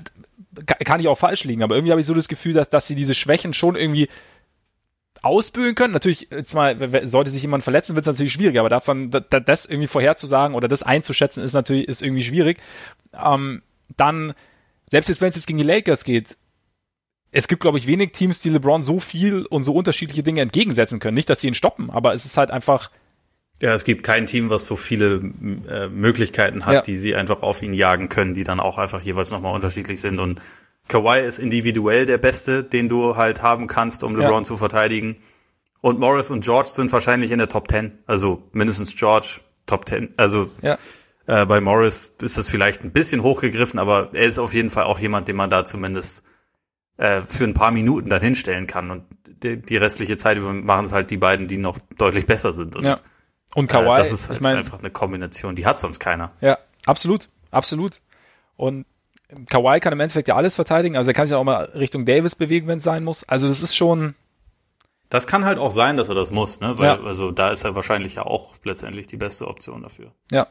kann 0.66 1.00
ich 1.00 1.08
auch 1.08 1.18
falsch 1.18 1.44
liegen, 1.44 1.62
aber 1.62 1.76
irgendwie 1.76 1.92
habe 1.92 2.00
ich 2.00 2.06
so 2.06 2.14
das 2.14 2.28
Gefühl, 2.28 2.52
dass, 2.52 2.68
dass 2.68 2.86
sie 2.86 2.94
diese 2.94 3.14
Schwächen 3.14 3.54
schon 3.54 3.76
irgendwie 3.76 4.08
ausbügeln 5.22 5.74
können. 5.74 5.92
Natürlich, 5.92 6.28
jetzt 6.30 6.54
mal, 6.54 6.76
sollte 7.06 7.30
sich 7.30 7.42
jemand 7.42 7.64
verletzen, 7.64 7.94
wird 7.94 8.04
es 8.04 8.12
natürlich 8.12 8.32
schwierig, 8.32 8.58
aber 8.58 8.68
davon, 8.68 9.10
das 9.10 9.66
irgendwie 9.66 9.88
vorherzusagen 9.88 10.56
oder 10.56 10.68
das 10.68 10.82
einzuschätzen, 10.82 11.42
ist 11.42 11.52
natürlich, 11.52 11.88
ist 11.88 12.02
irgendwie 12.02 12.24
schwierig. 12.24 12.58
Ähm, 13.12 13.62
dann, 13.96 14.34
selbst 14.90 15.08
jetzt, 15.08 15.20
wenn 15.20 15.30
es 15.30 15.36
jetzt 15.36 15.46
gegen 15.46 15.58
die 15.58 15.64
Lakers 15.64 16.04
geht, 16.04 16.36
es 17.30 17.46
gibt, 17.46 17.60
glaube 17.60 17.78
ich, 17.78 17.86
wenig 17.86 18.12
Teams, 18.12 18.40
die 18.40 18.48
LeBron 18.48 18.82
so 18.82 19.00
viel 19.00 19.44
und 19.46 19.62
so 19.62 19.74
unterschiedliche 19.74 20.22
Dinge 20.22 20.40
entgegensetzen 20.40 20.98
können. 20.98 21.14
Nicht, 21.14 21.28
dass 21.28 21.40
sie 21.40 21.48
ihn 21.48 21.54
stoppen, 21.54 21.90
aber 21.90 22.14
es 22.14 22.24
ist 22.24 22.38
halt 22.38 22.50
einfach, 22.50 22.90
ja, 23.60 23.74
es 23.74 23.84
gibt 23.84 24.04
kein 24.04 24.26
Team, 24.26 24.50
was 24.50 24.66
so 24.66 24.76
viele 24.76 25.20
äh, 25.68 25.88
Möglichkeiten 25.88 26.64
hat, 26.64 26.74
ja. 26.74 26.82
die 26.82 26.96
sie 26.96 27.14
einfach 27.16 27.42
auf 27.42 27.62
ihn 27.62 27.72
jagen 27.72 28.08
können, 28.08 28.34
die 28.34 28.44
dann 28.44 28.60
auch 28.60 28.78
einfach 28.78 29.00
jeweils 29.00 29.30
nochmal 29.30 29.54
unterschiedlich 29.54 30.00
sind. 30.00 30.20
Und 30.20 30.40
Kawhi 30.86 31.26
ist 31.26 31.38
individuell 31.38 32.06
der 32.06 32.18
Beste, 32.18 32.62
den 32.62 32.88
du 32.88 33.16
halt 33.16 33.42
haben 33.42 33.66
kannst, 33.66 34.04
um 34.04 34.14
LeBron 34.14 34.42
ja. 34.42 34.44
zu 34.44 34.56
verteidigen. 34.56 35.16
Und 35.80 35.98
Morris 35.98 36.30
und 36.30 36.44
George 36.44 36.70
sind 36.72 36.92
wahrscheinlich 36.92 37.30
in 37.32 37.38
der 37.38 37.48
Top 37.48 37.68
10. 37.68 37.98
Also 38.06 38.48
mindestens 38.52 38.94
George 38.94 39.40
Top 39.66 39.88
10. 39.88 40.14
Also 40.16 40.50
ja. 40.62 40.78
äh, 41.26 41.44
bei 41.44 41.60
Morris 41.60 42.14
ist 42.22 42.38
das 42.38 42.48
vielleicht 42.48 42.84
ein 42.84 42.92
bisschen 42.92 43.22
hochgegriffen, 43.22 43.78
aber 43.80 44.10
er 44.12 44.26
ist 44.26 44.38
auf 44.38 44.54
jeden 44.54 44.70
Fall 44.70 44.84
auch 44.84 45.00
jemand, 45.00 45.26
den 45.26 45.36
man 45.36 45.50
da 45.50 45.64
zumindest 45.64 46.22
äh, 46.96 47.22
für 47.22 47.44
ein 47.44 47.54
paar 47.54 47.70
Minuten 47.72 48.08
dann 48.08 48.22
hinstellen 48.22 48.68
kann. 48.68 48.90
Und 48.90 49.04
die, 49.42 49.60
die 49.60 49.76
restliche 49.76 50.16
Zeit 50.16 50.40
machen 50.40 50.86
es 50.86 50.92
halt 50.92 51.10
die 51.10 51.16
beiden, 51.16 51.48
die 51.48 51.58
noch 51.58 51.78
deutlich 51.96 52.26
besser 52.26 52.52
sind. 52.52 52.76
Und, 52.76 52.84
ja. 52.84 52.96
Und 53.54 53.68
Kawhi, 53.68 53.94
äh, 53.94 53.98
das 53.98 54.12
ist 54.12 54.28
halt 54.28 54.38
ich 54.38 54.42
mein, 54.42 54.56
einfach 54.56 54.78
eine 54.78 54.90
Kombination, 54.90 55.56
die 55.56 55.66
hat 55.66 55.80
sonst 55.80 55.98
keiner. 55.98 56.32
Ja, 56.40 56.58
absolut, 56.86 57.28
absolut. 57.50 58.00
Und 58.56 58.86
Kawhi 59.48 59.80
kann 59.80 59.92
im 59.92 60.00
Endeffekt 60.00 60.28
ja 60.28 60.36
alles 60.36 60.54
verteidigen, 60.54 60.96
also 60.96 61.10
er 61.10 61.14
kann 61.14 61.26
sich 61.26 61.36
auch 61.36 61.44
mal 61.44 61.64
Richtung 61.74 62.04
Davis 62.04 62.34
bewegen, 62.34 62.66
wenn 62.66 62.78
es 62.78 62.84
sein 62.84 63.04
muss. 63.04 63.24
Also 63.24 63.48
das 63.48 63.62
ist 63.62 63.76
schon. 63.76 64.14
Das 65.10 65.26
kann 65.26 65.44
halt 65.44 65.58
auch 65.58 65.70
sein, 65.70 65.96
dass 65.96 66.08
er 66.08 66.14
das 66.14 66.30
muss, 66.30 66.60
ne? 66.60 66.74
Weil, 66.76 66.86
ja. 66.86 67.00
also 67.02 67.30
da 67.30 67.50
ist 67.50 67.64
er 67.64 67.74
wahrscheinlich 67.74 68.16
ja 68.16 68.26
auch 68.26 68.54
letztendlich 68.64 69.06
die 69.06 69.16
beste 69.16 69.48
Option 69.48 69.82
dafür. 69.82 70.12
Ja. 70.30 70.46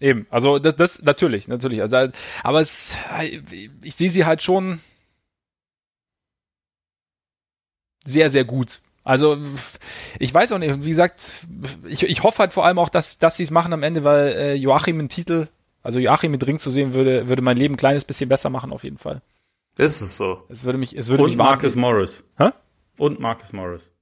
Eben, 0.00 0.26
also 0.30 0.58
das, 0.58 0.76
das 0.76 1.02
natürlich, 1.02 1.48
natürlich. 1.48 1.82
Also, 1.82 2.08
aber 2.42 2.60
es, 2.60 2.96
ich 3.82 3.94
sehe 3.96 4.08
sie 4.08 4.24
halt 4.24 4.42
schon 4.42 4.80
sehr, 8.04 8.30
sehr 8.30 8.44
gut. 8.44 8.80
Also 9.04 9.38
ich 10.18 10.32
weiß 10.32 10.52
auch 10.52 10.58
nicht, 10.58 10.84
wie 10.84 10.90
gesagt, 10.90 11.46
ich, 11.86 12.02
ich 12.02 12.22
hoffe 12.22 12.38
halt 12.38 12.52
vor 12.52 12.66
allem 12.66 12.78
auch, 12.78 12.88
dass, 12.88 13.18
dass 13.18 13.36
sie 13.36 13.44
es 13.44 13.50
machen 13.50 13.72
am 13.72 13.82
Ende, 13.82 14.04
weil 14.04 14.28
äh, 14.28 14.54
Joachim 14.54 14.98
einen 14.98 15.08
Titel 15.08 15.48
also 15.82 15.98
Joachim 15.98 16.32
mit 16.32 16.46
Ring 16.46 16.58
zu 16.58 16.70
sehen, 16.70 16.92
würde, 16.92 17.28
würde 17.28 17.42
mein 17.42 17.56
Leben 17.56 17.74
ein 17.74 17.78
kleines 17.78 18.04
bisschen 18.04 18.28
besser 18.28 18.50
machen, 18.50 18.72
auf 18.72 18.84
jeden 18.84 18.98
Fall. 18.98 19.22
Ist 19.76 20.00
es 20.00 20.16
so? 20.16 20.44
Es 20.48 20.64
würde 20.64 20.78
mich, 20.78 20.96
es 20.96 21.08
würde 21.08 21.22
Und 21.22 21.30
mich 21.30 21.38
Marcus 21.38 21.76
Morris. 21.76 22.24
Hä? 22.36 22.50
Und 22.98 23.18
Marcus 23.18 23.52
Morris. 23.52 23.92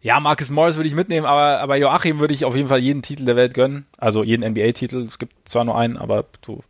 Ja, 0.00 0.18
Marcus 0.20 0.50
Morris 0.50 0.76
würde 0.76 0.88
ich 0.88 0.94
mitnehmen, 0.94 1.26
aber, 1.26 1.60
aber 1.60 1.76
Joachim 1.76 2.20
würde 2.20 2.32
ich 2.32 2.46
auf 2.46 2.56
jeden 2.56 2.68
Fall 2.68 2.78
jeden 2.78 3.02
Titel 3.02 3.26
der 3.26 3.36
Welt 3.36 3.52
gönnen. 3.52 3.86
Also 3.98 4.22
jeden 4.22 4.48
NBA-Titel. 4.50 5.04
Es 5.04 5.18
gibt 5.18 5.46
zwar 5.46 5.64
nur 5.64 5.76
einen, 5.76 5.98
aber 5.98 6.24
du 6.40 6.62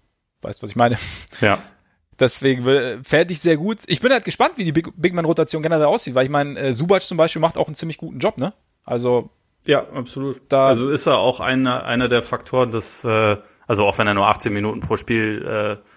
weißt, 0.42 0.62
was 0.62 0.70
ich 0.70 0.76
meine. 0.76 0.96
Ja. 1.40 1.62
Deswegen 2.20 3.02
fände 3.02 3.32
ich 3.32 3.40
sehr 3.40 3.56
gut. 3.56 3.78
Ich 3.86 4.00
bin 4.00 4.12
halt 4.12 4.24
gespannt, 4.24 4.52
wie 4.56 4.64
die 4.64 4.72
Big, 4.72 4.90
Big 4.96 5.14
Man-Rotation 5.14 5.62
generell 5.62 5.86
aussieht, 5.86 6.14
weil 6.14 6.24
ich 6.24 6.30
meine, 6.30 6.58
äh, 6.58 6.74
Subac 6.74 7.02
zum 7.02 7.16
Beispiel 7.16 7.40
macht 7.40 7.56
auch 7.56 7.66
einen 7.66 7.76
ziemlich 7.76 7.96
guten 7.96 8.18
Job, 8.18 8.38
ne? 8.38 8.52
Also. 8.84 9.30
Ja, 9.66 9.86
absolut. 9.94 10.40
Da 10.48 10.68
also 10.68 10.90
ist 10.90 11.06
er 11.06 11.18
auch 11.18 11.40
einer, 11.40 11.84
einer 11.84 12.08
der 12.08 12.22
Faktoren, 12.22 12.70
dass 12.70 13.04
äh, 13.04 13.36
also 13.70 13.84
auch 13.86 13.98
wenn 13.98 14.08
er 14.08 14.14
nur 14.14 14.26
18 14.26 14.52
Minuten 14.52 14.80
pro 14.80 14.96
Spiel 14.96 15.46
äh, 15.46 15.88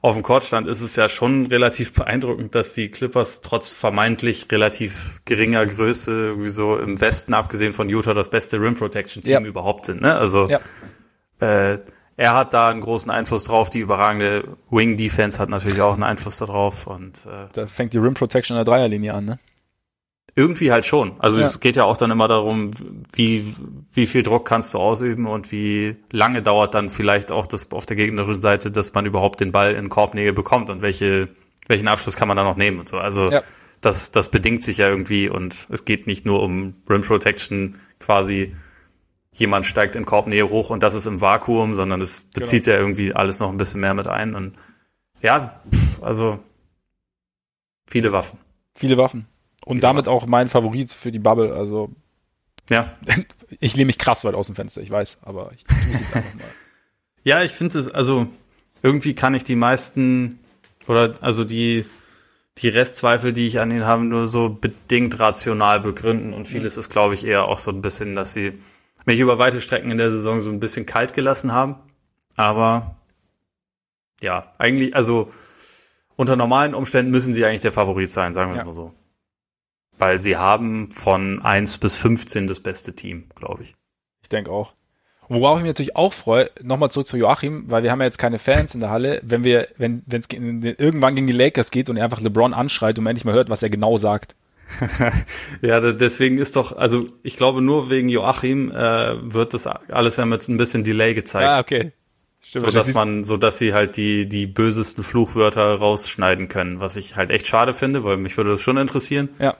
auf 0.00 0.14
dem 0.14 0.22
Court 0.22 0.44
stand, 0.44 0.66
ist 0.66 0.80
es 0.80 0.96
ja 0.96 1.10
schon 1.10 1.44
relativ 1.44 1.92
beeindruckend, 1.92 2.54
dass 2.54 2.72
die 2.72 2.88
Clippers 2.90 3.42
trotz 3.42 3.70
vermeintlich 3.70 4.46
relativ 4.50 5.20
geringer 5.26 5.66
Größe 5.66 6.10
irgendwie 6.10 6.48
so 6.48 6.78
im 6.78 7.02
Westen, 7.02 7.34
abgesehen 7.34 7.74
von 7.74 7.90
Utah, 7.90 8.14
das 8.14 8.30
beste 8.30 8.58
Rim 8.58 8.76
Protection 8.76 9.22
Team 9.22 9.32
ja. 9.32 9.40
überhaupt 9.42 9.84
sind. 9.84 10.00
Ne? 10.00 10.16
Also 10.16 10.46
ja. 10.46 10.60
äh, 11.40 11.80
er 12.16 12.34
hat 12.34 12.52
da 12.52 12.68
einen 12.68 12.80
großen 12.80 13.10
Einfluss 13.10 13.44
drauf. 13.44 13.70
Die 13.70 13.80
überragende 13.80 14.44
Wing 14.70 14.96
Defense 14.96 15.38
hat 15.38 15.48
natürlich 15.48 15.80
auch 15.80 15.94
einen 15.94 16.02
Einfluss 16.02 16.38
darauf. 16.38 16.86
Und 16.86 17.26
äh, 17.26 17.48
da 17.52 17.66
fängt 17.66 17.92
die 17.92 17.98
Rim 17.98 18.14
Protection 18.14 18.56
in 18.56 18.64
der 18.64 18.72
Dreierlinie 18.72 19.14
an, 19.14 19.24
ne? 19.24 19.38
Irgendwie 20.34 20.72
halt 20.72 20.86
schon. 20.86 21.16
Also 21.18 21.40
ja. 21.40 21.46
es 21.46 21.60
geht 21.60 21.76
ja 21.76 21.84
auch 21.84 21.98
dann 21.98 22.10
immer 22.10 22.26
darum, 22.26 22.70
wie, 23.12 23.54
wie 23.92 24.06
viel 24.06 24.22
Druck 24.22 24.46
kannst 24.46 24.72
du 24.72 24.78
ausüben 24.78 25.26
und 25.26 25.52
wie 25.52 25.96
lange 26.10 26.40
dauert 26.40 26.74
dann 26.74 26.88
vielleicht 26.88 27.30
auch 27.30 27.46
das 27.46 27.70
auf 27.70 27.84
der 27.84 27.96
gegnerischen 27.96 28.40
Seite, 28.40 28.70
dass 28.70 28.94
man 28.94 29.04
überhaupt 29.04 29.40
den 29.40 29.52
Ball 29.52 29.74
in 29.74 29.90
Korbnähe 29.90 30.32
bekommt 30.32 30.70
und 30.70 30.80
welche, 30.80 31.28
welchen 31.68 31.86
Abschluss 31.86 32.16
kann 32.16 32.28
man 32.28 32.38
da 32.38 32.44
noch 32.44 32.56
nehmen 32.56 32.78
und 32.78 32.88
so. 32.88 32.96
Also 32.96 33.30
ja. 33.30 33.42
das, 33.82 34.10
das 34.10 34.30
bedingt 34.30 34.64
sich 34.64 34.78
ja 34.78 34.88
irgendwie 34.88 35.28
und 35.28 35.66
es 35.68 35.84
geht 35.84 36.06
nicht 36.06 36.24
nur 36.24 36.42
um 36.42 36.76
Rim 36.88 37.02
Protection 37.02 37.76
quasi 37.98 38.54
jemand 39.32 39.66
steigt 39.66 39.96
in 39.96 40.04
Korbnähe 40.04 40.48
hoch 40.48 40.70
und 40.70 40.82
das 40.82 40.94
ist 40.94 41.06
im 41.06 41.20
Vakuum, 41.20 41.74
sondern 41.74 42.00
es 42.00 42.28
genau. 42.32 42.44
bezieht 42.44 42.64
genau. 42.64 42.76
ja 42.76 42.80
irgendwie 42.80 43.14
alles 43.14 43.40
noch 43.40 43.50
ein 43.50 43.56
bisschen 43.56 43.80
mehr 43.80 43.94
mit 43.94 44.06
ein 44.06 44.34
und 44.34 44.54
ja, 45.20 45.60
also 46.00 46.38
viele 47.86 48.12
Waffen. 48.12 48.38
Viele 48.74 48.96
Waffen. 48.96 49.26
Und 49.64 49.82
damit 49.82 50.08
auch 50.08 50.26
mein 50.26 50.48
Favorit 50.48 50.92
für 50.92 51.12
die 51.12 51.20
Bubble. 51.20 51.54
Also 51.54 51.90
ja. 52.70 52.96
Ich 53.60 53.76
lehne 53.76 53.86
mich 53.86 53.98
krass 53.98 54.24
weit 54.24 54.34
aus 54.34 54.46
dem 54.46 54.56
Fenster, 54.56 54.80
ich 54.80 54.90
weiß, 54.90 55.18
aber 55.22 55.52
ich 55.54 55.62
tue 55.64 55.76
es 55.92 56.00
jetzt 56.00 56.16
einfach 56.16 56.34
mal. 56.34 56.44
ja, 57.22 57.42
ich 57.42 57.52
finde 57.52 57.78
es, 57.78 57.88
also 57.88 58.26
irgendwie 58.82 59.14
kann 59.14 59.34
ich 59.34 59.44
die 59.44 59.56
meisten 59.56 60.40
oder 60.88 61.14
also 61.20 61.44
die 61.44 61.84
die 62.58 62.68
Restzweifel, 62.68 63.32
die 63.32 63.46
ich 63.46 63.60
an 63.60 63.70
ihnen 63.70 63.86
habe, 63.86 64.04
nur 64.04 64.28
so 64.28 64.48
bedingt 64.48 65.18
rational 65.18 65.80
begründen. 65.80 66.32
Und 66.32 66.48
vieles 66.48 66.76
mhm. 66.76 66.80
ist, 66.80 66.90
glaube 66.90 67.14
ich, 67.14 67.26
eher 67.26 67.44
auch 67.46 67.58
so 67.58 67.70
ein 67.70 67.82
bisschen, 67.82 68.14
dass 68.14 68.34
sie 68.34 68.52
mich 69.06 69.20
über 69.20 69.38
weite 69.38 69.60
Strecken 69.60 69.90
in 69.90 69.98
der 69.98 70.10
Saison 70.10 70.40
so 70.40 70.50
ein 70.50 70.60
bisschen 70.60 70.86
kalt 70.86 71.12
gelassen 71.12 71.52
haben. 71.52 71.76
Aber 72.36 72.96
ja, 74.20 74.52
eigentlich, 74.58 74.94
also 74.94 75.32
unter 76.16 76.36
normalen 76.36 76.74
Umständen 76.74 77.10
müssen 77.10 77.34
sie 77.34 77.44
eigentlich 77.44 77.60
der 77.60 77.72
Favorit 77.72 78.10
sein, 78.10 78.34
sagen 78.34 78.52
wir 78.52 78.58
ja. 78.58 78.64
mal 78.64 78.72
so. 78.72 78.92
Weil 79.98 80.18
sie 80.18 80.36
haben 80.36 80.90
von 80.90 81.42
1 81.42 81.78
bis 81.78 81.96
15 81.96 82.46
das 82.46 82.60
beste 82.60 82.94
Team, 82.94 83.28
glaube 83.34 83.64
ich. 83.64 83.74
Ich 84.22 84.28
denke 84.28 84.50
auch. 84.50 84.72
worauf 85.28 85.58
ich 85.58 85.62
mich 85.62 85.70
natürlich 85.70 85.96
auch 85.96 86.12
freue, 86.12 86.50
nochmal 86.62 86.90
zurück 86.90 87.06
zu 87.06 87.16
Joachim, 87.16 87.70
weil 87.70 87.82
wir 87.82 87.90
haben 87.90 88.00
ja 88.00 88.06
jetzt 88.06 88.18
keine 88.18 88.38
Fans 88.38 88.74
in 88.74 88.80
der 88.80 88.90
Halle. 88.90 89.20
Wenn 89.24 89.44
wir, 89.44 89.68
wenn 89.76 90.02
es 90.10 90.26
irgendwann 90.30 91.14
gegen 91.14 91.26
die 91.26 91.32
Lakers 91.32 91.70
geht 91.70 91.90
und 91.90 91.96
er 91.96 92.04
einfach 92.04 92.20
LeBron 92.20 92.54
anschreit 92.54 92.98
und 92.98 93.04
man 93.04 93.12
endlich 93.12 93.24
mal 93.24 93.34
hört, 93.34 93.50
was 93.50 93.62
er 93.62 93.70
genau 93.70 93.96
sagt. 93.96 94.34
ja, 95.62 95.80
deswegen 95.80 96.38
ist 96.38 96.56
doch, 96.56 96.76
also 96.76 97.06
ich 97.22 97.36
glaube 97.36 97.62
nur 97.62 97.90
wegen 97.90 98.08
Joachim 98.08 98.70
äh, 98.70 99.32
wird 99.32 99.54
das 99.54 99.66
alles 99.66 100.16
ja 100.16 100.26
mit 100.26 100.46
ein 100.48 100.56
bisschen 100.56 100.84
Delay 100.84 101.14
gezeigt. 101.14 101.46
Ah, 101.46 101.60
okay. 101.60 101.92
Stimmt, 102.40 102.64
so 102.64 102.70
dass 102.72 102.92
man, 102.92 103.22
so 103.22 103.36
dass 103.36 103.58
sie 103.58 103.72
halt 103.72 103.96
die 103.96 104.28
die 104.28 104.46
bösesten 104.46 105.04
Fluchwörter 105.04 105.76
rausschneiden 105.76 106.48
können, 106.48 106.80
was 106.80 106.96
ich 106.96 107.14
halt 107.14 107.30
echt 107.30 107.46
schade 107.46 107.72
finde, 107.72 108.02
weil 108.02 108.16
mich 108.16 108.36
würde 108.36 108.50
das 108.50 108.60
schon 108.60 108.76
interessieren. 108.78 109.28
Ja. 109.38 109.56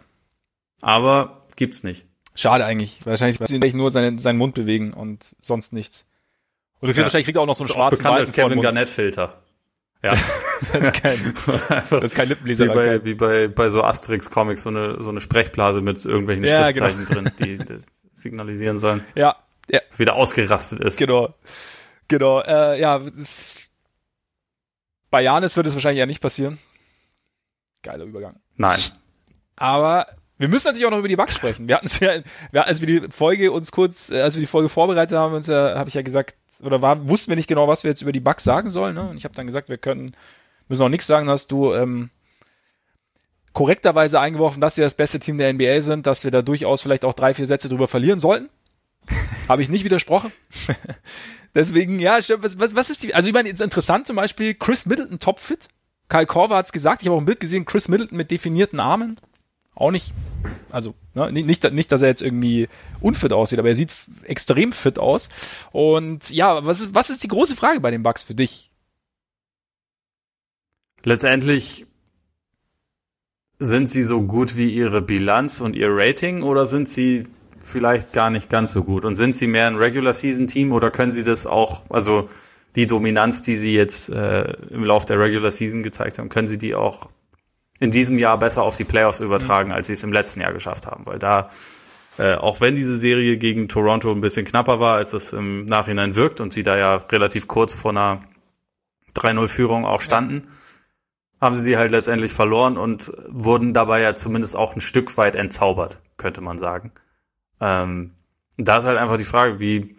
Aber 0.80 1.44
gibt's 1.54 1.84
nicht. 1.84 2.04
Schade 2.34 2.64
eigentlich. 2.64 3.00
Wahrscheinlich 3.04 3.38
nur 3.74 3.90
seinen, 3.90 4.18
seinen 4.18 4.38
Mund 4.38 4.54
bewegen 4.54 4.94
und 4.94 5.36
sonst 5.40 5.72
nichts. 5.72 6.06
Und 6.80 6.88
du 6.88 6.94
kriegst, 6.94 6.98
ja. 6.98 7.04
wahrscheinlich 7.04 7.26
kriegt 7.26 7.36
er 7.36 7.42
auch 7.42 7.46
noch 7.46 7.54
so 7.54 7.64
einen 7.64 7.72
schwarzen 7.72 8.02
Balken 8.02 8.18
als 8.18 8.32
Kevin 8.32 8.60
Garnett 8.60 8.88
Filter. 8.88 9.42
Ja. 10.02 10.16
das 10.72 10.88
ist 10.88 10.92
kein, 10.94 11.34
das 11.90 11.92
ist 11.92 12.14
kein 12.14 12.28
Lippenleser. 12.28 12.64
Wie 12.64 12.74
bei, 12.74 13.04
wie 13.04 13.14
bei, 13.14 13.48
bei 13.48 13.70
so 13.70 13.82
Asterix 13.84 14.30
Comics, 14.30 14.62
so 14.62 14.70
eine, 14.70 15.00
so 15.00 15.10
eine 15.10 15.20
Sprechblase 15.20 15.80
mit 15.80 16.04
irgendwelchen 16.04 16.44
ja, 16.44 16.64
Schriftzeichen 16.64 17.06
genau. 17.06 17.30
drin, 17.36 17.64
die 17.68 17.78
signalisieren 18.12 18.78
sollen. 18.78 19.04
Ja. 19.14 19.36
ja. 19.68 19.80
Wieder 19.96 20.16
ausgerastet 20.16 20.80
ist. 20.80 20.98
Genau. 20.98 21.34
Genau. 22.08 22.40
Äh, 22.40 22.80
ja, 22.80 22.96
es, 22.98 23.72
bei 25.10 25.22
Janis 25.22 25.56
wird 25.56 25.66
es 25.66 25.74
wahrscheinlich 25.74 26.00
ja 26.00 26.06
nicht 26.06 26.20
passieren. 26.20 26.58
Geiler 27.82 28.04
Übergang. 28.04 28.40
Nein. 28.56 28.80
Aber 29.56 30.06
wir 30.38 30.48
müssen 30.48 30.66
natürlich 30.66 30.86
auch 30.86 30.90
noch 30.90 30.98
über 30.98 31.08
die 31.08 31.16
Bugs 31.16 31.34
sprechen. 31.34 31.68
Wir 31.68 31.76
hatten 31.76 31.86
es 31.86 32.00
ja, 32.00 32.12
als 32.52 32.80
wir 32.80 32.86
die 32.86 33.08
Folge 33.10 33.52
uns 33.52 33.70
kurz, 33.70 34.10
äh, 34.10 34.22
als 34.22 34.34
wir 34.34 34.40
die 34.40 34.46
Folge 34.46 34.68
vorbereitet 34.68 35.16
haben, 35.16 35.34
uns 35.34 35.46
ja, 35.46 35.78
habe 35.78 35.88
ich 35.88 35.94
ja 35.94 36.02
gesagt, 36.02 36.36
oder 36.62 36.82
war, 36.82 37.08
wussten 37.08 37.30
wir 37.30 37.36
nicht 37.36 37.48
genau, 37.48 37.68
was 37.68 37.84
wir 37.84 37.90
jetzt 37.90 38.02
über 38.02 38.12
die 38.12 38.20
Bugs 38.20 38.44
sagen 38.44 38.70
sollen. 38.70 38.94
Ne? 38.94 39.02
Und 39.02 39.16
ich 39.16 39.24
habe 39.24 39.34
dann 39.34 39.46
gesagt, 39.46 39.68
wir 39.68 39.78
können, 39.78 40.16
müssen 40.68 40.82
auch 40.82 40.88
nichts 40.88 41.06
sagen, 41.06 41.28
hast 41.28 41.52
du 41.52 41.72
ähm, 41.74 42.10
korrekterweise 43.52 44.20
eingeworfen, 44.20 44.60
dass 44.60 44.74
sie 44.74 44.80
das 44.80 44.94
beste 44.94 45.20
Team 45.20 45.38
der 45.38 45.52
NBA 45.52 45.82
sind, 45.82 46.06
dass 46.06 46.24
wir 46.24 46.30
da 46.30 46.42
durchaus 46.42 46.82
vielleicht 46.82 47.04
auch 47.04 47.14
drei, 47.14 47.34
vier 47.34 47.46
Sätze 47.46 47.68
drüber 47.68 47.88
verlieren 47.88 48.18
sollten. 48.18 48.48
habe 49.48 49.62
ich 49.62 49.68
nicht 49.68 49.84
widersprochen. 49.84 50.32
Deswegen, 51.54 51.98
ja, 51.98 52.18
was, 52.38 52.58
was, 52.58 52.74
was 52.74 52.90
ist 52.90 53.02
die, 53.02 53.14
also 53.14 53.28
ich 53.28 53.34
meine, 53.34 53.48
interessant 53.50 54.06
zum 54.06 54.16
Beispiel, 54.16 54.54
Chris 54.54 54.86
Middleton 54.86 55.18
topfit. 55.18 55.68
Kyle 56.08 56.26
Korver 56.26 56.56
hat 56.56 56.66
es 56.66 56.72
gesagt, 56.72 57.02
ich 57.02 57.08
habe 57.08 57.16
auch 57.16 57.20
ein 57.20 57.26
Bild 57.26 57.40
gesehen, 57.40 57.64
Chris 57.64 57.88
Middleton 57.88 58.16
mit 58.16 58.30
definierten 58.30 58.80
Armen 58.80 59.16
auch 59.74 59.90
nicht, 59.90 60.12
also 60.70 60.94
ne, 61.14 61.32
nicht, 61.32 61.72
nicht, 61.72 61.92
dass 61.92 62.02
er 62.02 62.08
jetzt 62.08 62.22
irgendwie 62.22 62.68
unfit 63.00 63.32
aussieht, 63.32 63.58
aber 63.58 63.68
er 63.68 63.76
sieht 63.76 63.94
extrem 64.24 64.72
fit 64.72 64.98
aus. 64.98 65.28
Und 65.72 66.30
ja, 66.30 66.64
was 66.64 66.80
ist, 66.80 66.94
was 66.94 67.10
ist 67.10 67.22
die 67.22 67.28
große 67.28 67.56
Frage 67.56 67.80
bei 67.80 67.90
den 67.90 68.02
Bugs 68.02 68.22
für 68.22 68.34
dich? 68.34 68.70
Letztendlich 71.04 71.86
sind 73.58 73.88
sie 73.88 74.02
so 74.02 74.22
gut 74.22 74.56
wie 74.56 74.70
ihre 74.70 75.02
Bilanz 75.02 75.60
und 75.60 75.76
ihr 75.76 75.88
Rating 75.90 76.42
oder 76.42 76.66
sind 76.66 76.88
sie 76.88 77.24
vielleicht 77.64 78.12
gar 78.12 78.30
nicht 78.30 78.50
ganz 78.50 78.72
so 78.72 78.84
gut? 78.84 79.04
Und 79.04 79.16
sind 79.16 79.34
sie 79.34 79.46
mehr 79.46 79.66
ein 79.66 79.76
Regular 79.76 80.14
Season 80.14 80.46
Team 80.46 80.72
oder 80.72 80.90
können 80.90 81.12
sie 81.12 81.24
das 81.24 81.46
auch, 81.46 81.84
also 81.90 82.28
die 82.74 82.86
Dominanz, 82.86 83.42
die 83.42 83.56
sie 83.56 83.74
jetzt 83.74 84.10
äh, 84.10 84.52
im 84.70 84.84
Lauf 84.84 85.04
der 85.04 85.18
Regular 85.18 85.50
Season 85.50 85.82
gezeigt 85.82 86.18
haben, 86.18 86.28
können 86.28 86.48
sie 86.48 86.58
die 86.58 86.74
auch 86.74 87.08
in 87.82 87.90
diesem 87.90 88.16
Jahr 88.16 88.38
besser 88.38 88.62
auf 88.62 88.76
die 88.76 88.84
Playoffs 88.84 89.18
übertragen, 89.18 89.70
mhm. 89.70 89.74
als 89.74 89.88
sie 89.88 89.94
es 89.94 90.04
im 90.04 90.12
letzten 90.12 90.40
Jahr 90.40 90.52
geschafft 90.52 90.86
haben, 90.86 91.04
weil 91.04 91.18
da 91.18 91.50
äh, 92.16 92.34
auch 92.34 92.60
wenn 92.60 92.76
diese 92.76 92.96
Serie 92.96 93.38
gegen 93.38 93.68
Toronto 93.68 94.12
ein 94.12 94.20
bisschen 94.20 94.46
knapper 94.46 94.78
war, 94.78 94.98
als 94.98 95.12
es 95.14 95.32
im 95.32 95.64
Nachhinein 95.64 96.14
wirkt 96.14 96.40
und 96.40 96.52
sie 96.52 96.62
da 96.62 96.76
ja 96.76 96.96
relativ 96.96 97.48
kurz 97.48 97.74
vor 97.74 97.90
einer 97.90 98.22
3-0-Führung 99.16 99.84
auch 99.84 100.00
standen, 100.00 100.44
ja. 100.44 101.40
haben 101.40 101.56
sie 101.56 101.62
sie 101.62 101.76
halt 101.76 101.90
letztendlich 101.90 102.32
verloren 102.32 102.76
und 102.76 103.12
wurden 103.28 103.74
dabei 103.74 104.00
ja 104.00 104.14
zumindest 104.14 104.56
auch 104.56 104.76
ein 104.76 104.80
Stück 104.80 105.16
weit 105.16 105.34
entzaubert, 105.34 105.98
könnte 106.16 106.40
man 106.40 106.58
sagen. 106.58 106.92
Ähm, 107.60 108.12
da 108.58 108.78
ist 108.78 108.84
halt 108.84 108.98
einfach 108.98 109.16
die 109.16 109.24
Frage, 109.24 109.58
wie, 109.58 109.96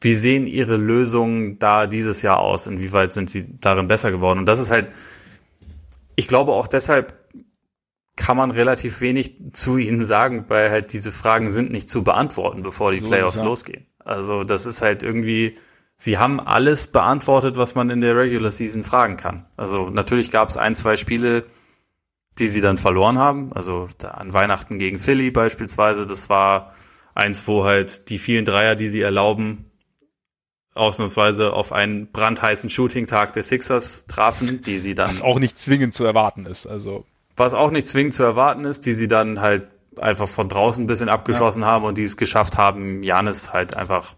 wie 0.00 0.16
sehen 0.16 0.48
ihre 0.48 0.76
Lösungen 0.76 1.60
da 1.60 1.86
dieses 1.86 2.22
Jahr 2.22 2.40
aus? 2.40 2.66
Inwieweit 2.66 3.12
sind 3.12 3.30
sie 3.30 3.60
darin 3.60 3.86
besser 3.86 4.10
geworden? 4.10 4.40
Und 4.40 4.46
das 4.46 4.58
ist 4.58 4.72
halt 4.72 4.88
ich 6.20 6.28
glaube 6.28 6.52
auch 6.52 6.68
deshalb 6.68 7.14
kann 8.14 8.36
man 8.36 8.50
relativ 8.50 9.00
wenig 9.00 9.36
zu 9.52 9.78
ihnen 9.78 10.04
sagen, 10.04 10.44
weil 10.48 10.70
halt 10.70 10.92
diese 10.92 11.12
Fragen 11.12 11.50
sind 11.50 11.72
nicht 11.72 11.88
zu 11.88 12.04
beantworten, 12.04 12.62
bevor 12.62 12.92
die 12.92 12.98
so 12.98 13.08
Playoffs 13.08 13.38
ja. 13.38 13.44
losgehen. 13.44 13.86
Also 14.04 14.44
das 14.44 14.66
ist 14.66 14.82
halt 14.82 15.02
irgendwie, 15.02 15.56
sie 15.96 16.18
haben 16.18 16.38
alles 16.38 16.88
beantwortet, 16.88 17.56
was 17.56 17.74
man 17.74 17.88
in 17.88 18.02
der 18.02 18.14
Regular 18.14 18.52
Season 18.52 18.84
fragen 18.84 19.16
kann. 19.16 19.46
Also 19.56 19.88
natürlich 19.88 20.30
gab 20.30 20.50
es 20.50 20.58
ein, 20.58 20.74
zwei 20.74 20.98
Spiele, 20.98 21.46
die 22.38 22.48
sie 22.48 22.60
dann 22.60 22.76
verloren 22.76 23.16
haben. 23.16 23.54
Also 23.54 23.88
an 24.02 24.34
Weihnachten 24.34 24.78
gegen 24.78 24.98
Philly 24.98 25.30
beispielsweise, 25.30 26.04
das 26.04 26.28
war 26.28 26.74
eins, 27.14 27.48
wo 27.48 27.64
halt 27.64 28.10
die 28.10 28.18
vielen 28.18 28.44
Dreier, 28.44 28.76
die 28.76 28.90
sie 28.90 29.00
erlauben, 29.00 29.69
ausnahmsweise 30.74 31.52
auf 31.52 31.72
einen 31.72 32.10
brandheißen 32.10 32.70
Shooting-Tag 32.70 33.32
der 33.32 33.42
Sixers 33.42 34.06
trafen, 34.06 34.62
die 34.62 34.78
sie 34.78 34.94
dann. 34.94 35.08
Was 35.08 35.22
auch 35.22 35.38
nicht 35.38 35.58
zwingend 35.58 35.94
zu 35.94 36.04
erwarten 36.04 36.46
ist, 36.46 36.66
also. 36.66 37.04
Was 37.36 37.54
auch 37.54 37.70
nicht 37.70 37.88
zwingend 37.88 38.14
zu 38.14 38.22
erwarten 38.22 38.64
ist, 38.64 38.86
die 38.86 38.94
sie 38.94 39.08
dann 39.08 39.40
halt 39.40 39.66
einfach 39.98 40.28
von 40.28 40.48
draußen 40.48 40.84
ein 40.84 40.86
bisschen 40.86 41.08
abgeschossen 41.08 41.62
ja. 41.62 41.68
haben 41.68 41.84
und 41.84 41.98
die 41.98 42.04
es 42.04 42.16
geschafft 42.16 42.56
haben, 42.56 43.02
Janis 43.02 43.52
halt 43.52 43.76
einfach 43.76 44.14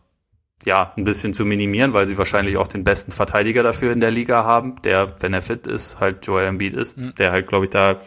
ja, 0.65 0.93
ein 0.97 1.05
bisschen 1.05 1.33
zu 1.33 1.45
minimieren, 1.45 1.93
weil 1.93 2.07
sie 2.07 2.19
wahrscheinlich 2.19 2.57
auch 2.57 2.69
den 2.69 2.85
besten 2.85 3.13
Verteidiger 3.13 3.63
dafür 3.63 3.93
in 3.93 4.01
der 4.01 4.11
Liga 4.11 4.45
haben, 4.45 4.77
der, 4.83 5.17
wenn 5.21 5.35
er 5.35 5.43
fit 5.43 5.67
ist, 5.67 5.99
halt 5.99 6.25
Joel 6.27 6.47
Embiid 6.47 6.75
ist, 6.75 6.97
mhm. 6.97 7.15
der 7.19 7.33
halt, 7.33 7.49
glaube 7.49 7.65
ich, 7.65 7.71
da 7.71 8.01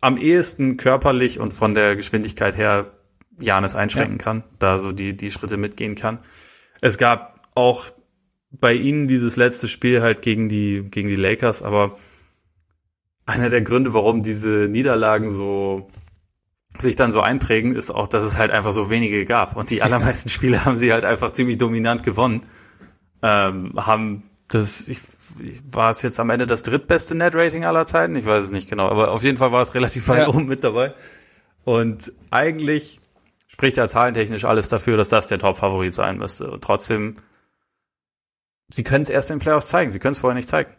am 0.00 0.16
ehesten 0.16 0.76
körperlich 0.76 1.40
und 1.40 1.54
von 1.54 1.74
der 1.74 1.96
Geschwindigkeit 1.96 2.56
her 2.56 2.92
Janis 3.40 3.74
einschränken 3.74 4.18
ja. 4.18 4.24
kann, 4.24 4.44
da 4.58 4.78
so 4.78 4.92
die, 4.92 5.16
die 5.16 5.30
Schritte 5.30 5.56
mitgehen 5.56 5.94
kann. 5.94 6.18
Es 6.80 6.98
gab 6.98 7.40
auch 7.54 7.86
bei 8.50 8.72
ihnen 8.72 9.08
dieses 9.08 9.36
letzte 9.36 9.68
Spiel 9.68 10.00
halt 10.00 10.22
gegen 10.22 10.48
die, 10.48 10.84
gegen 10.90 11.08
die 11.08 11.16
Lakers, 11.16 11.62
aber 11.62 11.98
einer 13.26 13.50
der 13.50 13.60
Gründe, 13.60 13.92
warum 13.92 14.22
diese 14.22 14.68
Niederlagen 14.70 15.30
so 15.30 15.90
sich 16.78 16.96
dann 16.96 17.12
so 17.12 17.20
einprägen, 17.20 17.74
ist 17.74 17.90
auch, 17.90 18.06
dass 18.06 18.24
es 18.24 18.38
halt 18.38 18.50
einfach 18.50 18.72
so 18.72 18.90
wenige 18.90 19.24
gab. 19.24 19.56
Und 19.56 19.70
die 19.70 19.82
allermeisten 19.82 20.28
Spiele 20.28 20.64
haben 20.64 20.78
sie 20.78 20.92
halt 20.92 21.04
einfach 21.04 21.32
ziemlich 21.32 21.58
dominant 21.58 22.02
gewonnen. 22.02 22.46
Ähm, 23.22 23.72
haben 23.76 24.22
das, 24.48 24.88
ich, 24.88 25.00
war 25.70 25.90
es 25.90 26.02
jetzt 26.02 26.20
am 26.20 26.30
Ende 26.30 26.46
das 26.46 26.62
drittbeste 26.62 27.14
Net-Rating 27.14 27.64
aller 27.64 27.86
Zeiten? 27.86 28.16
Ich 28.16 28.24
weiß 28.24 28.46
es 28.46 28.50
nicht 28.50 28.70
genau, 28.70 28.88
aber 28.88 29.10
auf 29.10 29.22
jeden 29.22 29.38
Fall 29.38 29.52
war 29.52 29.62
es 29.62 29.74
relativ 29.74 30.08
weit 30.08 30.20
ja. 30.20 30.28
oben 30.28 30.46
mit 30.46 30.64
dabei. 30.64 30.94
Und 31.64 32.12
eigentlich 32.30 33.00
spricht 33.48 33.76
ja 33.76 33.88
zahlentechnisch 33.88 34.44
alles 34.44 34.68
dafür, 34.68 34.96
dass 34.96 35.08
das 35.08 35.26
der 35.26 35.38
Top-Favorit 35.38 35.94
sein 35.94 36.18
müsste. 36.18 36.50
Und 36.50 36.62
trotzdem, 36.62 37.16
sie 38.70 38.84
können 38.84 39.02
es 39.02 39.10
erst 39.10 39.30
in 39.30 39.38
den 39.38 39.42
Playoffs 39.42 39.68
zeigen, 39.68 39.90
sie 39.90 39.98
können 39.98 40.12
es 40.12 40.20
vorher 40.20 40.36
nicht 40.36 40.48
zeigen. 40.48 40.72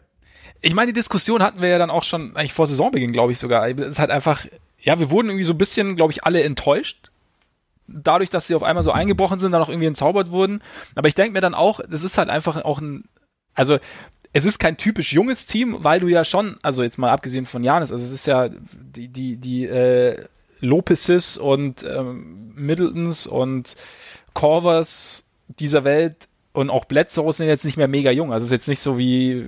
Ich 0.62 0.74
meine, 0.74 0.88
die 0.88 0.98
Diskussion 0.98 1.42
hatten 1.42 1.60
wir 1.60 1.68
ja 1.68 1.78
dann 1.78 1.90
auch 1.90 2.04
schon 2.04 2.36
eigentlich 2.36 2.52
vor 2.52 2.66
Saisonbeginn, 2.66 3.12
glaube 3.12 3.32
ich 3.32 3.38
sogar. 3.38 3.68
Es 3.68 3.86
ist 3.86 3.98
halt 3.98 4.10
einfach, 4.10 4.46
ja, 4.78 4.98
wir 4.98 5.10
wurden 5.10 5.28
irgendwie 5.28 5.44
so 5.44 5.52
ein 5.52 5.58
bisschen, 5.58 5.96
glaube 5.96 6.12
ich, 6.12 6.24
alle 6.24 6.42
enttäuscht. 6.42 7.10
Dadurch, 7.86 8.30
dass 8.30 8.46
sie 8.46 8.54
auf 8.54 8.62
einmal 8.62 8.84
so 8.84 8.92
eingebrochen 8.92 9.40
sind, 9.40 9.52
dann 9.52 9.62
auch 9.62 9.68
irgendwie 9.68 9.88
entzaubert 9.88 10.30
wurden. 10.30 10.62
Aber 10.94 11.08
ich 11.08 11.14
denke 11.14 11.32
mir 11.32 11.40
dann 11.40 11.54
auch, 11.54 11.80
das 11.88 12.04
ist 12.04 12.18
halt 12.18 12.30
einfach 12.30 12.62
auch 12.64 12.80
ein, 12.80 13.04
also 13.54 13.78
es 14.32 14.44
ist 14.44 14.58
kein 14.60 14.76
typisch 14.76 15.12
junges 15.12 15.46
Team, 15.46 15.82
weil 15.82 15.98
du 15.98 16.06
ja 16.06 16.24
schon, 16.24 16.56
also 16.62 16.84
jetzt 16.84 16.98
mal 16.98 17.10
abgesehen 17.10 17.46
von 17.46 17.64
Janis, 17.64 17.90
also 17.90 18.04
es 18.04 18.12
ist 18.12 18.26
ja 18.26 18.48
die, 18.48 19.08
die, 19.08 19.38
die 19.38 19.64
äh, 19.64 20.24
Lopez's 20.60 21.36
und 21.36 21.84
ähm, 21.84 22.52
Middletons 22.54 23.26
und 23.26 23.76
Corvers 24.34 25.24
dieser 25.48 25.84
Welt 25.84 26.28
und 26.52 26.70
auch 26.70 26.84
Bledsoe 26.84 27.32
sind 27.32 27.48
jetzt 27.48 27.64
nicht 27.64 27.76
mehr 27.76 27.88
mega 27.88 28.10
jung. 28.10 28.32
Also 28.32 28.44
es 28.44 28.46
ist 28.46 28.52
jetzt 28.52 28.68
nicht 28.68 28.80
so 28.80 28.98
wie 28.98 29.46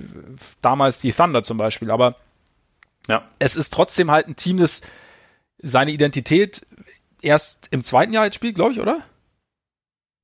damals 0.61 0.99
die 0.99 1.11
Thunder 1.11 1.43
zum 1.43 1.57
Beispiel, 1.57 1.91
aber 1.91 2.15
ja. 3.07 3.23
es 3.39 3.55
ist 3.55 3.73
trotzdem 3.73 4.11
halt 4.11 4.27
ein 4.27 4.35
Team, 4.35 4.57
das 4.57 4.81
seine 5.61 5.91
Identität 5.91 6.65
erst 7.21 7.67
im 7.71 7.83
zweiten 7.83 8.13
Jahr 8.13 8.25
jetzt 8.25 8.35
spielt, 8.35 8.55
glaube 8.55 8.73
ich, 8.73 8.79
oder? 8.79 8.99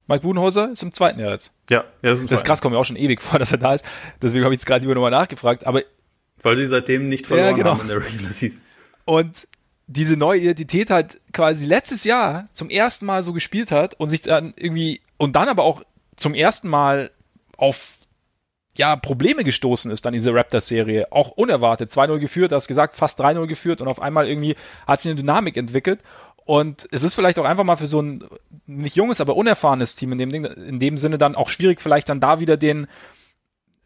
Mike 0.07 0.21
Budenhauser 0.21 0.71
ist 0.71 0.81
im 0.81 0.93
zweiten 0.93 1.19
Jahr 1.19 1.31
jetzt. 1.31 1.51
Ja, 1.69 1.83
ja 2.01 2.13
ist 2.13 2.23
das 2.23 2.39
ist 2.39 2.45
krass, 2.45 2.61
kommt 2.61 2.73
mir 2.73 2.79
auch 2.79 2.85
schon 2.85 2.95
ewig 2.95 3.21
vor, 3.21 3.39
dass 3.39 3.51
er 3.51 3.57
da 3.57 3.73
ist. 3.73 3.85
Deswegen 4.21 4.43
habe 4.43 4.53
ich 4.53 4.59
jetzt 4.59 4.65
gerade 4.65 4.81
lieber 4.81 4.95
nochmal 4.95 5.11
nachgefragt. 5.11 5.67
Aber 5.67 5.83
weil 6.41 6.55
sie 6.55 6.67
seitdem 6.67 7.09
nicht 7.09 7.27
verloren 7.27 7.49
ja, 7.49 7.55
genau. 7.55 7.71
haben 7.71 7.81
in 7.81 7.87
der 7.89 8.03
Regular 8.03 8.31
Season. 8.31 8.61
Und 9.05 9.47
diese 9.91 10.17
neue 10.17 10.41
Identität 10.41 10.91
halt 10.91 11.19
quasi 11.33 11.65
letztes 11.65 12.03
Jahr 12.03 12.47
zum 12.53 12.69
ersten 12.69 13.07
Mal 13.07 13.23
so 13.23 13.33
gespielt 13.33 13.71
hat 13.71 13.95
und 13.95 14.09
sich 14.09 14.21
dann 14.21 14.53
irgendwie 14.55 15.01
und 15.17 15.35
dann 15.35 15.49
aber 15.49 15.63
auch 15.63 15.83
zum 16.15 16.35
ersten 16.35 16.69
Mal 16.69 17.09
auf 17.57 17.97
ja, 18.77 18.95
Probleme 18.95 19.43
gestoßen 19.43 19.91
ist 19.91 20.05
dann 20.05 20.13
diese 20.13 20.33
Raptors-Serie. 20.33 21.11
Auch 21.11 21.31
unerwartet. 21.31 21.91
2-0 21.91 22.19
geführt, 22.19 22.51
hast 22.51 22.67
gesagt, 22.67 22.95
fast 22.95 23.19
3-0 23.19 23.47
geführt 23.47 23.81
und 23.81 23.87
auf 23.87 24.01
einmal 24.01 24.27
irgendwie 24.29 24.55
hat 24.87 25.01
sich 25.01 25.09
eine 25.09 25.19
Dynamik 25.19 25.57
entwickelt. 25.57 26.01
Und 26.45 26.87
es 26.91 27.03
ist 27.03 27.15
vielleicht 27.15 27.39
auch 27.39 27.45
einfach 27.45 27.63
mal 27.63 27.75
für 27.75 27.87
so 27.87 28.01
ein 28.01 28.23
nicht 28.67 28.95
junges, 28.95 29.19
aber 29.19 29.35
unerfahrenes 29.35 29.95
Team 29.95 30.13
in 30.13 30.17
dem, 30.19 30.31
Ding, 30.31 30.45
in 30.45 30.79
dem 30.79 30.97
Sinne 30.97 31.17
dann 31.17 31.35
auch 31.35 31.49
schwierig, 31.49 31.81
vielleicht 31.81 32.07
dann 32.09 32.21
da 32.21 32.39
wieder 32.39 32.57
den 32.57 32.87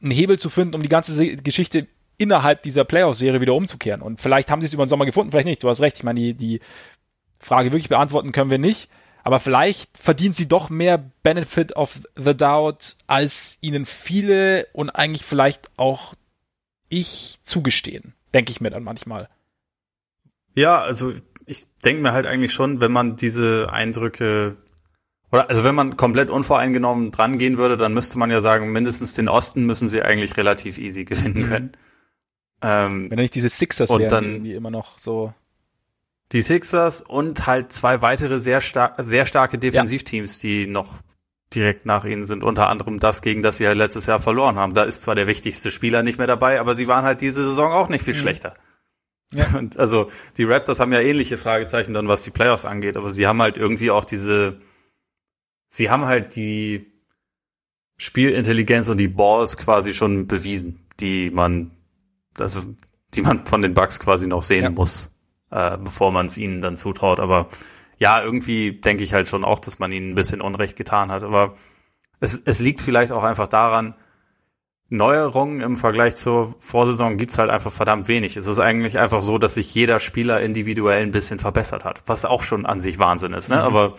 einen 0.01 0.11
Hebel 0.11 0.37
zu 0.37 0.49
finden, 0.49 0.75
um 0.75 0.83
die 0.83 0.89
ganze 0.89 1.37
Geschichte 1.37 1.87
innerhalb 2.17 2.63
dieser 2.63 2.83
Playoff-Serie 2.83 3.41
wieder 3.41 3.53
umzukehren. 3.53 4.01
Und 4.01 4.19
vielleicht 4.19 4.51
haben 4.51 4.61
sie 4.61 4.67
es 4.67 4.73
über 4.73 4.85
den 4.85 4.89
Sommer 4.89 5.05
gefunden, 5.05 5.31
vielleicht 5.31 5.47
nicht. 5.47 5.63
Du 5.63 5.69
hast 5.69 5.81
recht. 5.81 5.97
Ich 5.97 6.03
meine, 6.03 6.19
die, 6.19 6.33
die 6.33 6.59
Frage 7.39 7.71
wirklich 7.71 7.89
beantworten 7.89 8.31
können 8.31 8.51
wir 8.51 8.59
nicht. 8.59 8.89
Aber 9.23 9.39
vielleicht 9.39 9.97
verdient 9.97 10.35
sie 10.35 10.47
doch 10.47 10.69
mehr 10.69 10.97
Benefit 11.23 11.75
of 11.75 12.01
the 12.15 12.35
Doubt, 12.35 12.97
als 13.07 13.57
ihnen 13.61 13.85
viele 13.85 14.67
und 14.73 14.89
eigentlich 14.89 15.23
vielleicht 15.23 15.71
auch 15.77 16.13
ich 16.89 17.39
zugestehen. 17.43 18.13
Denke 18.33 18.51
ich 18.51 18.59
mir 18.59 18.69
dann 18.69 18.83
manchmal. 18.83 19.29
Ja, 20.55 20.81
also 20.81 21.13
ich 21.45 21.65
denke 21.85 22.01
mir 22.01 22.11
halt 22.11 22.27
eigentlich 22.27 22.53
schon, 22.53 22.81
wenn 22.81 22.91
man 22.91 23.15
diese 23.15 23.69
Eindrücke 23.71 24.57
oder 25.31 25.49
also 25.49 25.63
wenn 25.63 25.73
man 25.73 25.97
komplett 25.97 26.29
unvoreingenommen 26.29 27.09
dran 27.09 27.39
gehen 27.39 27.57
würde, 27.57 27.75
dann 27.75 27.93
müsste 27.93 28.19
man 28.19 28.29
ja 28.29 28.39
sagen, 28.39 28.71
mindestens 28.71 29.15
den 29.15 29.29
Osten 29.29 29.65
müssen 29.65 29.89
sie 29.89 30.03
eigentlich 30.03 30.37
relativ 30.37 30.77
easy 30.77 31.05
gewinnen 31.05 31.47
mhm. 31.47 31.71
Ähm, 32.63 33.09
wenn 33.09 33.19
nicht 33.19 33.35
diese 33.35 33.49
Sixers 33.49 33.89
und 33.89 34.01
wären, 34.01 34.09
dann, 34.09 34.43
die 34.43 34.53
immer 34.53 34.71
noch 34.71 34.97
so 34.97 35.33
die 36.31 36.41
Sixers 36.41 37.01
und 37.01 37.45
halt 37.45 37.71
zwei 37.71 38.01
weitere 38.01 38.39
sehr, 38.39 38.61
star 38.61 38.95
sehr 38.97 39.25
starke 39.25 39.57
Defensivteams, 39.57 40.41
ja. 40.41 40.49
die 40.49 40.67
noch 40.67 40.95
direkt 41.53 41.85
nach 41.85 42.05
ihnen 42.05 42.25
sind. 42.25 42.43
Unter 42.43 42.69
anderem 42.69 42.99
das, 42.99 43.21
gegen 43.21 43.41
das 43.41 43.57
sie 43.57 43.67
halt 43.67 43.77
letztes 43.77 44.07
Jahr 44.07 44.19
verloren 44.19 44.55
haben. 44.55 44.73
Da 44.73 44.83
ist 44.83 45.03
zwar 45.03 45.15
der 45.15 45.27
wichtigste 45.27 45.71
Spieler 45.71 46.03
nicht 46.03 46.17
mehr 46.17 46.27
dabei, 46.27 46.59
aber 46.59 46.75
sie 46.75 46.87
waren 46.87 47.05
halt 47.05 47.21
diese 47.21 47.43
Saison 47.43 47.71
auch 47.71 47.89
nicht 47.89 48.03
viel 48.03 48.13
mhm. 48.13 48.19
schlechter. 48.19 48.53
Ja. 49.31 49.45
Und 49.57 49.77
also 49.77 50.09
die 50.37 50.43
Raptors 50.43 50.79
haben 50.79 50.93
ja 50.93 51.01
ähnliche 51.01 51.37
Fragezeichen 51.37 51.93
dann, 51.93 52.07
was 52.07 52.23
die 52.23 52.31
Playoffs 52.31 52.65
angeht, 52.65 52.97
aber 52.97 53.11
sie 53.11 53.27
haben 53.27 53.41
halt 53.41 53.57
irgendwie 53.57 53.91
auch 53.91 54.05
diese, 54.05 54.59
sie 55.67 55.89
haben 55.89 56.05
halt 56.05 56.35
die 56.35 56.91
Spielintelligenz 57.97 58.89
und 58.89 58.97
die 58.97 59.07
Balls 59.07 59.57
quasi 59.57 59.93
schon 59.93 60.27
bewiesen, 60.27 60.85
die 60.99 61.29
man, 61.29 61.71
also 62.39 62.61
die 63.13 63.21
man 63.21 63.45
von 63.45 63.61
den 63.61 63.73
Bucks 63.73 63.99
quasi 63.99 64.27
noch 64.27 64.43
sehen 64.43 64.63
ja. 64.63 64.69
muss 64.69 65.13
äh, 65.53 65.77
bevor 65.77 66.11
man 66.11 66.25
es 66.25 66.37
ihnen 66.37 66.61
dann 66.61 66.75
zutraut. 66.75 67.19
Aber 67.19 67.47
ja, 67.99 68.21
irgendwie 68.23 68.71
denke 68.71 69.03
ich 69.03 69.13
halt 69.13 69.27
schon 69.27 69.45
auch, 69.45 69.59
dass 69.59 69.79
man 69.79 69.91
ihnen 69.91 70.11
ein 70.11 70.15
bisschen 70.15 70.41
Unrecht 70.41 70.75
getan 70.75 71.11
hat. 71.11 71.23
Aber 71.23 71.55
es, 72.19 72.41
es 72.43 72.59
liegt 72.59 72.81
vielleicht 72.81 73.11
auch 73.11 73.23
einfach 73.23 73.47
daran, 73.47 73.95
Neuerungen 74.89 75.61
im 75.61 75.75
Vergleich 75.75 76.15
zur 76.15 76.55
Vorsaison 76.59 77.17
gibt's 77.17 77.37
halt 77.37 77.49
einfach 77.49 77.71
verdammt 77.71 78.07
wenig. 78.07 78.35
Es 78.35 78.47
ist 78.47 78.59
eigentlich 78.59 78.99
einfach 78.99 79.21
so, 79.21 79.37
dass 79.37 79.55
sich 79.55 79.73
jeder 79.73 79.99
Spieler 79.99 80.41
individuell 80.41 81.01
ein 81.01 81.11
bisschen 81.11 81.39
verbessert 81.39 81.85
hat, 81.85 82.03
was 82.05 82.25
auch 82.25 82.43
schon 82.43 82.65
an 82.65 82.81
sich 82.81 82.99
Wahnsinn 82.99 83.33
ist. 83.33 83.49
Ne? 83.49 83.57
Mhm. 83.57 83.61
Aber 83.61 83.95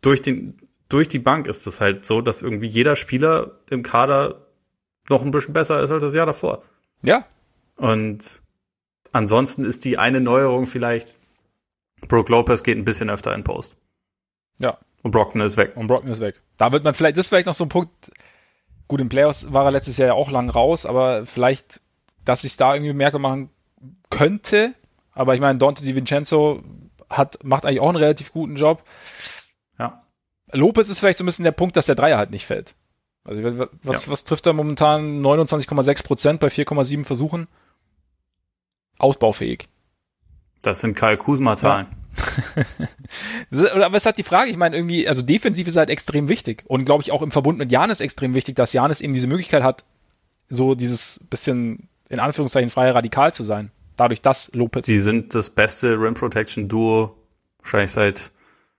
durch, 0.00 0.20
den, 0.22 0.58
durch 0.88 1.08
die 1.08 1.18
Bank 1.18 1.46
ist 1.46 1.66
es 1.66 1.80
halt 1.80 2.04
so, 2.04 2.20
dass 2.20 2.42
irgendwie 2.42 2.66
jeder 2.66 2.96
Spieler 2.96 3.52
im 3.70 3.82
Kader 3.82 4.46
noch 5.08 5.22
ein 5.22 5.30
bisschen 5.30 5.54
besser 5.54 5.82
ist 5.82 5.90
als 5.90 6.02
das 6.02 6.14
Jahr 6.14 6.26
davor. 6.26 6.62
Ja. 7.02 7.24
Und 7.76 8.42
Ansonsten 9.16 9.64
ist 9.64 9.86
die 9.86 9.96
eine 9.96 10.20
Neuerung 10.20 10.66
vielleicht, 10.66 11.16
Brook 12.06 12.28
Lopez 12.28 12.62
geht 12.62 12.76
ein 12.76 12.84
bisschen 12.84 13.08
öfter 13.08 13.34
in 13.34 13.44
Post. 13.44 13.74
Ja. 14.58 14.76
Und 15.02 15.12
Brockton 15.12 15.40
ist 15.40 15.56
weg. 15.56 15.72
Und 15.74 15.86
Brockton 15.86 16.10
ist 16.10 16.20
weg. 16.20 16.42
Da 16.58 16.70
wird 16.70 16.84
man 16.84 16.92
vielleicht, 16.92 17.16
das 17.16 17.24
ist 17.24 17.28
vielleicht 17.30 17.46
noch 17.46 17.54
so 17.54 17.64
ein 17.64 17.70
Punkt, 17.70 18.12
gut, 18.88 19.00
im 19.00 19.08
Playoffs 19.08 19.54
war 19.54 19.64
er 19.64 19.70
letztes 19.70 19.96
Jahr 19.96 20.08
ja 20.08 20.12
auch 20.12 20.30
lang 20.30 20.50
raus, 20.50 20.84
aber 20.84 21.24
vielleicht, 21.24 21.80
dass 22.26 22.42
sich 22.42 22.58
da 22.58 22.74
irgendwie 22.74 22.92
Merke 22.92 23.18
machen 23.18 23.48
könnte. 24.10 24.74
Aber 25.12 25.34
ich 25.34 25.40
meine, 25.40 25.58
Dante 25.58 25.82
DiVincenzo 25.82 26.62
hat, 27.08 27.42
macht 27.42 27.64
eigentlich 27.64 27.80
auch 27.80 27.88
einen 27.88 27.96
relativ 27.96 28.32
guten 28.32 28.56
Job. 28.56 28.82
Ja. 29.78 30.02
Lopez 30.52 30.90
ist 30.90 30.98
vielleicht 30.98 31.16
so 31.16 31.24
ein 31.24 31.26
bisschen 31.26 31.44
der 31.44 31.52
Punkt, 31.52 31.74
dass 31.74 31.86
der 31.86 31.94
Dreier 31.94 32.18
halt 32.18 32.32
nicht 32.32 32.44
fällt. 32.44 32.74
Also 33.24 33.42
was, 33.82 34.04
ja. 34.04 34.12
was 34.12 34.24
trifft 34.24 34.46
er 34.46 34.52
momentan? 34.52 35.22
29,6 35.22 36.04
Prozent 36.04 36.40
bei 36.40 36.48
4,7 36.48 37.06
Versuchen 37.06 37.48
ausbaufähig. 38.98 39.68
Das 40.62 40.80
sind 40.80 40.96
Karl 40.96 41.16
Kusma-Zahlen. 41.16 41.86
Ja. 41.90 41.96
Aber 43.84 43.96
es 43.96 44.02
ist 44.02 44.06
halt 44.06 44.16
die 44.16 44.22
Frage, 44.22 44.50
ich 44.50 44.56
meine, 44.56 44.76
irgendwie, 44.76 45.08
also 45.08 45.22
defensiv 45.22 45.68
ist 45.68 45.76
halt 45.76 45.90
extrem 45.90 46.28
wichtig. 46.28 46.64
Und 46.66 46.84
glaube 46.84 47.02
ich 47.02 47.12
auch 47.12 47.22
im 47.22 47.30
Verbund 47.30 47.58
mit 47.58 47.70
Janis 47.70 48.00
extrem 48.00 48.34
wichtig, 48.34 48.56
dass 48.56 48.72
Janis 48.72 49.00
eben 49.00 49.12
diese 49.12 49.26
Möglichkeit 49.26 49.62
hat, 49.62 49.84
so 50.48 50.74
dieses 50.74 51.24
bisschen 51.30 51.88
in 52.08 52.20
Anführungszeichen 52.20 52.70
freie 52.70 52.94
Radikal 52.94 53.34
zu 53.34 53.42
sein. 53.42 53.70
Dadurch, 53.96 54.22
dass 54.22 54.52
Lopez. 54.54 54.86
Sie 54.86 54.98
sind 54.98 55.34
das 55.34 55.50
beste 55.50 56.00
Rim 56.00 56.14
Protection 56.14 56.68
Duo 56.68 57.16
wahrscheinlich 57.60 57.92
seit, 57.92 58.32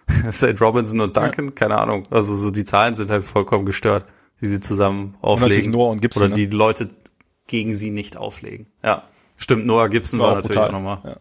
seit 0.32 0.62
Robinson 0.62 1.02
und 1.02 1.16
Duncan, 1.16 1.46
ja. 1.46 1.52
keine 1.52 1.78
Ahnung. 1.78 2.04
Also 2.10 2.36
so 2.36 2.52
die 2.52 2.66
Zahlen 2.66 2.96
sind 2.96 3.10
halt 3.10 3.26
vollkommen 3.26 3.66
gestört, 3.66 4.06
die 4.42 4.48
sie 4.48 4.60
zusammen 4.60 5.16
auflegen. 5.22 5.72
Noah 5.72 5.92
und 5.92 6.02
Gibson, 6.02 6.24
Oder 6.24 6.34
die 6.34 6.48
ne? 6.48 6.56
Leute 6.56 6.90
gegen 7.48 7.76
sie 7.76 7.92
nicht 7.92 8.18
auflegen. 8.18 8.68
Ja. 8.84 9.04
Stimmt, 9.38 9.66
Noah 9.66 9.88
Gibson 9.88 10.20
war, 10.20 10.28
war 10.28 10.36
natürlich 10.36 10.56
brutal. 10.58 10.70
auch 10.70 10.74
nochmal. 10.74 11.02
Ja. 11.04 11.18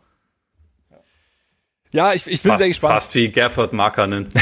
Ja, 1.93 2.13
ich, 2.13 2.27
ich 2.27 2.43
bin 2.43 2.51
fast, 2.51 2.59
sehr 2.61 2.69
gespannt. 2.69 2.95
Fast 2.95 3.15
wie 3.15 3.31
Gafford 3.31 3.73
Markanen. 3.73 4.29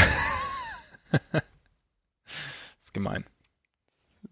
ist 2.79 2.93
gemein. 2.93 3.23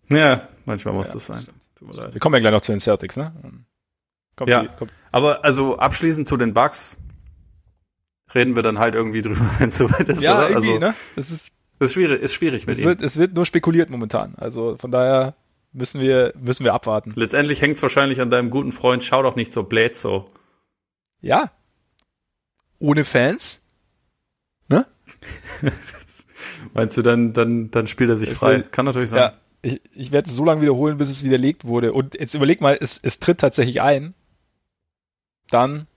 Ja, 0.09 0.47
manchmal 0.65 0.93
muss 0.93 1.07
ja, 1.07 1.13
das 1.13 1.27
sein. 1.27 1.47
Wir 1.79 2.19
kommen 2.19 2.35
ja 2.35 2.39
gleich 2.39 2.51
noch 2.51 2.61
zu 2.61 2.71
den 2.71 2.79
Celtics, 2.79 3.17
ne? 3.17 3.33
Kommt 4.35 4.49
ja, 4.49 4.63
die, 4.63 4.69
aber 5.11 5.45
also 5.45 5.77
abschließend 5.77 6.27
zu 6.27 6.37
den 6.37 6.53
Bugs 6.53 6.97
reden 8.33 8.55
wir 8.55 8.63
dann 8.63 8.79
halt 8.79 8.95
irgendwie 8.95 9.21
drüber, 9.21 9.45
wenn 9.59 9.69
es 9.69 9.77
soweit 9.77 10.09
ist. 10.09 10.23
Ja, 10.23 10.39
oder? 10.39 10.49
irgendwie, 10.49 10.69
also, 10.69 10.79
ne? 10.79 10.93
Das 11.15 11.29
ist, 11.29 11.51
das 11.79 11.89
ist 11.89 11.93
schwierig, 11.93 12.21
ist 12.21 12.33
schwierig 12.33 12.65
mit 12.65 12.75
es 12.75 12.81
ihm. 12.81 12.87
Wird, 12.87 13.01
es 13.01 13.17
wird 13.17 13.35
nur 13.35 13.45
spekuliert 13.45 13.89
momentan. 13.89 14.35
Also 14.35 14.77
von 14.77 14.91
daher 14.91 15.35
müssen 15.73 15.99
wir, 15.99 16.33
müssen 16.39 16.63
wir 16.63 16.73
abwarten. 16.73 17.11
Letztendlich 17.15 17.61
hängt 17.61 17.77
es 17.77 17.81
wahrscheinlich 17.81 18.21
an 18.21 18.29
deinem 18.29 18.49
guten 18.49 18.71
Freund, 18.71 19.03
schau 19.03 19.23
doch 19.23 19.35
nicht 19.35 19.51
so 19.51 19.63
blöd 19.63 19.95
so. 19.95 20.29
Ja. 21.21 21.51
Ohne 22.79 23.05
Fans? 23.05 23.61
Ne? 24.67 24.85
Meinst 26.73 26.97
du, 26.97 27.01
dann, 27.01 27.33
dann, 27.33 27.71
dann 27.71 27.87
spielt 27.87 28.09
er 28.09 28.17
sich 28.17 28.29
frei? 28.29 28.61
Kann 28.61 28.85
natürlich 28.85 29.09
sein. 29.09 29.19
Ja, 29.19 29.33
ich, 29.61 29.81
ich 29.93 30.11
werde 30.11 30.29
es 30.29 30.35
so 30.35 30.45
lange 30.45 30.61
wiederholen, 30.61 30.97
bis 30.97 31.09
es 31.09 31.23
widerlegt 31.23 31.65
wurde. 31.65 31.93
Und 31.93 32.19
jetzt 32.19 32.33
überleg 32.33 32.61
mal, 32.61 32.77
es, 32.79 32.99
es 33.01 33.19
tritt 33.19 33.39
tatsächlich 33.39 33.81
ein. 33.81 34.13
Dann, 35.49 35.87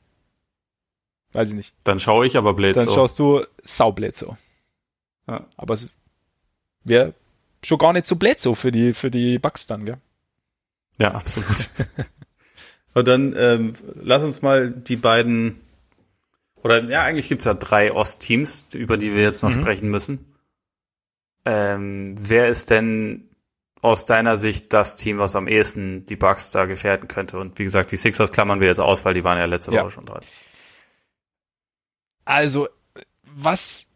weiß 1.33 1.51
ich 1.51 1.57
nicht. 1.57 1.75
Dann 1.85 1.99
schaue 1.99 2.27
ich 2.27 2.37
aber 2.37 2.55
Bledsoe. 2.55 2.85
Dann 2.85 2.95
schaust 2.95 3.19
du 3.19 3.45
Sau 3.65 3.93
Bledsoe. 3.93 4.37
Ja. 5.27 5.47
Aber 5.57 5.75
es 5.75 5.89
wäre 6.85 7.15
schon 7.67 7.79
gar 7.79 7.93
nicht 7.93 8.07
so 8.07 8.17
Bledsoe 8.17 8.55
für 8.55 8.71
die, 8.71 8.95
für 8.95 9.11
die 9.11 9.39
Bugs 9.39 9.67
dann, 9.67 9.85
gell? 9.85 9.99
Ja, 10.99 11.13
absolut. 11.13 11.71
Und 12.95 13.07
dann 13.07 13.35
ähm, 13.37 13.75
lass 13.95 14.23
uns 14.23 14.41
mal 14.41 14.71
die 14.71 14.97
beiden, 14.97 15.61
oder 16.63 16.83
ja, 16.85 17.03
eigentlich 17.03 17.29
gibt's 17.29 17.45
ja 17.45 17.55
drei 17.55 17.93
Ostteams, 17.93 18.69
über 18.73 18.97
die 18.97 19.15
wir 19.15 19.23
jetzt 19.23 19.43
noch 19.43 19.51
mhm. 19.51 19.61
sprechen 19.61 19.91
müssen. 19.91 20.25
Ähm, 21.45 22.15
wer 22.19 22.49
ist 22.49 22.71
denn 22.71 23.29
aus 23.83 24.07
deiner 24.07 24.39
Sicht 24.39 24.73
das 24.73 24.97
Team, 24.97 25.19
was 25.19 25.37
am 25.37 25.47
ehesten 25.47 26.07
die 26.07 26.17
Bucks 26.17 26.51
da 26.51 26.65
gefährden 26.65 27.07
könnte? 27.07 27.39
Und 27.39 27.59
wie 27.59 27.65
gesagt, 27.65 27.93
die 27.93 27.97
Sixers 27.97 28.33
klammern 28.33 28.61
wir 28.61 28.69
jetzt 28.69 28.81
aus, 28.81 29.05
weil 29.05 29.15
die 29.15 29.25
waren 29.25 29.39
ja 29.39 29.45
letzte 29.45 29.73
ja. 29.73 29.83
Woche 29.83 29.91
schon 29.91 30.07
dran. 30.07 30.23
Also, 32.25 32.69
was 33.23 33.87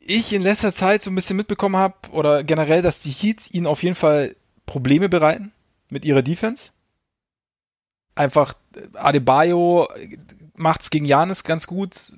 ich 0.00 0.32
in 0.32 0.42
letzter 0.42 0.72
Zeit 0.72 1.02
so 1.02 1.10
ein 1.10 1.14
bisschen 1.14 1.36
mitbekommen 1.36 1.76
habe, 1.76 1.94
oder 2.10 2.42
generell, 2.42 2.82
dass 2.82 3.02
die 3.02 3.10
Heat 3.10 3.52
ihnen 3.52 3.66
auf 3.66 3.82
jeden 3.82 3.94
Fall 3.94 4.34
Probleme 4.66 5.08
bereiten 5.08 5.52
mit 5.88 6.04
ihrer 6.04 6.22
Defense. 6.22 6.72
Einfach 8.14 8.54
Adebayo 8.94 9.88
macht's 10.56 10.90
gegen 10.90 11.04
Janis 11.04 11.44
ganz 11.44 11.66
gut, 11.66 12.12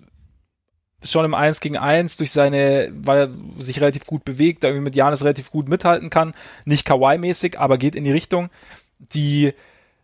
schon 1.05 1.25
im 1.25 1.35
1 1.35 1.61
gegen 1.61 1.77
1 1.77 2.17
durch 2.17 2.31
seine, 2.33 2.91
weil 2.95 3.19
er 3.19 3.63
sich 3.63 3.81
relativ 3.81 4.07
gut 4.07 4.25
bewegt, 4.25 4.63
da 4.63 4.69
irgendwie 4.69 4.85
mit 4.85 4.97
Janis 4.97 5.23
relativ 5.23 5.51
gut 5.51 5.69
mithalten 5.69 6.11
kann. 6.11 6.35
Nicht 6.65 6.87
Kawaii-mäßig, 6.87 7.59
aber 7.59 7.79
geht 7.79 7.95
in 7.95 8.05
die 8.05 8.13
Richtung. 8.13 8.51
Die 8.99 9.53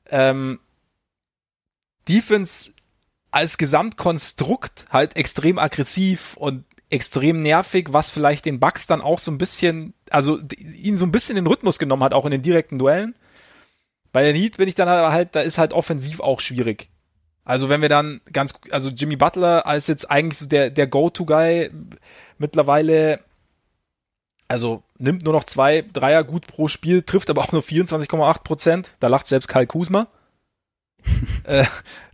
ähm, 0.07 0.59
Defense 2.09 2.73
als 3.31 3.59
Gesamtkonstrukt 3.59 4.87
halt 4.91 5.17
extrem 5.17 5.59
aggressiv 5.59 6.37
und 6.37 6.65
extrem 6.91 7.43
nervig, 7.43 7.93
was 7.93 8.11
vielleicht 8.11 8.47
den 8.47 8.61
Bugs 8.61 8.87
dann 8.87 9.01
auch 9.01 9.19
so 9.19 9.31
ein 9.31 9.39
bisschen, 9.39 9.95
also 10.11 10.39
ihn 10.59 10.97
so 10.97 11.05
ein 11.05 11.13
bisschen 11.13 11.37
den 11.37 11.47
Rhythmus 11.47 11.79
genommen 11.79 12.03
hat, 12.03 12.15
auch 12.15 12.25
in 12.25 12.31
den 12.31 12.43
direkten 12.43 12.79
Duellen. 12.79 13.15
Bei 14.13 14.23
den 14.23 14.35
Heat 14.35 14.57
bin 14.57 14.69
ich 14.69 14.75
dann 14.75 14.89
halt, 14.89 15.35
da 15.35 15.41
ist 15.41 15.59
halt 15.59 15.73
offensiv 15.73 16.21
auch 16.21 16.41
schwierig. 16.41 16.89
Also 17.45 17.69
wenn 17.69 17.83
wir 17.83 17.89
dann 17.89 18.21
ganz, 18.33 18.61
also 18.71 18.91
Jimmy 18.91 19.17
Butler 19.17 19.67
als 19.67 19.87
jetzt 19.87 20.11
eigentlich 20.11 20.39
so 20.39 20.47
der, 20.47 20.71
der 20.71 20.87
Go-To-Guy 20.87 21.71
mittlerweile, 22.39 23.21
also 24.49 24.83
nimmt 24.99 25.25
nur 25.25 25.33
noch 25.35 25.45
zwei 25.45 25.83
Dreier 25.93 26.25
gut 26.25 26.47
pro 26.47 26.69
Spiel, 26.69 27.03
trifft 27.03 27.31
aber 27.31 27.43
auch 27.43 27.53
nur 27.53 27.63
24,8 27.63 28.43
Prozent. 28.43 28.93
Da 29.01 29.09
lacht 29.09 29.27
selbst 29.27 29.49
Karl 29.49 29.67
Kuzma. 29.67 30.09
äh, 31.45 31.65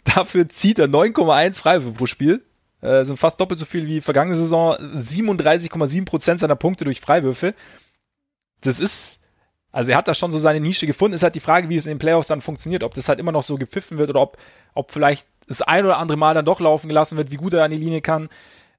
dafür 0.05 0.49
zieht 0.49 0.79
er 0.79 0.87
9,1 0.87 1.61
Freiwürfe 1.61 1.97
pro 1.97 2.07
Spiel. 2.07 2.45
Äh, 2.85 3.05
sind 3.05 3.19
fast 3.19 3.41
doppelt 3.41 3.59
so 3.59 3.65
viel 3.65 3.87
wie 3.87 4.01
vergangene 4.03 4.37
Saison. 4.37 4.75
37,7 4.75 6.05
Prozent 6.05 6.41
seiner 6.41 6.57
Punkte 6.57 6.85
durch 6.85 7.01
Freiwürfe. 7.01 7.55
Das 8.61 8.79
ist, 8.79 9.23
also 9.73 9.93
er 9.93 9.97
hat 9.97 10.07
da 10.07 10.15
schon 10.15 10.33
so 10.33 10.39
seine 10.39 10.61
Nische 10.61 10.87
gefunden. 10.87 11.15
Ist 11.15 11.23
halt 11.23 11.35
die 11.35 11.41
Frage, 11.41 11.71
wie 11.71 11.77
es 11.77 11.87
in 11.87 11.93
den 11.93 11.99
Playoffs 11.99 12.29
dann 12.29 12.43
funktioniert, 12.43 12.83
ob 12.85 12.93
das 12.93 13.09
halt 13.09 13.19
immer 13.19 13.33
noch 13.33 13.43
so 13.43 13.57
gepfiffen 13.57 13.97
wird 13.97 14.11
oder 14.11 14.21
ob, 14.21 14.37
ob 14.75 14.91
vielleicht 14.91 15.27
das 15.49 15.63
ein 15.63 15.85
oder 15.85 15.97
andere 15.97 16.19
Mal 16.19 16.35
dann 16.35 16.45
doch 16.45 16.61
laufen 16.61 16.89
gelassen 16.89 17.17
wird, 17.17 17.31
wie 17.31 17.37
gut 17.37 17.55
er 17.55 17.65
an 17.65 17.71
die 17.71 17.79
Linie 17.79 18.03
kann. 18.03 18.29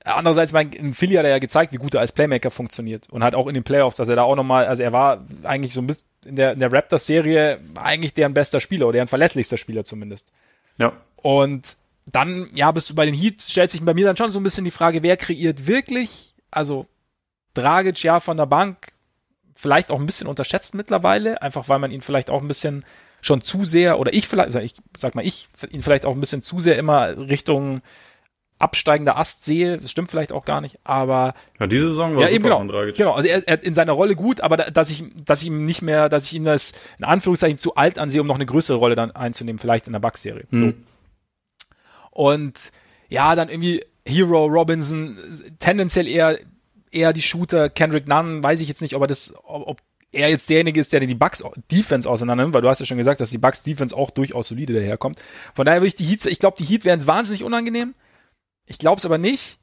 Andererseits, 0.04 0.52
mein, 0.52 0.72
in 0.72 0.94
Philly 0.94 1.16
hat 1.16 1.26
er 1.26 1.32
ja 1.32 1.40
gezeigt, 1.40 1.74
wie 1.74 1.78
gut 1.78 1.96
er 1.96 2.02
als 2.02 2.12
Playmaker 2.12 2.52
funktioniert. 2.52 3.10
Und 3.10 3.24
halt 3.24 3.34
auch 3.34 3.48
in 3.48 3.56
den 3.56 3.64
Playoffs, 3.64 3.98
dass 3.98 4.08
er 4.08 4.16
da 4.16 4.22
auch 4.22 4.36
nochmal, 4.36 4.68
also 4.68 4.84
er 4.84 4.92
war 4.92 5.26
eigentlich 5.44 5.74
so 5.74 5.82
ein 5.82 5.88
bisschen 5.88 6.06
in 6.26 6.36
der, 6.36 6.54
in 6.54 6.60
der 6.60 6.72
Raptors-Serie 6.72 7.60
eigentlich 7.74 8.14
deren 8.14 8.36
bester 8.36 8.60
Spieler 8.60 8.86
oder 8.86 8.94
deren 8.94 9.08
verlässlichster 9.08 9.58
Spieler 9.58 9.84
zumindest. 9.84 10.32
Ja. 10.78 10.92
Und 11.16 11.78
dann, 12.06 12.48
ja, 12.54 12.72
bist 12.72 12.90
du 12.90 12.96
bei 12.96 13.06
den 13.06 13.16
Heat, 13.16 13.42
stellt 13.42 13.72
sich 13.72 13.84
bei 13.84 13.94
mir 13.94 14.06
dann 14.06 14.18
schon 14.18 14.32
so 14.32 14.40
ein 14.40 14.44
bisschen 14.44 14.66
die 14.66 14.72
Frage, 14.72 15.04
wer 15.04 15.18
kreiert 15.18 15.68
wirklich, 15.68 16.36
also 16.52 16.86
Dragic 17.54 18.04
ja 18.04 18.20
von 18.20 18.38
der 18.38 18.46
Bank, 18.46 18.94
vielleicht 19.56 19.92
auch 19.92 20.00
ein 20.00 20.06
bisschen 20.06 20.28
unterschätzt 20.28 20.76
mittlerweile, 20.76 21.42
einfach 21.42 21.70
weil 21.70 21.80
man 21.80 21.92
ihn 21.92 22.02
vielleicht 22.02 22.30
auch 22.30 22.42
ein 22.42 22.48
bisschen 22.48 22.86
schon 23.22 23.42
zu 23.42 23.66
sehr, 23.66 24.00
oder 24.00 24.14
ich 24.14 24.28
vielleicht, 24.28 24.56
ich 24.56 24.76
sag 24.98 25.16
mal, 25.16 25.26
ich 25.26 25.48
ihn 25.72 25.82
vielleicht 25.82 26.06
auch 26.06 26.14
ein 26.14 26.20
bisschen 26.20 26.44
zu 26.44 26.60
sehr 26.60 26.78
immer 26.78 27.18
Richtung 27.18 27.82
absteigender 28.60 29.18
Ast 29.18 29.44
sehe. 29.44 29.78
Das 29.78 29.92
stimmt 29.92 30.12
vielleicht 30.12 30.32
auch 30.32 30.46
gar 30.46 30.62
nicht, 30.62 30.80
aber. 30.84 31.34
Ja, 31.60 31.68
diese 31.68 31.90
Saison 31.90 32.16
war 32.16 32.24
ja, 32.24 32.30
eben 32.30 32.44
genau, 32.44 32.66
genau. 32.96 33.14
Also 33.14 33.28
er, 33.28 33.46
er 33.48 33.64
in 33.64 33.74
seiner 33.74 33.92
Rolle 33.92 34.16
gut, 34.16 34.42
aber 34.42 34.58
da, 34.58 34.70
dass 34.70 34.90
ich, 34.90 35.04
dass 35.26 35.42
ich 35.42 35.48
ihm 35.48 35.66
nicht 35.66 35.82
mehr, 35.82 36.08
dass 36.08 36.26
ich 36.28 36.34
ihn 36.34 36.46
das 36.46 36.74
in 36.98 37.06
Anführungszeichen 37.06 37.58
zu 37.58 37.76
alt 37.76 38.00
ansehe, 38.00 38.22
um 38.22 38.28
noch 38.28 38.36
eine 38.36 38.46
größere 38.46 38.78
Rolle 38.78 38.96
dann 38.96 39.12
einzunehmen, 39.12 39.60
vielleicht 39.60 39.88
in 39.88 39.94
der 39.94 40.00
Bugs-Serie. 40.00 40.46
Hm. 40.52 40.60
So. 40.60 40.74
Und 42.16 42.72
ja, 43.10 43.36
dann 43.36 43.50
irgendwie 43.50 43.84
Hero 44.08 44.46
Robinson, 44.46 45.18
tendenziell 45.60 46.08
eher 46.08 46.40
eher 46.96 47.14
die 47.14 47.22
Shooter, 47.22 47.70
Kendrick 47.70 48.08
Nunn, 48.08 48.42
weiß 48.42 48.62
ich 48.62 48.68
jetzt 48.68 48.82
nicht, 48.82 48.96
ob 48.96 49.02
er 49.02 49.08
das, 49.08 49.34
ob 49.44 49.82
er 50.12 50.30
jetzt 50.30 50.50
derjenige 50.50 50.80
ist, 50.80 50.94
der 50.94 51.02
die 51.02 51.14
Bucks 51.14 51.44
Defense 51.70 52.10
auseinander 52.10 52.46
nimmt, 52.46 52.56
weil 52.56 52.62
du 52.62 52.70
hast 52.70 52.80
ja 52.80 52.86
schon 52.86 52.98
gesagt, 52.98 53.20
dass 53.20 53.32
die 53.32 53.38
Bucks 53.38 53.64
Defense 53.64 53.96
auch 53.96 54.10
durchaus 54.12 54.48
solide 54.48 54.74
daherkommt. 54.74 55.20
Von 55.54 55.66
daher 55.66 55.82
würde 55.82 55.90
ich 55.90 55.96
die 55.96 56.06
Heats, 56.06 56.26
ich 56.26 56.40
glaube, 56.40 56.56
die 56.58 56.64
Heat 56.64 56.86
wären 56.86 57.06
wahnsinnig 57.06 57.44
unangenehm. 57.44 57.94
Ich 58.66 58.78
glaube 58.78 59.00
es 59.00 59.06
aber 59.06 59.18
nicht. 59.18 59.60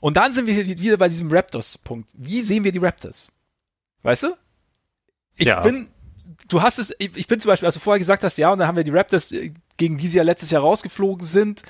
Und 0.00 0.16
dann 0.16 0.32
sind 0.32 0.48
wir 0.48 0.66
wieder 0.66 0.96
bei 0.96 1.08
diesem 1.08 1.30
Raptors-Punkt. 1.30 2.10
Wie 2.14 2.42
sehen 2.42 2.64
wir 2.64 2.72
die 2.72 2.78
Raptors? 2.78 3.30
Weißt 4.02 4.24
du? 4.24 4.34
Ich 5.36 5.46
ja. 5.46 5.60
bin, 5.60 5.88
du 6.48 6.60
hast 6.60 6.78
es, 6.78 6.92
ich 6.98 7.28
bin 7.28 7.38
zum 7.38 7.48
Beispiel, 7.48 7.66
als 7.66 7.74
du 7.74 7.80
vorher 7.80 8.00
gesagt 8.00 8.24
hast, 8.24 8.36
ja, 8.36 8.52
und 8.52 8.58
dann 8.58 8.66
haben 8.66 8.76
wir 8.76 8.84
die 8.84 8.90
Raptors, 8.90 9.30
äh, 9.30 9.52
gegen 9.82 9.98
die 9.98 10.06
sie 10.06 10.18
ja 10.18 10.22
letztes 10.22 10.52
Jahr 10.52 10.62
rausgeflogen 10.62 11.26
sind. 11.26 11.64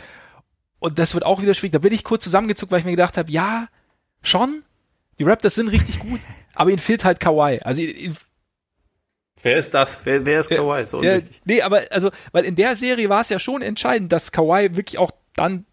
Und 0.80 0.98
das 0.98 1.14
wird 1.14 1.24
auch 1.24 1.40
wieder 1.40 1.54
schwierig. 1.54 1.72
Da 1.72 1.78
bin 1.78 1.94
ich 1.94 2.04
kurz 2.04 2.24
zusammengezuckt, 2.24 2.70
weil 2.70 2.80
ich 2.80 2.84
mir 2.84 2.90
gedacht 2.90 3.16
habe, 3.16 3.32
ja, 3.32 3.68
schon. 4.20 4.64
Die 5.18 5.24
Raptors 5.24 5.54
sind 5.54 5.68
richtig 5.68 5.98
gut, 5.98 6.20
aber 6.54 6.68
ihnen 6.68 6.78
fehlt 6.78 7.06
halt 7.06 7.20
Kawhi. 7.20 7.60
Also 7.62 7.80
Wer 9.42 9.56
ist 9.56 9.72
das? 9.72 10.04
Wer, 10.04 10.26
wer 10.26 10.40
ist 10.40 10.50
Kawhi? 10.50 10.84
So 10.84 11.02
ja, 11.02 11.20
nee, 11.46 11.62
aber 11.62 11.84
also, 11.90 12.10
weil 12.32 12.44
in 12.44 12.54
der 12.54 12.76
Serie 12.76 13.08
war 13.08 13.22
es 13.22 13.30
ja 13.30 13.38
schon 13.38 13.62
entscheidend, 13.62 14.12
dass 14.12 14.30
Kawhi 14.30 14.76
wirklich 14.76 14.98
auch 14.98 15.12
dann 15.34 15.64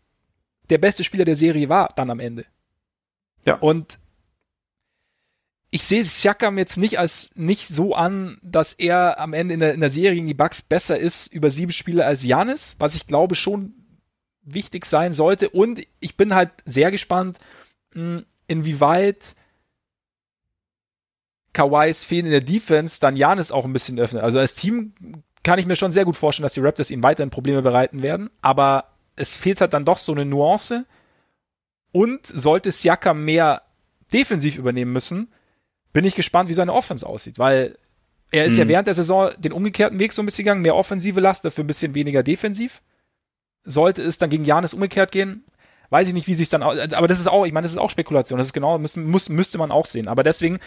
der 0.70 0.78
beste 0.78 1.04
Spieler 1.04 1.26
der 1.26 1.36
Serie 1.36 1.68
war, 1.68 1.90
dann 1.98 2.10
am 2.10 2.22
Ende. 2.22 2.46
Ja. 3.44 3.56
Und 3.56 4.00
ich 5.72 5.84
sehe 5.84 6.04
Siakam 6.04 6.58
jetzt 6.58 6.78
nicht 6.78 6.98
als 6.98 7.32
nicht 7.36 7.68
so 7.68 7.94
an, 7.94 8.38
dass 8.42 8.74
er 8.74 9.20
am 9.20 9.34
Ende 9.34 9.54
in 9.54 9.60
der, 9.60 9.74
in 9.74 9.82
der 9.82 9.92
Serie 9.92 10.16
gegen 10.16 10.28
die 10.28 10.34
Bucks 10.34 10.64
besser 10.64 10.98
ist 10.98 11.32
über 11.32 11.52
sieben 11.52 11.72
Spiele 11.72 12.06
als 12.06 12.24
Janis, 12.24 12.76
was 12.80 12.96
ich 12.96 13.06
glaube 13.06 13.36
schon 13.36 13.74
wichtig 14.42 14.86
sein 14.86 15.14
sollte. 15.14 15.50
Und 15.50 15.82
ich 16.00 16.18
bin 16.18 16.34
halt 16.34 16.50
sehr 16.66 16.90
gespannt, 16.90 17.38
hm, 17.94 18.26
inwieweit 18.48 19.36
Kawais 21.54 22.04
Fehlen 22.04 22.26
in 22.26 22.32
der 22.32 22.42
Defense 22.42 23.00
dann 23.00 23.16
Janis 23.16 23.52
auch 23.52 23.66
ein 23.66 23.74
bisschen 23.74 24.00
öffnet. 24.00 24.24
Also 24.24 24.40
als 24.40 24.56
Team 24.56 24.94
kann 25.44 25.60
ich 25.60 25.68
mir 25.68 25.76
schon 25.76 25.92
sehr 25.92 26.06
gut 26.06 26.18
vorstellen, 26.18 26.44
dass 26.44 26.54
die 26.54 26.62
Raptors 26.62 26.92
ihnen 26.92 27.04
weiterhin 27.04 27.30
Probleme 27.30 27.62
bereiten 27.62 28.02
werden, 28.02 28.30
aber 28.42 28.96
es 29.16 29.34
fehlt 29.34 29.62
halt 29.62 29.74
dann 29.74 29.86
doch 29.86 29.98
so 29.98 30.14
eine 30.14 30.26
Nuance. 30.26 30.86
Und 31.92 32.26
sollte 32.28 32.72
Siakam 32.72 33.26
mehr 33.26 33.64
defensiv 34.14 34.58
übernehmen 34.58 34.94
müssen, 34.94 35.34
bin 35.94 36.06
ich 36.06 36.16
gespannt, 36.16 36.50
wie 36.50 36.54
seine 36.54 36.74
Offense 36.74 37.06
aussieht, 37.06 37.40
weil 37.40 37.78
Er 38.32 38.46
ist 38.46 38.54
hm. 38.54 38.60
ja 38.60 38.68
während 38.68 38.88
der 38.88 38.94
Saison 38.94 39.32
den 39.38 39.54
umgekehrten 39.54 40.00
Weg 40.00 40.14
so 40.14 40.22
ein 40.22 40.26
bisschen 40.26 40.46
gegangen, 40.46 40.62
mehr 40.62 40.76
offensive 40.76 41.20
Last, 41.20 41.46
dafür 41.46 41.64
ein 41.64 41.68
bisschen 41.68 41.96
weniger 41.96 42.24
defensiv. 42.24 42.82
Sollte 43.64 44.04
es 44.04 44.18
dann 44.18 44.30
gegen 44.30 44.46
Janis 44.46 44.74
umgekehrt 44.74 45.12
gehen, 45.12 45.44
weiß 45.90 46.08
ich 46.08 46.14
nicht, 46.14 46.28
wie 46.28 46.36
sich 46.36 46.50
dann, 46.50 46.64
aber 46.64 47.08
das 47.08 47.20
ist 47.20 47.28
auch, 47.28 47.46
ich 47.46 47.54
meine, 47.54 47.66
das 47.66 47.72
ist 47.72 47.78
auch 47.78 47.90
Spekulation, 47.90 48.38
das 48.38 48.50
ist 48.50 48.54
genau, 48.54 48.78
müssen, 48.78 49.10
muss, 49.10 49.30
müsste 49.30 49.58
man 49.58 49.72
auch 49.72 49.86
sehen. 49.86 50.08
Aber 50.08 50.24
deswegen 50.24 50.60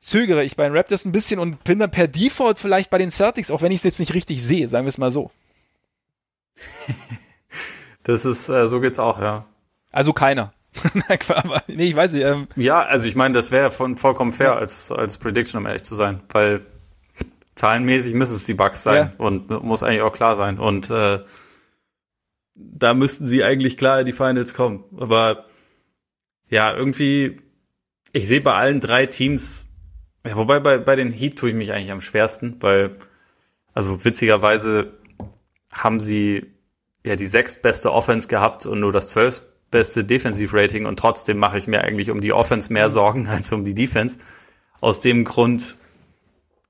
zögere 0.00 0.44
ich 0.44 0.56
bei 0.56 0.64
den 0.64 0.76
Raptors 0.76 1.04
ein 1.04 1.12
bisschen 1.12 1.38
und 1.38 1.64
bin 1.64 1.78
dann 1.78 1.90
per 1.90 2.08
Default 2.08 2.58
vielleicht 2.58 2.90
bei 2.90 2.98
den 2.98 3.10
Celtics, 3.10 3.50
auch 3.50 3.62
wenn 3.62 3.72
ich 3.72 3.78
es 3.78 3.84
jetzt 3.84 4.00
nicht 4.00 4.14
richtig 4.14 4.42
sehe, 4.42 4.68
sagen 4.68 4.84
wir 4.84 4.90
es 4.90 4.98
mal 4.98 5.10
so. 5.10 5.30
Das 8.02 8.24
ist, 8.24 8.48
äh, 8.48 8.68
so 8.68 8.78
geht's 8.78 9.00
auch, 9.00 9.20
ja. 9.20 9.46
Also 9.90 10.12
keiner. 10.12 10.52
aber, 11.28 11.62
nee, 11.68 11.88
ich 11.88 11.96
weiß 11.96 12.12
nicht. 12.12 12.24
Ähm, 12.24 12.46
ja, 12.56 12.82
also 12.82 13.06
ich 13.06 13.16
meine, 13.16 13.34
das 13.34 13.50
wäre 13.50 13.70
von 13.70 13.96
vollkommen 13.96 14.32
fair 14.32 14.48
ja. 14.48 14.56
als, 14.56 14.90
als 14.90 15.18
Prediction, 15.18 15.60
um 15.60 15.66
ehrlich 15.66 15.84
zu 15.84 15.94
sein, 15.94 16.20
weil 16.30 16.66
zahlenmäßig 17.54 18.14
müssen 18.14 18.36
es 18.36 18.44
die 18.44 18.54
Bugs 18.54 18.82
sein 18.82 19.12
ja. 19.12 19.24
und 19.24 19.50
muss 19.64 19.82
eigentlich 19.82 20.02
auch 20.02 20.12
klar 20.12 20.36
sein. 20.36 20.58
Und 20.58 20.90
äh, 20.90 21.20
da 22.54 22.94
müssten 22.94 23.26
sie 23.26 23.44
eigentlich 23.44 23.76
klar 23.76 24.00
in 24.00 24.06
die 24.06 24.12
Finals 24.12 24.54
kommen. 24.54 24.84
Aber 24.98 25.46
ja, 26.48 26.74
irgendwie, 26.74 27.40
ich 28.12 28.28
sehe 28.28 28.40
bei 28.40 28.54
allen 28.54 28.80
drei 28.80 29.06
Teams, 29.06 29.68
ja, 30.26 30.36
wobei 30.36 30.60
bei, 30.60 30.78
bei 30.78 30.96
den 30.96 31.12
Heat 31.12 31.38
tue 31.38 31.50
ich 31.50 31.56
mich 31.56 31.72
eigentlich 31.72 31.92
am 31.92 32.00
schwersten, 32.00 32.56
weil, 32.60 32.96
also 33.72 34.04
witzigerweise 34.04 34.92
haben 35.72 36.00
sie 36.00 36.46
ja 37.04 37.16
die 37.16 37.26
sechstbeste 37.26 37.92
Offense 37.92 38.28
gehabt 38.28 38.66
und 38.66 38.80
nur 38.80 38.92
das 38.92 39.08
zwölfbeste 39.70 40.04
Defensive-Rating 40.04 40.86
und 40.86 40.98
trotzdem 40.98 41.38
mache 41.38 41.58
ich 41.58 41.66
mir 41.66 41.82
eigentlich 41.82 42.10
um 42.10 42.20
die 42.20 42.32
Offense 42.32 42.72
mehr 42.72 42.90
Sorgen 42.90 43.26
als 43.28 43.52
um 43.52 43.64
die 43.64 43.74
Defense. 43.74 44.18
Aus 44.80 45.00
dem 45.00 45.24
Grund, 45.24 45.76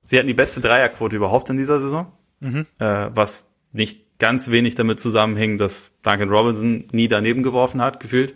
sie 0.05 0.17
hatten 0.17 0.27
die 0.27 0.33
beste 0.33 0.61
Dreierquote 0.61 1.15
überhaupt 1.15 1.49
in 1.49 1.57
dieser 1.57 1.79
Saison, 1.79 2.11
mhm. 2.39 2.65
äh, 2.79 3.09
was 3.13 3.49
nicht 3.73 4.19
ganz 4.19 4.49
wenig 4.49 4.75
damit 4.75 4.99
zusammenhing, 4.99 5.57
dass 5.57 5.93
Duncan 6.01 6.29
Robinson 6.29 6.85
nie 6.91 7.07
daneben 7.07 7.43
geworfen 7.43 7.81
hat, 7.81 7.99
gefühlt. 7.99 8.33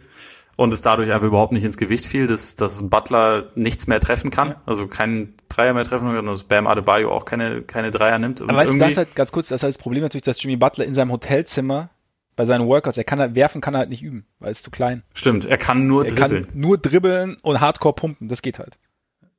Und 0.58 0.74
es 0.74 0.82
dadurch 0.82 1.12
einfach 1.12 1.26
überhaupt 1.26 1.54
nicht 1.54 1.64
ins 1.64 1.78
Gewicht 1.78 2.06
fiel, 2.06 2.28
dass, 2.28 2.56
dass 2.56 2.88
Butler 2.88 3.52
nichts 3.56 3.88
mehr 3.88 4.00
treffen 4.00 4.30
kann, 4.30 4.50
ja. 4.50 4.62
also 4.68 4.86
keinen 4.86 5.34
Dreier 5.50 5.74
mehr 5.74 5.86
treffen 5.86 6.06
kann, 6.08 6.18
und 6.18 6.26
dass 6.28 6.44
Bam 6.44 6.68
Adebayo 6.68 7.10
auch 7.12 7.26
keine, 7.26 7.64
keine 7.64 7.90
Dreier 7.90 8.20
nimmt. 8.20 8.42
Aber 8.42 8.54
weißt 8.54 8.74
du, 8.74 8.78
das 8.78 8.98
halt 8.98 9.16
ganz 9.16 9.32
kurz, 9.32 9.48
das 9.48 9.62
ist 9.62 9.64
halt 9.64 9.74
das 9.74 9.82
Problem 9.82 10.04
natürlich, 10.04 10.24
dass 10.24 10.44
Jimmy 10.44 10.58
Butler 10.58 10.86
in 10.86 10.94
seinem 10.94 11.12
Hotelzimmer 11.12 11.90
bei 12.36 12.46
seinen 12.46 12.68
Workouts, 12.68 12.98
er 12.98 13.04
kann 13.04 13.20
halt 13.20 13.36
werfen, 13.36 13.62
kann 13.62 13.76
er 13.76 13.80
halt 13.80 13.90
nicht 13.90 14.04
üben, 14.04 14.26
weil 14.40 14.52
es 14.52 14.62
zu 14.62 14.72
klein. 14.72 15.04
Stimmt, 15.14 15.46
er 15.46 15.58
kann 15.58 15.88
nur 15.88 16.06
er 16.06 16.14
dribbeln. 16.14 16.48
Kann 16.48 16.60
nur 16.60 16.78
dribbeln 16.78 17.38
und 17.42 17.60
Hardcore 17.60 17.96
pumpen, 17.96 18.28
das 18.28 18.42
geht 18.42 18.60
halt. 18.60 18.78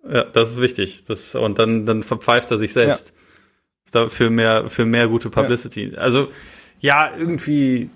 Ja, 0.08 0.24
das 0.24 0.50
ist 0.50 0.60
wichtig. 0.60 1.04
Das, 1.04 1.34
und 1.34 1.58
dann, 1.58 1.86
dann 1.86 2.02
verpfeift 2.02 2.50
er 2.50 2.58
sich 2.58 2.72
selbst. 2.72 3.10
Ja 3.10 3.22
für 4.08 4.30
mehr, 4.30 4.68
für 4.68 4.84
mehr 4.84 5.08
gute 5.08 5.30
Publicity. 5.30 5.92
Ja. 5.92 5.98
Also, 5.98 6.28
ja, 6.80 7.14
irgendwie, 7.16 7.90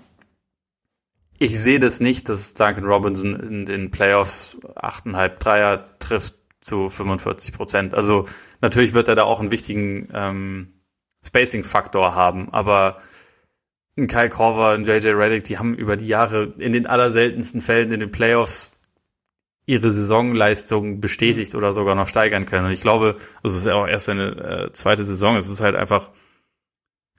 ich 1.39 1.59
sehe 1.59 1.79
das 1.79 1.99
nicht, 1.99 2.29
dass 2.29 2.53
Duncan 2.53 2.85
Robinson 2.85 3.35
in 3.39 3.65
den 3.65 3.91
Playoffs 3.91 4.59
8,5 4.75 5.29
Dreier 5.39 5.99
trifft 5.99 6.35
zu 6.61 6.89
45 6.89 7.53
Prozent. 7.53 7.95
Also, 7.95 8.25
natürlich 8.61 8.93
wird 8.93 9.07
er 9.07 9.15
da 9.15 9.23
auch 9.23 9.39
einen 9.39 9.51
wichtigen 9.51 10.09
ähm, 10.13 10.73
Spacing-Faktor 11.25 12.13
haben, 12.13 12.53
aber 12.53 13.01
ein 13.97 14.07
Kyle 14.07 14.29
Korver, 14.29 14.69
ein 14.71 14.83
JJ 14.83 15.09
Reddick, 15.09 15.43
die 15.45 15.57
haben 15.57 15.75
über 15.75 15.97
die 15.97 16.07
Jahre 16.07 16.53
in 16.59 16.71
den 16.71 16.85
allerseltensten 16.85 17.61
Fällen 17.61 17.91
in 17.91 17.99
den 17.99 18.11
Playoffs 18.11 18.73
ihre 19.65 19.91
Saisonleistung 19.91 21.01
bestätigt 21.01 21.55
oder 21.55 21.73
sogar 21.73 21.95
noch 21.95 22.07
steigern 22.07 22.45
können. 22.45 22.67
Und 22.67 22.71
ich 22.71 22.81
glaube, 22.81 23.17
also 23.43 23.55
es 23.55 23.61
ist 23.61 23.67
ja 23.67 23.73
auch 23.73 23.87
erst 23.87 24.09
eine 24.09 24.67
äh, 24.67 24.71
zweite 24.71 25.03
Saison, 25.03 25.35
es 25.35 25.49
ist 25.49 25.61
halt 25.61 25.75
einfach, 25.75 26.11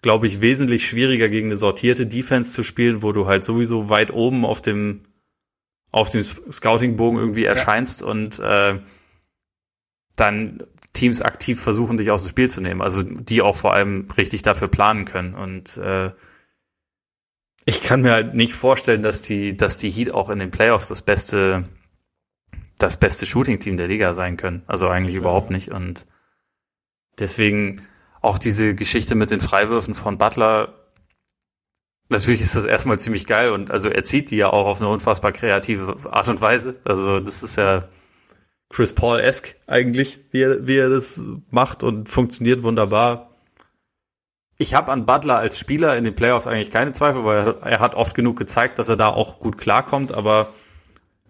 glaube 0.00 0.26
ich, 0.26 0.40
wesentlich 0.40 0.86
schwieriger 0.86 1.28
gegen 1.28 1.48
eine 1.48 1.56
sortierte 1.56 2.06
Defense 2.06 2.52
zu 2.52 2.62
spielen, 2.62 3.02
wo 3.02 3.12
du 3.12 3.26
halt 3.26 3.44
sowieso 3.44 3.90
weit 3.90 4.12
oben 4.12 4.44
auf 4.44 4.62
dem 4.62 5.00
auf 5.90 6.10
dem 6.10 6.22
Scouting-Bogen 6.22 7.18
irgendwie 7.18 7.44
erscheinst 7.44 8.02
ja. 8.02 8.08
und 8.08 8.38
äh, 8.40 8.78
dann 10.16 10.62
Teams 10.92 11.22
aktiv 11.22 11.60
versuchen, 11.60 11.96
dich 11.96 12.10
aus 12.10 12.24
dem 12.24 12.30
Spiel 12.30 12.50
zu 12.50 12.60
nehmen. 12.60 12.82
Also 12.82 13.02
die 13.02 13.40
auch 13.40 13.56
vor 13.56 13.72
allem 13.72 14.08
richtig 14.16 14.42
dafür 14.42 14.68
planen 14.68 15.04
können. 15.04 15.34
Und 15.34 15.76
äh, 15.78 16.10
ich 17.68 17.82
kann 17.82 18.00
mir 18.00 18.12
halt 18.12 18.34
nicht 18.34 18.54
vorstellen, 18.54 19.02
dass 19.02 19.20
die, 19.20 19.54
dass 19.54 19.76
die 19.76 19.90
Heat 19.90 20.10
auch 20.10 20.30
in 20.30 20.38
den 20.38 20.50
Playoffs 20.50 20.88
das 20.88 21.02
beste 21.02 21.68
das 22.78 22.96
beste 22.96 23.26
Shooting-Team 23.26 23.76
der 23.76 23.88
Liga 23.88 24.14
sein 24.14 24.38
können. 24.38 24.62
Also 24.66 24.88
eigentlich 24.88 25.14
ja. 25.14 25.20
überhaupt 25.20 25.50
nicht. 25.50 25.70
Und 25.70 26.06
deswegen 27.18 27.82
auch 28.22 28.38
diese 28.38 28.74
Geschichte 28.74 29.14
mit 29.14 29.30
den 29.30 29.40
Freiwürfen 29.40 29.94
von 29.94 30.16
Butler. 30.16 30.74
Natürlich 32.08 32.40
ist 32.40 32.56
das 32.56 32.64
erstmal 32.64 32.98
ziemlich 32.98 33.26
geil 33.26 33.50
und 33.50 33.70
also 33.70 33.90
er 33.90 34.02
zieht 34.02 34.30
die 34.30 34.38
ja 34.38 34.50
auch 34.50 34.66
auf 34.66 34.80
eine 34.80 34.88
unfassbar 34.88 35.32
kreative 35.32 35.94
Art 36.10 36.28
und 36.28 36.40
Weise. 36.40 36.76
Also 36.84 37.20
das 37.20 37.42
ist 37.42 37.56
ja 37.56 37.86
Chris 38.70 38.94
Paul-esque 38.94 39.56
eigentlich, 39.66 40.20
wie 40.30 40.40
er, 40.40 40.66
wie 40.66 40.78
er 40.78 40.88
das 40.88 41.22
macht 41.50 41.82
und 41.82 42.08
funktioniert 42.08 42.62
wunderbar. 42.62 43.27
Ich 44.58 44.74
habe 44.74 44.90
an 44.90 45.06
Butler 45.06 45.38
als 45.38 45.58
Spieler 45.58 45.96
in 45.96 46.04
den 46.04 46.16
Playoffs 46.16 46.48
eigentlich 46.48 46.70
keine 46.72 46.92
Zweifel, 46.92 47.24
weil 47.24 47.56
er, 47.62 47.78
hat 47.78 47.94
oft 47.94 48.14
genug 48.14 48.36
gezeigt, 48.36 48.78
dass 48.78 48.88
er 48.88 48.96
da 48.96 49.08
auch 49.08 49.38
gut 49.38 49.56
klarkommt, 49.56 50.12
aber 50.12 50.52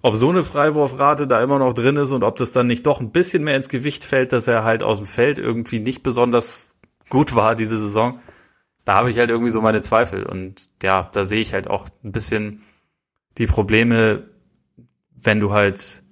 ob 0.01 0.17
so 0.17 0.31
eine 0.31 0.43
Freiwurfrate 0.43 1.27
da 1.27 1.43
immer 1.43 1.59
noch 1.59 1.75
drin 1.75 1.97
ist 1.97 2.13
und 2.13 2.25
ob 2.25 2.37
das 2.37 2.53
dann 2.53 2.67
nicht 2.67 2.87
doch 2.87 3.01
ein 3.01 3.11
bisschen 3.11 3.45
mehr 3.45 3.57
ins 3.57 3.69
Gewicht 3.69 4.05
fällt, 4.05 4.33
dass 4.33 4.49
er 4.49 4.65
halt 4.65 4.83
aus 4.83 4.97
dem 4.97 5.07
Feld 5.07 5.39
irgendwie 5.39 5.81
nicht 5.81 6.03
besonders 6.03 6.71
gut 7.11 7.35
war 7.35 7.55
diese 7.55 7.79
Saison, 7.79 8.21
da 8.85 8.95
habe 8.95 9.11
ich 9.11 9.19
halt 9.19 9.29
irgendwie 9.29 9.51
so 9.51 9.61
meine 9.61 9.83
Zweifel. 9.83 10.25
Und 10.25 10.71
ja, 10.83 11.11
da 11.13 11.27
sehe 11.27 11.43
ich 11.43 11.53
halt 11.53 11.69
auch 11.69 11.87
ein 12.03 12.13
bisschen 12.13 12.63
die 13.37 13.47
Probleme, 13.47 14.23
wenn 15.15 15.41
du 15.41 15.53
halt 15.53 16.03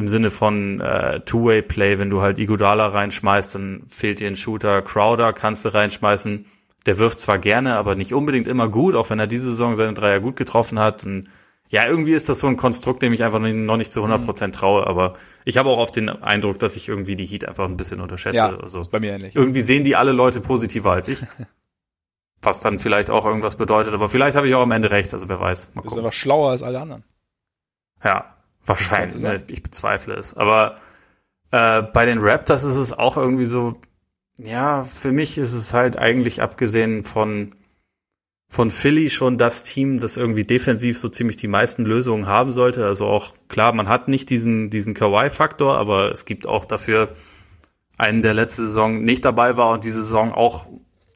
im 0.00 0.08
Sinne 0.08 0.30
von 0.30 0.80
äh, 0.80 1.20
Two-Way-Play, 1.20 1.98
wenn 1.98 2.10
du 2.10 2.20
halt 2.20 2.38
Iguodala 2.38 2.88
reinschmeißt, 2.88 3.54
dann 3.54 3.84
fehlt 3.88 4.18
dir 4.18 4.26
ein 4.26 4.36
Shooter. 4.36 4.82
Crowder 4.82 5.32
kannst 5.32 5.64
du 5.64 5.72
reinschmeißen. 5.72 6.46
Der 6.86 6.98
wirft 6.98 7.20
zwar 7.20 7.38
gerne, 7.38 7.76
aber 7.76 7.94
nicht 7.94 8.12
unbedingt 8.12 8.48
immer 8.48 8.68
gut, 8.68 8.94
auch 8.94 9.10
wenn 9.10 9.20
er 9.20 9.26
diese 9.26 9.50
Saison 9.50 9.76
seine 9.76 9.94
Dreier 9.94 10.20
gut 10.20 10.36
getroffen 10.36 10.78
hat. 10.78 11.04
Und 11.04 11.28
ja, 11.68 11.86
irgendwie 11.86 12.14
ist 12.14 12.28
das 12.28 12.40
so 12.40 12.48
ein 12.48 12.56
Konstrukt, 12.56 13.02
dem 13.02 13.12
ich 13.12 13.22
einfach 13.22 13.38
noch 13.38 13.76
nicht 13.76 13.92
zu 13.92 14.00
100 14.00 14.24
Prozent 14.24 14.54
traue, 14.56 14.86
aber 14.86 15.14
ich 15.44 15.56
habe 15.56 15.68
auch 15.68 15.78
oft 15.78 15.94
den 15.94 16.08
Eindruck, 16.08 16.58
dass 16.58 16.76
ich 16.76 16.88
irgendwie 16.88 17.14
die 17.14 17.26
Heat 17.26 17.46
einfach 17.46 17.66
ein 17.66 17.76
bisschen 17.76 18.00
unterschätze. 18.00 18.36
Ja, 18.36 18.56
also, 18.56 18.80
ist 18.80 18.90
bei 18.90 18.98
mir 18.98 19.12
ähnlich. 19.12 19.36
Irgendwie 19.36 19.60
sehen 19.60 19.84
die 19.84 19.94
alle 19.94 20.12
Leute 20.12 20.40
positiver 20.40 20.90
als 20.92 21.06
ich. 21.08 21.22
was 22.42 22.60
dann 22.60 22.78
vielleicht 22.78 23.10
auch 23.10 23.26
irgendwas 23.26 23.56
bedeutet, 23.56 23.92
aber 23.92 24.08
vielleicht 24.08 24.36
habe 24.36 24.48
ich 24.48 24.54
auch 24.54 24.62
am 24.62 24.72
Ende 24.72 24.90
recht, 24.90 25.12
also 25.12 25.28
wer 25.28 25.40
weiß. 25.40 25.70
Mal 25.74 25.82
du 25.82 25.88
bist 25.88 25.98
aber 25.98 26.12
schlauer 26.12 26.50
als 26.50 26.62
alle 26.62 26.80
anderen. 26.80 27.04
Ja, 28.02 28.34
wahrscheinlich. 28.70 29.22
Ne? 29.22 29.38
Ich 29.48 29.62
bezweifle 29.62 30.14
es. 30.14 30.34
Aber 30.34 30.76
äh, 31.50 31.82
bei 31.82 32.06
den 32.06 32.18
Raptors 32.18 32.64
ist 32.64 32.76
es 32.76 32.92
auch 32.92 33.16
irgendwie 33.16 33.46
so, 33.46 33.76
ja, 34.38 34.84
für 34.84 35.12
mich 35.12 35.38
ist 35.38 35.52
es 35.52 35.74
halt 35.74 35.98
eigentlich 35.98 36.42
abgesehen 36.42 37.04
von 37.04 37.54
von 38.52 38.72
Philly 38.72 39.10
schon 39.10 39.38
das 39.38 39.62
Team, 39.62 40.00
das 40.00 40.16
irgendwie 40.16 40.42
defensiv 40.42 40.98
so 40.98 41.08
ziemlich 41.08 41.36
die 41.36 41.46
meisten 41.46 41.84
Lösungen 41.84 42.26
haben 42.26 42.50
sollte. 42.50 42.84
Also 42.84 43.06
auch 43.06 43.32
klar, 43.46 43.72
man 43.72 43.88
hat 43.88 44.08
nicht 44.08 44.28
diesen, 44.28 44.70
diesen 44.70 44.92
Kawhi-Faktor, 44.92 45.78
aber 45.78 46.10
es 46.10 46.24
gibt 46.24 46.48
auch 46.48 46.64
dafür 46.64 47.14
einen, 47.96 48.22
der 48.22 48.34
letzte 48.34 48.62
Saison 48.62 49.04
nicht 49.04 49.24
dabei 49.24 49.56
war 49.56 49.70
und 49.70 49.84
diese 49.84 50.02
Saison 50.02 50.32
auch 50.32 50.66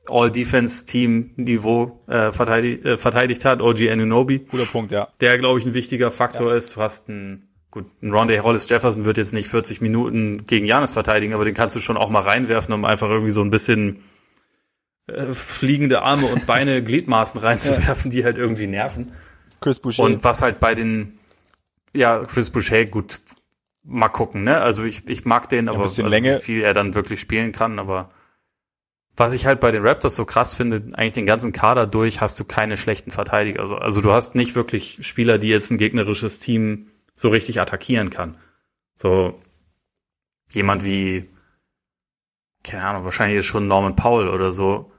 All-Defense-Team-Niveau 0.08 2.00
äh, 2.06 2.32
verteidigt, 2.32 2.84
äh, 2.84 2.96
verteidigt 2.98 3.44
hat, 3.44 3.62
OG 3.62 3.88
Anunobi. 3.90 4.40
Guter 4.40 4.66
Punkt, 4.66 4.92
ja. 4.92 5.08
Der, 5.20 5.38
glaube 5.38 5.58
ich, 5.58 5.66
ein 5.66 5.74
wichtiger 5.74 6.10
Faktor 6.10 6.50
ja. 6.50 6.58
ist. 6.58 6.76
Du 6.76 6.80
hast 6.80 7.08
einen, 7.08 7.48
gut, 7.70 7.86
ein 8.02 8.12
Rondé 8.12 8.40
Hollis 8.40 8.68
Jefferson 8.68 9.04
wird 9.04 9.16
jetzt 9.16 9.32
nicht 9.32 9.48
40 9.48 9.80
Minuten 9.80 10.46
gegen 10.46 10.66
Janis 10.66 10.92
verteidigen, 10.92 11.32
aber 11.32 11.44
den 11.44 11.54
kannst 11.54 11.74
du 11.76 11.80
schon 11.80 11.96
auch 11.96 12.10
mal 12.10 12.20
reinwerfen, 12.20 12.74
um 12.74 12.84
einfach 12.84 13.08
irgendwie 13.08 13.30
so 13.30 13.40
ein 13.40 13.50
bisschen 13.50 14.04
äh, 15.06 15.32
fliegende 15.32 16.02
Arme 16.02 16.26
und 16.26 16.46
Beine, 16.46 16.82
Gliedmaßen 16.84 17.40
reinzuwerfen, 17.40 18.10
ja. 18.10 18.16
die 18.16 18.24
halt 18.24 18.38
irgendwie 18.38 18.66
nerven. 18.66 19.12
Chris 19.60 19.80
Boucher. 19.80 20.02
Und 20.02 20.22
was 20.24 20.42
halt 20.42 20.60
bei 20.60 20.74
den, 20.74 21.18
ja, 21.94 22.24
Chris 22.24 22.50
Boucher, 22.50 22.84
gut, 22.84 23.20
mal 23.84 24.08
gucken, 24.08 24.44
ne? 24.44 24.60
Also 24.60 24.84
ich, 24.84 25.08
ich 25.08 25.24
mag 25.24 25.48
den, 25.48 25.68
aber 25.68 25.80
also 25.80 26.04
wie 26.04 26.38
viel 26.40 26.62
er 26.62 26.74
dann 26.74 26.94
wirklich 26.94 27.20
spielen 27.20 27.52
kann, 27.52 27.78
aber 27.78 28.10
was 29.16 29.32
ich 29.32 29.46
halt 29.46 29.60
bei 29.60 29.70
den 29.70 29.86
Raptors 29.86 30.16
so 30.16 30.24
krass 30.24 30.56
finde, 30.56 30.82
eigentlich 30.94 31.12
den 31.12 31.26
ganzen 31.26 31.52
Kader 31.52 31.86
durch 31.86 32.20
hast 32.20 32.38
du 32.40 32.44
keine 32.44 32.76
schlechten 32.76 33.10
Verteidiger. 33.10 33.60
Also, 33.60 33.76
also 33.76 34.00
du 34.00 34.12
hast 34.12 34.34
nicht 34.34 34.56
wirklich 34.56 34.98
Spieler, 35.02 35.38
die 35.38 35.48
jetzt 35.48 35.70
ein 35.70 35.78
gegnerisches 35.78 36.40
Team 36.40 36.88
so 37.14 37.28
richtig 37.28 37.60
attackieren 37.60 38.10
kann. 38.10 38.36
So 38.96 39.40
jemand 40.50 40.84
wie, 40.84 41.30
keine 42.64 42.84
Ahnung, 42.86 43.04
wahrscheinlich 43.04 43.38
ist 43.38 43.46
schon 43.46 43.68
Norman 43.68 43.94
Powell 43.94 44.28
oder 44.28 44.52
so, 44.52 44.90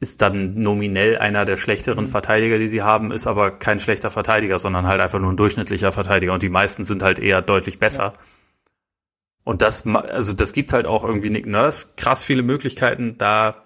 ist 0.00 0.22
dann 0.22 0.60
nominell 0.60 1.18
einer 1.18 1.44
der 1.44 1.56
schlechteren 1.56 2.06
mhm. 2.06 2.08
Verteidiger, 2.08 2.58
die 2.58 2.68
sie 2.68 2.82
haben, 2.82 3.12
ist 3.12 3.26
aber 3.26 3.50
kein 3.50 3.80
schlechter 3.80 4.10
Verteidiger, 4.10 4.58
sondern 4.58 4.86
halt 4.86 5.00
einfach 5.00 5.20
nur 5.20 5.30
ein 5.30 5.36
durchschnittlicher 5.36 5.92
Verteidiger 5.92 6.32
und 6.32 6.42
die 6.42 6.48
meisten 6.48 6.84
sind 6.84 7.02
halt 7.02 7.18
eher 7.18 7.42
deutlich 7.42 7.78
besser. 7.78 8.04
Ja. 8.04 8.33
Und 9.44 9.60
das, 9.60 9.86
also 9.86 10.32
das 10.32 10.52
gibt 10.52 10.72
halt 10.72 10.86
auch 10.86 11.04
irgendwie 11.04 11.30
Nick 11.30 11.46
Nurse 11.46 11.88
krass 11.96 12.24
viele 12.24 12.42
Möglichkeiten, 12.42 13.16
da 13.18 13.62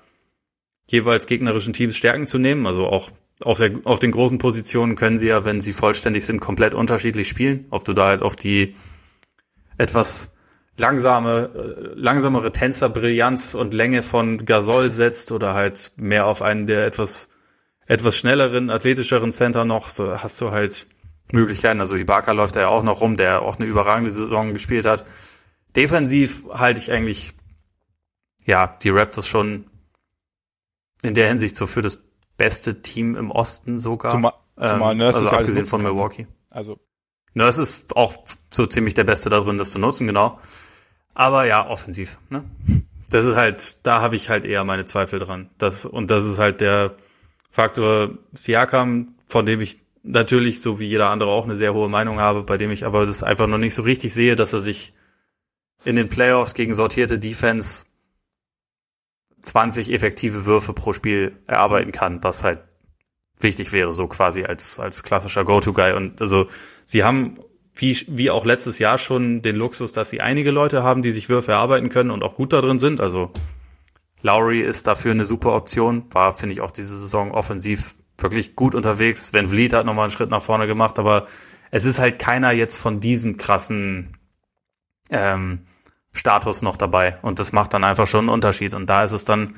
jeweils 0.89 1.27
gegnerischen 1.27 1.73
Teams 1.73 1.97
Stärken 1.97 2.27
zu 2.27 2.39
nehmen. 2.39 2.67
Also 2.67 2.87
auch 2.87 3.11
auf, 3.43 3.59
der, 3.59 3.73
auf 3.85 4.01
den 4.01 4.11
großen 4.11 4.39
Positionen 4.39 4.97
können 4.97 5.19
sie 5.19 5.29
ja, 5.29 5.45
wenn 5.45 5.61
sie 5.61 5.73
vollständig 5.73 6.27
sind, 6.27 6.41
komplett 6.41 6.75
unterschiedlich 6.75 7.29
spielen. 7.29 7.67
Ob 7.71 7.85
du 7.85 7.93
da 7.93 8.09
halt 8.09 8.23
auf 8.23 8.35
die 8.35 8.75
etwas 9.77 10.31
langsame, 10.77 11.51
äh, 11.55 11.95
langsamere 11.95 12.51
Tänzerbrillanz 12.53 13.55
und 13.55 13.75
Länge 13.75 14.03
von 14.03 14.45
Gasol 14.45 14.91
setzt 14.91 15.31
oder 15.31 15.55
halt 15.55 15.93
mehr 15.97 16.27
auf 16.27 16.43
einen 16.43 16.67
der 16.67 16.87
etwas, 16.87 17.29
etwas 17.87 18.17
schnelleren, 18.17 18.71
athletischeren 18.71 19.33
Center 19.33 19.65
noch, 19.65 19.89
so 19.89 20.23
hast 20.23 20.41
du 20.41 20.51
halt 20.51 20.87
Möglichkeiten. 21.33 21.81
Also 21.81 21.97
Ibaka 21.97 22.33
läuft 22.33 22.57
da 22.57 22.61
ja 22.61 22.69
auch 22.69 22.83
noch 22.83 23.01
rum, 23.01 23.17
der 23.17 23.43
auch 23.43 23.57
eine 23.57 23.67
überragende 23.67 24.11
Saison 24.11 24.53
gespielt 24.53 24.87
hat. 24.87 25.05
Defensiv 25.79 26.45
halte 26.51 26.81
ich 26.81 26.91
eigentlich, 26.91 27.35
ja, 28.45 28.77
die 28.83 28.91
Raptors 28.91 29.29
schon 29.29 29.67
in 31.03 31.15
der 31.15 31.29
Hinsicht 31.29 31.57
so 31.57 31.69
für 31.69 31.83
das 31.83 32.03
beste 32.37 32.83
Team 32.83 33.15
im 33.15 33.31
Osten 33.31 33.79
sogar. 33.79 34.11
Zumal, 34.11 34.33
zumal 34.57 34.93
ähm, 34.93 34.99
Nurse 34.99 35.21
also 35.21 35.37
abgesehen 35.37 35.67
von 35.67 35.81
Milwaukee. 35.81 36.27
Also 36.51 36.81
Nurse 37.35 37.63
ist 37.63 37.97
auch 37.97 38.25
so 38.51 38.67
ziemlich 38.67 38.95
der 38.95 39.05
Beste 39.05 39.31
da 39.31 39.39
drin, 39.39 39.57
das 39.57 39.71
zu 39.71 39.79
nutzen, 39.79 40.09
genau. 40.09 40.41
Aber 41.15 41.45
ja, 41.45 41.69
offensiv. 41.69 42.19
Ne? 42.29 42.43
Das 43.11 43.25
ist 43.25 43.37
halt, 43.37 43.87
da 43.87 44.01
habe 44.01 44.17
ich 44.17 44.31
halt 44.31 44.45
eher 44.45 44.65
meine 44.65 44.85
Zweifel 44.85 45.21
dran. 45.21 45.49
Das, 45.59 45.87
und 45.87 46.11
das 46.11 46.25
ist 46.25 46.41
halt 46.41 46.61
der 46.61 46.95
Faktor 47.53 48.19
Siakam, 48.33 49.15
von 49.29 49.47
dem 49.47 49.61
ich 49.61 49.79
natürlich, 50.03 50.61
so 50.61 50.81
wie 50.81 50.87
jeder 50.87 51.11
andere 51.11 51.31
auch, 51.31 51.45
eine 51.45 51.55
sehr 51.55 51.73
hohe 51.73 51.89
Meinung 51.89 52.19
habe, 52.19 52.43
bei 52.43 52.57
dem 52.59 52.73
ich 52.73 52.85
aber 52.85 53.07
das 53.07 53.23
einfach 53.23 53.47
noch 53.47 53.59
nicht 53.59 53.77
so 53.77 53.83
richtig 53.83 54.13
sehe, 54.13 54.35
dass 54.35 54.53
er 54.53 54.61
sich 54.61 54.93
in 55.85 55.97
den 55.97 56.09
Playoffs 56.09 56.55
gegen 56.55 56.75
sortierte 56.75 57.19
Defense 57.19 57.85
20 59.43 59.93
effektive 59.93 60.47
Würfe 60.47 60.73
pro 60.73 60.93
Spiel 60.93 61.37
erarbeiten 61.47 61.93
kann, 61.93 62.23
was 62.23 62.45
halt 62.45 62.61
wichtig 63.41 63.73
wäre, 63.73 63.95
so 63.95 64.09
quasi 64.09 64.45
als, 64.45 64.81
als 64.81 65.03
klassischer 65.03 65.45
Go-To-Guy. 65.45 65.93
Und 65.93 66.21
also 66.21 66.49
sie 66.85 67.05
haben, 67.05 67.35
wie, 67.75 67.97
wie 68.09 68.31
auch 68.31 68.45
letztes 68.45 68.79
Jahr 68.79 68.99
schon, 68.99 69.43
den 69.43 69.57
Luxus, 69.57 69.93
dass 69.93 70.11
sie 70.11 70.21
einige 70.21 70.51
Leute 70.51 70.83
haben, 70.83 71.03
die 71.03 71.13
sich 71.13 71.29
Würfe 71.29 71.53
erarbeiten 71.53 71.89
können 71.89 72.11
und 72.11 72.23
auch 72.23 72.35
gut 72.35 72.53
darin 72.53 72.81
sind. 72.81 73.01
Also 73.01 73.31
Lowry 74.23 74.61
ist 74.61 74.89
dafür 74.89 75.13
eine 75.13 75.27
super 75.27 75.55
Option, 75.55 76.05
war, 76.11 76.33
finde 76.33 76.55
ich, 76.55 76.61
auch 76.61 76.73
diese 76.73 76.99
Saison 76.99 77.31
offensiv 77.31 77.95
wirklich 78.19 78.57
gut 78.57 78.75
unterwegs. 78.75 79.33
Van 79.33 79.47
Vliet 79.47 79.73
hat 79.73 79.87
nochmal 79.87 80.05
einen 80.05 80.13
Schritt 80.13 80.31
nach 80.31 80.43
vorne 80.43 80.67
gemacht, 80.67 80.99
aber 80.99 81.29
es 81.71 81.85
ist 81.85 82.01
halt 82.01 82.19
keiner 82.19 82.51
jetzt 82.51 82.77
von 82.77 82.99
diesem 82.99 83.37
krassen 83.37 84.18
ähm, 85.11 85.67
Status 86.13 86.63
noch 86.63 86.77
dabei. 86.77 87.19
Und 87.23 87.39
das 87.39 87.53
macht 87.53 87.75
dann 87.75 87.85
einfach 87.85 88.07
schon 88.07 88.21
einen 88.21 88.29
Unterschied. 88.29 88.75
Und 88.75 88.89
da 88.89 89.05
ist 89.05 89.13
es 89.13 89.25
dann, 89.25 89.55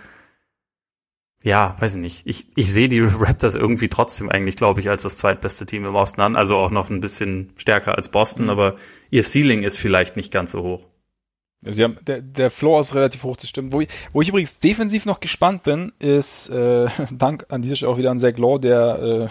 ja, 1.43 1.77
weiß 1.79 1.97
ich 1.97 2.01
nicht. 2.01 2.27
Ich, 2.27 2.47
ich 2.55 2.73
sehe 2.73 2.89
die 2.89 3.01
Raptors 3.19 3.55
irgendwie 3.55 3.89
trotzdem 3.89 4.29
eigentlich, 4.29 4.57
glaube 4.57 4.81
ich, 4.81 4.89
als 4.89 5.03
das 5.03 5.17
zweitbeste 5.19 5.67
Team 5.67 5.85
im 5.85 5.95
Osten 5.95 6.21
an. 6.21 6.37
Also 6.37 6.57
auch 6.57 6.71
noch 6.71 6.91
ein 6.91 7.01
bisschen 7.01 7.53
stärker 7.57 7.97
als 7.97 8.11
Boston, 8.11 8.45
mhm. 8.45 8.51
aber 8.51 8.77
ihr 9.11 9.25
Ceiling 9.25 9.63
ist 9.63 9.79
vielleicht 9.79 10.17
nicht 10.17 10.33
ganz 10.33 10.53
so 10.53 10.63
hoch. 10.63 10.87
Sie 11.63 11.85
haben, 11.85 11.99
der, 12.07 12.23
der 12.23 12.51
Floor 12.51 12.81
ist 12.81 12.95
relativ 12.95 13.23
hoch, 13.23 13.37
das 13.37 13.51
stimmt. 13.51 13.73
Wo 13.73 13.83
ich, 13.83 13.89
wo 14.13 14.23
ich 14.23 14.29
übrigens 14.31 14.61
defensiv 14.61 15.05
noch 15.05 15.21
gespannt 15.21 15.63
bin, 15.63 15.93
ist, 15.99 16.49
äh, 16.49 16.89
Dank 17.11 17.47
an 17.51 17.61
dieser 17.61 17.77
Stelle 17.77 17.93
auch 17.93 17.99
wieder 17.99 18.11
an 18.11 18.19
Zach 18.19 18.39
Law, 18.39 18.59
der, 18.59 18.99
äh, 19.03 19.29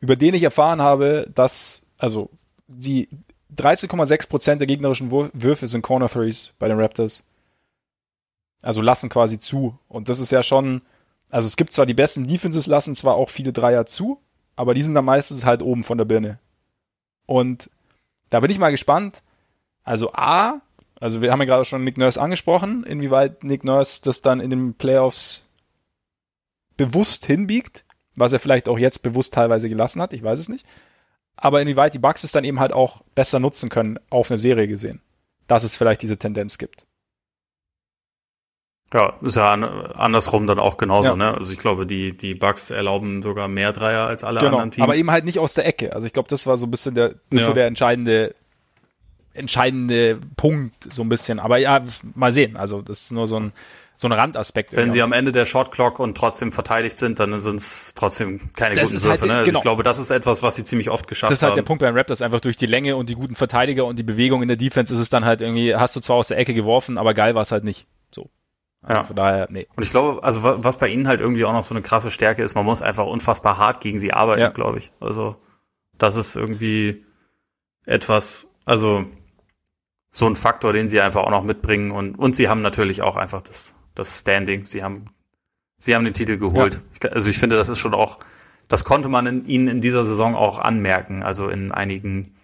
über 0.00 0.14
den 0.14 0.34
ich 0.34 0.44
erfahren 0.44 0.80
habe, 0.80 1.28
dass, 1.34 1.90
also, 1.98 2.30
die 2.68 3.08
13,6% 3.56 4.56
der 4.56 4.66
gegnerischen 4.66 5.10
Würfe 5.10 5.66
sind 5.66 5.82
Corner 5.82 6.08
Threes 6.08 6.52
bei 6.58 6.68
den 6.68 6.80
Raptors. 6.80 7.24
Also 8.62 8.80
lassen 8.80 9.10
quasi 9.10 9.38
zu. 9.38 9.78
Und 9.88 10.08
das 10.08 10.20
ist 10.20 10.32
ja 10.32 10.42
schon, 10.42 10.82
also 11.30 11.46
es 11.46 11.56
gibt 11.56 11.72
zwar 11.72 11.86
die 11.86 11.94
besten 11.94 12.26
Defenses, 12.26 12.66
lassen 12.66 12.94
zwar 12.94 13.14
auch 13.14 13.28
viele 13.28 13.52
Dreier 13.52 13.86
zu, 13.86 14.20
aber 14.56 14.74
die 14.74 14.82
sind 14.82 14.94
dann 14.94 15.04
meistens 15.04 15.44
halt 15.44 15.62
oben 15.62 15.84
von 15.84 15.98
der 15.98 16.04
Birne. 16.04 16.38
Und 17.26 17.70
da 18.30 18.40
bin 18.40 18.50
ich 18.50 18.58
mal 18.58 18.70
gespannt. 18.70 19.22
Also 19.82 20.12
A, 20.14 20.60
also 20.98 21.20
wir 21.20 21.30
haben 21.30 21.40
ja 21.40 21.46
gerade 21.46 21.64
schon 21.64 21.84
Nick 21.84 21.98
Nurse 21.98 22.20
angesprochen, 22.20 22.84
inwieweit 22.84 23.44
Nick 23.44 23.64
Nurse 23.64 24.00
das 24.02 24.22
dann 24.22 24.40
in 24.40 24.50
den 24.50 24.74
Playoffs 24.74 25.50
bewusst 26.76 27.26
hinbiegt, 27.26 27.84
was 28.16 28.32
er 28.32 28.38
vielleicht 28.38 28.68
auch 28.68 28.78
jetzt 28.78 29.02
bewusst 29.02 29.34
teilweise 29.34 29.68
gelassen 29.68 30.00
hat, 30.00 30.12
ich 30.12 30.22
weiß 30.22 30.40
es 30.40 30.48
nicht 30.48 30.64
aber 31.36 31.60
inwieweit 31.60 31.94
die 31.94 31.98
Bugs 31.98 32.24
es 32.24 32.32
dann 32.32 32.44
eben 32.44 32.60
halt 32.60 32.72
auch 32.72 33.02
besser 33.14 33.38
nutzen 33.38 33.68
können, 33.68 33.98
auf 34.10 34.30
eine 34.30 34.38
Serie 34.38 34.68
gesehen. 34.68 35.00
Dass 35.46 35.64
es 35.64 35.76
vielleicht 35.76 36.02
diese 36.02 36.16
Tendenz 36.16 36.58
gibt. 36.58 36.86
Ja, 38.92 39.14
ist 39.22 39.36
ja 39.36 39.52
an, 39.52 39.64
andersrum 39.64 40.46
dann 40.46 40.60
auch 40.60 40.76
genauso, 40.76 41.10
ja. 41.10 41.16
ne? 41.16 41.34
Also 41.34 41.52
ich 41.52 41.58
glaube, 41.58 41.84
die, 41.84 42.16
die 42.16 42.34
Bugs 42.34 42.70
erlauben 42.70 43.22
sogar 43.22 43.48
mehr 43.48 43.72
Dreier 43.72 44.06
als 44.06 44.22
alle 44.22 44.38
genau, 44.38 44.52
anderen 44.52 44.70
Teams. 44.70 44.84
Aber 44.84 44.94
eben 44.94 45.10
halt 45.10 45.24
nicht 45.24 45.40
aus 45.40 45.54
der 45.54 45.66
Ecke. 45.66 45.92
Also 45.92 46.06
ich 46.06 46.12
glaube, 46.12 46.28
das 46.28 46.46
war 46.46 46.56
so 46.56 46.66
ein 46.66 46.70
bisschen 46.70 46.94
der, 46.94 47.16
ja. 47.32 47.40
so 47.40 47.52
der 47.52 47.66
entscheidende, 47.66 48.36
entscheidende 49.32 50.20
Punkt, 50.36 50.92
so 50.92 51.02
ein 51.02 51.08
bisschen. 51.08 51.40
Aber 51.40 51.58
ja, 51.58 51.82
mal 52.14 52.30
sehen. 52.30 52.56
Also 52.56 52.82
das 52.82 53.00
ist 53.00 53.10
nur 53.10 53.26
so 53.26 53.40
ein, 53.40 53.52
so 53.96 54.08
ein 54.08 54.12
Randaspekt. 54.12 54.74
Wenn 54.74 54.90
sie 54.90 55.02
am 55.02 55.12
Ende 55.12 55.30
der 55.30 55.44
Shot 55.44 55.70
Clock 55.70 56.00
und 56.00 56.16
trotzdem 56.16 56.50
verteidigt 56.50 56.98
sind, 56.98 57.20
dann 57.20 57.40
sind 57.40 57.56
es 57.56 57.94
trotzdem 57.94 58.50
keine 58.56 58.74
das 58.74 58.90
guten 58.90 59.04
Würfe. 59.04 59.20
Halt, 59.20 59.28
ne? 59.28 59.34
also 59.34 59.44
genau. 59.46 59.58
Ich 59.60 59.62
glaube, 59.62 59.82
das 59.82 59.98
ist 59.98 60.10
etwas, 60.10 60.42
was 60.42 60.56
sie 60.56 60.64
ziemlich 60.64 60.90
oft 60.90 61.06
geschafft 61.06 61.28
haben. 61.28 61.32
Das 61.32 61.38
ist 61.38 61.42
halt 61.42 61.52
haben. 61.52 61.56
der 61.56 61.62
Punkt 61.62 61.80
beim 61.80 61.96
Raptors, 61.96 62.20
einfach 62.20 62.40
durch 62.40 62.56
die 62.56 62.66
Länge 62.66 62.96
und 62.96 63.08
die 63.08 63.14
guten 63.14 63.36
Verteidiger 63.36 63.84
und 63.84 63.98
die 63.98 64.02
Bewegung 64.02 64.42
in 64.42 64.48
der 64.48 64.56
Defense 64.56 64.92
ist 64.92 65.00
es 65.00 65.10
dann 65.10 65.24
halt 65.24 65.40
irgendwie, 65.40 65.76
hast 65.76 65.94
du 65.94 66.00
zwar 66.00 66.16
aus 66.16 66.28
der 66.28 66.38
Ecke 66.38 66.54
geworfen, 66.54 66.98
aber 66.98 67.14
geil 67.14 67.34
war 67.34 67.42
es 67.42 67.52
halt 67.52 67.64
nicht. 67.64 67.86
So. 68.10 68.30
Also 68.82 69.00
ja. 69.00 69.04
Von 69.04 69.16
daher, 69.16 69.46
nee. 69.50 69.68
Und 69.76 69.82
ich 69.82 69.90
glaube, 69.90 70.22
also 70.24 70.42
was 70.42 70.78
bei 70.78 70.88
ihnen 70.88 71.06
halt 71.06 71.20
irgendwie 71.20 71.44
auch 71.44 71.52
noch 71.52 71.64
so 71.64 71.74
eine 71.74 71.82
krasse 71.82 72.10
Stärke 72.10 72.42
ist, 72.42 72.54
man 72.54 72.64
muss 72.64 72.82
einfach 72.82 73.06
unfassbar 73.06 73.58
hart 73.58 73.80
gegen 73.80 74.00
sie 74.00 74.12
arbeiten, 74.12 74.40
ja. 74.40 74.48
glaube 74.48 74.78
ich. 74.78 74.92
Also 75.00 75.36
das 75.96 76.16
ist 76.16 76.34
irgendwie 76.34 77.04
etwas, 77.86 78.48
also 78.64 79.06
so 80.10 80.26
ein 80.26 80.36
Faktor, 80.36 80.72
den 80.72 80.88
sie 80.88 81.00
einfach 81.00 81.22
auch 81.22 81.30
noch 81.30 81.44
mitbringen 81.44 81.90
und, 81.90 82.18
und 82.18 82.36
sie 82.36 82.48
haben 82.48 82.62
natürlich 82.62 83.02
auch 83.02 83.16
einfach 83.16 83.42
das 83.42 83.74
das 83.94 84.20
Standing. 84.20 84.64
Sie 84.66 84.82
haben, 84.82 85.04
sie 85.78 85.94
haben 85.94 86.04
den 86.04 86.14
Titel 86.14 86.38
geholt. 86.38 86.80
Ja. 87.02 87.10
Also 87.10 87.28
ich 87.30 87.38
finde, 87.38 87.56
das 87.56 87.68
ist 87.68 87.78
schon 87.78 87.94
auch, 87.94 88.18
das 88.68 88.84
konnte 88.84 89.08
man 89.08 89.26
in, 89.26 89.46
ihnen 89.46 89.68
in 89.68 89.80
dieser 89.80 90.04
Saison 90.04 90.34
auch 90.34 90.58
anmerken. 90.58 91.22
Also 91.22 91.48
in 91.48 91.72
einigen 91.72 92.34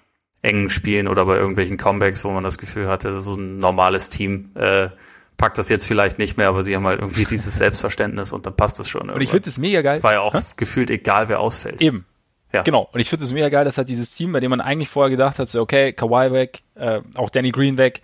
engen 0.43 0.71
Spielen 0.71 1.09
oder 1.09 1.27
bei 1.27 1.37
irgendwelchen 1.37 1.77
Comebacks, 1.77 2.25
wo 2.25 2.31
man 2.31 2.45
das 2.45 2.59
Gefühl 2.59 2.89
hatte, 2.89 3.21
so 3.21 3.35
ein 3.35 3.59
normales 3.59 4.09
Team 4.09 4.51
äh, 4.55 4.89
packt 5.37 5.59
das 5.59 5.69
jetzt 5.69 5.87
vielleicht 5.87 6.19
nicht 6.19 6.37
mehr, 6.37 6.49
aber 6.49 6.63
sie 6.63 6.75
haben 6.75 6.87
halt 6.87 7.01
irgendwie 7.01 7.25
dieses 7.31 7.57
Selbstverständnis 7.57 8.33
und 8.33 8.47
dann 8.47 8.57
passt 8.57 8.79
das 8.79 8.89
schon. 8.89 9.03
Irgendwann. 9.03 9.17
Und 9.17 9.23
ich 9.23 9.31
finde 9.31 9.49
es 9.49 9.59
mega 9.59 9.83
geil. 9.83 9.99
Es 9.99 10.03
war 10.03 10.13
ja 10.13 10.21
auch 10.21 10.35
Hä? 10.35 10.41
gefühlt 10.57 10.91
egal, 10.91 11.29
wer 11.29 11.41
ausfällt. 11.41 11.81
Eben. 11.83 12.05
Ja. 12.53 12.63
Genau. 12.63 12.89
Und 12.93 13.01
ich 13.01 13.09
finde 13.09 13.25
es 13.25 13.33
mega 13.33 13.49
geil, 13.49 13.65
dass 13.65 13.79
halt 13.79 13.89
dieses 13.89 14.15
Team, 14.15 14.33
bei 14.33 14.41
dem 14.41 14.51
man 14.51 14.61
eigentlich 14.61 14.89
vorher 14.89 15.11
gedacht 15.11 15.39
hat, 15.39 15.49
so 15.49 15.61
okay, 15.61 15.93
Kawhi 15.93 16.33
weg, 16.33 16.63
äh, 16.75 17.01
auch 17.15 17.31
Danny 17.31 17.53
Green 17.53 17.79
weg, 17.79 18.03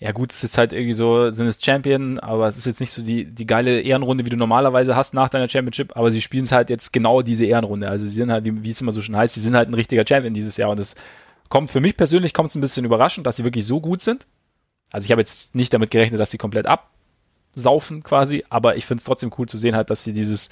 ja 0.00 0.12
gut, 0.12 0.30
es 0.30 0.36
ist 0.38 0.42
jetzt 0.42 0.58
halt 0.58 0.72
irgendwie 0.72 0.94
so, 0.94 1.30
sind 1.30 1.48
es 1.48 1.58
Champion, 1.60 2.20
aber 2.20 2.46
es 2.46 2.56
ist 2.56 2.66
jetzt 2.66 2.80
nicht 2.80 2.92
so 2.92 3.02
die, 3.02 3.24
die 3.24 3.46
geile 3.46 3.80
Ehrenrunde, 3.80 4.24
wie 4.24 4.30
du 4.30 4.36
normalerweise 4.36 4.94
hast 4.94 5.12
nach 5.12 5.28
deiner 5.28 5.48
Championship, 5.48 5.96
aber 5.96 6.12
sie 6.12 6.20
spielen 6.20 6.44
es 6.44 6.52
halt 6.52 6.70
jetzt 6.70 6.92
genau 6.92 7.22
diese 7.22 7.46
Ehrenrunde. 7.46 7.88
Also 7.88 8.04
sie 8.06 8.14
sind 8.14 8.30
halt, 8.30 8.44
wie, 8.44 8.62
wie 8.62 8.70
es 8.70 8.80
immer 8.80 8.92
so 8.92 9.02
schön 9.02 9.16
heißt, 9.16 9.34
sie 9.34 9.40
sind 9.40 9.56
halt 9.56 9.68
ein 9.68 9.74
richtiger 9.74 10.04
Champion 10.06 10.34
dieses 10.34 10.56
Jahr 10.56 10.70
und 10.70 10.78
es 10.78 10.94
kommt 11.48 11.70
für 11.70 11.80
mich 11.80 11.96
persönlich 11.96 12.32
kommt 12.32 12.50
es 12.50 12.54
ein 12.54 12.60
bisschen 12.60 12.84
überraschend, 12.84 13.26
dass 13.26 13.36
sie 13.36 13.44
wirklich 13.44 13.66
so 13.66 13.80
gut 13.80 14.00
sind. 14.00 14.26
Also 14.92 15.04
ich 15.04 15.10
habe 15.10 15.20
jetzt 15.20 15.56
nicht 15.56 15.74
damit 15.74 15.90
gerechnet, 15.90 16.20
dass 16.20 16.30
sie 16.30 16.38
komplett 16.38 16.66
absaufen 16.66 18.04
quasi, 18.04 18.44
aber 18.50 18.76
ich 18.76 18.86
finde 18.86 19.00
es 19.00 19.04
trotzdem 19.04 19.32
cool 19.36 19.48
zu 19.48 19.56
sehen 19.56 19.74
halt, 19.74 19.90
dass 19.90 20.04
sie 20.04 20.12
dieses, 20.12 20.50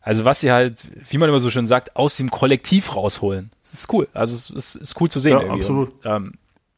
also 0.00 0.24
was 0.24 0.40
sie 0.40 0.52
halt, 0.52 0.84
wie 1.10 1.18
man 1.18 1.28
immer 1.28 1.40
so 1.40 1.50
schön 1.50 1.66
sagt, 1.66 1.96
aus 1.96 2.16
dem 2.18 2.30
Kollektiv 2.30 2.94
rausholen. 2.94 3.50
Das 3.62 3.74
ist 3.74 3.92
cool. 3.92 4.06
Also 4.14 4.36
es 4.36 4.48
ist, 4.48 4.76
ist 4.76 5.00
cool 5.00 5.10
zu 5.10 5.18
sehen. 5.18 5.40
Ja, 5.40 5.48
absolut. 5.52 5.88
Und, 5.88 6.00
ähm, 6.04 6.32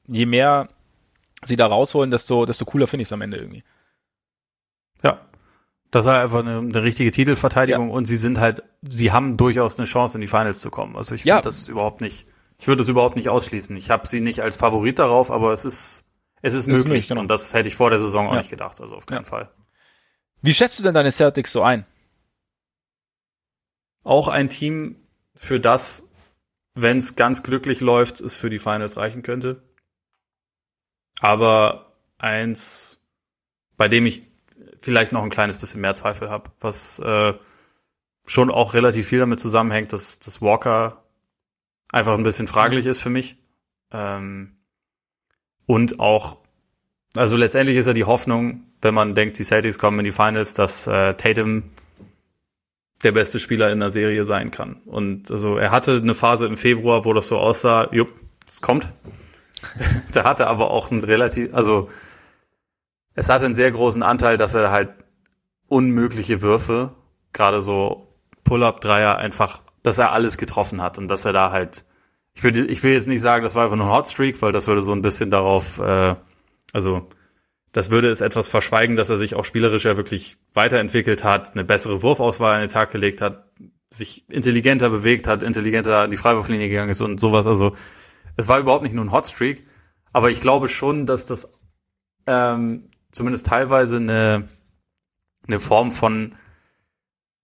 je 0.09 0.25
mehr 0.25 0.69
sie 1.45 1.57
da 1.57 1.67
rausholen, 1.67 2.11
desto, 2.11 2.47
desto 2.47 2.65
cooler 2.65 2.87
finde 2.87 3.03
ich 3.03 3.09
es 3.09 3.13
am 3.13 3.23
Ende 3.23 3.37
irgendwie. 3.39 3.63
Ja. 5.03 5.21
Das 5.91 6.05
war 6.05 6.21
einfach 6.21 6.41
eine, 6.41 6.59
eine 6.59 6.83
richtige 6.83 7.11
Titelverteidigung 7.11 7.89
ja. 7.89 7.95
und 7.95 8.07
sie 8.07 8.17
sind 8.17 8.39
halt, 8.39 8.63
sie 8.83 9.13
haben 9.13 9.37
durchaus 9.37 9.79
eine 9.79 9.87
Chance, 9.87 10.19
in 10.19 10.21
die 10.21 10.27
Finals 10.27 10.61
zu 10.61 10.71
kommen. 10.71 10.97
Also 10.97 11.15
ich 11.15 11.23
finde 11.23 11.37
ja. 11.37 11.41
das 11.41 11.69
überhaupt 11.69 12.01
nicht, 12.01 12.27
ich 12.59 12.67
würde 12.67 12.79
das 12.79 12.89
überhaupt 12.89 13.17
nicht 13.17 13.29
ausschließen. 13.29 13.77
Ich 13.77 13.91
habe 13.91 14.07
sie 14.07 14.21
nicht 14.21 14.43
als 14.43 14.57
Favorit 14.57 14.99
darauf, 14.99 15.31
aber 15.31 15.53
es 15.53 15.65
ist, 15.65 16.05
es 16.43 16.55
ist, 16.55 16.61
ist 16.61 16.67
möglich. 16.67 16.87
möglich 16.87 17.09
genau. 17.09 17.21
Und 17.21 17.29
das 17.29 17.55
hätte 17.55 17.69
ich 17.69 17.77
vor 17.77 17.91
der 17.91 18.01
Saison 18.01 18.27
auch 18.27 18.33
ja. 18.33 18.39
nicht 18.39 18.51
gedacht, 18.51 18.81
also 18.81 18.95
auf 18.95 19.07
keinen 19.07 19.25
Fall. 19.25 19.51
Wie 20.43 20.55
schätzt 20.55 20.79
du 20.79 20.83
denn 20.83 20.95
deine 20.95 21.13
Celtics 21.13 21.53
so 21.53 21.63
ein? 21.63 21.87
Auch 24.03 24.29
ein 24.29 24.49
Team, 24.49 24.97
für 25.35 25.61
das, 25.61 26.09
wenn 26.75 26.99
es 26.99 27.17
ganz 27.17 27.43
glücklich 27.43 27.81
läuft, 27.81 28.21
es 28.21 28.37
für 28.37 28.51
die 28.51 28.59
Finals 28.59 28.97
reichen 28.97 29.23
könnte 29.23 29.63
aber 31.21 31.93
eins, 32.19 32.99
bei 33.77 33.89
dem 33.89 34.07
ich 34.07 34.23
vielleicht 34.81 35.13
noch 35.13 35.23
ein 35.23 35.31
kleines 35.31 35.59
bisschen 35.59 35.81
mehr 35.81 35.95
Zweifel 35.95 36.31
habe, 36.31 36.51
was 36.61 36.99
äh, 37.01 37.35
schon 38.25 38.51
auch 38.51 38.75
relativ 38.75 39.09
viel 39.09 39.19
damit 39.21 39.41
zusammenhängt, 39.41 39.93
dass, 39.93 40.19
dass 40.19 40.43
Walker 40.43 41.03
einfach 41.93 42.15
ein 42.15 42.23
bisschen 42.23 42.49
fraglich 42.49 42.87
ist 42.87 43.03
für 43.03 43.11
mich. 43.11 43.37
Ähm, 43.93 44.57
und 45.67 46.01
auch 46.01 46.39
Also 47.15 47.37
letztendlich 47.37 47.77
ist 47.77 47.87
ja 47.87 47.93
die 47.93 48.05
Hoffnung, 48.05 48.63
wenn 48.83 48.95
man 48.95 49.15
denkt, 49.15 49.39
die 49.39 49.45
Celtics 49.45 49.79
kommen 49.79 49.99
in 49.99 50.05
die 50.05 50.13
Finals, 50.13 50.55
dass 50.55 50.87
äh, 50.87 51.15
Tatum 51.15 51.65
der 53.03 53.13
beste 53.13 53.39
Spieler 53.39 53.71
in 53.73 53.81
der 53.81 53.91
Serie 53.91 54.25
sein 54.25 54.51
kann. 54.51 54.83
Und 54.85 55.31
also 55.31 55.57
er 55.57 55.71
hatte 55.71 55.97
eine 55.97 56.15
Phase 56.15 56.47
im 56.47 56.57
Februar, 56.57 57.05
wo 57.05 57.13
das 57.13 57.29
so 57.29 57.39
aussah, 57.39 57.89
jupp, 57.93 58.09
es 58.47 58.61
kommt. 58.61 58.93
da 60.13 60.25
hatte 60.25 60.47
aber 60.47 60.71
auch 60.71 60.91
ein 60.91 61.03
relativ, 61.03 61.55
also 61.55 61.89
es 63.15 63.29
hatte 63.29 63.47
einen 63.47 63.55
sehr 63.55 63.71
großen 63.71 64.03
Anteil, 64.03 64.37
dass 64.37 64.55
er 64.55 64.71
halt 64.71 64.91
unmögliche 65.69 66.43
Würfe, 66.43 66.95
gerade 67.33 67.63
so 67.63 68.09
Pull-up-Dreier 68.45 69.17
einfach, 69.17 69.63
dass 69.83 69.99
er 69.99 70.13
alles 70.13 70.39
getroffen 70.39 70.83
hat 70.83 70.99
und 70.99 71.09
dass 71.09 71.25
er 71.25 71.33
da 71.33 71.51
halt, 71.51 71.85
ich 72.35 72.43
will, 72.43 72.71
ich 72.71 72.83
will 72.83 72.93
jetzt 72.93 73.09
nicht 73.09 73.23
sagen, 73.23 73.43
das 73.43 73.55
war 73.55 73.65
einfach 73.65 73.77
nur 73.77 73.87
ein 73.87 73.97
Hotstreak, 73.97 74.41
weil 74.43 74.53
das 74.53 74.67
würde 74.67 74.83
so 74.83 74.93
ein 74.93 75.03
bisschen 75.03 75.31
darauf, 75.31 75.79
äh, 75.79 76.15
also 76.73 77.09
das 77.73 77.91
würde 77.91 78.11
es 78.11 78.21
etwas 78.21 78.49
verschweigen, 78.49 78.97
dass 78.97 79.11
er 79.11 79.19
sich 79.19 79.35
auch 79.35 79.45
spielerisch 79.45 79.85
ja 79.85 79.97
wirklich 79.97 80.37
weiterentwickelt 80.55 81.25
hat, 81.25 81.53
eine 81.53 81.65
bessere 81.65 82.03
Wurfauswahl 82.03 82.55
an 82.55 82.61
den 82.61 82.69
Tag 82.69 82.91
gelegt 82.91 83.21
hat, 83.21 83.51
sich 83.91 84.25
intelligenter 84.31 84.91
bewegt 84.91 85.29
hat, 85.29 85.43
intelligenter 85.43 86.01
an 86.01 86.11
die 86.11 86.17
Freiwurflinie 86.17 86.69
gegangen 86.69 86.91
ist 86.91 87.01
und 87.01 87.21
sowas. 87.21 87.47
Also 87.47 87.75
es 88.37 88.49
war 88.49 88.59
überhaupt 88.59 88.83
nicht 88.83 88.95
nur 88.95 89.05
ein 89.05 89.13
Hotstreak, 89.13 89.67
aber 90.13 90.31
ich 90.31 90.41
glaube 90.41 90.69
schon, 90.69 91.07
dass 91.07 91.27
das 91.27 91.53
ähm, 92.27 92.91
zumindest 93.11 93.47
teilweise 93.47 93.97
eine, 93.97 94.49
eine 95.47 95.61
Form 95.61 95.91
von 95.91 96.35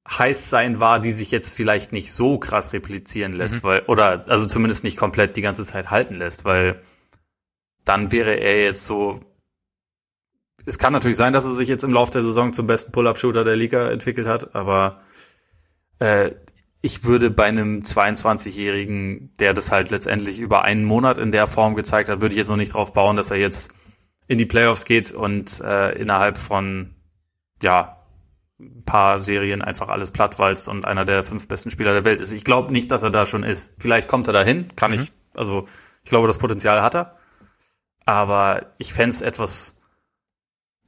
heiß 0.09 0.51
sein 0.51 0.81
war, 0.81 0.99
die 0.99 1.13
sich 1.13 1.31
jetzt 1.31 1.55
vielleicht 1.55 1.93
nicht 1.93 2.13
so 2.13 2.39
krass 2.39 2.73
replizieren 2.73 3.33
lässt, 3.33 3.63
mhm. 3.63 3.69
weil, 3.69 3.81
oder 3.83 4.25
also 4.29 4.47
zumindest 4.47 4.85
nicht 4.85 4.97
komplett 4.97 5.37
die 5.37 5.43
ganze 5.43 5.65
Zeit 5.65 5.91
halten 5.91 6.17
lässt, 6.17 6.45
weil 6.45 6.83
dann 7.85 8.11
wäre 8.13 8.35
er 8.35 8.63
jetzt 8.65 8.87
so 8.87 9.21
es 10.65 10.79
kann 10.79 10.93
natürlich 10.93 11.17
sein, 11.17 11.33
dass 11.33 11.45
er 11.45 11.53
sich 11.53 11.69
jetzt 11.69 11.85
im 11.85 11.93
Laufe 11.93 12.13
der 12.13 12.23
Saison 12.23 12.53
zum 12.53 12.67
besten 12.67 12.93
Pull-Up-Shooter 12.93 13.45
der 13.45 13.57
Liga 13.57 13.91
entwickelt 13.91 14.27
hat, 14.27 14.55
aber 14.55 15.03
äh, 15.99 16.33
ich 16.83 17.05
würde 17.05 17.31
bei 17.31 17.45
einem 17.45 17.81
22-Jährigen, 17.81 19.33
der 19.39 19.55
das 19.55 19.71
halt 19.71 19.91
letztendlich 19.91 20.41
über 20.41 20.65
einen 20.65 20.85
Monat 20.85 21.17
in 21.17 21.31
der 21.31 21.47
Form 21.47 21.77
gezeigt 21.77 22.09
hat, 22.09 22.21
würde 22.21 22.35
ich 22.35 22.39
jetzt 22.39 22.49
noch 22.49 22.57
nicht 22.57 22.75
drauf 22.75 22.93
bauen, 22.93 23.17
dass 23.17 23.31
er 23.31 23.39
jetzt 23.39 23.73
in 24.27 24.37
die 24.37 24.47
Playoffs 24.47 24.85
geht 24.85 25.13
und 25.13 25.61
äh, 25.61 25.93
innerhalb 25.93 26.39
von 26.39 26.95
ja 27.63 27.99
ein 28.61 28.85
paar 28.85 29.21
Serien 29.21 29.63
einfach 29.63 29.89
alles 29.89 30.11
plattwalzt 30.11 30.69
und 30.69 30.85
einer 30.85 31.05
der 31.05 31.23
fünf 31.25 31.47
besten 31.47 31.71
Spieler 31.71 31.93
der 31.93 32.05
Welt 32.05 32.21
ist. 32.21 32.33
Ich 32.33 32.45
glaube 32.45 32.73
nicht, 32.73 32.91
dass 32.91 33.03
er 33.03 33.11
da 33.11 33.27
schon 33.27 33.45
ist. 33.45 33.73
Vielleicht 33.79 34.09
kommt 34.09 34.27
er 34.27 34.33
dahin, 34.33 34.75
kann 34.75 34.91
mhm. 34.91 34.99
ich, 34.99 35.13
also 35.35 35.67
ich 36.03 36.11
glaube, 36.11 36.27
das 36.27 36.39
Potenzial 36.39 36.83
hat 36.83 36.95
er. 36.95 37.17
Aber 38.05 38.67
ich 38.79 38.93
fände 38.93 39.25
etwas 39.25 39.77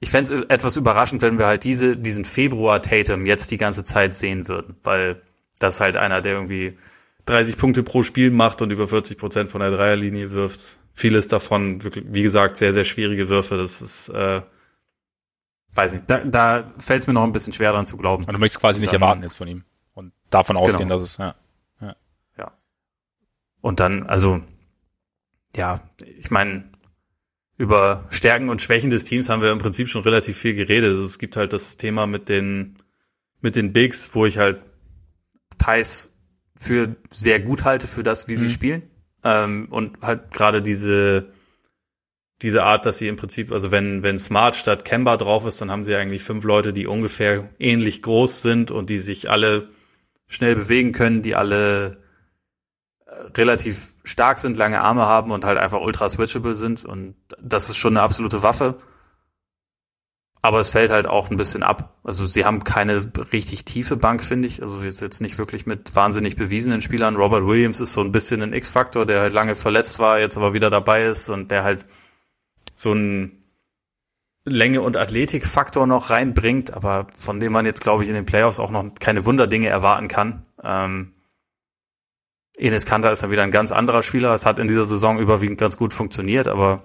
ich 0.00 0.10
fände 0.10 0.34
es 0.34 0.42
etwas 0.50 0.76
überraschend, 0.76 1.22
wenn 1.22 1.38
wir 1.38 1.46
halt 1.46 1.64
diese, 1.64 1.96
diesen 1.96 2.26
Februar 2.26 2.82
Tatum 2.82 3.24
jetzt 3.24 3.50
die 3.50 3.56
ganze 3.56 3.84
Zeit 3.84 4.14
sehen 4.14 4.48
würden, 4.48 4.76
weil 4.82 5.22
das 5.58 5.80
halt 5.80 5.96
einer, 5.96 6.20
der 6.20 6.34
irgendwie 6.34 6.76
30 7.26 7.56
Punkte 7.56 7.82
pro 7.82 8.02
Spiel 8.02 8.30
macht 8.30 8.62
und 8.62 8.70
über 8.70 8.86
40 8.86 9.18
Prozent 9.18 9.50
von 9.50 9.60
der 9.60 9.70
Dreierlinie 9.70 10.30
wirft. 10.30 10.78
Vieles 10.92 11.28
davon, 11.28 11.82
wirklich, 11.82 12.04
wie 12.08 12.22
gesagt, 12.22 12.56
sehr, 12.56 12.72
sehr 12.72 12.84
schwierige 12.84 13.28
Würfe. 13.28 13.56
Das 13.56 13.82
ist, 13.82 14.10
äh, 14.10 14.42
weiß 15.74 15.94
nicht, 15.94 16.04
da, 16.08 16.18
da 16.18 16.72
fällt 16.78 17.02
es 17.02 17.06
mir 17.06 17.14
noch 17.14 17.24
ein 17.24 17.32
bisschen 17.32 17.52
schwer 17.52 17.72
dran 17.72 17.86
zu 17.86 17.96
glauben. 17.96 18.24
Und 18.24 18.32
du 18.32 18.38
möchtest 18.38 18.60
quasi 18.60 18.80
nicht 18.80 18.92
dann, 18.92 19.02
erwarten 19.02 19.22
jetzt 19.22 19.36
von 19.36 19.48
ihm 19.48 19.64
und 19.94 20.12
davon 20.30 20.56
genau. 20.56 20.66
ausgehen, 20.66 20.88
dass 20.88 21.02
es, 21.02 21.16
ja. 21.16 21.34
ja. 21.80 21.96
Ja. 22.38 22.52
Und 23.60 23.80
dann, 23.80 24.04
also, 24.04 24.40
ja, 25.56 25.80
ich 26.18 26.30
meine, 26.30 26.64
über 27.56 28.06
Stärken 28.10 28.50
und 28.50 28.62
Schwächen 28.62 28.90
des 28.90 29.04
Teams 29.04 29.28
haben 29.28 29.42
wir 29.42 29.52
im 29.52 29.58
Prinzip 29.58 29.88
schon 29.88 30.02
relativ 30.02 30.36
viel 30.36 30.54
geredet. 30.54 30.90
Also 30.90 31.02
es 31.02 31.18
gibt 31.18 31.36
halt 31.36 31.52
das 31.52 31.76
Thema 31.76 32.06
mit 32.06 32.28
den, 32.28 32.76
mit 33.40 33.56
den 33.56 33.72
Bigs, 33.72 34.14
wo 34.14 34.26
ich 34.26 34.38
halt 34.38 34.60
Thais 35.58 36.12
für 36.56 36.96
sehr 37.12 37.40
gut 37.40 37.64
halte 37.64 37.86
für 37.86 38.02
das, 38.02 38.28
wie 38.28 38.36
mhm. 38.36 38.40
sie 38.40 38.50
spielen. 38.50 38.82
Ähm, 39.22 39.68
und 39.70 40.00
halt 40.02 40.30
gerade 40.30 40.62
diese, 40.62 41.32
diese 42.42 42.64
Art, 42.64 42.86
dass 42.86 42.98
sie 42.98 43.08
im 43.08 43.16
Prinzip, 43.16 43.52
also 43.52 43.70
wenn, 43.70 44.02
wenn 44.02 44.18
Smart 44.18 44.56
statt 44.56 44.84
Kemba 44.84 45.16
drauf 45.16 45.46
ist, 45.46 45.60
dann 45.60 45.70
haben 45.70 45.84
sie 45.84 45.94
eigentlich 45.94 46.22
fünf 46.22 46.44
Leute, 46.44 46.72
die 46.72 46.86
ungefähr 46.86 47.50
ähnlich 47.58 48.02
groß 48.02 48.42
sind 48.42 48.70
und 48.70 48.90
die 48.90 48.98
sich 48.98 49.30
alle 49.30 49.68
schnell 50.26 50.54
bewegen 50.56 50.92
können, 50.92 51.22
die 51.22 51.34
alle 51.34 52.04
relativ 53.36 53.94
stark 54.04 54.38
sind, 54.38 54.56
lange 54.56 54.80
Arme 54.80 55.02
haben 55.06 55.30
und 55.30 55.44
halt 55.44 55.58
einfach 55.58 55.80
ultra 55.80 56.08
switchable 56.08 56.54
sind. 56.54 56.84
Und 56.84 57.14
das 57.40 57.70
ist 57.70 57.76
schon 57.76 57.94
eine 57.94 58.02
absolute 58.02 58.42
Waffe. 58.42 58.76
Aber 60.44 60.60
es 60.60 60.68
fällt 60.68 60.90
halt 60.90 61.06
auch 61.06 61.30
ein 61.30 61.38
bisschen 61.38 61.62
ab. 61.62 61.96
Also 62.04 62.26
sie 62.26 62.44
haben 62.44 62.64
keine 62.64 63.02
richtig 63.32 63.64
tiefe 63.64 63.96
Bank, 63.96 64.22
finde 64.22 64.46
ich. 64.46 64.60
Also 64.60 64.82
jetzt, 64.82 65.00
jetzt 65.00 65.22
nicht 65.22 65.38
wirklich 65.38 65.64
mit 65.64 65.96
wahnsinnig 65.96 66.36
bewiesenen 66.36 66.82
Spielern. 66.82 67.16
Robert 67.16 67.46
Williams 67.46 67.80
ist 67.80 67.94
so 67.94 68.02
ein 68.02 68.12
bisschen 68.12 68.42
ein 68.42 68.52
X-Faktor, 68.52 69.06
der 69.06 69.22
halt 69.22 69.32
lange 69.32 69.54
verletzt 69.54 70.00
war, 70.00 70.18
jetzt 70.18 70.36
aber 70.36 70.52
wieder 70.52 70.68
dabei 70.68 71.06
ist 71.06 71.30
und 71.30 71.50
der 71.50 71.64
halt 71.64 71.86
so 72.74 72.92
ein 72.92 73.42
Länge- 74.44 74.82
und 74.82 74.98
Athletikfaktor 74.98 75.86
noch 75.86 76.10
reinbringt, 76.10 76.74
aber 76.74 77.06
von 77.18 77.40
dem 77.40 77.50
man 77.50 77.64
jetzt, 77.64 77.80
glaube 77.80 78.02
ich, 78.02 78.10
in 78.10 78.14
den 78.14 78.26
Playoffs 78.26 78.60
auch 78.60 78.70
noch 78.70 78.84
keine 79.00 79.24
Wunderdinge 79.24 79.68
erwarten 79.68 80.08
kann. 80.08 80.44
Ähm, 80.62 81.14
Enes 82.58 82.84
Kanter 82.84 83.12
ist 83.12 83.22
dann 83.22 83.30
wieder 83.30 83.44
ein 83.44 83.50
ganz 83.50 83.72
anderer 83.72 84.02
Spieler. 84.02 84.34
Es 84.34 84.44
hat 84.44 84.58
in 84.58 84.68
dieser 84.68 84.84
Saison 84.84 85.18
überwiegend 85.18 85.56
ganz 85.56 85.78
gut 85.78 85.94
funktioniert, 85.94 86.48
aber 86.48 86.82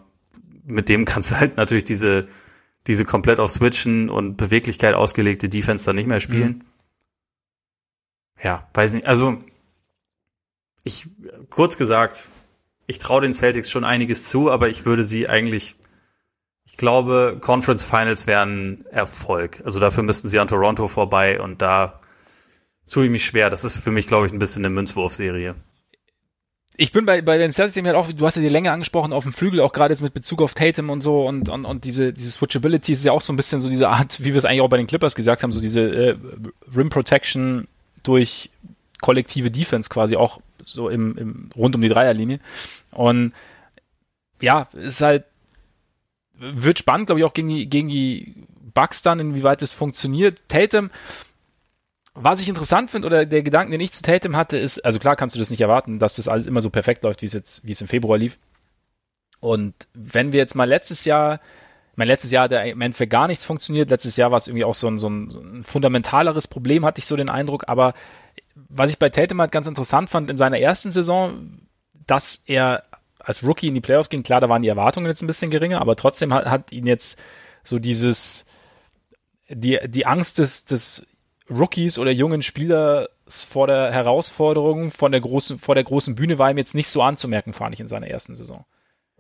mit 0.64 0.88
dem 0.88 1.04
kannst 1.04 1.32
du 1.32 1.36
halt 1.42 1.58
natürlich 1.58 1.84
diese, 1.84 2.30
diese 2.90 3.06
komplett 3.06 3.40
auf 3.40 3.52
Switchen 3.52 4.10
und 4.10 4.36
Beweglichkeit 4.36 4.96
ausgelegte 4.96 5.48
Defense 5.48 5.86
dann 5.86 5.96
nicht 5.96 6.08
mehr 6.08 6.20
spielen. 6.20 6.50
Mhm. 6.50 6.66
Ja, 8.44 8.68
weiß 8.74 8.94
nicht. 8.94 9.06
Also, 9.06 9.38
ich, 10.84 11.08
kurz 11.52 11.78
gesagt, 11.78 12.30
ich 12.88 12.98
traue 12.98 13.22
den 13.22 13.36
Celtics 13.36 13.70
schon 13.70 13.84
einiges 13.84 14.28
zu, 14.28 14.50
aber 14.50 14.70
ich 14.70 14.88
würde 14.88 15.04
sie 15.04 15.30
eigentlich, 15.30 15.76
ich 16.66 16.78
glaube, 16.78 17.38
Conference 17.40 17.84
Finals 17.86 18.26
wären 18.26 18.88
Erfolg. 18.88 19.62
Also 19.64 19.80
dafür 19.80 20.02
müssten 20.02 20.28
sie 20.28 20.40
an 20.40 20.48
Toronto 20.48 20.88
vorbei 20.88 21.40
und 21.40 21.62
da 21.62 22.00
tue 22.90 23.06
ich 23.06 23.12
mich 23.12 23.26
schwer. 23.26 23.52
Das 23.52 23.64
ist 23.64 23.84
für 23.84 23.92
mich, 23.92 24.08
glaube 24.08 24.26
ich, 24.26 24.34
ein 24.34 24.40
bisschen 24.40 24.66
eine 24.66 24.74
Münzwurfserie. 24.74 25.54
Ich 26.82 26.94
bin 26.94 27.06
bei, 27.06 27.22
bei 27.22 27.38
den 27.38 27.52
Celtics 27.52 27.76
eben 27.76 27.88
halt 27.88 27.98
auch, 27.98 28.10
du 28.10 28.26
hast 28.26 28.36
ja 28.36 28.42
die 28.42 28.48
Länge 28.48 28.72
angesprochen 28.72 29.12
auf 29.12 29.24
dem 29.24 29.34
Flügel, 29.34 29.60
auch 29.60 29.74
gerade 29.74 29.94
jetzt 29.94 30.00
mit 30.00 30.14
Bezug 30.14 30.42
auf 30.42 30.54
Tatum 30.54 30.90
und 30.90 31.02
so 31.02 31.28
und, 31.28 31.50
und, 31.50 31.66
und 31.66 31.84
diese, 31.84 32.14
diese 32.14 32.32
Switchability 32.32 32.94
ist 32.94 33.04
ja 33.04 33.12
auch 33.12 33.20
so 33.20 33.34
ein 33.34 33.36
bisschen 33.36 33.60
so 33.60 33.70
diese 33.70 33.90
Art, 33.90 34.22
wie 34.22 34.32
wir 34.32 34.38
es 34.38 34.46
eigentlich 34.46 34.62
auch 34.62 34.70
bei 34.70 34.78
den 34.78 34.88
Clippers 34.88 35.14
gesagt 35.14 35.44
haben, 35.44 35.52
so 35.52 35.60
diese 35.60 35.82
äh, 35.82 36.16
Rim 36.74 36.90
Protection 36.90 37.68
durch 38.04 38.50
kollektive 39.02 39.52
Defense 39.52 39.90
quasi 39.90 40.16
auch 40.16 40.40
so 40.64 40.88
im, 40.88 41.18
im 41.18 41.50
rund 41.54 41.76
um 41.76 41.82
die 41.82 41.90
Dreierlinie. 41.90 42.40
Und 42.92 43.34
ja, 44.42 44.70
es 44.72 44.94
ist 44.94 45.02
halt, 45.02 45.26
wird 46.38 46.80
spannend, 46.80 47.08
glaube 47.08 47.20
ich, 47.20 47.26
auch 47.26 47.34
gegen 47.34 47.50
die, 47.50 47.70
gegen 47.70 47.90
die 47.90 48.36
Bucks 48.74 49.02
dann, 49.02 49.20
inwieweit 49.20 49.62
das 49.62 49.74
funktioniert. 49.74 50.40
Tatum, 50.48 50.92
was 52.22 52.42
ich 52.42 52.50
interessant 52.50 52.92
finde 52.92 53.08
oder 53.08 53.26
der 53.26 53.44
Gedanke, 53.44 53.72
den 53.72 53.80
ich 53.80 53.94
zu 53.94 54.04
Tatum 54.04 54.36
hatte, 54.36 54.58
ist, 54.58 54.80
also 54.80 55.00
klar 55.00 55.16
kannst 55.16 55.36
du 55.36 55.40
das 55.40 55.50
nicht 55.50 55.62
erwarten, 55.62 56.00
dass 56.00 56.18
das 56.18 56.28
alles 56.28 56.48
immer 56.48 56.62
so 56.62 56.70
perfekt 56.70 57.04
läuft, 57.04 57.22
wie 57.22 57.26
es 57.26 57.34
jetzt, 57.34 57.66
wie 57.66 57.72
es 57.72 57.80
im 57.80 57.88
Februar 57.88 58.18
lief. 58.18 58.38
Und 59.40 59.74
wenn 59.94 60.34
wir 60.34 60.40
jetzt 60.40 60.56
mal 60.56 60.68
letztes 60.68 61.06
Jahr, 61.06 61.40
mein 61.96 62.10
letztes 62.10 62.32
Jahr 62.32 62.44
hat 62.44 62.52
im 62.52 62.82
Endeffekt 62.82 63.12
gar 63.12 63.28
nichts 63.28 63.46
funktioniert. 63.46 63.90
Letztes 63.90 64.18
Jahr 64.18 64.32
war 64.32 64.38
es 64.38 64.48
irgendwie 64.48 64.66
auch 64.66 64.74
so 64.74 64.88
ein, 64.88 64.98
so 64.98 65.10
ein, 65.10 65.30
so 65.30 65.40
ein 65.40 65.64
fundamentaleres 65.64 66.48
Problem, 66.48 66.86
hatte 66.86 67.00
ich 67.00 67.06
so 67.06 67.16
den 67.16 67.30
Eindruck. 67.30 67.66
Aber 67.68 67.94
was 68.56 68.90
ich 68.90 69.00
bei 69.00 69.10
Tatum 69.10 69.40
halt 69.40 69.54
ganz 69.54 69.68
interessant 69.68 70.10
fand 70.10 70.30
in 70.30 70.38
seiner 70.38 70.60
ersten 70.60 70.92
Saison, 70.92 71.60
dass 72.06 72.42
er 72.46 72.84
als 73.20 73.44
Rookie 73.44 73.68
in 73.68 73.76
die 73.76 73.82
Playoffs 73.82 74.10
ging, 74.10 74.24
klar, 74.24 74.42
da 74.42 74.50
waren 74.50 74.62
die 74.62 74.70
Erwartungen 74.70 75.08
jetzt 75.08 75.22
ein 75.22 75.28
bisschen 75.28 75.52
geringer, 75.52 75.82
aber 75.82 75.96
trotzdem 75.96 76.34
hat, 76.34 76.46
hat 76.46 76.72
ihn 76.72 76.88
jetzt 76.88 77.20
so 77.64 77.80
dieses, 77.80 78.46
die, 79.48 79.80
die 79.88 80.06
Angst 80.06 80.40
des, 80.40 80.66
des 80.66 81.06
Rookies 81.50 81.98
oder 81.98 82.12
jungen 82.12 82.42
Spieler 82.44 83.10
vor 83.28 83.68
der 83.68 83.92
Herausforderung 83.92 84.92
von 84.92 85.12
der 85.12 85.22
großen, 85.22 85.58
vor 85.58 85.76
der 85.76 85.84
großen 85.84 86.16
Bühne 86.16 86.38
war 86.38 86.50
ihm 86.50 86.58
jetzt 86.58 86.76
nicht 86.76 86.90
so 86.90 87.02
anzumerken, 87.02 87.54
fand 87.54 87.74
ich 87.74 87.80
in 87.80 87.88
seiner 87.88 88.08
ersten 88.08 88.36
Saison. 88.36 88.66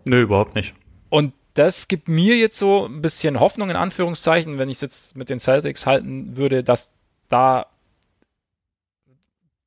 Nö, 0.05 0.21
überhaupt 0.21 0.55
nicht. 0.55 0.73
Und 1.09 1.33
das 1.53 1.87
gibt 1.87 2.07
mir 2.07 2.37
jetzt 2.37 2.57
so 2.57 2.85
ein 2.85 3.01
bisschen 3.01 3.39
Hoffnung 3.39 3.69
in 3.69 3.75
Anführungszeichen, 3.75 4.57
wenn 4.57 4.69
ich 4.69 4.77
es 4.77 4.81
jetzt 4.81 5.17
mit 5.17 5.29
den 5.29 5.39
Celtics 5.39 5.85
halten 5.85 6.37
würde, 6.37 6.63
dass 6.63 6.95
da 7.27 7.67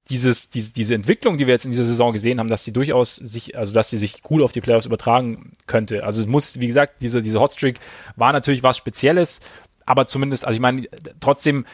dieses, 0.09 0.51
diese, 0.51 0.72
diese 0.72 0.94
Entwicklung, 0.94 1.39
die 1.39 1.47
wir 1.47 1.55
jetzt 1.55 1.64
in 1.64 1.70
dieser 1.70 1.84
Saison 1.84 2.12
gesehen 2.12 2.39
haben, 2.39 2.48
dass 2.48 2.64
sie 2.64 2.72
durchaus 2.72 3.16
sich, 3.16 3.56
also 3.56 3.72
dass 3.72 3.90
sie 3.90 3.98
sich 3.98 4.22
cool 4.30 4.43
auf 4.43 4.52
die 4.52 4.60
Playoffs 4.60 4.86
übertragen 4.86 5.52
könnte. 5.66 6.05
Also 6.05 6.20
es 6.20 6.26
muss, 6.26 6.60
wie 6.60 6.66
gesagt, 6.66 7.01
diese, 7.01 7.22
diese 7.22 7.40
Hotstreak 7.40 7.78
war 8.16 8.32
natürlich 8.32 8.62
was 8.62 8.76
Spezielles, 8.76 9.40
aber 9.86 10.06
zumindest, 10.06 10.44
also 10.44 10.55
ich 10.55 10.60
meine, 10.60 10.86
trotzdem 11.20 11.64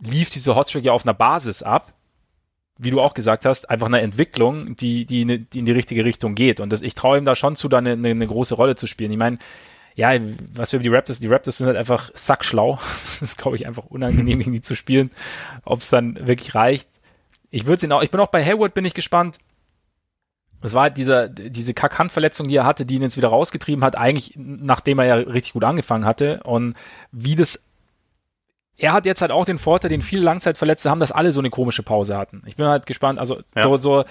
lief 0.00 0.30
diese 0.30 0.54
Hotstreak 0.54 0.84
ja 0.84 0.92
auf 0.92 1.04
einer 1.04 1.14
Basis 1.14 1.62
ab, 1.62 1.92
wie 2.78 2.90
du 2.90 3.00
auch 3.00 3.14
gesagt 3.14 3.44
hast, 3.44 3.68
einfach 3.68 3.88
eine 3.88 4.00
Entwicklung, 4.00 4.76
die, 4.76 5.04
die, 5.04 5.44
die 5.44 5.58
in 5.58 5.66
die 5.66 5.72
richtige 5.72 6.04
Richtung 6.04 6.34
geht. 6.34 6.60
Und 6.60 6.70
das, 6.70 6.82
ich 6.82 6.94
traue 6.94 7.18
ihm 7.18 7.24
da 7.24 7.34
schon 7.34 7.56
zu, 7.56 7.68
da 7.68 7.78
eine, 7.78 7.92
eine, 7.92 8.26
große 8.26 8.54
Rolle 8.54 8.76
zu 8.76 8.86
spielen. 8.86 9.10
Ich 9.10 9.18
meine, 9.18 9.38
ja, 9.96 10.12
was 10.54 10.72
wir 10.72 10.78
über 10.78 10.84
die 10.84 10.94
Raptors, 10.94 11.18
die 11.18 11.26
Raptors 11.26 11.58
sind 11.58 11.66
halt 11.66 11.76
einfach 11.76 12.10
sackschlau. 12.14 12.78
Das 13.18 13.22
ist, 13.22 13.38
glaube 13.38 13.56
ich, 13.56 13.66
einfach 13.66 13.86
unangenehm, 13.86 14.38
gegen 14.38 14.52
die 14.52 14.60
zu 14.60 14.76
spielen. 14.76 15.10
Ob 15.64 15.80
es 15.80 15.90
dann 15.90 16.24
wirklich 16.24 16.54
reicht. 16.54 16.88
Ich 17.50 17.66
würde 17.66 17.80
sehen 17.80 17.90
auch, 17.90 18.02
ich 18.02 18.12
bin 18.12 18.20
auch 18.20 18.28
bei 18.28 18.44
Hayward, 18.44 18.74
bin 18.74 18.84
ich 18.84 18.94
gespannt. 18.94 19.38
Es 20.62 20.74
war 20.74 20.82
halt 20.82 20.98
dieser, 20.98 21.28
diese 21.28 21.74
Kack-Handverletzung, 21.74 22.46
die 22.46 22.56
er 22.56 22.64
hatte, 22.64 22.86
die 22.86 22.94
ihn 22.94 23.02
jetzt 23.02 23.16
wieder 23.16 23.28
rausgetrieben 23.28 23.82
hat, 23.82 23.96
eigentlich 23.96 24.34
nachdem 24.36 25.00
er 25.00 25.06
ja 25.06 25.14
richtig 25.14 25.54
gut 25.54 25.64
angefangen 25.64 26.04
hatte. 26.04 26.42
Und 26.44 26.76
wie 27.10 27.34
das 27.34 27.67
er 28.78 28.92
hat 28.92 29.06
jetzt 29.06 29.20
halt 29.20 29.32
auch 29.32 29.44
den 29.44 29.58
Vorteil, 29.58 29.90
den 29.90 30.02
viele 30.02 30.22
Langzeitverletzte 30.22 30.88
haben, 30.88 31.00
dass 31.00 31.12
alle 31.12 31.32
so 31.32 31.40
eine 31.40 31.50
komische 31.50 31.82
Pause 31.82 32.16
hatten. 32.16 32.42
Ich 32.46 32.56
bin 32.56 32.66
halt 32.66 32.86
gespannt, 32.86 33.18
also 33.18 33.40
ja. 33.54 33.62
so, 33.62 33.76
so, 33.76 34.04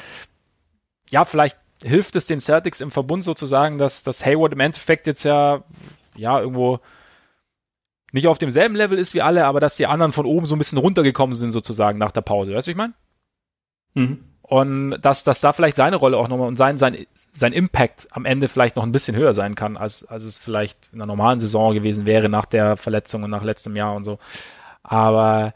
ja, 1.09 1.23
vielleicht 1.25 1.57
hilft 1.83 2.15
es 2.17 2.25
den 2.25 2.41
Celtics 2.41 2.81
im 2.81 2.91
Verbund 2.91 3.23
sozusagen, 3.23 3.77
dass, 3.77 4.03
dass 4.03 4.25
Hayward 4.25 4.51
im 4.53 4.59
Endeffekt 4.59 5.07
jetzt 5.07 5.23
ja, 5.23 5.63
ja, 6.15 6.39
irgendwo 6.39 6.79
nicht 8.11 8.27
auf 8.27 8.37
demselben 8.37 8.75
Level 8.75 8.97
ist 8.97 9.13
wie 9.13 9.21
alle, 9.21 9.45
aber 9.45 9.59
dass 9.59 9.77
die 9.77 9.87
anderen 9.87 10.11
von 10.11 10.25
oben 10.25 10.45
so 10.45 10.55
ein 10.55 10.59
bisschen 10.59 10.77
runtergekommen 10.77 11.35
sind 11.35 11.51
sozusagen 11.51 11.97
nach 11.97 12.11
der 12.11 12.21
Pause. 12.21 12.53
Weißt 12.53 12.67
du, 12.67 12.69
wie 12.69 12.73
ich 12.73 12.77
meine? 12.77 12.93
Mhm. 13.93 14.23
Und 14.41 15.01
dass, 15.01 15.25
dass 15.25 15.41
da 15.41 15.51
vielleicht 15.51 15.75
seine 15.75 15.97
Rolle 15.97 16.17
auch 16.17 16.29
nochmal 16.29 16.47
und 16.47 16.55
sein, 16.55 16.77
sein, 16.77 17.05
sein 17.33 17.51
Impact 17.51 18.07
am 18.11 18.23
Ende 18.23 18.47
vielleicht 18.47 18.77
noch 18.77 18.83
ein 18.83 18.93
bisschen 18.93 19.15
höher 19.15 19.33
sein 19.33 19.55
kann, 19.55 19.75
als, 19.75 20.05
als 20.05 20.23
es 20.23 20.39
vielleicht 20.39 20.89
in 20.93 20.99
einer 20.99 21.05
normalen 21.05 21.41
Saison 21.41 21.73
gewesen 21.73 22.05
wäre 22.05 22.29
nach 22.29 22.45
der 22.45 22.77
Verletzung 22.77 23.23
und 23.23 23.29
nach 23.29 23.43
letztem 23.43 23.75
Jahr 23.75 23.93
und 23.93 24.05
so. 24.05 24.19
Aber 24.87 25.53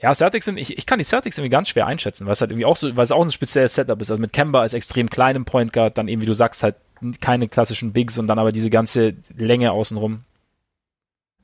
ja, 0.00 0.14
Celtics 0.14 0.44
sind, 0.44 0.58
ich, 0.58 0.76
ich 0.76 0.86
kann 0.86 0.98
die 0.98 1.04
Celtics 1.04 1.38
irgendwie 1.38 1.50
ganz 1.50 1.70
schwer 1.70 1.86
einschätzen, 1.86 2.26
weil 2.26 2.34
es 2.34 2.40
halt 2.40 2.50
irgendwie 2.50 2.66
auch 2.66 2.76
so, 2.76 2.94
weil 2.96 3.04
es 3.04 3.10
auch 3.10 3.24
ein 3.24 3.30
spezielles 3.30 3.74
Setup 3.74 4.00
ist. 4.00 4.10
Also 4.10 4.20
mit 4.20 4.32
Kemba 4.32 4.60
als 4.60 4.74
extrem 4.74 5.10
kleinem 5.10 5.46
Point 5.46 5.72
Guard, 5.72 5.98
dann 5.98 6.08
eben, 6.08 6.20
wie 6.22 6.26
du 6.26 6.34
sagst, 6.34 6.62
halt 6.62 6.76
keine 7.20 7.48
klassischen 7.48 7.92
Bigs 7.92 8.18
und 8.18 8.28
dann 8.28 8.38
aber 8.38 8.52
diese 8.52 8.70
ganze 8.70 9.14
Länge 9.36 9.72
außenrum. 9.72 10.24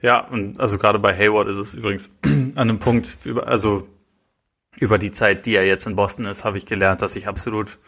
Ja, 0.02 0.20
und 0.20 0.60
also 0.60 0.78
gerade 0.78 0.98
bei 0.98 1.16
Hayward 1.16 1.48
ist 1.48 1.58
es 1.58 1.74
übrigens 1.74 2.10
an 2.22 2.54
einem 2.56 2.78
Punkt, 2.78 3.18
über, 3.24 3.48
also 3.48 3.88
über 4.76 4.98
die 4.98 5.10
Zeit, 5.10 5.46
die 5.46 5.54
er 5.54 5.66
jetzt 5.66 5.86
in 5.86 5.96
Boston 5.96 6.26
ist, 6.26 6.44
habe 6.44 6.58
ich 6.58 6.66
gelernt, 6.66 7.02
dass 7.02 7.16
ich 7.16 7.28
absolut 7.28 7.78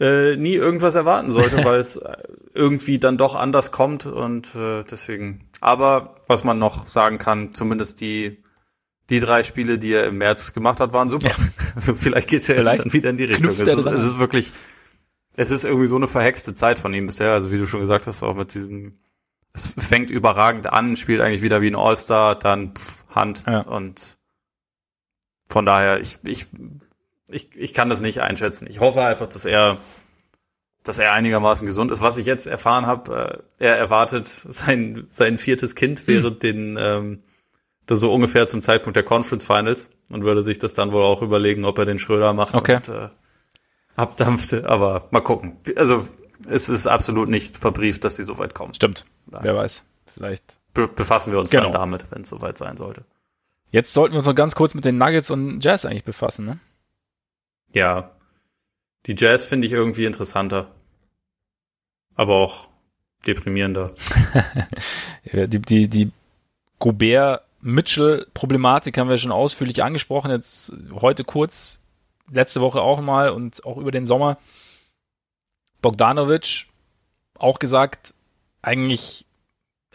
äh, 0.00 0.36
nie 0.36 0.54
irgendwas 0.54 0.94
erwarten 0.94 1.30
sollte, 1.30 1.64
weil 1.64 1.80
es 1.80 1.96
äh, 1.96 2.16
irgendwie 2.52 2.98
dann 2.98 3.16
doch 3.16 3.34
anders 3.34 3.72
kommt 3.72 4.06
und 4.06 4.54
äh, 4.54 4.84
deswegen. 4.84 5.48
Aber 5.60 6.16
was 6.26 6.44
man 6.44 6.58
noch 6.58 6.86
sagen 6.88 7.18
kann, 7.18 7.54
zumindest 7.54 8.00
die 8.00 8.43
die 9.10 9.20
drei 9.20 9.42
Spiele, 9.42 9.78
die 9.78 9.92
er 9.92 10.06
im 10.06 10.18
März 10.18 10.54
gemacht 10.54 10.80
hat, 10.80 10.92
waren 10.92 11.08
super. 11.08 11.28
Ja. 11.28 11.34
Also 11.74 11.96
vielleicht 11.96 12.28
geht's 12.28 12.46
ja 12.46 12.54
vielleicht 12.54 12.76
jetzt 12.76 12.84
dann 12.86 12.92
wieder 12.92 13.10
in 13.10 13.16
die 13.16 13.24
Richtung. 13.24 13.50
Es 13.50 13.58
ist, 13.58 13.84
es 13.84 14.04
ist 14.04 14.18
wirklich, 14.20 14.52
es 15.34 15.50
ist 15.50 15.64
irgendwie 15.64 15.88
so 15.88 15.96
eine 15.96 16.06
verhexte 16.06 16.54
Zeit 16.54 16.78
von 16.78 16.94
ihm 16.94 17.06
bisher. 17.06 17.32
Also 17.32 17.50
wie 17.50 17.58
du 17.58 17.66
schon 17.66 17.80
gesagt 17.80 18.06
hast, 18.06 18.22
auch 18.22 18.36
mit 18.36 18.54
diesem, 18.54 18.96
es 19.52 19.74
fängt 19.76 20.10
überragend 20.10 20.72
an, 20.72 20.94
spielt 20.94 21.20
eigentlich 21.20 21.42
wieder 21.42 21.62
wie 21.62 21.66
ein 21.66 21.74
All-Star, 21.74 22.38
dann 22.38 22.74
pff, 22.76 23.04
Hand 23.10 23.42
ja. 23.46 23.62
und 23.62 24.18
von 25.46 25.66
daher, 25.66 26.00
ich, 26.00 26.18
ich, 26.24 26.46
ich, 27.28 27.54
ich 27.56 27.74
kann 27.74 27.88
das 27.88 28.00
nicht 28.00 28.20
einschätzen. 28.20 28.66
Ich 28.68 28.80
hoffe 28.80 29.02
einfach, 29.02 29.28
dass 29.28 29.44
er, 29.44 29.78
dass 30.82 30.98
er 30.98 31.12
einigermaßen 31.12 31.66
gesund 31.66 31.90
ist. 31.90 32.02
Was 32.02 32.18
ich 32.18 32.26
jetzt 32.26 32.46
erfahren 32.46 32.86
habe, 32.86 33.44
äh, 33.58 33.64
er 33.64 33.76
erwartet 33.76 34.26
sein, 34.26 35.06
sein 35.08 35.38
viertes 35.38 35.74
Kind 35.74 36.06
während 36.06 36.34
hm. 36.34 36.38
den 36.38 36.78
ähm, 36.78 37.22
das 37.86 38.00
so 38.00 38.12
ungefähr 38.12 38.46
zum 38.46 38.62
Zeitpunkt 38.62 38.96
der 38.96 39.02
Conference 39.02 39.44
Finals 39.44 39.88
und 40.10 40.24
würde 40.24 40.42
sich 40.42 40.58
das 40.58 40.74
dann 40.74 40.92
wohl 40.92 41.02
auch 41.02 41.22
überlegen, 41.22 41.64
ob 41.64 41.78
er 41.78 41.84
den 41.84 41.98
Schröder 41.98 42.32
macht 42.32 42.54
okay. 42.54 42.76
und 42.76 42.88
äh, 42.88 43.08
abdampfte. 43.96 44.68
Aber 44.68 45.08
mal 45.10 45.20
gucken. 45.20 45.58
Also 45.76 46.06
es 46.48 46.68
ist 46.68 46.86
absolut 46.86 47.28
nicht 47.28 47.56
verbrieft, 47.56 48.04
dass 48.04 48.16
sie 48.16 48.24
so 48.24 48.38
weit 48.38 48.54
kommen. 48.54 48.74
Stimmt. 48.74 49.04
Nein. 49.26 49.44
Wer 49.44 49.56
weiß. 49.56 49.84
Vielleicht 50.06 50.44
Be 50.74 50.88
befassen 50.88 51.32
wir 51.32 51.38
uns 51.38 51.50
genau. 51.50 51.64
dann 51.64 51.72
damit, 51.72 52.06
wenn 52.10 52.22
es 52.22 52.28
soweit 52.28 52.58
sein 52.58 52.76
sollte. 52.76 53.04
Jetzt 53.70 53.92
sollten 53.92 54.12
wir 54.14 54.18
uns 54.18 54.26
noch 54.26 54.34
ganz 54.34 54.54
kurz 54.54 54.74
mit 54.74 54.84
den 54.84 54.98
Nuggets 54.98 55.30
und 55.30 55.64
Jazz 55.64 55.84
eigentlich 55.84 56.04
befassen, 56.04 56.46
ne? 56.46 56.58
Ja. 57.72 58.10
Die 59.06 59.14
Jazz 59.16 59.44
finde 59.44 59.66
ich 59.66 59.72
irgendwie 59.72 60.04
interessanter. 60.04 60.68
Aber 62.14 62.34
auch 62.34 62.68
deprimierender. 63.26 63.92
die, 65.32 65.60
die, 65.60 65.88
die 65.88 66.12
Gobert 66.78 67.43
Mitchell-Problematik 67.64 68.98
haben 68.98 69.08
wir 69.08 69.16
schon 69.16 69.32
ausführlich 69.32 69.82
angesprochen, 69.82 70.30
jetzt 70.30 70.72
heute 70.92 71.24
kurz, 71.24 71.80
letzte 72.30 72.60
Woche 72.60 72.82
auch 72.82 73.00
mal 73.00 73.30
und 73.30 73.64
auch 73.64 73.78
über 73.78 73.90
den 73.90 74.06
Sommer. 74.06 74.36
Bogdanovic 75.80 76.66
auch 77.38 77.58
gesagt, 77.58 78.12
eigentlich 78.60 79.26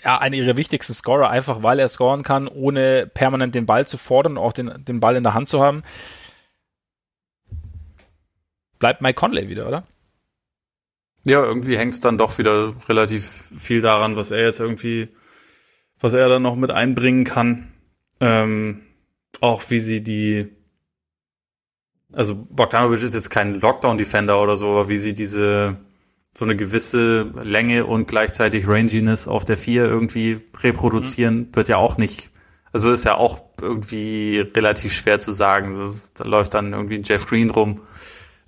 ja, 0.04 0.18
einer 0.18 0.36
ihrer 0.36 0.58
wichtigsten 0.58 0.94
Scorer, 0.94 1.30
einfach 1.30 1.62
weil 1.62 1.78
er 1.78 1.88
scoren 1.90 2.24
kann, 2.24 2.48
ohne 2.48 3.06
permanent 3.06 3.54
den 3.54 3.68
Ball 3.68 3.86
zu 3.86 3.98
fordern 3.98 4.38
und 4.38 4.44
auch 4.44 4.54
den, 4.54 4.84
den 4.86 5.00
Ball 5.00 5.16
in 5.16 5.24
der 5.24 5.36
Hand 5.36 5.50
zu 5.50 5.62
haben. 5.62 5.84
Bleibt 8.80 9.02
Mike 9.02 9.16
Conley 9.16 9.48
wieder, 9.48 9.68
oder? 9.68 9.84
Ja, 11.24 11.44
irgendwie 11.44 11.78
hängt 11.78 11.94
es 11.94 12.00
dann 12.00 12.18
doch 12.18 12.38
wieder 12.40 12.74
relativ 12.88 13.26
viel 13.26 13.82
daran, 13.82 14.16
was 14.16 14.32
er 14.32 14.44
jetzt 14.44 14.60
irgendwie 14.60 15.10
was 16.00 16.14
er 16.14 16.30
dann 16.30 16.42
noch 16.42 16.56
mit 16.56 16.72
einbringen 16.72 17.24
kann. 17.24 17.72
Ähm, 18.22 18.82
auch 19.42 19.64
wie 19.70 19.80
sie 19.80 20.02
die, 20.02 20.48
also 22.14 22.36
Bogdanovic 22.36 23.04
ist 23.04 23.14
jetzt 23.14 23.30
kein 23.30 23.56
Lockdown-Defender 23.56 24.42
oder 24.42 24.58
so, 24.58 24.72
aber 24.72 24.90
wie 24.90 24.98
sie 24.98 25.14
diese, 25.14 25.78
so 26.34 26.46
eine 26.46 26.56
gewisse 26.56 27.32
Länge 27.44 27.86
und 27.86 28.08
gleichzeitig 28.08 28.68
Ranginess 28.68 29.28
auf 29.28 29.46
der 29.46 29.58
4 29.58 29.86
irgendwie 29.86 30.42
reproduzieren, 30.62 31.38
mhm. 31.38 31.56
wird 31.56 31.70
ja 31.70 31.78
auch 31.78 31.98
nicht, 31.98 32.32
also 32.72 32.92
ist 32.92 33.06
ja 33.06 33.16
auch 33.16 33.44
irgendwie 33.62 34.40
relativ 34.40 34.94
schwer 34.94 35.20
zu 35.20 35.32
sagen. 35.32 35.76
Das, 35.76 36.14
da 36.14 36.24
läuft 36.26 36.54
dann 36.54 36.74
irgendwie 36.74 36.96
ein 36.96 37.04
Jeff 37.04 37.28
Green 37.28 37.50
rum, 37.50 37.82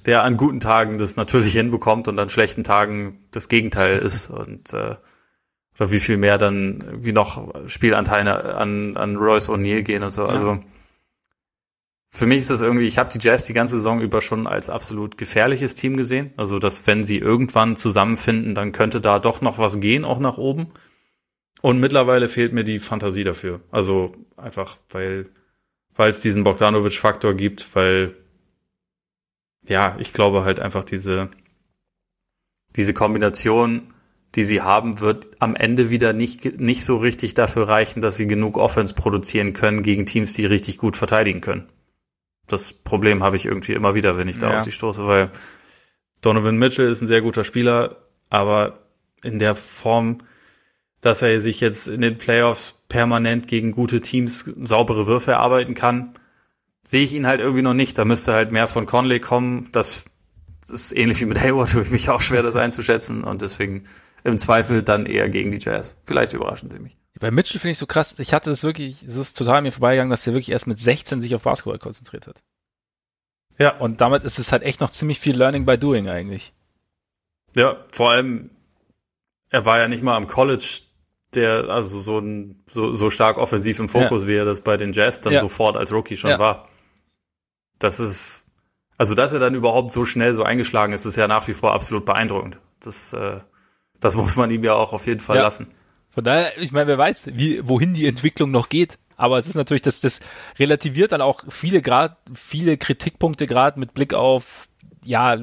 der 0.06 0.24
an 0.24 0.38
guten 0.38 0.60
Tagen 0.60 0.98
das 0.98 1.16
natürlich 1.16 1.54
hinbekommt 1.54 2.08
und 2.08 2.20
an 2.20 2.30
schlechten 2.30 2.64
Tagen 2.64 3.20
das 3.32 3.48
Gegenteil 3.48 4.00
ist 4.00 4.30
und 4.30 4.74
äh, 4.74 4.96
oder 5.82 5.90
wie 5.90 6.00
viel 6.00 6.18
mehr 6.18 6.38
dann 6.38 6.84
wie 7.04 7.12
noch 7.12 7.68
Spielanteile 7.68 8.54
an, 8.54 8.96
an 8.96 9.16
Royce 9.16 9.50
O'Neill 9.50 9.82
gehen 9.82 10.04
und 10.04 10.12
so. 10.12 10.22
Ja. 10.22 10.28
Also 10.28 10.64
für 12.10 12.28
mich 12.28 12.38
ist 12.38 12.52
das 12.52 12.62
irgendwie, 12.62 12.86
ich 12.86 13.00
habe 13.00 13.10
die 13.10 13.18
Jazz 13.18 13.46
die 13.46 13.54
ganze 13.54 13.78
Saison 13.78 14.00
über 14.00 14.22
schon 14.22 14.46
als 14.46 14.70
absolut 14.70 15.18
gefährliches 15.18 15.74
Team 15.74 15.98
gesehen. 15.98 16.34
Also, 16.38 16.60
dass 16.60 16.86
wenn 16.86 17.04
sie 17.04 17.18
irgendwann 17.18 17.78
zusammenfinden, 17.78 18.54
dann 18.54 18.74
könnte 18.74 19.02
da 19.02 19.18
doch 19.18 19.42
noch 19.42 19.58
was 19.58 19.80
gehen, 19.80 20.06
auch 20.06 20.20
nach 20.20 20.38
oben. 20.38 20.68
Und 21.62 21.80
mittlerweile 21.80 22.28
fehlt 22.28 22.54
mir 22.54 22.64
die 22.64 22.78
Fantasie 22.78 23.24
dafür. 23.24 23.62
Also 23.72 24.12
einfach, 24.38 24.78
weil 24.92 25.30
weil 25.96 26.10
es 26.10 26.22
diesen 26.22 26.44
Bogdanovic-Faktor 26.44 27.34
gibt, 27.34 27.76
weil 27.76 28.16
ja, 29.68 29.96
ich 29.98 30.14
glaube 30.14 30.44
halt 30.44 30.60
einfach 30.60 30.84
diese 30.84 31.32
diese 32.76 32.94
Kombination 32.94 33.92
die 34.36 34.44
sie 34.44 34.62
haben, 34.62 35.00
wird 35.02 35.30
am 35.40 35.56
Ende 35.56 35.90
wieder 35.90 36.14
nicht, 36.14 36.60
nicht 36.60 36.86
so 36.86 36.98
richtig 36.98 37.34
dafür 37.34 37.68
reichen, 37.68 38.02
dass 38.02 38.18
sie 38.18 38.28
genug 38.28 38.58
Offense 38.58 38.94
produzieren 38.96 39.54
können 39.54 39.82
gegen 39.82 40.06
Teams, 40.06 40.34
die 40.34 40.46
richtig 40.46 40.78
gut 40.78 40.96
verteidigen 40.96 41.42
können. 41.42 41.68
Das 42.48 42.74
Problem 42.74 43.24
habe 43.24 43.36
ich 43.36 43.46
irgendwie 43.46 43.74
immer 43.74 43.94
wieder, 43.94 44.18
wenn 44.18 44.28
ich 44.28 44.38
da 44.38 44.52
ja. 44.52 44.58
auf 44.58 44.64
sie 44.64 44.72
stoße, 44.72 45.06
weil 45.06 45.32
Donovan 46.22 46.58
Mitchell 46.58 46.90
ist 46.90 47.02
ein 47.02 47.08
sehr 47.08 47.22
guter 47.22 47.44
Spieler, 47.44 47.98
aber 48.30 48.80
in 49.24 49.40
der 49.40 49.56
Form, 49.56 50.20
dass 51.02 51.22
er 51.22 51.42
sich 51.42 51.60
jetzt 51.60 51.88
in 51.88 52.02
den 52.02 52.18
Playoffs 52.18 52.84
permanent 52.90 53.48
gegen 53.48 53.72
gute 53.72 54.02
Teams 54.02 54.46
saubere 54.64 55.08
Würfe 55.08 55.32
erarbeiten 55.32 55.74
kann, 55.74 56.14
sehe 56.86 57.04
ich 57.04 57.14
ihn 57.14 57.28
halt 57.28 57.40
irgendwie 57.40 57.62
noch 57.62 57.74
nicht. 57.74 57.98
Da 57.98 58.06
müsste 58.06 58.34
halt 58.34 58.52
mehr 58.52 58.68
von 58.68 58.86
Conley 58.86 59.20
kommen. 59.20 59.70
Das 59.72 60.06
ist 60.70 60.96
ähnlich 60.96 61.22
wie 61.22 61.26
mit 61.26 61.40
Hayward, 61.40 61.72
tue 61.72 61.82
ich 61.84 61.92
mich 61.92 62.10
auch 62.10 62.22
schwer, 62.22 62.44
das 62.44 62.56
einzuschätzen. 62.56 63.24
Und 63.24 63.42
deswegen 63.42 63.86
im 64.24 64.38
Zweifel 64.38 64.84
dann 64.84 65.06
eher 65.06 65.30
gegen 65.30 65.52
die 65.52 65.60
Jazz. 65.60 65.98
Vielleicht 66.06 66.34
überraschen 66.34 66.70
sie 66.70 66.80
mich. 66.80 66.98
Bei 67.20 67.30
Mitchell 67.30 67.60
finde 67.60 67.72
ich 67.72 67.78
so 67.78 67.86
krass. 67.86 68.18
Ich 68.20 68.34
hatte 68.34 68.50
das 68.50 68.64
wirklich, 68.64 69.04
es 69.04 69.16
ist 69.16 69.38
total 69.38 69.62
mir 69.62 69.72
vorbeigegangen, 69.72 70.10
dass 70.10 70.26
er 70.26 70.34
wirklich 70.34 70.52
erst 70.52 70.66
mit 70.66 70.80
16 70.80 71.22
sich 71.22 71.36
auf 71.36 71.44
Basketball 71.44 71.78
konzentriert 71.78 72.26
hat. 72.26 72.42
Ja. 73.60 73.78
Und 73.78 74.02
damit 74.02 74.24
ist 74.24 74.40
es 74.40 74.52
halt 74.52 74.64
echt 74.64 74.82
noch 74.82 74.90
ziemlich 74.90 75.20
viel 75.20 75.38
Learning 75.38 75.66
by 75.66 75.78
Doing 75.78 76.10
eigentlich. 76.10 76.52
Ja, 77.56 77.78
vor 77.92 78.10
allem, 78.10 78.50
er 79.50 79.66
war 79.66 79.78
ja 79.78 79.88
nicht 79.88 80.04
mal 80.04 80.16
am 80.16 80.26
College 80.26 80.82
der, 81.36 81.70
also 81.70 82.00
so 82.00 82.20
ein, 82.20 82.64
so, 82.66 82.92
so 82.92 83.10
stark 83.10 83.38
offensiv 83.38 83.80
im 83.80 83.88
Fokus, 83.88 84.24
ja. 84.24 84.28
wie 84.28 84.36
er 84.36 84.46
das 84.46 84.62
bei 84.62 84.78
den 84.78 84.92
Jazz 84.92 85.22
dann 85.22 85.34
ja. 85.34 85.40
sofort 85.40 85.78
als 85.78 85.94
Rookie 85.94 86.18
schon 86.18 86.32
ja. 86.32 86.40
war. 86.40 86.70
Das 87.78 88.00
ist, 88.00 88.48
also 88.98 89.16
dass 89.16 89.32
er 89.32 89.40
dann 89.40 89.56
überhaupt 89.56 89.92
so 89.92 90.06
schnell 90.06 90.34
so 90.34 90.44
eingeschlagen 90.44 90.94
ist, 90.94 91.06
ist 91.06 91.16
ja 91.18 91.28
nach 91.28 91.48
wie 91.48 91.54
vor 91.54 91.74
absolut 91.74 92.06
beeindruckend. 92.06 92.58
Das, 92.80 93.14
äh, 93.14 93.42
das 94.02 94.18
muss 94.18 94.36
man 94.36 94.52
ihm 94.52 94.64
ja 94.64 94.74
auch 94.74 94.92
auf 94.92 95.08
jeden 95.08 95.22
Fall 95.22 95.38
ja. 95.38 95.44
lassen. 95.44 95.68
Von 96.10 96.26
daher, 96.26 96.52
ich 96.58 96.74
meine, 96.74 96.88
wer 96.88 96.98
weiß, 96.98 97.28
wie, 97.34 97.66
wohin 97.66 97.94
die 97.94 98.06
Entwicklung 98.06 98.52
noch 98.52 98.68
geht. 98.68 98.98
Aber 99.16 99.38
es 99.38 99.48
ist 99.48 99.56
natürlich, 99.56 99.84
dass 99.84 100.02
das 100.02 100.20
relativiert 100.60 101.14
dann 101.14 101.22
auch 101.22 101.44
viele 101.48 101.82
Grad, 101.82 102.18
viele 102.34 102.76
Kritikpunkte 102.78 103.48
gerade 103.48 103.80
mit 103.80 103.94
Blick 103.94 104.14
auf, 104.14 104.68
ja, 105.06 105.38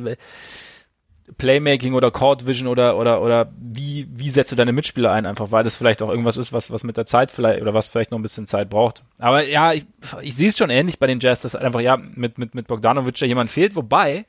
Playmaking 1.37 1.95
oder 1.95 2.11
Court 2.11 2.47
Vision 2.47 2.69
oder 2.69 2.97
oder 2.97 3.21
oder 3.21 3.53
wie 3.61 4.09
wie 4.11 4.31
setzt 4.31 4.51
du 4.51 4.57
deine 4.57 4.73
Mitspieler 4.73 5.13
ein 5.13 5.27
einfach, 5.27 5.53
weil 5.53 5.63
das 5.63 5.77
vielleicht 5.77 6.01
auch 6.01 6.09
irgendwas 6.09 6.37
ist, 6.37 6.53
was 6.53 6.71
was 6.71 6.85
mit 6.85 6.97
der 6.97 7.07
Zeit 7.07 7.31
vielleicht 7.31 7.61
oder 7.61 7.75
was 7.75 7.91
vielleicht 7.91 8.11
noch 8.11 8.19
ein 8.19 8.23
bisschen 8.23 8.47
Zeit 8.47 8.71
braucht. 8.71 9.05
Aber 9.19 9.47
ja, 9.47 9.73
ich, 9.73 9.85
ich 10.23 10.35
sehe 10.35 10.49
es 10.49 10.57
schon 10.57 10.71
ähnlich 10.71 10.99
bei 10.99 11.07
den 11.07 11.21
Jazz, 11.21 11.43
dass 11.43 11.55
einfach 11.55 11.81
ja 11.81 11.97
mit 11.97 12.39
mit 12.39 12.55
mit 12.55 12.67
Bogdanovic 12.67 13.21
ja 13.21 13.27
jemand 13.27 13.51
fehlt, 13.51 13.77
wobei 13.77 14.25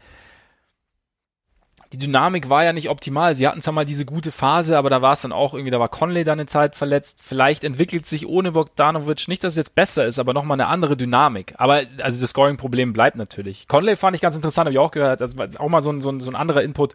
die 1.91 1.98
Dynamik 1.98 2.49
war 2.49 2.64
ja 2.64 2.72
nicht 2.72 2.90
optimal. 2.90 3.34
Sie 3.36 3.48
hatten 3.48 3.61
zwar 3.61 3.74
mal 3.74 3.86
diese 3.86 4.06
gute 4.06 4.32
Phase, 4.32 4.78
aber 4.78 4.91
da 4.91 5.02
war 5.02 5.14
es 5.14 5.22
dann 5.22 5.32
auch 5.32 5.56
irgendwie, 5.56 5.72
da 5.72 5.80
war 5.80 5.90
Conley 5.90 6.24
dann 6.24 6.40
eine 6.40 6.45
Zeit 6.45 6.76
verletzt. 6.76 7.22
Vielleicht 7.24 7.64
entwickelt 7.64 8.06
sich 8.06 8.28
ohne 8.28 8.52
Bogdanovic 8.52 9.28
nicht, 9.28 9.44
dass 9.44 9.53
es 9.53 9.57
jetzt 9.57 9.76
besser 9.76 10.06
ist, 10.06 10.20
aber 10.20 10.34
nochmal 10.34 10.56
eine 10.56 10.68
andere 10.68 10.95
Dynamik. 10.95 11.56
Aber 11.57 11.82
also 12.02 12.22
das 12.22 12.30
Scoring-Problem 12.30 12.94
bleibt 12.94 13.18
natürlich. 13.18 13.68
Conley 13.68 13.95
fand 13.95 14.16
ich 14.16 14.22
ganz 14.22 14.36
interessant, 14.36 14.68
habe 14.68 14.74
ich 14.74 14.80
auch 14.80 14.91
gehört. 14.91 15.20
Das 15.20 15.36
war 15.38 15.48
auch 15.57 15.70
mal 15.70 15.82
so 15.82 15.91
ein, 15.91 15.99
so 16.02 16.11
ein, 16.11 16.20
so 16.20 16.30
ein 16.30 16.36
anderer 16.36 16.61
Input. 16.61 16.94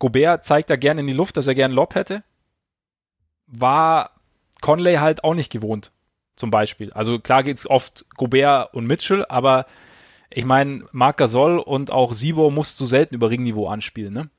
Gobert 0.00 0.44
zeigt 0.44 0.70
da 0.70 0.76
gerne 0.76 1.02
in 1.02 1.06
die 1.06 1.12
Luft, 1.12 1.36
dass 1.36 1.46
er 1.46 1.54
gerne 1.54 1.74
Lob 1.74 1.94
hätte. 1.94 2.24
War 3.46 4.10
Conley 4.60 4.96
halt 4.96 5.22
auch 5.22 5.34
nicht 5.34 5.52
gewohnt, 5.52 5.92
zum 6.34 6.50
Beispiel. 6.50 6.92
Also 6.92 7.20
klar 7.20 7.44
geht's 7.44 7.68
oft 7.68 8.06
Gobert 8.16 8.74
und 8.74 8.86
Mitchell, 8.86 9.24
aber 9.28 9.66
ich 10.30 10.44
meine, 10.44 10.84
Marc 10.92 11.16
Gasol 11.18 11.58
und 11.58 11.90
auch 11.90 12.12
Sibo 12.12 12.50
musst 12.50 12.80
du 12.80 12.86
selten 12.86 13.14
über 13.14 13.30
Ringniveau 13.30 13.66
anspielen, 13.66 14.14
ne? 14.14 14.30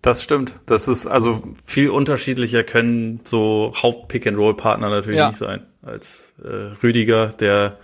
Das 0.00 0.22
stimmt. 0.22 0.60
Das 0.66 0.88
ist 0.88 1.06
also 1.06 1.44
viel 1.64 1.90
unterschiedlicher 1.90 2.64
können 2.64 3.20
so 3.22 3.72
Haupt-Pick-and-Roll-Partner 3.80 4.90
natürlich 4.90 5.18
ja. 5.18 5.28
nicht 5.28 5.38
sein 5.38 5.64
als 5.80 6.34
äh, 6.42 6.74
Rüdiger, 6.82 7.28
der 7.28 7.78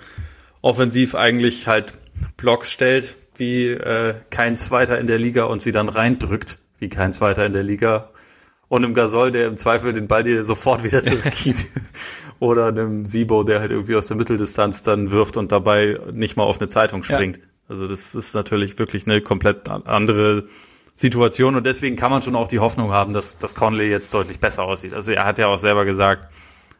offensiv 0.60 1.14
eigentlich 1.14 1.68
halt 1.68 1.96
Blocks 2.36 2.72
stellt 2.72 3.16
wie 3.36 3.68
äh, 3.68 4.14
kein 4.30 4.58
Zweiter 4.58 4.98
in 4.98 5.06
der 5.06 5.18
Liga 5.18 5.44
und 5.44 5.62
sie 5.62 5.70
dann 5.70 5.88
reindrückt 5.88 6.58
wie 6.80 6.88
kein 6.88 7.12
Zweiter 7.12 7.46
in 7.46 7.52
der 7.52 7.62
Liga 7.62 8.10
und 8.68 8.84
einem 8.84 8.94
Gasol, 8.94 9.30
der 9.30 9.46
im 9.46 9.56
Zweifel 9.56 9.92
den 9.92 10.08
Ball 10.08 10.22
dir 10.22 10.44
sofort 10.44 10.84
wieder 10.84 11.02
zurückgeht. 11.04 11.66
Oder 12.40 12.66
einem 12.66 13.04
Sibo, 13.04 13.42
der 13.42 13.60
halt 13.60 13.72
irgendwie 13.72 13.96
aus 13.96 14.06
der 14.06 14.16
Mitteldistanz 14.16 14.82
dann 14.82 15.10
wirft 15.10 15.36
und 15.36 15.50
dabei 15.50 15.98
nicht 16.12 16.36
mal 16.36 16.44
auf 16.44 16.60
eine 16.60 16.68
Zeitung 16.68 17.02
springt. 17.02 17.38
Ja. 17.38 17.42
Also 17.68 17.88
das 17.88 18.14
ist 18.14 18.34
natürlich 18.34 18.78
wirklich 18.78 19.06
eine 19.06 19.20
komplett 19.20 19.68
andere 19.68 20.44
Situation 20.94 21.54
und 21.54 21.66
deswegen 21.66 21.96
kann 21.96 22.10
man 22.10 22.22
schon 22.22 22.34
auch 22.34 22.48
die 22.48 22.58
Hoffnung 22.58 22.92
haben, 22.92 23.12
dass, 23.12 23.38
dass 23.38 23.54
Conley 23.54 23.88
jetzt 23.90 24.14
deutlich 24.14 24.40
besser 24.40 24.64
aussieht. 24.64 24.94
Also 24.94 25.12
er 25.12 25.24
hat 25.24 25.38
ja 25.38 25.46
auch 25.46 25.58
selber 25.58 25.84
gesagt, 25.84 26.32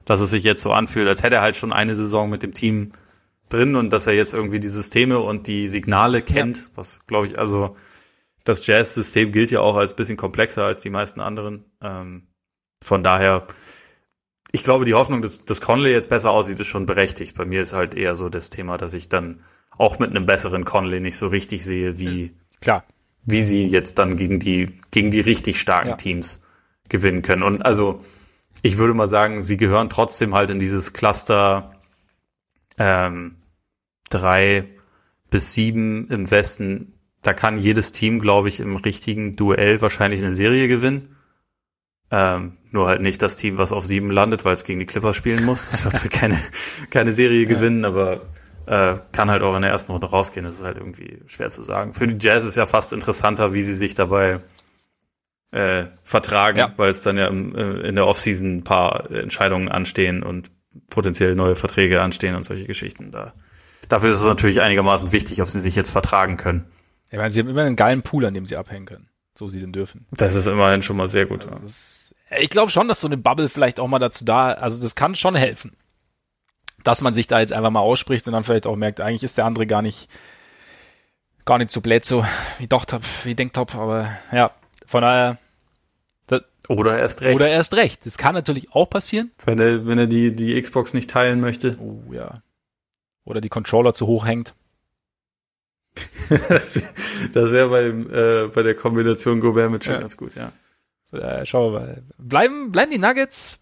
dass 0.05 0.21
es 0.21 0.31
sich 0.31 0.45
jetzt 0.45 0.63
so 0.63 0.73
anfühlt, 0.73 1.07
als 1.09 1.23
hätte 1.23 1.37
er 1.37 1.43
halt 1.43 1.57
schon 1.57 1.73
eine 1.73 1.95
Saison 1.95 2.31
mit 2.31 2.43
dem 2.43 2.55
Team 2.55 2.91
drin 3.49 3.77
und 3.77 3.93
dass 3.93 4.07
er 4.07 4.15
jetzt 4.15 4.35
irgendwie 4.35 4.61
die 4.61 4.69
Systeme 4.69 5.19
und 5.19 5.47
die 5.47 5.69
Signale 5.69 6.23
kennt, 6.23 6.57
ja. 6.59 6.65
was 6.75 7.07
glaube 7.07 7.27
ich, 7.27 7.39
also 7.39 7.77
das 8.45 8.67
Jazz-System 8.67 9.31
gilt 9.31 9.51
ja 9.51 9.61
auch 9.61 9.77
als 9.77 9.95
bisschen 9.95 10.17
komplexer 10.17 10.65
als 10.65 10.81
die 10.81 10.91
meisten 10.91 11.21
anderen. 11.21 11.65
Ähm, 11.83 12.29
von 12.83 13.03
daher, 13.03 13.47
ich 14.53 14.65
glaube, 14.65 14.85
die 14.85 14.95
Hoffnung, 14.95 15.23
dass, 15.23 15.45
dass 15.45 15.61
Conley 15.61 15.93
jetzt 15.93 16.09
besser 16.09 16.31
aussieht, 16.31 16.61
ist 16.61 16.67
schon 16.67 16.87
berechtigt. 16.87 17.37
Bei 17.37 17.45
mir 17.45 17.63
ist 17.63 17.73
halt 17.73 17.95
eher 17.95 18.17
so 18.17 18.29
das 18.29 18.51
Thema, 18.51 18.79
dass 18.79 18.95
ich 18.95 19.09
dann 19.09 19.41
auch 19.77 19.99
mit 19.99 20.11
einem 20.11 20.27
besseren 20.27 20.65
Conley 20.65 21.01
nicht 21.01 21.17
so 21.17 21.29
richtig 21.29 21.65
sehe, 21.65 21.99
wie, 21.99 22.33
Klar. 22.61 22.85
wie 23.25 23.43
sie 23.43 23.67
jetzt 23.67 23.99
dann 23.99 24.17
gegen 24.17 24.41
die, 24.41 24.81
gegen 24.91 25.11
die 25.11 25.21
richtig 25.21 25.61
starken 25.61 25.91
ja. 25.91 25.97
Teams 25.97 26.43
gewinnen 26.89 27.23
können. 27.23 27.43
Und 27.43 27.65
also, 27.65 28.05
ich 28.63 28.79
würde 28.79 28.95
mal 28.95 29.09
sagen, 29.09 29.43
sie 29.43 29.57
gehören 29.57 29.91
trotzdem 29.91 30.35
halt 30.35 30.51
in 30.51 30.59
dieses 30.59 30.93
Cluster 30.93 31.73
ähm, 32.79 33.37
drei 34.11 34.65
bis 35.31 35.53
sieben 35.53 36.07
im 36.09 36.31
Westen 36.31 36.95
da 37.23 37.33
kann 37.33 37.59
jedes 37.59 37.93
Team, 37.93 38.21
glaube 38.21 38.49
ich, 38.49 38.61
im 38.61 38.77
richtigen 38.77 39.37
Duell 39.37 39.83
wahrscheinlich 39.83 40.23
eine 40.23 40.35
Serie 40.35 40.69
gewinnen. 40.69 41.17
Ähm, 42.11 42.57
nur 42.71 42.87
halt 42.87 43.01
nicht 43.01 43.23
das 43.23 43.37
Team, 43.37 43.59
was 43.59 43.73
auf 43.73 43.85
sieben 43.85 44.11
landet, 44.11 44.45
weil 44.45 44.55
es 44.55 44.65
gegen 44.65 44.79
die 44.79 44.87
Clippers 44.87 45.17
spielen 45.17 45.45
muss. 45.45 45.71
Das 45.71 45.85
wird 45.85 46.01
halt 46.01 46.11
keine, 46.11 46.39
keine 46.91 47.13
Serie 47.13 47.43
ja. 47.43 47.49
gewinnen, 47.49 47.85
aber 47.85 48.23
äh, 48.67 48.97
kann 49.13 49.31
halt 49.31 49.43
auch 49.43 49.57
in 49.57 49.63
der 49.63 49.71
ersten 49.71 49.93
Runde 49.93 50.09
rausgehen. 50.09 50.45
Das 50.45 50.57
ist 50.57 50.65
halt 50.65 50.79
irgendwie 50.79 51.23
schwer 51.27 51.51
zu 51.51 51.63
sagen. 51.63 51.95
Für 51.95 52.07
die 52.07 52.25
Jazz 52.25 52.45
ist 52.45 52.57
ja 52.57 52.67
fast 52.67 52.93
interessanter, 52.93 53.55
wie 53.55 53.63
sie 53.63 53.75
sich 53.75 53.95
dabei 53.95 54.41
äh, 55.51 55.85
vertragen, 56.03 56.59
ja. 56.59 56.73
weil 56.77 56.91
es 56.91 57.03
dann 57.03 57.17
ja 57.17 57.29
im, 57.29 57.55
äh, 57.55 57.89
in 57.89 57.95
der 57.95 58.07
Offseason 58.07 58.59
ein 58.59 58.65
paar 58.65 59.11
Entscheidungen 59.11 59.69
anstehen 59.69 60.23
und 60.23 60.51
potenziell 60.91 61.35
neue 61.35 61.57
Verträge 61.57 62.03
anstehen 62.03 62.35
und 62.35 62.45
solche 62.45 62.67
Geschichten. 62.67 63.11
Da, 63.11 63.33
dafür 63.89 64.11
ist 64.11 64.21
es 64.21 64.27
natürlich 64.27 64.61
einigermaßen 64.61 65.13
wichtig, 65.13 65.41
ob 65.41 65.49
sie 65.49 65.61
sich 65.61 65.75
jetzt 65.75 65.91
vertragen 65.91 66.37
können. 66.37 66.67
Ich 67.11 67.17
meine, 67.17 67.31
sie 67.31 67.41
haben 67.41 67.49
immer 67.49 67.63
einen 67.63 67.77
geilen 67.77 68.03
Pool, 68.03 68.27
an 68.27 68.35
dem 68.35 68.45
sie 68.45 68.57
abhängen 68.57 68.85
können. 68.85 69.08
So 69.39 69.47
sie 69.47 69.61
denn 69.61 69.71
dürfen. 69.71 70.05
Das 70.11 70.35
ist 70.35 70.49
immerhin 70.49 70.83
schon 70.83 70.97
mal 70.97 71.07
sehr 71.07 71.25
gut. 71.25 71.45
Also 71.45 71.65
ist, 71.65 72.13
ich 72.41 72.51
glaube 72.51 72.73
schon, 72.73 72.89
dass 72.89 73.01
so 73.01 73.07
eine 73.07 73.17
Bubble 73.17 73.49
vielleicht 73.49 73.79
auch 73.79 73.87
mal 73.87 74.01
dazu 74.01 74.25
da, 74.25 74.51
also 74.51 74.83
das 74.83 74.97
kann 74.97 75.15
schon 75.15 75.37
helfen. 75.37 75.77
Dass 76.83 77.03
man 77.03 77.15
sich 77.15 77.29
da 77.29 77.39
jetzt 77.39 77.53
einfach 77.53 77.71
mal 77.71 77.79
ausspricht 77.79 78.27
und 78.27 78.33
dann 78.33 78.43
vielleicht 78.43 78.67
auch 78.67 78.75
merkt, 78.75 79.01
eigentlich 79.01 79.23
ist 79.23 79.39
der 79.39 79.45
andere 79.45 79.69
gar 79.69 79.81
nicht, 79.81 80.11
gar 81.45 81.59
nicht 81.59 81.71
so 81.71 81.81
blöd 81.81 82.05
so, 82.05 82.25
wie 82.59 82.67
doch, 82.67 82.85
wie 83.23 83.37
denkt 83.37 83.55
top, 83.55 83.77
aber 83.77 84.11
ja, 84.33 84.51
von 84.87 85.03
daher. 85.03 85.39
Das, 86.27 86.43
oder 86.69 86.99
erst 86.99 87.23
recht. 87.23 87.37
Oder 87.37 87.49
erst 87.49 87.75
recht. 87.75 88.07
Das 88.07 88.19
kann 88.19 88.35
natürlich 88.35 88.73
auch 88.73 88.91
passieren. 88.91 89.31
Wenn 89.45 89.61
er, 89.61 89.87
wenn 89.87 89.99
er 89.99 90.09
die, 90.09 90.35
die 90.35 90.61
Xbox 90.61 90.95
nicht 90.95 91.11
teilen 91.11 91.41
möchte. 91.41 91.79
Oh 91.79 92.13
ja. 92.13 92.43
Oder 93.23 93.41
die 93.41 93.51
Controller 93.51 93.93
zu 93.93 94.09
hoch 94.09 94.27
hängt. 94.27 94.55
das 96.49 97.53
wäre 97.53 97.69
bei, 97.69 97.87
äh, 97.87 98.49
bei 98.49 98.63
der 98.63 98.75
Kombination 98.75 99.41
Gobert 99.41 99.71
mit 99.71 99.85
Shaq 99.85 100.01
ja. 100.01 100.17
gut, 100.17 100.35
ja. 100.35 100.53
Äh, 101.13 101.47
schauen 101.47 101.73
wir 101.73 101.81
mal. 101.81 102.03
Bleiben, 102.19 102.73
bleiben 102.73 102.91
die 102.91 102.99
Nuggets? 102.99 103.59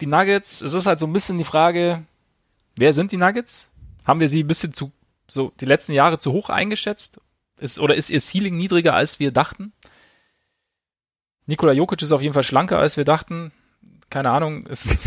Die 0.00 0.06
Nuggets, 0.06 0.60
es 0.60 0.72
ist 0.72 0.86
halt 0.86 0.98
so 0.98 1.06
ein 1.06 1.12
bisschen 1.12 1.38
die 1.38 1.44
Frage, 1.44 2.04
wer 2.76 2.92
sind 2.92 3.12
die 3.12 3.16
Nuggets? 3.16 3.70
Haben 4.04 4.20
wir 4.20 4.28
sie 4.28 4.42
ein 4.42 4.48
bisschen 4.48 4.72
zu, 4.72 4.90
so 5.28 5.52
die 5.60 5.66
letzten 5.66 5.92
Jahre 5.92 6.18
zu 6.18 6.32
hoch 6.32 6.48
eingeschätzt? 6.48 7.20
Ist, 7.58 7.78
oder 7.78 7.94
ist 7.94 8.10
ihr 8.10 8.20
Ceiling 8.20 8.56
niedriger, 8.56 8.94
als 8.94 9.20
wir 9.20 9.30
dachten? 9.30 9.72
Nikola 11.46 11.72
Jokic 11.72 12.02
ist 12.02 12.12
auf 12.12 12.22
jeden 12.22 12.34
Fall 12.34 12.42
schlanker, 12.42 12.78
als 12.78 12.96
wir 12.96 13.04
dachten. 13.04 13.52
Keine 14.08 14.30
Ahnung. 14.30 14.66
Ist 14.66 15.02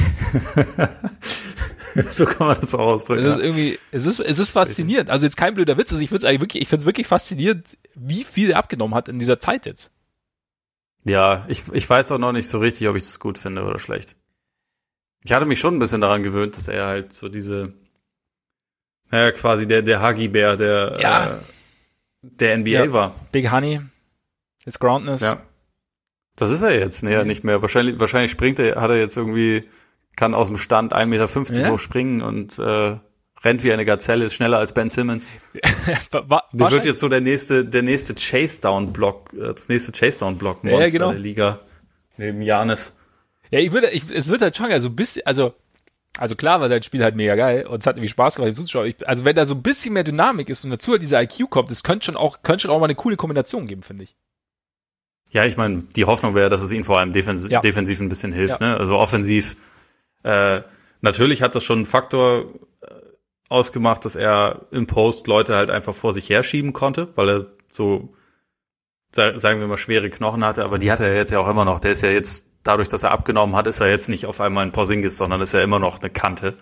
so 2.09 2.25
kann 2.25 2.47
man 2.47 2.59
das 2.59 2.73
auch 2.73 2.79
ausdrücken. 2.79 3.25
Es 3.25 3.35
ist 3.35 3.43
irgendwie, 3.43 3.79
es 3.91 4.05
ist, 4.05 4.19
es 4.19 4.39
ist 4.39 4.51
faszinierend. 4.51 5.09
Also 5.09 5.25
jetzt 5.25 5.37
kein 5.37 5.53
blöder 5.53 5.77
Witz, 5.77 5.91
also 5.91 6.03
ich 6.03 6.09
finde 6.09 6.19
es 6.19 6.25
eigentlich 6.25 6.41
wirklich, 6.41 6.63
ich 6.63 6.69
finde 6.69 6.81
es 6.81 6.85
wirklich 6.85 7.07
faszinierend, 7.07 7.77
wie 7.95 8.23
viel 8.23 8.51
er 8.51 8.57
abgenommen 8.57 8.95
hat 8.95 9.07
in 9.07 9.19
dieser 9.19 9.39
Zeit 9.39 9.65
jetzt. 9.65 9.91
Ja, 11.05 11.45
ich, 11.47 11.63
ich 11.73 11.89
weiß 11.89 12.11
auch 12.11 12.17
noch 12.17 12.31
nicht 12.31 12.47
so 12.47 12.59
richtig, 12.59 12.87
ob 12.87 12.95
ich 12.95 13.03
das 13.03 13.19
gut 13.19 13.37
finde 13.37 13.63
oder 13.63 13.77
schlecht. 13.77 14.15
Ich 15.23 15.33
hatte 15.33 15.45
mich 15.45 15.59
schon 15.59 15.75
ein 15.75 15.79
bisschen 15.79 16.01
daran 16.01 16.23
gewöhnt, 16.23 16.57
dass 16.57 16.67
er 16.67 16.87
halt 16.87 17.13
so 17.13 17.29
diese, 17.29 17.73
naja, 19.09 19.31
quasi 19.31 19.67
der, 19.67 19.81
der 19.81 20.01
Huggy-Bär 20.01 20.57
der, 20.57 20.97
ja. 20.99 21.25
äh, 21.25 21.37
der 22.21 22.57
NBA 22.57 22.69
ja. 22.69 22.93
war. 22.93 23.15
Big 23.31 23.51
Honey, 23.51 23.81
his 24.63 24.79
Groundness. 24.79 25.21
Ja. 25.21 25.41
Das 26.35 26.49
ist 26.49 26.63
er 26.63 26.77
jetzt, 26.77 27.03
nee, 27.03 27.15
nee. 27.15 27.25
nicht 27.25 27.43
mehr. 27.43 27.61
Wahrscheinlich, 27.61 27.99
wahrscheinlich 27.99 28.31
springt 28.31 28.59
er, 28.59 28.81
hat 28.81 28.89
er 28.89 28.97
jetzt 28.97 29.17
irgendwie 29.17 29.69
kann 30.15 30.33
aus 30.33 30.47
dem 30.47 30.57
Stand 30.57 30.93
1,50 30.93 31.05
Meter 31.05 31.61
ja? 31.61 31.69
hoch 31.69 31.79
springen 31.79 32.21
und 32.21 32.59
äh, 32.59 32.97
rennt 33.43 33.63
wie 33.63 33.73
eine 33.73 33.85
Gazelle, 33.85 34.25
ist 34.25 34.35
schneller 34.35 34.57
als 34.57 34.73
Ben 34.73 34.89
Simmons. 34.89 35.31
war, 36.11 36.47
der 36.51 36.71
wird 36.71 36.85
jetzt 36.85 37.01
so 37.01 37.09
der 37.09 37.21
nächste, 37.21 37.65
der 37.65 37.81
nächste 37.81 38.15
Chase-Down-Block, 38.15 39.33
äh, 39.33 39.53
das 39.53 39.69
nächste 39.69 39.91
Chase-Down-Block-Monster 39.91 40.85
ja, 40.85 40.91
genau. 40.91 41.11
der 41.11 41.19
Liga. 41.19 41.59
Neben 42.17 42.41
Janis. 42.41 42.93
Ja, 43.51 43.59
ich 43.59 43.71
würde, 43.71 43.89
ich, 43.89 44.03
es 44.11 44.29
wird 44.29 44.41
halt 44.41 44.55
schon, 44.55 44.67
also 44.67 44.89
ein 44.89 44.95
bisschen, 44.95 45.25
also, 45.25 45.53
also 46.17 46.35
klar 46.35 46.61
war 46.61 46.69
das 46.69 46.85
Spiel 46.85 47.03
halt 47.03 47.15
mega 47.15 47.35
geil 47.35 47.65
und 47.65 47.81
es 47.81 47.87
hat 47.87 47.97
irgendwie 47.97 48.09
Spaß 48.09 48.35
gemacht, 48.35 48.55
zuzuschauen. 48.55 48.87
Ich, 48.87 49.07
also 49.07 49.25
wenn 49.25 49.35
da 49.35 49.45
so 49.45 49.55
ein 49.55 49.63
bisschen 49.63 49.93
mehr 49.93 50.03
Dynamik 50.03 50.49
ist 50.49 50.63
und 50.63 50.71
dazu 50.71 50.91
halt 50.91 51.01
dieser 51.01 51.21
IQ 51.21 51.49
kommt, 51.49 51.71
das 51.71 51.83
könnte 51.83 52.05
schon 52.05 52.15
auch, 52.15 52.43
könnte 52.43 52.63
schon 52.63 52.71
auch 52.71 52.79
mal 52.79 52.85
eine 52.85 52.95
coole 52.95 53.17
Kombination 53.17 53.67
geben, 53.67 53.81
finde 53.81 54.03
ich. 54.03 54.15
Ja, 55.31 55.45
ich 55.45 55.57
meine, 55.57 55.83
die 55.95 56.05
Hoffnung 56.05 56.35
wäre, 56.35 56.51
dass 56.51 56.61
es 56.61 56.71
ihnen 56.71 56.83
vor 56.83 56.99
allem 56.99 57.11
defensiv, 57.11 57.49
ja. 57.49 57.59
defensiv 57.59 57.99
ein 57.99 58.09
bisschen 58.09 58.31
hilft, 58.31 58.61
ja. 58.61 58.69
ne? 58.69 58.77
Also 58.77 58.97
offensiv 58.97 59.57
äh, 60.23 60.61
natürlich 61.01 61.41
hat 61.41 61.53
das 61.55 61.63
schon 61.63 61.79
einen 61.79 61.85
Faktor 61.85 62.53
äh, 62.81 62.87
ausgemacht, 63.49 64.05
dass 64.05 64.15
er 64.15 64.65
im 64.71 64.87
Post 64.87 65.27
Leute 65.27 65.55
halt 65.55 65.69
einfach 65.69 65.93
vor 65.93 66.13
sich 66.13 66.29
herschieben 66.29 66.73
konnte, 66.73 67.09
weil 67.15 67.29
er 67.29 67.45
so, 67.71 68.13
sagen 69.11 69.59
wir 69.59 69.67
mal, 69.67 69.77
schwere 69.77 70.09
Knochen 70.09 70.43
hatte, 70.43 70.63
aber 70.63 70.79
die 70.79 70.91
hat 70.91 70.99
er 70.99 71.15
jetzt 71.15 71.31
ja 71.31 71.39
auch 71.39 71.47
immer 71.47 71.65
noch. 71.65 71.79
Der 71.79 71.91
ist 71.91 72.01
ja 72.01 72.09
jetzt, 72.09 72.47
dadurch, 72.63 72.89
dass 72.89 73.03
er 73.03 73.11
abgenommen 73.11 73.55
hat, 73.55 73.67
ist 73.67 73.81
er 73.81 73.89
jetzt 73.89 74.09
nicht 74.09 74.25
auf 74.25 74.41
einmal 74.41 74.65
ein 74.65 74.71
Porzingis, 74.71 75.17
sondern 75.17 75.41
ist 75.41 75.53
ja 75.53 75.61
immer 75.61 75.79
noch 75.79 75.99
eine 75.99 76.09
Kante. 76.09 76.57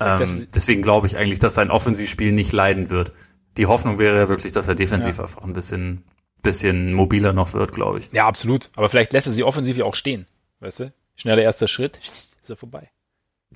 Ähm, 0.00 0.46
deswegen 0.54 0.82
glaube 0.82 1.06
ich 1.06 1.16
eigentlich, 1.16 1.38
dass 1.38 1.54
sein 1.54 1.70
Offensivspiel 1.70 2.32
nicht 2.32 2.52
leiden 2.52 2.90
wird. 2.90 3.12
Die 3.56 3.66
Hoffnung 3.66 3.98
wäre 3.98 4.16
ja 4.16 4.28
wirklich, 4.28 4.52
dass 4.52 4.68
er 4.68 4.74
defensiv 4.74 5.16
ja. 5.16 5.22
einfach 5.22 5.42
ein 5.42 5.54
bisschen, 5.54 6.04
bisschen 6.42 6.92
mobiler 6.92 7.32
noch 7.32 7.54
wird, 7.54 7.72
glaube 7.72 7.98
ich. 7.98 8.10
Ja, 8.12 8.26
absolut. 8.26 8.70
Aber 8.76 8.88
vielleicht 8.90 9.12
lässt 9.12 9.26
er 9.26 9.32
sie 9.32 9.42
offensiv 9.42 9.76
ja 9.78 9.86
auch 9.86 9.94
stehen. 9.94 10.26
Weißt 10.60 10.80
du? 10.80 10.92
Schneller 11.16 11.42
erster 11.42 11.66
Schritt 11.66 11.98
ist 12.46 12.50
er 12.50 12.56
vorbei. 12.56 12.90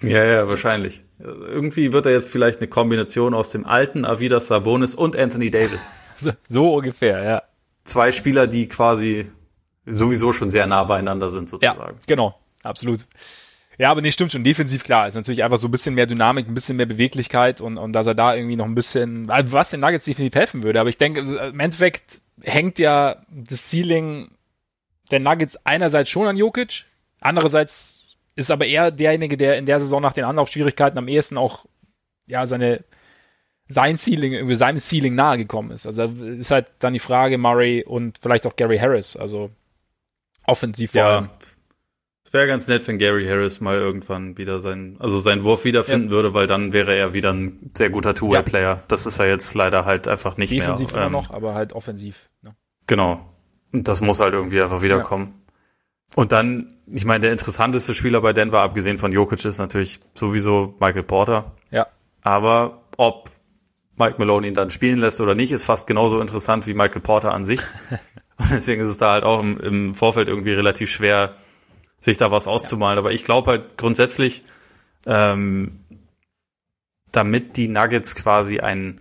Ja, 0.03 0.25
ja, 0.25 0.49
wahrscheinlich. 0.49 1.05
Irgendwie 1.19 1.93
wird 1.93 2.07
er 2.07 2.13
jetzt 2.13 2.29
vielleicht 2.29 2.61
eine 2.61 2.69
Kombination 2.69 3.35
aus 3.35 3.51
dem 3.51 3.67
alten 3.67 4.05
Avidas 4.05 4.49
Sabonis 4.49 4.95
und 4.95 5.17
Anthony 5.17 5.51
Davis. 5.51 5.89
So, 6.21 6.33
so 6.41 6.75
ungefähr, 6.75 7.23
ja. 7.23 7.43
zwei 7.85 8.13
Spieler, 8.13 8.47
die 8.47 8.69
quasi 8.69 9.31
sowieso 9.87 10.35
schon 10.35 10.51
sehr 10.51 10.67
nah 10.67 10.85
beieinander 10.85 11.31
sind, 11.31 11.49
sozusagen. 11.49 11.95
Ja, 11.95 12.01
genau, 12.07 12.39
absolut. 12.63 13.07
Ja, 13.79 13.91
aber 13.91 14.03
nee, 14.03 14.13
stimmt 14.13 14.31
schon. 14.31 14.45
Defensiv 14.45 14.85
klar. 14.85 15.09
Ist 15.09 15.15
natürlich 15.15 15.43
einfach 15.43 15.57
so 15.57 15.67
ein 15.67 15.71
bisschen 15.71 15.95
mehr 15.95 16.05
Dynamik, 16.05 16.47
ein 16.47 16.53
bisschen 16.53 16.77
mehr 16.77 16.85
Beweglichkeit 16.85 17.63
und, 17.63 17.79
und 17.79 17.95
dass 17.95 18.07
er 18.07 18.15
da 18.15 18.35
irgendwie 18.35 18.57
noch 18.57 18.67
ein 18.67 18.75
bisschen, 18.75 19.29
was 19.29 19.71
den 19.71 19.81
Nuggets 19.81 20.05
definitiv 20.05 20.39
helfen 20.39 20.63
würde. 20.63 20.79
Aber 20.79 20.91
ich 20.91 20.99
denke, 20.99 21.21
im 21.21 21.59
Endeffekt 21.59 22.21
hängt 22.43 22.79
ja 22.79 23.17
das 23.31 23.71
Ceiling 23.71 24.29
der 25.11 25.21
Nuggets 25.21 25.59
einerseits 25.65 26.11
schon 26.11 26.27
an 26.27 26.37
Jokic, 26.37 26.85
andererseits 27.21 28.00
ist 28.41 28.51
aber 28.51 28.67
er 28.67 28.91
derjenige, 28.91 29.37
der 29.37 29.59
in 29.59 29.67
der 29.67 29.81
Saison 29.81 30.01
nach 30.03 30.13
den 30.13 30.25
Anlaufschwierigkeiten 30.25 30.99
am 30.99 31.09
ehesten 31.09 31.39
auch 31.39 31.67
ja 32.27 32.47
seine 32.47 32.85
sein 33.69 33.97
Ceiling, 33.97 34.33
irgendwie 34.33 34.57
seinem 34.57 34.79
Ceiling 34.79 35.15
nahe 35.15 35.39
gekommen 35.39 35.71
ist. 35.71 35.87
Also 35.87 36.05
ist 36.05 36.51
halt 36.51 36.73
dann 36.81 36.93
die 36.93 36.99
Frage 36.99 37.39
Murray 37.39 37.85
und 37.85 38.19
vielleicht 38.19 38.47
auch 38.47 38.57
Gary 38.57 38.79
Harris, 38.79 39.17
also 39.17 39.51
offensiv 40.45 40.93
vor 40.93 41.05
allem. 41.05 41.29
Es 42.25 42.33
wäre 42.33 42.47
ganz 42.47 42.69
nett, 42.69 42.87
wenn 42.87 42.99
Gary 42.99 43.27
Harris 43.27 43.61
mal 43.61 43.77
irgendwann 43.77 44.39
wieder 44.39 44.61
seinen, 44.61 45.01
also 45.01 45.19
seinen 45.19 45.43
Wurf 45.43 45.65
wiederfinden 45.65 46.09
ja. 46.09 46.13
würde, 46.13 46.33
weil 46.33 46.47
dann 46.47 46.73
wäre 46.73 46.95
er 46.95 47.13
wieder 47.13 47.33
ein 47.33 47.73
sehr 47.77 47.91
guter 47.91 48.15
Two-Way-Player. 48.15 48.77
Ja. 48.77 48.83
Das 48.87 49.05
ist 49.05 49.19
er 49.19 49.29
jetzt 49.29 49.53
leider 49.55 49.85
halt 49.85 50.07
einfach 50.07 50.37
nicht 50.37 50.53
Defensiv 50.53 50.93
mehr. 50.93 50.97
Defensiv 50.97 50.97
immer 50.97 51.07
ähm, 51.07 51.13
noch, 51.13 51.31
aber 51.31 51.55
halt 51.55 51.73
offensiv. 51.73 52.31
Ne? 52.43 52.55
Genau. 52.87 53.21
Und 53.73 53.89
das 53.89 54.01
muss 54.01 54.21
halt 54.21 54.35
irgendwie 54.35 54.63
einfach 54.63 54.81
wiederkommen. 54.81 55.35
Ja. 55.35 56.23
Und 56.23 56.33
dann, 56.33 56.80
ich 56.93 57.05
meine, 57.05 57.21
der 57.21 57.33
interessanteste 57.33 57.95
Spieler 57.95 58.21
bei 58.21 58.33
Denver, 58.33 58.61
abgesehen 58.61 58.99
von 58.99 59.13
Jokic, 59.13 59.45
ist 59.45 59.59
natürlich 59.59 60.01
sowieso 60.15 60.75
Michael 60.81 61.05
Porter. 61.05 61.53
Ja. 61.71 61.87
Aber 62.23 62.83
ob 62.97 63.31
Mike 63.97 64.17
Malone 64.19 64.49
ihn 64.49 64.55
dann 64.55 64.71
spielen 64.71 64.99
lässt 64.99 65.21
oder 65.21 65.35
nicht, 65.35 65.53
ist 65.53 65.65
fast 65.65 65.87
genauso 65.87 66.21
interessant 66.21 66.67
wie 66.67 66.75
Michael 66.75 67.03
Porter 67.03 67.33
an 67.33 67.45
sich. 67.45 67.61
Und 68.39 68.51
deswegen 68.51 68.83
ist 68.83 68.89
es 68.89 68.99
da 68.99 69.13
halt 69.13 69.25
auch 69.25 69.41
im, 69.41 69.61
im 69.61 69.95
Vorfeld 69.95 70.29
irgendwie 70.29 70.53
relativ 70.53 70.91
schwer, 70.91 71.35
sich 72.01 72.17
da 72.17 72.31
was 72.31 72.49
auszumalen. 72.49 72.97
Ja. 72.97 73.01
Aber 73.01 73.13
ich 73.13 73.25
glaube 73.25 73.51
halt 73.51 73.77
grundsätzlich, 73.77 74.45
ähm, 75.07 75.81
damit 77.13 77.57
die 77.57 77.69
Nuggets 77.69 78.15
quasi 78.15 78.61
ein, 78.61 79.01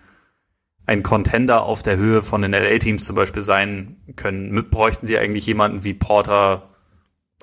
ein 0.86 1.03
Contender 1.03 1.64
auf 1.64 1.82
der 1.82 1.98
Höhe 1.98 2.24
von 2.24 2.41
den 2.41 2.52
LA-Teams 2.52 3.06
zum 3.06 3.16
Beispiel 3.16 3.41
sein 3.41 3.98
können, 4.16 4.70
bräuchten 4.70 5.06
sie 5.06 5.18
eigentlich 5.18 5.45
jemanden 5.45 5.84
wie 5.84 5.94
Porter 5.94 6.69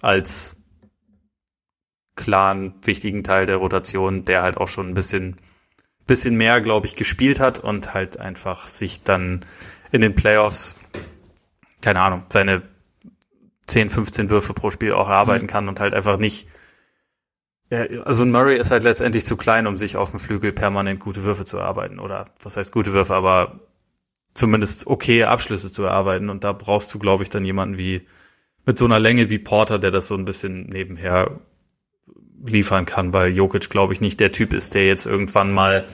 als 0.02 0.56
klaren, 2.16 2.74
wichtigen 2.82 3.23
Teil 3.23 3.47
der 3.47 3.56
Rotation, 3.56 4.24
der 4.24 4.43
halt 4.43 4.56
auch 4.56 4.68
schon 4.68 4.89
ein 4.89 4.94
bisschen, 4.94 5.36
bisschen 6.06 6.36
mehr, 6.36 6.60
glaube 6.60 6.86
ich, 6.86 6.97
gespielt 6.97 7.40
hat 7.40 7.59
und 7.60 7.94
halt 7.94 8.18
einfach 8.18 8.66
sich 8.66 9.02
dann 9.02 9.44
in 9.93 10.01
den 10.01 10.14
Playoffs, 10.14 10.77
keine 11.81 12.01
Ahnung, 12.01 12.24
seine 12.31 12.62
10, 13.66 13.90
15 13.90 14.31
Würfe 14.31 14.55
pro 14.55 14.70
Spiel 14.70 14.93
auch 14.93 15.09
erarbeiten 15.09 15.44
mhm. 15.44 15.51
kann 15.51 15.68
und 15.68 15.81
halt 15.81 15.94
einfach 15.94 16.18
nicht. 16.18 16.48
Also 18.05 18.24
Murray 18.24 18.59
ist 18.59 18.70
halt 18.70 18.85
letztendlich 18.85 19.24
zu 19.24 19.36
klein, 19.36 19.66
um 19.66 19.77
sich 19.77 19.97
auf 19.97 20.10
dem 20.10 20.20
Flügel 20.20 20.52
permanent 20.52 21.01
gute 21.01 21.24
Würfe 21.24 21.44
zu 21.44 21.59
erarbeiten. 21.59 21.98
Oder 21.98 22.27
was 22.40 22.56
heißt 22.56 22.73
gute 22.73 22.93
Würfe, 22.93 23.14
aber 23.14 23.60
zumindest 24.35 24.86
okay 24.86 25.24
Abschlüsse 25.24 25.73
zu 25.73 25.82
erarbeiten. 25.82 26.31
Und 26.31 26.44
da 26.44 26.52
brauchst 26.52 26.94
du, 26.94 27.01
glaube 27.01 27.24
ich, 27.24 27.28
dann 27.28 27.44
jemanden 27.44 27.77
wie 27.77 28.06
mit 28.66 28.78
so 28.78 28.84
einer 28.84 28.98
Länge 28.98 29.30
wie 29.30 29.38
Porter, 29.38 29.78
der 29.78 29.93
das 29.93 30.09
so 30.09 30.16
ein 30.16 30.24
bisschen 30.24 30.66
nebenher 30.66 31.40
liefern 32.44 32.84
kann, 32.84 33.12
weil 33.12 33.32
Jokic, 33.32 33.70
glaube 33.70 33.93
ich, 33.93 34.01
nicht 34.01 34.20
der 34.20 34.32
Typ 34.32 34.52
ist, 34.52 34.74
der 34.74 34.86
jetzt 34.86 35.06
irgendwann 35.06 35.55
mal 35.55 35.86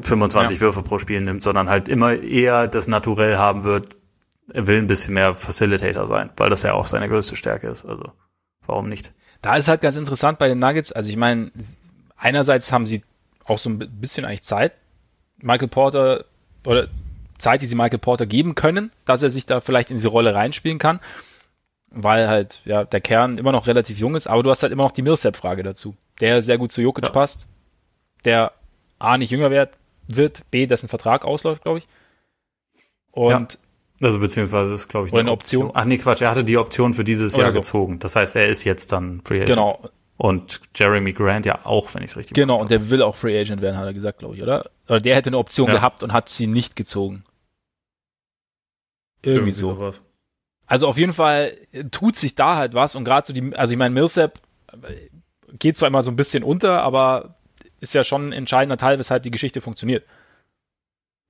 25 0.00 0.58
ja. 0.58 0.60
Würfe 0.62 0.82
pro 0.82 0.98
Spiel 0.98 1.20
nimmt, 1.22 1.42
sondern 1.42 1.68
halt 1.68 1.88
immer 1.88 2.14
eher 2.14 2.68
das 2.68 2.88
Naturell 2.88 3.36
haben 3.36 3.64
wird. 3.64 3.98
Er 4.52 4.66
will 4.66 4.78
ein 4.78 4.86
bisschen 4.86 5.14
mehr 5.14 5.34
Facilitator 5.34 6.06
sein, 6.06 6.30
weil 6.36 6.50
das 6.50 6.62
ja 6.62 6.74
auch 6.74 6.86
seine 6.86 7.08
größte 7.08 7.36
Stärke 7.36 7.68
ist. 7.68 7.84
Also 7.84 8.12
warum 8.66 8.88
nicht? 8.88 9.12
Da 9.42 9.56
ist 9.56 9.68
halt 9.68 9.80
ganz 9.80 9.96
interessant 9.96 10.38
bei 10.38 10.48
den 10.48 10.58
Nuggets. 10.58 10.92
Also 10.92 11.10
ich 11.10 11.16
meine, 11.16 11.50
einerseits 12.16 12.70
haben 12.70 12.86
sie 12.86 13.02
auch 13.44 13.58
so 13.58 13.70
ein 13.70 13.78
bisschen 13.78 14.24
eigentlich 14.24 14.42
Zeit, 14.42 14.72
Michael 15.38 15.68
Porter 15.68 16.24
oder 16.66 16.88
Zeit, 17.38 17.62
die 17.62 17.66
sie 17.66 17.76
Michael 17.76 17.98
Porter 17.98 18.26
geben 18.26 18.54
können, 18.54 18.90
dass 19.06 19.22
er 19.22 19.30
sich 19.30 19.46
da 19.46 19.60
vielleicht 19.60 19.90
in 19.90 19.96
diese 19.96 20.08
Rolle 20.08 20.34
reinspielen 20.34 20.78
kann 20.78 21.00
weil 21.90 22.28
halt 22.28 22.60
ja 22.64 22.84
der 22.84 23.00
Kern 23.00 23.38
immer 23.38 23.52
noch 23.52 23.66
relativ 23.66 23.98
jung 23.98 24.14
ist, 24.14 24.26
aber 24.26 24.42
du 24.42 24.50
hast 24.50 24.62
halt 24.62 24.72
immer 24.72 24.84
noch 24.84 24.92
die 24.92 25.02
Millsap-Frage 25.02 25.62
dazu, 25.62 25.94
der 26.20 26.42
sehr 26.42 26.58
gut 26.58 26.72
zu 26.72 26.80
Jokic 26.80 27.06
ja. 27.06 27.12
passt, 27.12 27.46
der 28.24 28.52
A 28.98 29.18
nicht 29.18 29.30
jünger 29.30 29.50
wird, 29.50 29.70
wird, 30.06 30.50
B 30.50 30.66
dessen 30.66 30.88
Vertrag 30.88 31.24
ausläuft, 31.24 31.62
glaube 31.62 31.78
ich. 31.78 31.88
Und 33.12 33.30
ja. 34.00 34.06
also 34.06 34.20
beziehungsweise 34.20 34.72
ist 34.74 34.88
glaube 34.88 35.08
ich 35.08 35.12
eine, 35.12 35.20
eine 35.20 35.32
Option. 35.32 35.66
Option. 35.66 35.82
Ach 35.82 35.86
nee, 35.86 35.98
Quatsch, 35.98 36.22
er 36.22 36.30
hatte 36.30 36.44
die 36.44 36.58
Option 36.58 36.94
für 36.94 37.04
dieses 37.04 37.36
Jahr 37.36 37.50
so. 37.50 37.58
gezogen. 37.58 37.98
Das 37.98 38.16
heißt, 38.16 38.36
er 38.36 38.48
ist 38.48 38.64
jetzt 38.64 38.92
dann 38.92 39.22
Free 39.24 39.42
Agent. 39.42 39.50
Genau. 39.50 39.90
Und 40.16 40.60
Jeremy 40.74 41.14
Grant 41.14 41.46
ja 41.46 41.64
auch, 41.64 41.94
wenn 41.94 42.02
ich 42.02 42.10
es 42.10 42.16
richtig 42.18 42.34
Genau, 42.34 42.60
und 42.60 42.70
der 42.70 42.90
will 42.90 43.00
auch 43.00 43.16
Free 43.16 43.40
Agent 43.40 43.62
werden, 43.62 43.78
hat 43.78 43.86
er 43.86 43.94
gesagt, 43.94 44.18
glaube 44.18 44.36
ich, 44.36 44.42
oder? 44.42 44.70
Oder 44.86 45.00
der 45.00 45.16
hätte 45.16 45.30
eine 45.30 45.38
Option 45.38 45.68
ja. 45.68 45.76
gehabt 45.76 46.02
und 46.02 46.12
hat 46.12 46.28
sie 46.28 46.46
nicht 46.46 46.76
gezogen. 46.76 47.24
Irgendwie, 49.22 49.38
Irgendwie 49.38 49.52
so. 49.52 49.74
Sowas. 49.74 50.02
Also 50.70 50.86
auf 50.86 50.96
jeden 50.96 51.12
Fall 51.12 51.56
tut 51.90 52.14
sich 52.14 52.36
da 52.36 52.54
halt 52.54 52.74
was 52.74 52.94
und 52.94 53.04
gerade 53.04 53.26
so 53.26 53.32
die, 53.32 53.56
also 53.56 53.72
ich 53.72 53.78
meine, 53.78 53.92
Millsap 53.92 54.38
geht 55.58 55.76
zwar 55.76 55.88
immer 55.88 56.00
so 56.04 56.12
ein 56.12 56.16
bisschen 56.16 56.44
unter, 56.44 56.82
aber 56.82 57.34
ist 57.80 57.92
ja 57.92 58.04
schon 58.04 58.28
ein 58.28 58.32
entscheidender 58.32 58.76
Teil, 58.76 58.96
weshalb 59.00 59.24
die 59.24 59.32
Geschichte 59.32 59.60
funktioniert. 59.60 60.04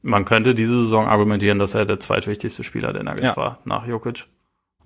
Man 0.02 0.26
könnte 0.26 0.54
diese 0.54 0.82
Saison 0.82 1.08
argumentieren, 1.08 1.58
dass 1.58 1.74
er 1.74 1.86
der 1.86 1.98
zweitwichtigste 1.98 2.64
Spieler 2.64 2.92
der 2.92 3.02
Nuggets 3.02 3.30
ja. 3.30 3.36
war, 3.38 3.58
nach 3.64 3.86
Jokic. 3.86 4.26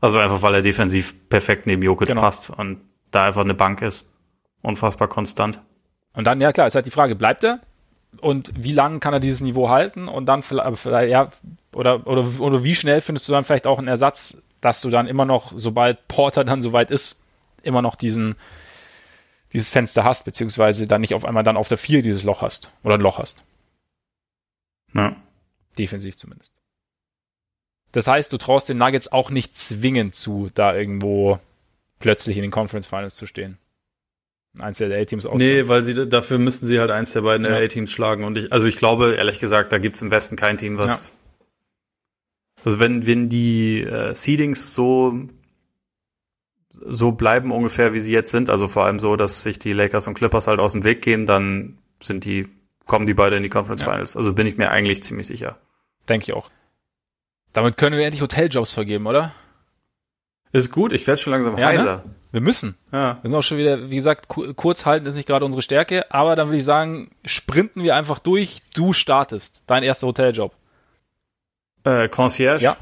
Also 0.00 0.18
einfach, 0.18 0.40
weil 0.42 0.54
er 0.54 0.62
defensiv 0.62 1.28
perfekt 1.28 1.66
neben 1.66 1.82
Jokic 1.82 2.06
genau. 2.06 2.20
passt 2.20 2.50
und 2.50 2.80
da 3.10 3.24
einfach 3.24 3.40
eine 3.42 3.54
Bank 3.54 3.82
ist. 3.82 4.08
Unfassbar 4.62 5.08
konstant. 5.08 5.60
Und 6.12 6.28
dann, 6.28 6.40
ja 6.40 6.52
klar, 6.52 6.68
ist 6.68 6.76
halt 6.76 6.86
die 6.86 6.92
Frage, 6.92 7.16
bleibt 7.16 7.42
er? 7.42 7.58
Und 8.20 8.52
wie 8.56 8.72
lange 8.72 9.00
kann 9.00 9.14
er 9.14 9.18
dieses 9.18 9.40
Niveau 9.40 9.68
halten? 9.68 10.06
Und 10.06 10.26
dann 10.26 10.42
vielleicht, 10.42 11.10
ja, 11.10 11.28
oder, 11.74 12.06
oder, 12.06 12.24
oder 12.38 12.64
wie 12.64 12.74
schnell 12.74 13.00
findest 13.00 13.28
du 13.28 13.32
dann 13.32 13.44
vielleicht 13.44 13.66
auch 13.66 13.78
einen 13.78 13.88
Ersatz, 13.88 14.42
dass 14.64 14.80
du 14.80 14.90
dann 14.90 15.06
immer 15.06 15.24
noch, 15.24 15.52
sobald 15.54 16.08
Porter 16.08 16.44
dann 16.44 16.62
soweit 16.62 16.90
ist, 16.90 17.22
immer 17.62 17.82
noch 17.82 17.96
diesen, 17.96 18.36
dieses 19.52 19.68
Fenster 19.68 20.04
hast, 20.04 20.24
beziehungsweise 20.24 20.86
dann 20.86 21.00
nicht 21.02 21.14
auf 21.14 21.24
einmal 21.24 21.42
dann 21.42 21.56
auf 21.56 21.68
der 21.68 21.78
4 21.78 22.02
dieses 22.02 22.24
Loch 22.24 22.42
hast 22.42 22.70
oder 22.82 22.94
ein 22.94 23.00
Loch 23.00 23.18
hast. 23.18 23.44
Ja. 24.94 25.16
Defensiv 25.78 26.16
zumindest. 26.16 26.52
Das 27.92 28.06
heißt, 28.06 28.32
du 28.32 28.38
traust 28.38 28.68
den 28.68 28.78
Nuggets 28.78 29.12
auch 29.12 29.30
nicht 29.30 29.56
zwingend 29.56 30.14
zu, 30.14 30.50
da 30.54 30.74
irgendwo 30.74 31.38
plötzlich 32.00 32.36
in 32.36 32.42
den 32.42 32.50
Conference 32.50 32.86
Finals 32.86 33.14
zu 33.14 33.26
stehen. 33.26 33.58
Eins 34.58 34.78
der 34.78 34.90
A-Teams 35.00 35.26
aus. 35.26 35.38
Nee, 35.38 35.68
weil 35.68 35.82
sie 35.82 36.08
dafür 36.08 36.38
müssten 36.38 36.66
sie 36.66 36.78
halt 36.78 36.90
eins 36.90 37.12
der 37.12 37.22
beiden 37.22 37.44
ja. 37.44 37.56
A-Teams 37.56 37.90
schlagen. 37.90 38.24
Und 38.24 38.38
ich, 38.38 38.52
also 38.52 38.66
ich 38.66 38.76
glaube, 38.76 39.14
ehrlich 39.16 39.40
gesagt, 39.40 39.72
da 39.72 39.78
gibt's 39.78 40.00
im 40.00 40.10
Westen 40.10 40.36
kein 40.36 40.58
Team, 40.58 40.78
was 40.78 41.10
ja. 41.10 41.16
Also 42.64 42.80
wenn, 42.80 43.06
wenn 43.06 43.28
die 43.28 43.82
äh, 43.82 44.14
Seedings 44.14 44.74
so, 44.74 45.18
so 46.70 47.12
bleiben 47.12 47.52
ungefähr, 47.52 47.92
wie 47.92 48.00
sie 48.00 48.12
jetzt 48.12 48.30
sind, 48.30 48.48
also 48.48 48.68
vor 48.68 48.84
allem 48.84 48.98
so, 48.98 49.16
dass 49.16 49.42
sich 49.42 49.58
die 49.58 49.72
Lakers 49.72 50.08
und 50.08 50.14
Clippers 50.14 50.46
halt 50.46 50.60
aus 50.60 50.72
dem 50.72 50.82
Weg 50.82 51.02
gehen, 51.02 51.26
dann 51.26 51.78
sind 52.02 52.24
die, 52.24 52.48
kommen 52.86 53.06
die 53.06 53.14
beide 53.14 53.36
in 53.36 53.42
die 53.42 53.50
Conference 53.50 53.82
ja. 53.82 53.90
Finals. 53.90 54.16
Also 54.16 54.34
bin 54.34 54.46
ich 54.46 54.56
mir 54.56 54.70
eigentlich 54.70 55.02
ziemlich 55.02 55.26
sicher. 55.26 55.58
Denke 56.08 56.24
ich 56.24 56.32
auch. 56.32 56.50
Damit 57.52 57.76
können 57.76 57.96
wir 57.96 58.04
endlich 58.04 58.22
Hoteljobs 58.22 58.72
vergeben, 58.72 59.06
oder? 59.06 59.32
Ist 60.52 60.72
gut, 60.72 60.92
ich 60.92 61.06
werde 61.06 61.20
schon 61.20 61.32
langsam 61.32 61.56
ja, 61.58 61.72
ne? 61.72 61.78
heiser. 61.78 61.96
Ne? 61.96 62.14
Wir 62.32 62.40
müssen. 62.40 62.76
Ja. 62.92 63.18
Wir 63.22 63.30
sind 63.30 63.38
auch 63.38 63.42
schon 63.42 63.58
wieder, 63.58 63.90
wie 63.90 63.94
gesagt, 63.94 64.26
kurz 64.28 64.86
halten 64.86 65.06
ist 65.06 65.16
nicht 65.16 65.26
gerade 65.26 65.44
unsere 65.44 65.62
Stärke, 65.62 66.10
aber 66.10 66.34
dann 66.34 66.48
würde 66.48 66.58
ich 66.58 66.64
sagen, 66.64 67.10
sprinten 67.24 67.82
wir 67.82 67.94
einfach 67.94 68.18
durch. 68.18 68.62
Du 68.74 68.92
startest 68.92 69.64
dein 69.66 69.82
erster 69.82 70.06
Hoteljob. 70.06 70.52
Äh, 71.84 72.08
Concierge. 72.08 72.62
Ja. 72.62 72.76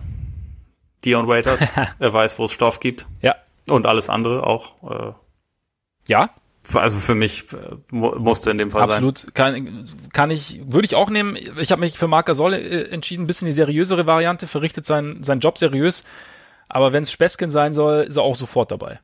Dion 1.05 1.27
Waiters. 1.29 1.69
er 1.99 2.13
weiß, 2.13 2.39
wo 2.39 2.45
es 2.47 2.53
Stoff 2.53 2.81
gibt. 2.81 3.07
Ja. 3.21 3.37
Und 3.69 3.87
alles 3.87 4.09
andere 4.09 4.47
auch. 4.47 5.11
Äh, 5.11 5.13
ja. 6.07 6.31
Also 6.75 7.01
für 7.01 7.17
mich 7.17 7.53
äh, 7.53 7.77
musste 7.91 8.53
in 8.53 8.59
dem 8.59 8.71
Fall 8.71 8.83
Absolut. 8.83 9.19
sein. 9.19 9.31
Absolut. 9.35 9.35
Kann, 9.35 10.11
kann 10.13 10.31
ich, 10.31 10.61
würde 10.65 10.87
ich 10.87 10.95
auch 10.95 11.11
nehmen. 11.11 11.37
Ich 11.59 11.73
habe 11.73 11.81
mich 11.81 11.99
für 11.99 12.07
Marc 12.07 12.27
Gasol 12.27 12.55
äh, 12.55 12.89
entschieden. 12.91 13.25
Ein 13.25 13.27
bisschen 13.27 13.47
die 13.47 13.53
seriösere 13.53 14.07
Variante. 14.07 14.47
Verrichtet 14.47 14.87
seinen, 14.87 15.25
seinen 15.25 15.41
Job 15.41 15.59
seriös. 15.59 16.05
Aber 16.69 16.93
wenn 16.93 17.03
es 17.03 17.11
Spesken 17.11 17.51
sein 17.51 17.75
soll, 17.75 18.05
ist 18.05 18.17
er 18.17 18.23
auch 18.23 18.37
sofort 18.37 18.71
dabei. 18.71 19.01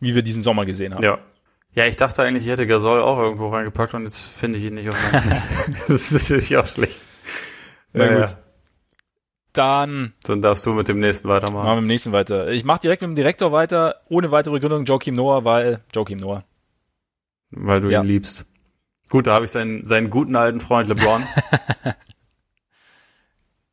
Wie 0.00 0.14
wir 0.14 0.22
diesen 0.22 0.42
Sommer 0.42 0.64
gesehen 0.64 0.94
haben. 0.94 1.04
Ja. 1.04 1.18
Ja, 1.72 1.86
ich 1.86 1.94
dachte 1.94 2.22
eigentlich, 2.22 2.44
ich 2.44 2.50
hätte 2.50 2.66
Gasol 2.66 3.00
auch 3.00 3.18
irgendwo 3.18 3.48
reingepackt 3.48 3.94
und 3.94 4.04
jetzt 4.04 4.18
finde 4.18 4.58
ich 4.58 4.64
ihn 4.64 4.74
nicht 4.74 4.88
auf 4.88 5.12
meinem 5.12 5.28
Das 5.88 6.10
ist 6.10 6.12
natürlich 6.12 6.56
auch 6.56 6.66
schlecht. 6.66 7.00
Na 7.92 8.06
naja. 8.06 8.26
gut. 8.26 8.36
Dann. 9.52 10.14
Dann 10.22 10.42
darfst 10.42 10.64
du 10.66 10.72
mit 10.72 10.88
dem 10.88 11.00
nächsten 11.00 11.28
weitermachen. 11.28 11.64
Machen 11.64 11.68
wir 11.68 11.74
mit 11.76 11.84
dem 11.84 11.88
nächsten 11.88 12.12
weiter. 12.12 12.48
Ich 12.48 12.64
mache 12.64 12.80
direkt 12.80 13.02
mit 13.02 13.10
dem 13.10 13.16
Direktor 13.16 13.52
weiter, 13.52 13.96
ohne 14.08 14.30
weitere 14.30 14.60
Gründung, 14.60 14.84
Joachim 14.84 15.14
Noah, 15.14 15.44
weil 15.44 15.80
Joachim 15.94 16.18
Noah. 16.18 16.44
Weil 17.50 17.80
du 17.80 17.88
ja. 17.88 18.00
ihn 18.00 18.06
liebst. 18.06 18.46
Gut, 19.08 19.26
da 19.26 19.34
habe 19.34 19.44
ich 19.44 19.50
seinen, 19.50 19.84
seinen 19.84 20.08
guten 20.08 20.36
alten 20.36 20.60
Freund 20.60 20.88
LeBron. 20.88 21.22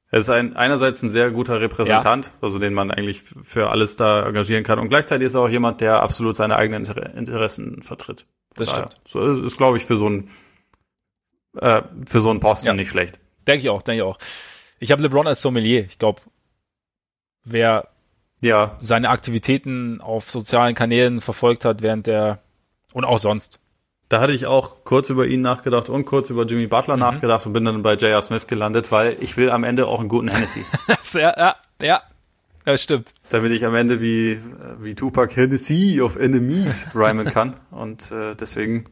Er 0.09 0.19
ist 0.19 0.29
ein, 0.29 0.55
einerseits 0.55 1.03
ein 1.03 1.11
sehr 1.11 1.31
guter 1.31 1.59
Repräsentant, 1.59 2.27
ja. 2.27 2.31
also 2.41 2.59
den 2.59 2.73
man 2.73 2.91
eigentlich 2.91 3.23
für 3.43 3.69
alles 3.69 3.97
da 3.97 4.25
engagieren 4.25 4.63
kann. 4.63 4.79
Und 4.79 4.87
gleichzeitig 4.87 5.25
ist 5.25 5.35
er 5.35 5.41
auch 5.41 5.49
jemand, 5.49 5.81
der 5.81 6.01
absolut 6.01 6.37
seine 6.37 6.55
eigenen 6.55 6.85
Interessen 6.85 7.83
vertritt. 7.83 8.25
Das 8.55 8.69
Daher. 8.69 8.87
stimmt. 8.87 9.01
So 9.05 9.43
ist, 9.43 9.57
glaube 9.57 9.75
ich, 9.75 9.85
für 9.85 9.97
so 9.97 10.09
ein 10.09 10.29
äh, 11.59 11.81
für 12.07 12.21
so 12.21 12.29
einen 12.29 12.39
Posten 12.39 12.67
ja. 12.67 12.73
nicht 12.73 12.89
schlecht. 12.89 13.19
Denke 13.47 13.63
ich 13.63 13.69
auch, 13.69 13.81
denke 13.81 13.97
ich 13.97 14.03
auch. 14.03 14.17
Ich 14.79 14.91
habe 14.91 15.01
LeBron 15.01 15.27
als 15.27 15.41
Sommelier. 15.41 15.85
Ich 15.85 15.99
glaube, 15.99 16.21
wer 17.43 17.87
ja. 18.41 18.77
seine 18.79 19.09
Aktivitäten 19.09 20.01
auf 20.01 20.29
sozialen 20.29 20.75
Kanälen 20.75 21.21
verfolgt 21.21 21.65
hat, 21.65 21.81
während 21.81 22.07
der 22.07 22.39
und 22.93 23.05
auch 23.05 23.19
sonst. 23.19 23.59
Da 24.09 24.21
hatte 24.21 24.33
ich 24.33 24.45
auch 24.45 24.85
kurz 24.85 25.09
über 25.09 25.27
ihn 25.27 25.41
nachgedacht 25.41 25.89
und 25.89 26.05
kurz 26.05 26.29
über 26.29 26.45
Jimmy 26.45 26.67
Butler 26.67 26.95
mhm. 26.95 27.01
nachgedacht 27.01 27.45
und 27.45 27.53
bin 27.53 27.65
dann 27.65 27.81
bei 27.81 27.95
J.R. 27.95 28.21
Smith 28.21 28.47
gelandet, 28.47 28.91
weil 28.91 29.17
ich 29.19 29.35
will 29.35 29.49
am 29.49 29.63
Ende 29.63 29.87
auch 29.87 29.99
einen 29.99 30.07
guten 30.07 30.29
Hennessy. 30.29 30.63
ja, 31.13 31.33
ja, 31.37 31.55
ja, 31.81 32.01
ja, 32.65 32.77
stimmt. 32.77 33.13
Damit 33.29 33.51
ich 33.51 33.65
am 33.65 33.75
Ende 33.75 34.01
wie, 34.01 34.39
wie 34.79 34.95
Tupac 34.95 35.35
Hennessy 35.35 35.99
of 36.01 36.15
Enemies 36.15 36.87
rhymen 36.95 37.27
kann 37.27 37.57
und 37.71 38.11
äh, 38.11 38.35
deswegen 38.35 38.85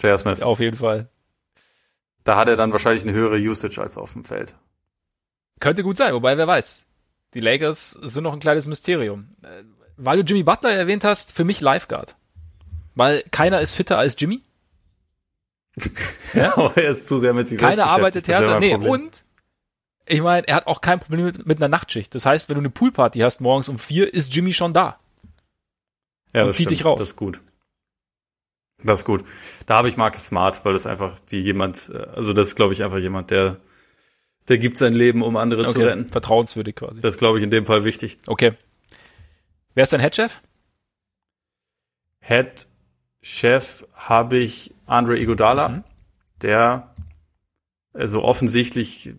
J.R. 0.00 0.16
Smith. 0.16 0.42
Auf 0.42 0.60
jeden 0.60 0.76
Fall. 0.76 1.10
Da 2.28 2.36
hat 2.36 2.46
er 2.46 2.56
dann 2.56 2.72
wahrscheinlich 2.72 3.04
eine 3.04 3.14
höhere 3.14 3.38
Usage 3.38 3.80
als 3.80 3.96
auf 3.96 4.12
dem 4.12 4.22
Feld. 4.22 4.54
Könnte 5.60 5.82
gut 5.82 5.96
sein, 5.96 6.12
wobei 6.12 6.36
wer 6.36 6.46
weiß. 6.46 6.84
Die 7.32 7.40
Lakers 7.40 7.92
sind 7.92 8.24
noch 8.24 8.34
ein 8.34 8.38
kleines 8.38 8.66
Mysterium. 8.66 9.30
Äh, 9.42 9.62
weil 9.96 10.18
du 10.18 10.24
Jimmy 10.24 10.42
Butler 10.42 10.72
erwähnt 10.72 11.04
hast, 11.04 11.32
für 11.32 11.44
mich 11.44 11.62
Lifeguard. 11.62 12.16
Weil 12.94 13.24
keiner 13.30 13.62
ist 13.62 13.72
fitter 13.72 13.96
als 13.96 14.14
Jimmy. 14.18 14.42
ja, 16.34 16.52
aber 16.54 16.76
er 16.76 16.90
ist 16.90 17.08
zu 17.08 17.18
sehr 17.18 17.32
mit 17.32 17.48
sich 17.48 17.58
Keiner 17.58 17.86
arbeitet 17.86 18.28
härter. 18.28 18.60
Nee, 18.60 18.74
und 18.74 19.24
ich 20.04 20.20
meine, 20.20 20.46
er 20.46 20.56
hat 20.56 20.66
auch 20.66 20.82
kein 20.82 21.00
Problem 21.00 21.24
mit, 21.24 21.46
mit, 21.46 21.58
einer 21.62 21.68
Nachtschicht. 21.68 22.14
Das 22.14 22.26
heißt, 22.26 22.50
wenn 22.50 22.56
du 22.56 22.60
eine 22.60 22.68
Poolparty 22.70 23.20
hast 23.20 23.40
morgens 23.40 23.70
um 23.70 23.78
vier, 23.78 24.12
ist 24.12 24.34
Jimmy 24.34 24.52
schon 24.52 24.74
da. 24.74 24.98
Ja, 26.34 26.42
und 26.42 26.48
zieht 26.48 26.66
stimmt. 26.66 26.70
dich 26.72 26.84
raus. 26.84 26.98
Das 26.98 27.08
ist 27.08 27.16
gut. 27.16 27.40
Das 28.82 29.00
ist 29.00 29.04
gut. 29.04 29.24
Da 29.66 29.76
habe 29.76 29.88
ich 29.88 29.96
Marcus 29.96 30.26
Smart, 30.26 30.64
weil 30.64 30.72
das 30.72 30.86
einfach 30.86 31.16
wie 31.28 31.40
jemand, 31.40 31.90
äh, 31.92 32.06
also 32.14 32.32
das 32.32 32.48
ist, 32.48 32.56
glaube 32.56 32.72
ich, 32.72 32.84
einfach 32.84 32.98
jemand, 32.98 33.30
der, 33.30 33.56
der 34.48 34.58
gibt 34.58 34.76
sein 34.76 34.92
Leben, 34.92 35.22
um 35.22 35.36
andere 35.36 35.62
okay. 35.62 35.72
zu 35.72 35.80
retten. 35.80 36.08
Vertrauenswürdig 36.08 36.76
quasi. 36.76 37.00
Das 37.00 37.14
ist, 37.14 37.18
glaube 37.18 37.38
ich, 37.38 37.44
in 37.44 37.50
dem 37.50 37.66
Fall 37.66 37.84
wichtig. 37.84 38.18
Okay. 38.26 38.52
Wer 39.74 39.82
ist 39.82 39.92
dein 39.92 40.00
Headchef? 40.00 40.40
Headchef 42.20 43.84
habe 43.94 44.38
ich 44.38 44.74
Andre 44.86 45.18
Iguodala, 45.18 45.68
mhm. 45.68 45.84
der 46.42 46.94
also 47.92 48.22
offensichtlich 48.22 49.14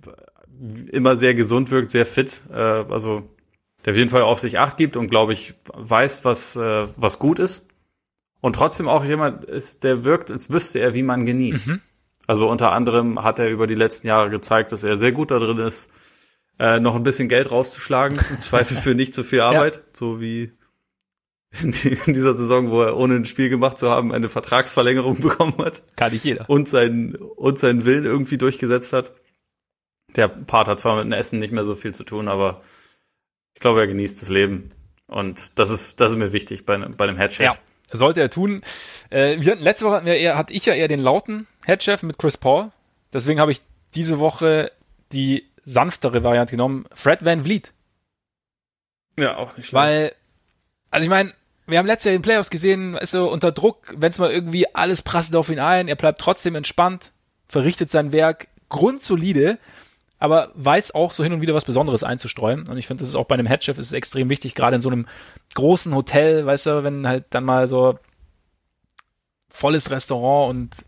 immer 0.91 1.17
sehr 1.17 1.33
gesund 1.33 1.71
wirkt, 1.71 1.91
sehr 1.91 2.05
fit, 2.05 2.41
äh, 2.51 2.55
also 2.55 3.29
der 3.85 3.93
auf 3.93 3.97
jeden 3.97 4.09
Fall 4.09 4.21
auf 4.21 4.39
sich 4.39 4.59
acht 4.59 4.77
gibt 4.77 4.97
und 4.97 5.07
glaube 5.07 5.33
ich 5.33 5.53
weiß, 5.73 6.25
was 6.25 6.55
äh, 6.55 6.87
was 6.97 7.19
gut 7.19 7.39
ist 7.39 7.68
und 8.41 8.53
trotzdem 8.53 8.87
auch 8.87 9.03
jemand 9.03 9.45
ist, 9.45 9.83
der 9.83 10.05
wirkt, 10.05 10.31
als 10.31 10.51
wüsste 10.51 10.79
er, 10.79 10.93
wie 10.93 11.03
man 11.03 11.25
genießt. 11.25 11.69
Mhm. 11.69 11.81
Also 12.27 12.49
unter 12.49 12.71
anderem 12.71 13.23
hat 13.23 13.39
er 13.39 13.49
über 13.49 13.67
die 13.67 13.75
letzten 13.75 14.07
Jahre 14.07 14.29
gezeigt, 14.29 14.71
dass 14.71 14.83
er 14.83 14.97
sehr 14.97 15.11
gut 15.11 15.31
da 15.31 15.39
drin 15.39 15.57
ist, 15.57 15.91
äh, 16.59 16.79
noch 16.79 16.95
ein 16.95 17.03
bisschen 17.03 17.29
Geld 17.29 17.51
rauszuschlagen, 17.51 18.19
im 18.29 18.41
Zweifel 18.41 18.77
für 18.77 18.95
nicht 18.95 19.13
so 19.13 19.23
viel 19.23 19.41
Arbeit, 19.41 19.77
ja. 19.77 19.81
so 19.93 20.21
wie 20.21 20.51
in, 21.61 21.71
die, 21.71 21.97
in, 22.05 22.13
dieser 22.13 22.35
Saison, 22.35 22.69
wo 22.69 22.83
er 22.83 22.95
ohne 22.95 23.15
ein 23.15 23.25
Spiel 23.25 23.49
gemacht 23.49 23.77
zu 23.77 23.89
haben 23.89 24.13
eine 24.13 24.29
Vertragsverlängerung 24.29 25.19
bekommen 25.21 25.57
hat. 25.57 25.81
Kann 25.95 26.11
nicht 26.11 26.23
jeder. 26.23 26.49
Und 26.49 26.69
seinen, 26.69 27.15
und 27.15 27.57
seinen 27.57 27.85
Willen 27.85 28.05
irgendwie 28.05 28.37
durchgesetzt 28.37 28.93
hat. 28.93 29.13
Der 30.15 30.27
Part 30.27 30.67
hat 30.67 30.79
zwar 30.79 30.95
mit 30.97 31.05
dem 31.05 31.11
Essen 31.11 31.39
nicht 31.39 31.53
mehr 31.53 31.65
so 31.65 31.75
viel 31.75 31.93
zu 31.93 32.03
tun, 32.03 32.27
aber 32.27 32.61
ich 33.53 33.61
glaube, 33.61 33.79
er 33.79 33.87
genießt 33.87 34.21
das 34.21 34.29
Leben. 34.29 34.71
Und 35.07 35.57
das 35.57 35.71
ist, 35.71 35.99
das 35.99 36.11
ist 36.11 36.17
mir 36.17 36.31
wichtig 36.31 36.65
bei, 36.65 36.77
bei 36.77 37.07
einem 37.07 37.17
Headchef. 37.17 37.45
Ja. 37.45 37.55
Sollte 37.91 38.21
er 38.21 38.29
tun. 38.29 38.61
Äh, 39.09 39.37
wir 39.39 39.53
hatten, 39.53 39.63
letzte 39.63 39.85
Woche 39.85 39.95
hatten 39.95 40.05
wir 40.05 40.17
eher, 40.17 40.37
hatte 40.37 40.53
ich 40.53 40.65
ja 40.65 40.73
eher 40.73 40.87
den 40.87 41.01
lauten 41.01 41.47
Headchef 41.65 42.03
mit 42.03 42.17
Chris 42.17 42.37
Paul. 42.37 42.71
Deswegen 43.13 43.39
habe 43.39 43.51
ich 43.51 43.61
diese 43.95 44.19
Woche 44.19 44.71
die 45.11 45.47
sanftere 45.63 46.23
Variante 46.23 46.51
genommen. 46.51 46.85
Fred 46.93 47.25
Van 47.25 47.43
Vliet. 47.43 47.73
Ja, 49.17 49.37
auch 49.37 49.57
nicht 49.57 49.67
schlecht. 49.67 49.73
Weil, 49.73 50.11
also 50.91 51.03
ich 51.03 51.09
meine, 51.09 51.33
wir 51.65 51.77
haben 51.77 51.87
letztes 51.87 52.05
Jahr 52.05 52.15
in 52.15 52.21
den 52.21 52.25
Playoffs 52.25 52.49
gesehen, 52.49 52.95
ist 52.95 53.11
so 53.11 53.29
unter 53.31 53.51
Druck, 53.51 53.93
wenn 53.95 54.11
es 54.11 54.19
mal 54.19 54.31
irgendwie 54.31 54.73
alles 54.75 55.01
prasselt 55.01 55.35
auf 55.35 55.49
ihn 55.49 55.59
ein, 55.59 55.87
er 55.87 55.95
bleibt 55.95 56.21
trotzdem 56.21 56.55
entspannt, 56.55 57.11
verrichtet 57.47 57.89
sein 57.89 58.11
Werk 58.11 58.47
grundsolide 58.69 59.57
aber 60.19 60.51
weiß 60.53 60.93
auch 60.93 61.11
so 61.11 61.23
hin 61.23 61.33
und 61.33 61.41
wieder 61.41 61.53
was 61.53 61.65
Besonderes 61.65 62.03
einzustreuen. 62.03 62.67
Und 62.67 62.77
ich 62.77 62.87
finde, 62.87 63.01
das 63.01 63.09
ist 63.09 63.15
auch 63.15 63.25
bei 63.25 63.35
einem 63.35 63.47
Headchef 63.47 63.77
ist 63.77 63.87
es 63.87 63.93
extrem 63.93 64.29
wichtig, 64.29 64.53
gerade 64.53 64.75
in 64.75 64.81
so 64.81 64.89
einem 64.89 65.07
großen 65.55 65.93
Hotel, 65.95 66.45
weißt 66.45 66.67
du, 66.67 66.83
wenn 66.83 67.07
halt 67.07 67.25
dann 67.31 67.45
mal 67.45 67.67
so 67.67 67.99
volles 69.49 69.91
Restaurant 69.91 70.51
und 70.51 70.85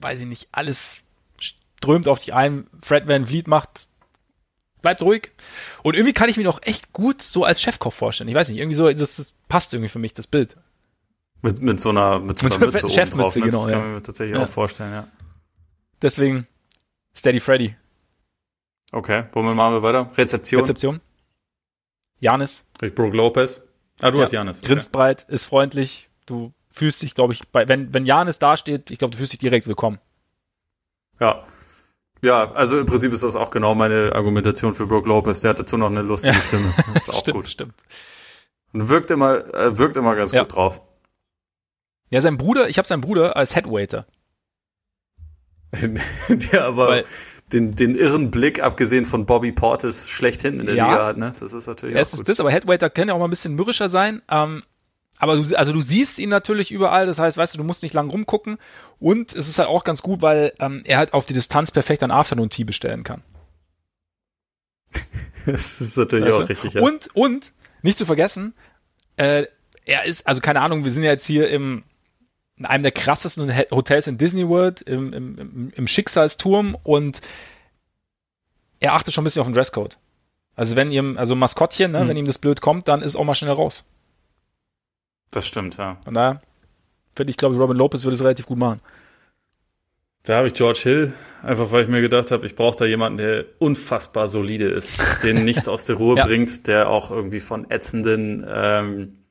weiß 0.00 0.20
ich 0.22 0.26
nicht, 0.26 0.48
alles 0.52 1.02
strömt 1.38 2.08
auf 2.08 2.18
dich 2.18 2.34
ein. 2.34 2.66
Fred 2.82 3.06
Van 3.06 3.26
Vliet 3.26 3.48
macht, 3.48 3.86
bleibt 4.80 5.02
ruhig. 5.02 5.30
Und 5.82 5.94
irgendwie 5.94 6.12
kann 6.12 6.28
ich 6.28 6.36
mir 6.36 6.44
noch 6.44 6.62
echt 6.62 6.92
gut 6.92 7.22
so 7.22 7.44
als 7.44 7.60
Chefkoch 7.62 7.92
vorstellen. 7.92 8.28
Ich 8.28 8.34
weiß 8.34 8.48
nicht, 8.48 8.58
irgendwie 8.58 8.74
so, 8.74 8.90
das, 8.90 9.16
das 9.16 9.32
passt 9.48 9.72
irgendwie 9.72 9.88
für 9.88 9.98
mich, 9.98 10.14
das 10.14 10.26
Bild. 10.26 10.56
Mit, 11.42 11.60
mit 11.60 11.80
so 11.80 11.90
einer, 11.90 12.18
mit 12.20 12.38
so 12.38 12.46
einer 12.46 12.58
mit 12.58 12.74
Mütze 12.74 12.90
Chefmütze, 12.90 13.40
ne? 13.40 13.46
genau. 13.46 13.64
Das 13.64 13.72
kann 13.72 13.82
ja. 13.82 13.88
mir 13.88 14.02
tatsächlich 14.02 14.36
ja. 14.36 14.44
auch 14.44 14.48
vorstellen, 14.48 14.92
ja. 14.92 15.08
Deswegen 16.00 16.46
Steady 17.14 17.40
Freddy. 17.40 17.76
Okay, 18.92 19.24
womit 19.32 19.56
machen 19.56 19.74
wir 19.74 19.82
weiter? 19.82 20.10
Rezeption. 20.16 20.60
Rezeption. 20.60 21.00
Janis. 22.20 22.64
Brooke 22.78 23.16
Lopez. 23.16 23.62
Ah, 24.02 24.10
du 24.10 24.18
ja, 24.18 24.24
hast 24.24 24.32
Janis. 24.32 24.58
Okay. 24.58 24.66
Grinst 24.66 24.92
breit, 24.92 25.24
ist 25.28 25.44
freundlich. 25.44 26.10
Du 26.26 26.52
fühlst 26.72 27.00
dich, 27.02 27.14
glaube 27.14 27.32
ich, 27.32 27.48
bei, 27.48 27.68
wenn, 27.68 27.94
wenn 27.94 28.04
Janis 28.04 28.38
dasteht, 28.38 28.90
ich 28.90 28.98
glaube, 28.98 29.12
du 29.12 29.18
fühlst 29.18 29.32
dich 29.32 29.40
direkt 29.40 29.66
willkommen. 29.66 29.98
Ja. 31.20 31.46
Ja, 32.24 32.52
also 32.52 32.78
im 32.78 32.86
Prinzip 32.86 33.12
ist 33.12 33.24
das 33.24 33.34
auch 33.34 33.50
genau 33.50 33.74
meine 33.74 34.12
Argumentation 34.14 34.74
für 34.74 34.86
Brooke 34.86 35.08
Lopez. 35.08 35.40
Der 35.40 35.50
hat 35.50 35.58
dazu 35.58 35.76
noch 35.76 35.90
eine 35.90 36.02
lustige 36.02 36.34
ja. 36.34 36.40
Stimme. 36.40 36.72
Das 36.94 37.08
ist 37.08 37.10
auch 37.14 37.20
stimmt, 37.20 37.36
gut. 37.36 37.48
Stimmt. 37.48 37.74
Und 38.72 38.88
wirkt 38.88 39.10
immer, 39.10 39.54
äh, 39.54 39.76
wirkt 39.76 39.96
immer 39.96 40.14
ganz 40.14 40.32
ja. 40.32 40.42
gut 40.42 40.54
drauf. 40.54 40.80
Ja, 42.10 42.20
sein 42.20 42.38
Bruder, 42.38 42.68
ich 42.68 42.78
habe 42.78 42.86
seinen 42.86 43.00
Bruder 43.00 43.36
als 43.36 43.56
Headwaiter. 43.56 44.06
der 46.28 46.64
aber 46.64 46.88
Weil, 46.88 47.04
den, 47.52 47.74
den 47.74 47.94
irren 47.94 48.30
Blick, 48.30 48.62
abgesehen 48.62 49.04
von 49.04 49.26
Bobby 49.26 49.52
Portis, 49.52 50.08
schlechthin 50.08 50.60
in 50.60 50.66
der 50.66 50.74
ja, 50.74 50.90
Liga 50.90 51.06
hat, 51.06 51.16
ne? 51.18 51.32
Das 51.38 51.52
ist 51.52 51.66
natürlich 51.66 51.96
es 51.96 52.14
auch 52.14 52.18
ist 52.18 52.28
das, 52.28 52.40
aber 52.40 52.50
Headwaiter 52.50 52.90
kann 52.90 53.08
ja 53.08 53.14
auch 53.14 53.18
mal 53.18 53.26
ein 53.26 53.30
bisschen 53.30 53.54
mürrischer 53.54 53.88
sein. 53.88 54.22
Ähm, 54.30 54.62
aber 55.18 55.36
du, 55.36 55.56
also 55.56 55.72
du 55.72 55.80
siehst 55.80 56.18
ihn 56.18 56.30
natürlich 56.30 56.72
überall, 56.72 57.06
das 57.06 57.18
heißt, 57.18 57.36
weißt 57.36 57.54
du, 57.54 57.58
du 57.58 57.64
musst 57.64 57.82
nicht 57.82 57.94
lang 57.94 58.10
rumgucken. 58.10 58.58
Und 58.98 59.34
es 59.34 59.48
ist 59.48 59.58
halt 59.58 59.68
auch 59.68 59.84
ganz 59.84 60.02
gut, 60.02 60.20
weil 60.22 60.52
ähm, 60.58 60.82
er 60.84 60.98
halt 60.98 61.12
auf 61.12 61.26
die 61.26 61.34
Distanz 61.34 61.70
perfekt 61.70 62.02
ein 62.02 62.10
Afternoon 62.10 62.50
Tea 62.50 62.64
bestellen 62.64 63.04
kann. 63.04 63.22
das 65.46 65.80
ist 65.80 65.96
natürlich 65.96 66.26
weißt 66.26 66.40
auch 66.40 66.48
richtig, 66.48 66.74
ja. 66.74 66.82
Und, 66.82 67.14
und, 67.14 67.52
nicht 67.82 67.98
zu 67.98 68.06
vergessen, 68.06 68.54
äh, 69.16 69.46
er 69.84 70.04
ist, 70.04 70.26
also 70.26 70.40
keine 70.40 70.60
Ahnung, 70.60 70.84
wir 70.84 70.90
sind 70.90 71.02
ja 71.02 71.10
jetzt 71.10 71.26
hier 71.26 71.48
im, 71.50 71.84
in 72.56 72.66
einem 72.66 72.82
der 72.82 72.92
krassesten 72.92 73.52
Hotels 73.70 74.06
in 74.06 74.18
Disney 74.18 74.48
World, 74.48 74.82
im, 74.82 75.12
im, 75.12 75.72
im 75.74 75.86
Schicksalsturm 75.86 76.76
und 76.82 77.20
er 78.80 78.94
achtet 78.94 79.14
schon 79.14 79.22
ein 79.22 79.26
bisschen 79.26 79.40
auf 79.40 79.48
den 79.48 79.54
Dresscode. 79.54 79.98
Also 80.54 80.76
wenn 80.76 80.90
ihm, 80.92 81.16
also 81.16 81.34
Maskottchen, 81.34 81.92
ne, 81.92 82.00
hm. 82.00 82.08
wenn 82.08 82.16
ihm 82.16 82.26
das 82.26 82.38
blöd 82.38 82.60
kommt, 82.60 82.88
dann 82.88 83.00
ist 83.00 83.16
auch 83.16 83.24
mal 83.24 83.34
schnell 83.34 83.52
raus. 83.52 83.88
Das 85.30 85.46
stimmt, 85.46 85.78
ja. 85.78 85.96
Von 86.04 86.14
daher 86.14 86.42
finde 87.16 87.30
ich, 87.30 87.36
glaube 87.36 87.54
ich, 87.54 87.60
Robin 87.60 87.76
Lopez 87.76 88.04
würde 88.04 88.14
es 88.14 88.22
relativ 88.22 88.46
gut 88.46 88.58
machen. 88.58 88.80
Da 90.24 90.36
habe 90.36 90.46
ich 90.46 90.54
George 90.54 90.80
Hill, 90.82 91.12
einfach 91.42 91.72
weil 91.72 91.82
ich 91.82 91.88
mir 91.88 92.00
gedacht 92.00 92.30
habe, 92.30 92.46
ich 92.46 92.54
brauche 92.54 92.76
da 92.76 92.84
jemanden, 92.84 93.18
der 93.18 93.44
unfassbar 93.58 94.28
solide 94.28 94.68
ist, 94.68 95.00
den 95.22 95.44
nichts 95.44 95.68
aus 95.68 95.84
der 95.84 95.96
Ruhe 95.96 96.16
ja. 96.16 96.26
bringt, 96.26 96.66
der 96.66 96.88
auch 96.88 97.10
irgendwie 97.10 97.40
von 97.40 97.68
ätzenden 97.70 98.46
ähm, 98.48 99.21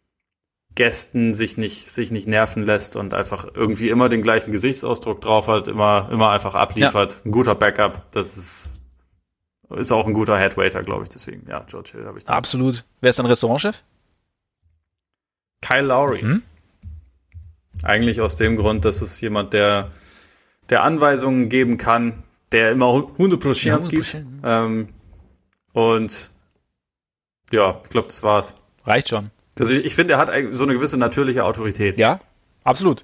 Gästen 0.75 1.33
sich 1.33 1.57
nicht, 1.57 1.89
sich 1.89 2.11
nicht 2.11 2.27
nerven 2.27 2.65
lässt 2.65 2.95
und 2.95 3.13
einfach 3.13 3.45
irgendwie 3.53 3.89
immer 3.89 4.07
den 4.07 4.21
gleichen 4.21 4.51
Gesichtsausdruck 4.51 5.19
drauf 5.19 5.47
hat, 5.47 5.67
immer, 5.67 6.09
immer 6.11 6.29
einfach 6.31 6.55
abliefert. 6.55 7.13
Ja. 7.13 7.19
Ein 7.25 7.31
guter 7.31 7.55
Backup, 7.55 8.09
das 8.11 8.37
ist, 8.37 8.73
ist 9.69 9.91
auch 9.91 10.07
ein 10.07 10.13
guter 10.13 10.37
Headwaiter, 10.37 10.81
glaube 10.81 11.03
ich. 11.03 11.09
Deswegen, 11.09 11.47
ja, 11.49 11.65
George 11.67 11.91
Hill 11.93 12.05
habe 12.05 12.17
ich 12.17 12.23
da. 12.23 12.33
Absolut. 12.33 12.85
Wer 13.01 13.09
ist 13.09 13.19
dein 13.19 13.25
Restaurantchef? 13.25 13.83
Kyle 15.61 15.81
Lowry. 15.81 16.23
Mhm. 16.23 16.43
Eigentlich 17.83 18.21
aus 18.21 18.37
dem 18.37 18.55
Grund, 18.55 18.85
dass 18.85 19.01
es 19.01 19.19
jemand, 19.21 19.53
der, 19.53 19.91
der 20.69 20.83
Anweisungen 20.83 21.49
geben 21.49 21.77
kann, 21.77 22.23
der 22.51 22.71
immer 22.71 22.87
100%, 22.87 23.67
ja, 23.67 23.77
100%. 23.77 23.89
gibt. 23.89 24.17
Ähm, 24.43 24.89
und 25.73 26.31
ja, 27.51 27.79
ich 27.83 27.89
glaube, 27.89 28.07
das 28.07 28.23
war's. 28.23 28.55
Reicht 28.85 29.09
schon. 29.09 29.31
Also 29.61 29.73
ich 29.73 29.93
finde, 29.93 30.15
er 30.15 30.19
hat 30.19 30.29
so 30.51 30.63
eine 30.63 30.73
gewisse 30.73 30.97
natürliche 30.97 31.45
Autorität. 31.45 31.97
Ja, 31.97 32.19
absolut. 32.63 33.03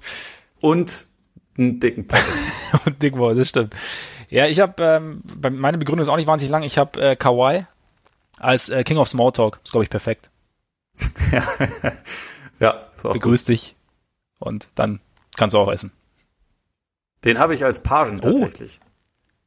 Und 0.60 1.06
einen 1.56 1.78
dicken 1.78 2.06
Pocket. 2.06 2.24
Und 2.84 3.02
dick 3.02 3.16
war, 3.16 3.34
das 3.34 3.48
stimmt. 3.48 3.74
Ja, 4.28 4.46
ich 4.46 4.60
habe, 4.60 4.82
ähm, 4.82 5.22
meine 5.56 5.78
Begründung 5.78 6.02
ist 6.02 6.08
auch 6.08 6.16
nicht 6.16 6.26
wahnsinnig 6.26 6.50
lang. 6.50 6.62
Ich 6.64 6.76
habe 6.76 7.00
äh, 7.00 7.16
Kawhi 7.16 7.64
als 8.38 8.68
äh, 8.68 8.82
King 8.84 8.98
of 8.98 9.08
Smalltalk. 9.08 9.60
Ist, 9.62 9.70
glaube 9.70 9.84
ich, 9.84 9.90
perfekt. 9.90 10.30
ja, 12.60 12.88
Begrüß 13.02 13.42
gut. 13.42 13.48
dich 13.48 13.76
und 14.40 14.68
dann 14.74 15.00
kannst 15.36 15.54
du 15.54 15.58
auch 15.58 15.70
essen. 15.70 15.92
Den 17.24 17.38
habe 17.38 17.54
ich 17.54 17.64
als 17.64 17.80
Pagen 17.80 18.16
oh. 18.16 18.20
tatsächlich. 18.20 18.80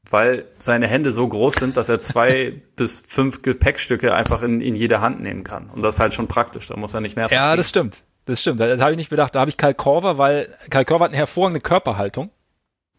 Weil 0.10 0.46
seine 0.58 0.88
Hände 0.88 1.14
so 1.14 1.28
groß 1.28 1.56
sind, 1.56 1.78
dass 1.78 1.88
er 1.88 2.00
zwei 2.00 2.62
bis 2.76 3.02
fünf 3.02 3.42
Gepäckstücke 3.42 4.14
einfach 4.14 4.42
in, 4.42 4.60
in 4.62 4.76
jede 4.76 5.00
Hand 5.02 5.22
nehmen 5.22 5.44
kann. 5.44 5.70
Und 5.70 5.82
das 5.84 5.96
ist 5.96 6.00
halt 6.00 6.14
schon 6.14 6.28
praktisch, 6.28 6.68
da 6.68 6.76
muss 6.76 6.94
er 6.94 7.02
nicht 7.02 7.16
mehr 7.16 7.30
verstehen. 7.30 7.50
Ja, 7.50 7.56
das 7.56 7.70
stimmt. 7.70 8.04
Das 8.26 8.42
stimmt. 8.42 8.60
Das 8.60 8.82
habe 8.82 8.92
ich 8.92 8.98
nicht 8.98 9.10
bedacht. 9.10 9.36
Da 9.36 9.40
habe 9.40 9.50
ich 9.50 9.58
Kyle 9.58 9.74
Korver, 9.74 10.18
weil 10.18 10.56
Kyle 10.70 10.86
Korver 10.86 11.06
hat 11.06 11.12
eine 11.12 11.18
hervorragende 11.18 11.62
Körperhaltung. 11.62 12.30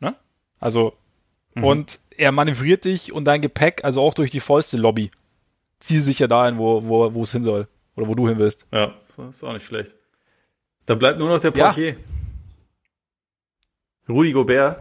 Ne? 0.00 0.14
Also, 0.58 0.94
mhm. 1.54 1.64
und 1.64 2.00
er 2.16 2.32
manövriert 2.32 2.84
dich 2.84 3.12
und 3.12 3.24
dein 3.24 3.40
Gepäck, 3.40 3.84
also 3.84 4.02
auch 4.02 4.14
durch 4.14 4.30
die 4.30 4.40
vollste 4.40 4.76
Lobby. 4.76 5.10
Zieh 5.80 6.00
sicher 6.00 6.28
dahin, 6.28 6.58
wo, 6.58 6.86
wo, 6.86 7.14
wo 7.14 7.22
es 7.22 7.32
hin 7.32 7.42
soll. 7.42 7.68
Oder 7.96 8.08
wo 8.08 8.14
du 8.14 8.28
hin 8.28 8.38
willst. 8.38 8.66
Ja, 8.72 8.94
das 9.16 9.36
ist 9.36 9.44
auch 9.44 9.52
nicht 9.52 9.66
schlecht. 9.66 9.94
Da 10.86 10.94
bleibt 10.94 11.18
nur 11.18 11.28
noch 11.28 11.40
der 11.40 11.50
Portier. 11.50 11.90
Ja. 11.90 11.96
Rudi 14.08 14.32
Gobert. 14.32 14.80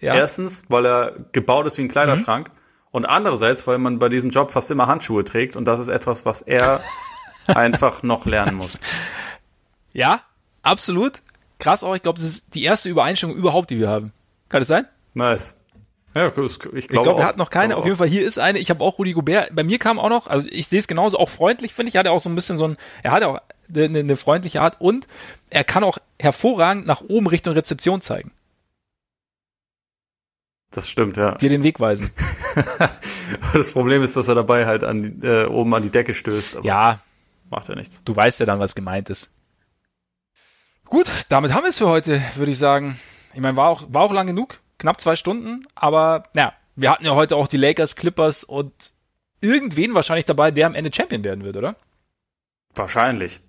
Ja. 0.00 0.14
Erstens, 0.14 0.64
weil 0.68 0.86
er 0.86 1.12
gebaut 1.32 1.66
ist 1.66 1.78
wie 1.78 1.82
ein 1.82 1.88
Kleiderschrank. 1.88 2.48
Mhm. 2.48 2.58
Und 2.90 3.04
andererseits, 3.04 3.66
weil 3.66 3.78
man 3.78 3.98
bei 3.98 4.08
diesem 4.08 4.30
Job 4.30 4.50
fast 4.50 4.70
immer 4.70 4.86
Handschuhe 4.86 5.24
trägt. 5.24 5.56
Und 5.56 5.66
das 5.66 5.80
ist 5.80 5.88
etwas, 5.88 6.24
was 6.24 6.42
er 6.42 6.80
einfach 7.46 8.02
noch 8.02 8.26
lernen 8.26 8.56
muss. 8.56 8.80
Ja, 9.92 10.22
absolut. 10.62 11.22
Krass 11.58 11.84
auch. 11.84 11.94
Ich 11.94 12.02
glaube, 12.02 12.18
das 12.18 12.26
ist 12.28 12.54
die 12.54 12.64
erste 12.64 12.88
Übereinstimmung 12.88 13.36
überhaupt, 13.36 13.70
die 13.70 13.78
wir 13.78 13.88
haben. 13.88 14.12
Kann 14.48 14.62
es 14.62 14.68
sein? 14.68 14.86
Nice. 15.14 15.54
Ja, 16.14 16.28
ich 16.28 16.34
glaube, 16.34 16.78
ich 16.78 16.88
glaube, 16.88 17.20
er 17.20 17.26
hat 17.26 17.36
noch 17.36 17.50
keine. 17.50 17.76
Auf 17.76 17.84
jeden 17.84 17.98
Fall, 17.98 18.08
hier 18.08 18.26
ist 18.26 18.38
eine. 18.38 18.58
Ich 18.58 18.70
habe 18.70 18.82
auch 18.82 18.98
Rudi 18.98 19.12
Gobert. 19.12 19.54
Bei 19.54 19.62
mir 19.62 19.78
kam 19.78 19.98
auch 19.98 20.08
noch, 20.08 20.26
also 20.28 20.48
ich 20.50 20.66
sehe 20.66 20.78
es 20.78 20.88
genauso, 20.88 21.18
auch 21.18 21.28
freundlich, 21.28 21.74
finde 21.74 21.90
ich. 21.90 21.96
Er 21.96 22.00
hat 22.00 22.06
auch 22.06 22.20
so 22.20 22.30
ein 22.30 22.34
bisschen 22.34 22.56
so 22.56 22.68
ein, 22.68 22.78
er 23.02 23.10
hat 23.10 23.22
auch 23.22 23.38
eine, 23.74 23.98
eine 23.98 24.16
freundliche 24.16 24.62
Art 24.62 24.80
und 24.80 25.06
er 25.50 25.62
kann 25.62 25.84
auch 25.84 25.98
hervorragend 26.18 26.86
nach 26.86 27.02
oben 27.02 27.26
Richtung 27.26 27.52
Rezeption 27.52 28.00
zeigen. 28.00 28.32
Das 30.76 30.90
stimmt, 30.90 31.16
ja. 31.16 31.36
Dir 31.36 31.48
den 31.48 31.62
Weg 31.62 31.80
weisen. 31.80 32.10
das 33.54 33.72
Problem 33.72 34.02
ist, 34.02 34.14
dass 34.14 34.28
er 34.28 34.34
dabei 34.34 34.66
halt 34.66 34.84
an, 34.84 35.22
äh, 35.22 35.46
oben 35.46 35.74
an 35.74 35.82
die 35.82 35.90
Decke 35.90 36.12
stößt. 36.12 36.58
ja. 36.64 36.98
Macht 37.48 37.68
ja 37.68 37.76
nichts. 37.76 38.02
Du 38.04 38.14
weißt 38.14 38.40
ja 38.40 38.46
dann, 38.46 38.58
was 38.58 38.74
gemeint 38.74 39.08
ist. 39.08 39.30
Gut, 40.84 41.10
damit 41.30 41.54
haben 41.54 41.62
wir 41.62 41.70
es 41.70 41.78
für 41.78 41.88
heute, 41.88 42.20
würde 42.34 42.52
ich 42.52 42.58
sagen. 42.58 42.98
Ich 43.32 43.40
meine, 43.40 43.56
war 43.56 43.70
auch, 43.70 43.84
war 43.88 44.02
auch 44.02 44.12
lang 44.12 44.26
genug 44.26 44.60
knapp 44.78 45.00
zwei 45.00 45.16
Stunden, 45.16 45.60
aber 45.74 46.24
ja, 46.34 46.52
wir 46.74 46.90
hatten 46.90 47.06
ja 47.06 47.14
heute 47.14 47.36
auch 47.36 47.46
die 47.46 47.56
Lakers, 47.56 47.96
Clippers 47.96 48.44
und 48.44 48.92
irgendwen 49.40 49.94
wahrscheinlich 49.94 50.26
dabei, 50.26 50.50
der 50.50 50.66
am 50.66 50.74
Ende 50.74 50.90
Champion 50.92 51.24
werden 51.24 51.42
wird, 51.44 51.56
oder? 51.56 51.76
Wahrscheinlich. 52.74 53.40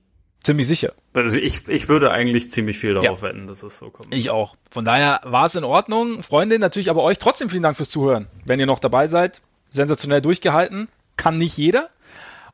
Ziemlich 0.47 0.65
sicher. 0.65 0.93
Also 1.13 1.35
ich, 1.35 1.67
ich 1.67 1.89
würde 1.89 2.09
eigentlich 2.09 2.49
ziemlich 2.49 2.79
viel 2.79 2.93
darauf 2.93 3.21
ja. 3.21 3.27
wetten, 3.27 3.47
dass 3.47 3.63
es 3.63 3.79
so 3.79 3.89
kommt. 3.89 4.15
Ich 4.15 4.29
auch. 4.29 4.55
Von 4.71 4.85
daher 4.85 5.19
war 5.25 5.43
es 5.43 5.55
in 5.55 5.65
Ordnung. 5.65 6.23
Freunde, 6.23 6.57
natürlich 6.57 6.89
aber 6.89 7.03
euch 7.03 7.17
trotzdem 7.17 7.49
vielen 7.49 7.63
Dank 7.63 7.75
fürs 7.75 7.89
Zuhören. 7.89 8.29
Wenn 8.45 8.57
ihr 8.57 8.65
noch 8.65 8.79
dabei 8.79 9.07
seid, 9.07 9.41
sensationell 9.71 10.21
durchgehalten. 10.21 10.87
Kann 11.17 11.37
nicht 11.37 11.57
jeder. 11.57 11.89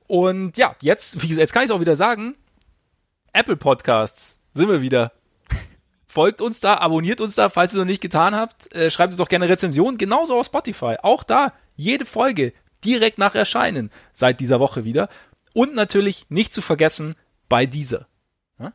Und 0.07 0.57
ja, 0.57 0.75
jetzt, 0.81 1.21
jetzt 1.23 1.53
kann 1.53 1.61
ich 1.61 1.69
es 1.69 1.75
auch 1.75 1.81
wieder 1.81 1.95
sagen. 1.95 2.33
Apple 3.31 3.57
Podcasts 3.57 4.41
sind 4.53 4.69
wir 4.69 4.81
wieder 4.81 5.11
folgt 6.07 6.41
uns 6.41 6.61
da, 6.61 6.77
abonniert 6.77 7.21
uns 7.21 7.35
da, 7.35 7.47
falls 7.47 7.73
ihr 7.73 7.77
es 7.77 7.79
noch 7.81 7.85
nicht 7.85 8.01
getan 8.01 8.33
habt. 8.33 8.73
Äh, 8.73 8.89
schreibt 8.89 9.11
uns 9.11 9.21
auch 9.21 9.29
gerne 9.29 9.47
Rezensionen, 9.49 9.99
genauso 9.99 10.39
auf 10.39 10.47
Spotify. 10.47 10.95
Auch 11.03 11.23
da, 11.23 11.53
jede 11.75 12.05
Folge 12.05 12.53
direkt 12.83 13.19
nach 13.19 13.35
Erscheinen 13.35 13.91
seit 14.13 14.39
dieser 14.39 14.59
Woche 14.59 14.83
wieder. 14.83 15.09
Und 15.53 15.75
natürlich 15.75 16.25
nicht 16.29 16.55
zu 16.55 16.63
vergessen 16.63 17.15
bei 17.53 17.67
dieser. 17.67 18.07
Ja? 18.57 18.73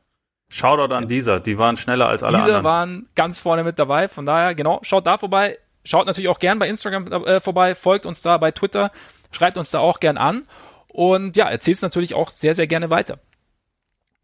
Shoutout 0.49 0.95
an 0.95 1.09
dieser, 1.09 1.41
die 1.41 1.59
waren 1.59 1.77
schneller 1.77 2.07
als 2.07 2.23
alle 2.23 2.37
dieser 2.37 2.59
anderen. 2.59 2.63
Dieser 2.63 2.65
waren 2.65 3.09
ganz 3.17 3.41
vorne 3.41 3.65
mit 3.65 3.77
dabei, 3.81 4.07
von 4.07 4.25
daher, 4.25 4.55
genau, 4.55 4.79
schaut 4.83 5.05
da 5.05 5.19
vorbei. 5.19 5.59
Schaut 5.83 6.07
natürlich 6.07 6.29
auch 6.29 6.39
gern 6.39 6.61
bei 6.61 6.69
Instagram 6.69 7.07
äh, 7.25 7.41
vorbei, 7.41 7.75
folgt 7.75 8.07
uns 8.07 8.23
da 8.23 8.39
bei 8.39 8.53
Twitter, 8.53 8.93
schreibt 9.33 9.59
uns 9.59 9.73
da 9.73 9.81
auch 9.81 9.99
gern 9.99 10.17
an. 10.17 10.47
Und 10.87 11.35
ja, 11.35 11.49
erzählt 11.49 11.79
es 11.79 11.83
natürlich 11.83 12.15
auch 12.15 12.31
sehr, 12.31 12.55
sehr 12.55 12.69
gerne 12.69 12.89
weiter. 12.89 13.19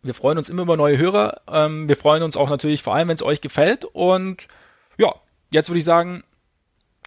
Wir 0.03 0.15
freuen 0.15 0.39
uns 0.39 0.49
immer 0.49 0.63
über 0.63 0.77
neue 0.77 0.99
Hörer. 0.99 1.41
Ähm, 1.51 1.89
wir 1.89 1.97
freuen 1.97 2.23
uns 2.23 2.37
auch 2.37 2.49
natürlich 2.49 2.81
vor 2.81 2.95
allem, 2.95 3.09
wenn 3.09 3.17
es 3.17 3.25
euch 3.25 3.41
gefällt. 3.41 3.85
Und 3.85 4.47
ja, 4.99 5.13
jetzt 5.53 5.69
würde 5.69 5.81
ich 5.81 5.85
sagen, 5.85 6.23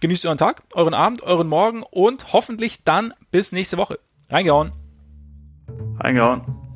genießt 0.02 0.26
euren 0.26 0.36
Tag, 0.36 0.64
euren 0.74 0.92
Abend, 0.92 1.22
euren 1.22 1.48
Morgen 1.48 1.82
und 1.82 2.34
hoffentlich 2.34 2.84
dann 2.84 3.14
bis 3.30 3.52
nächste 3.52 3.78
Woche. 3.78 3.98
Reingehauen. 4.28 4.72
Reingehauen. 5.98 6.67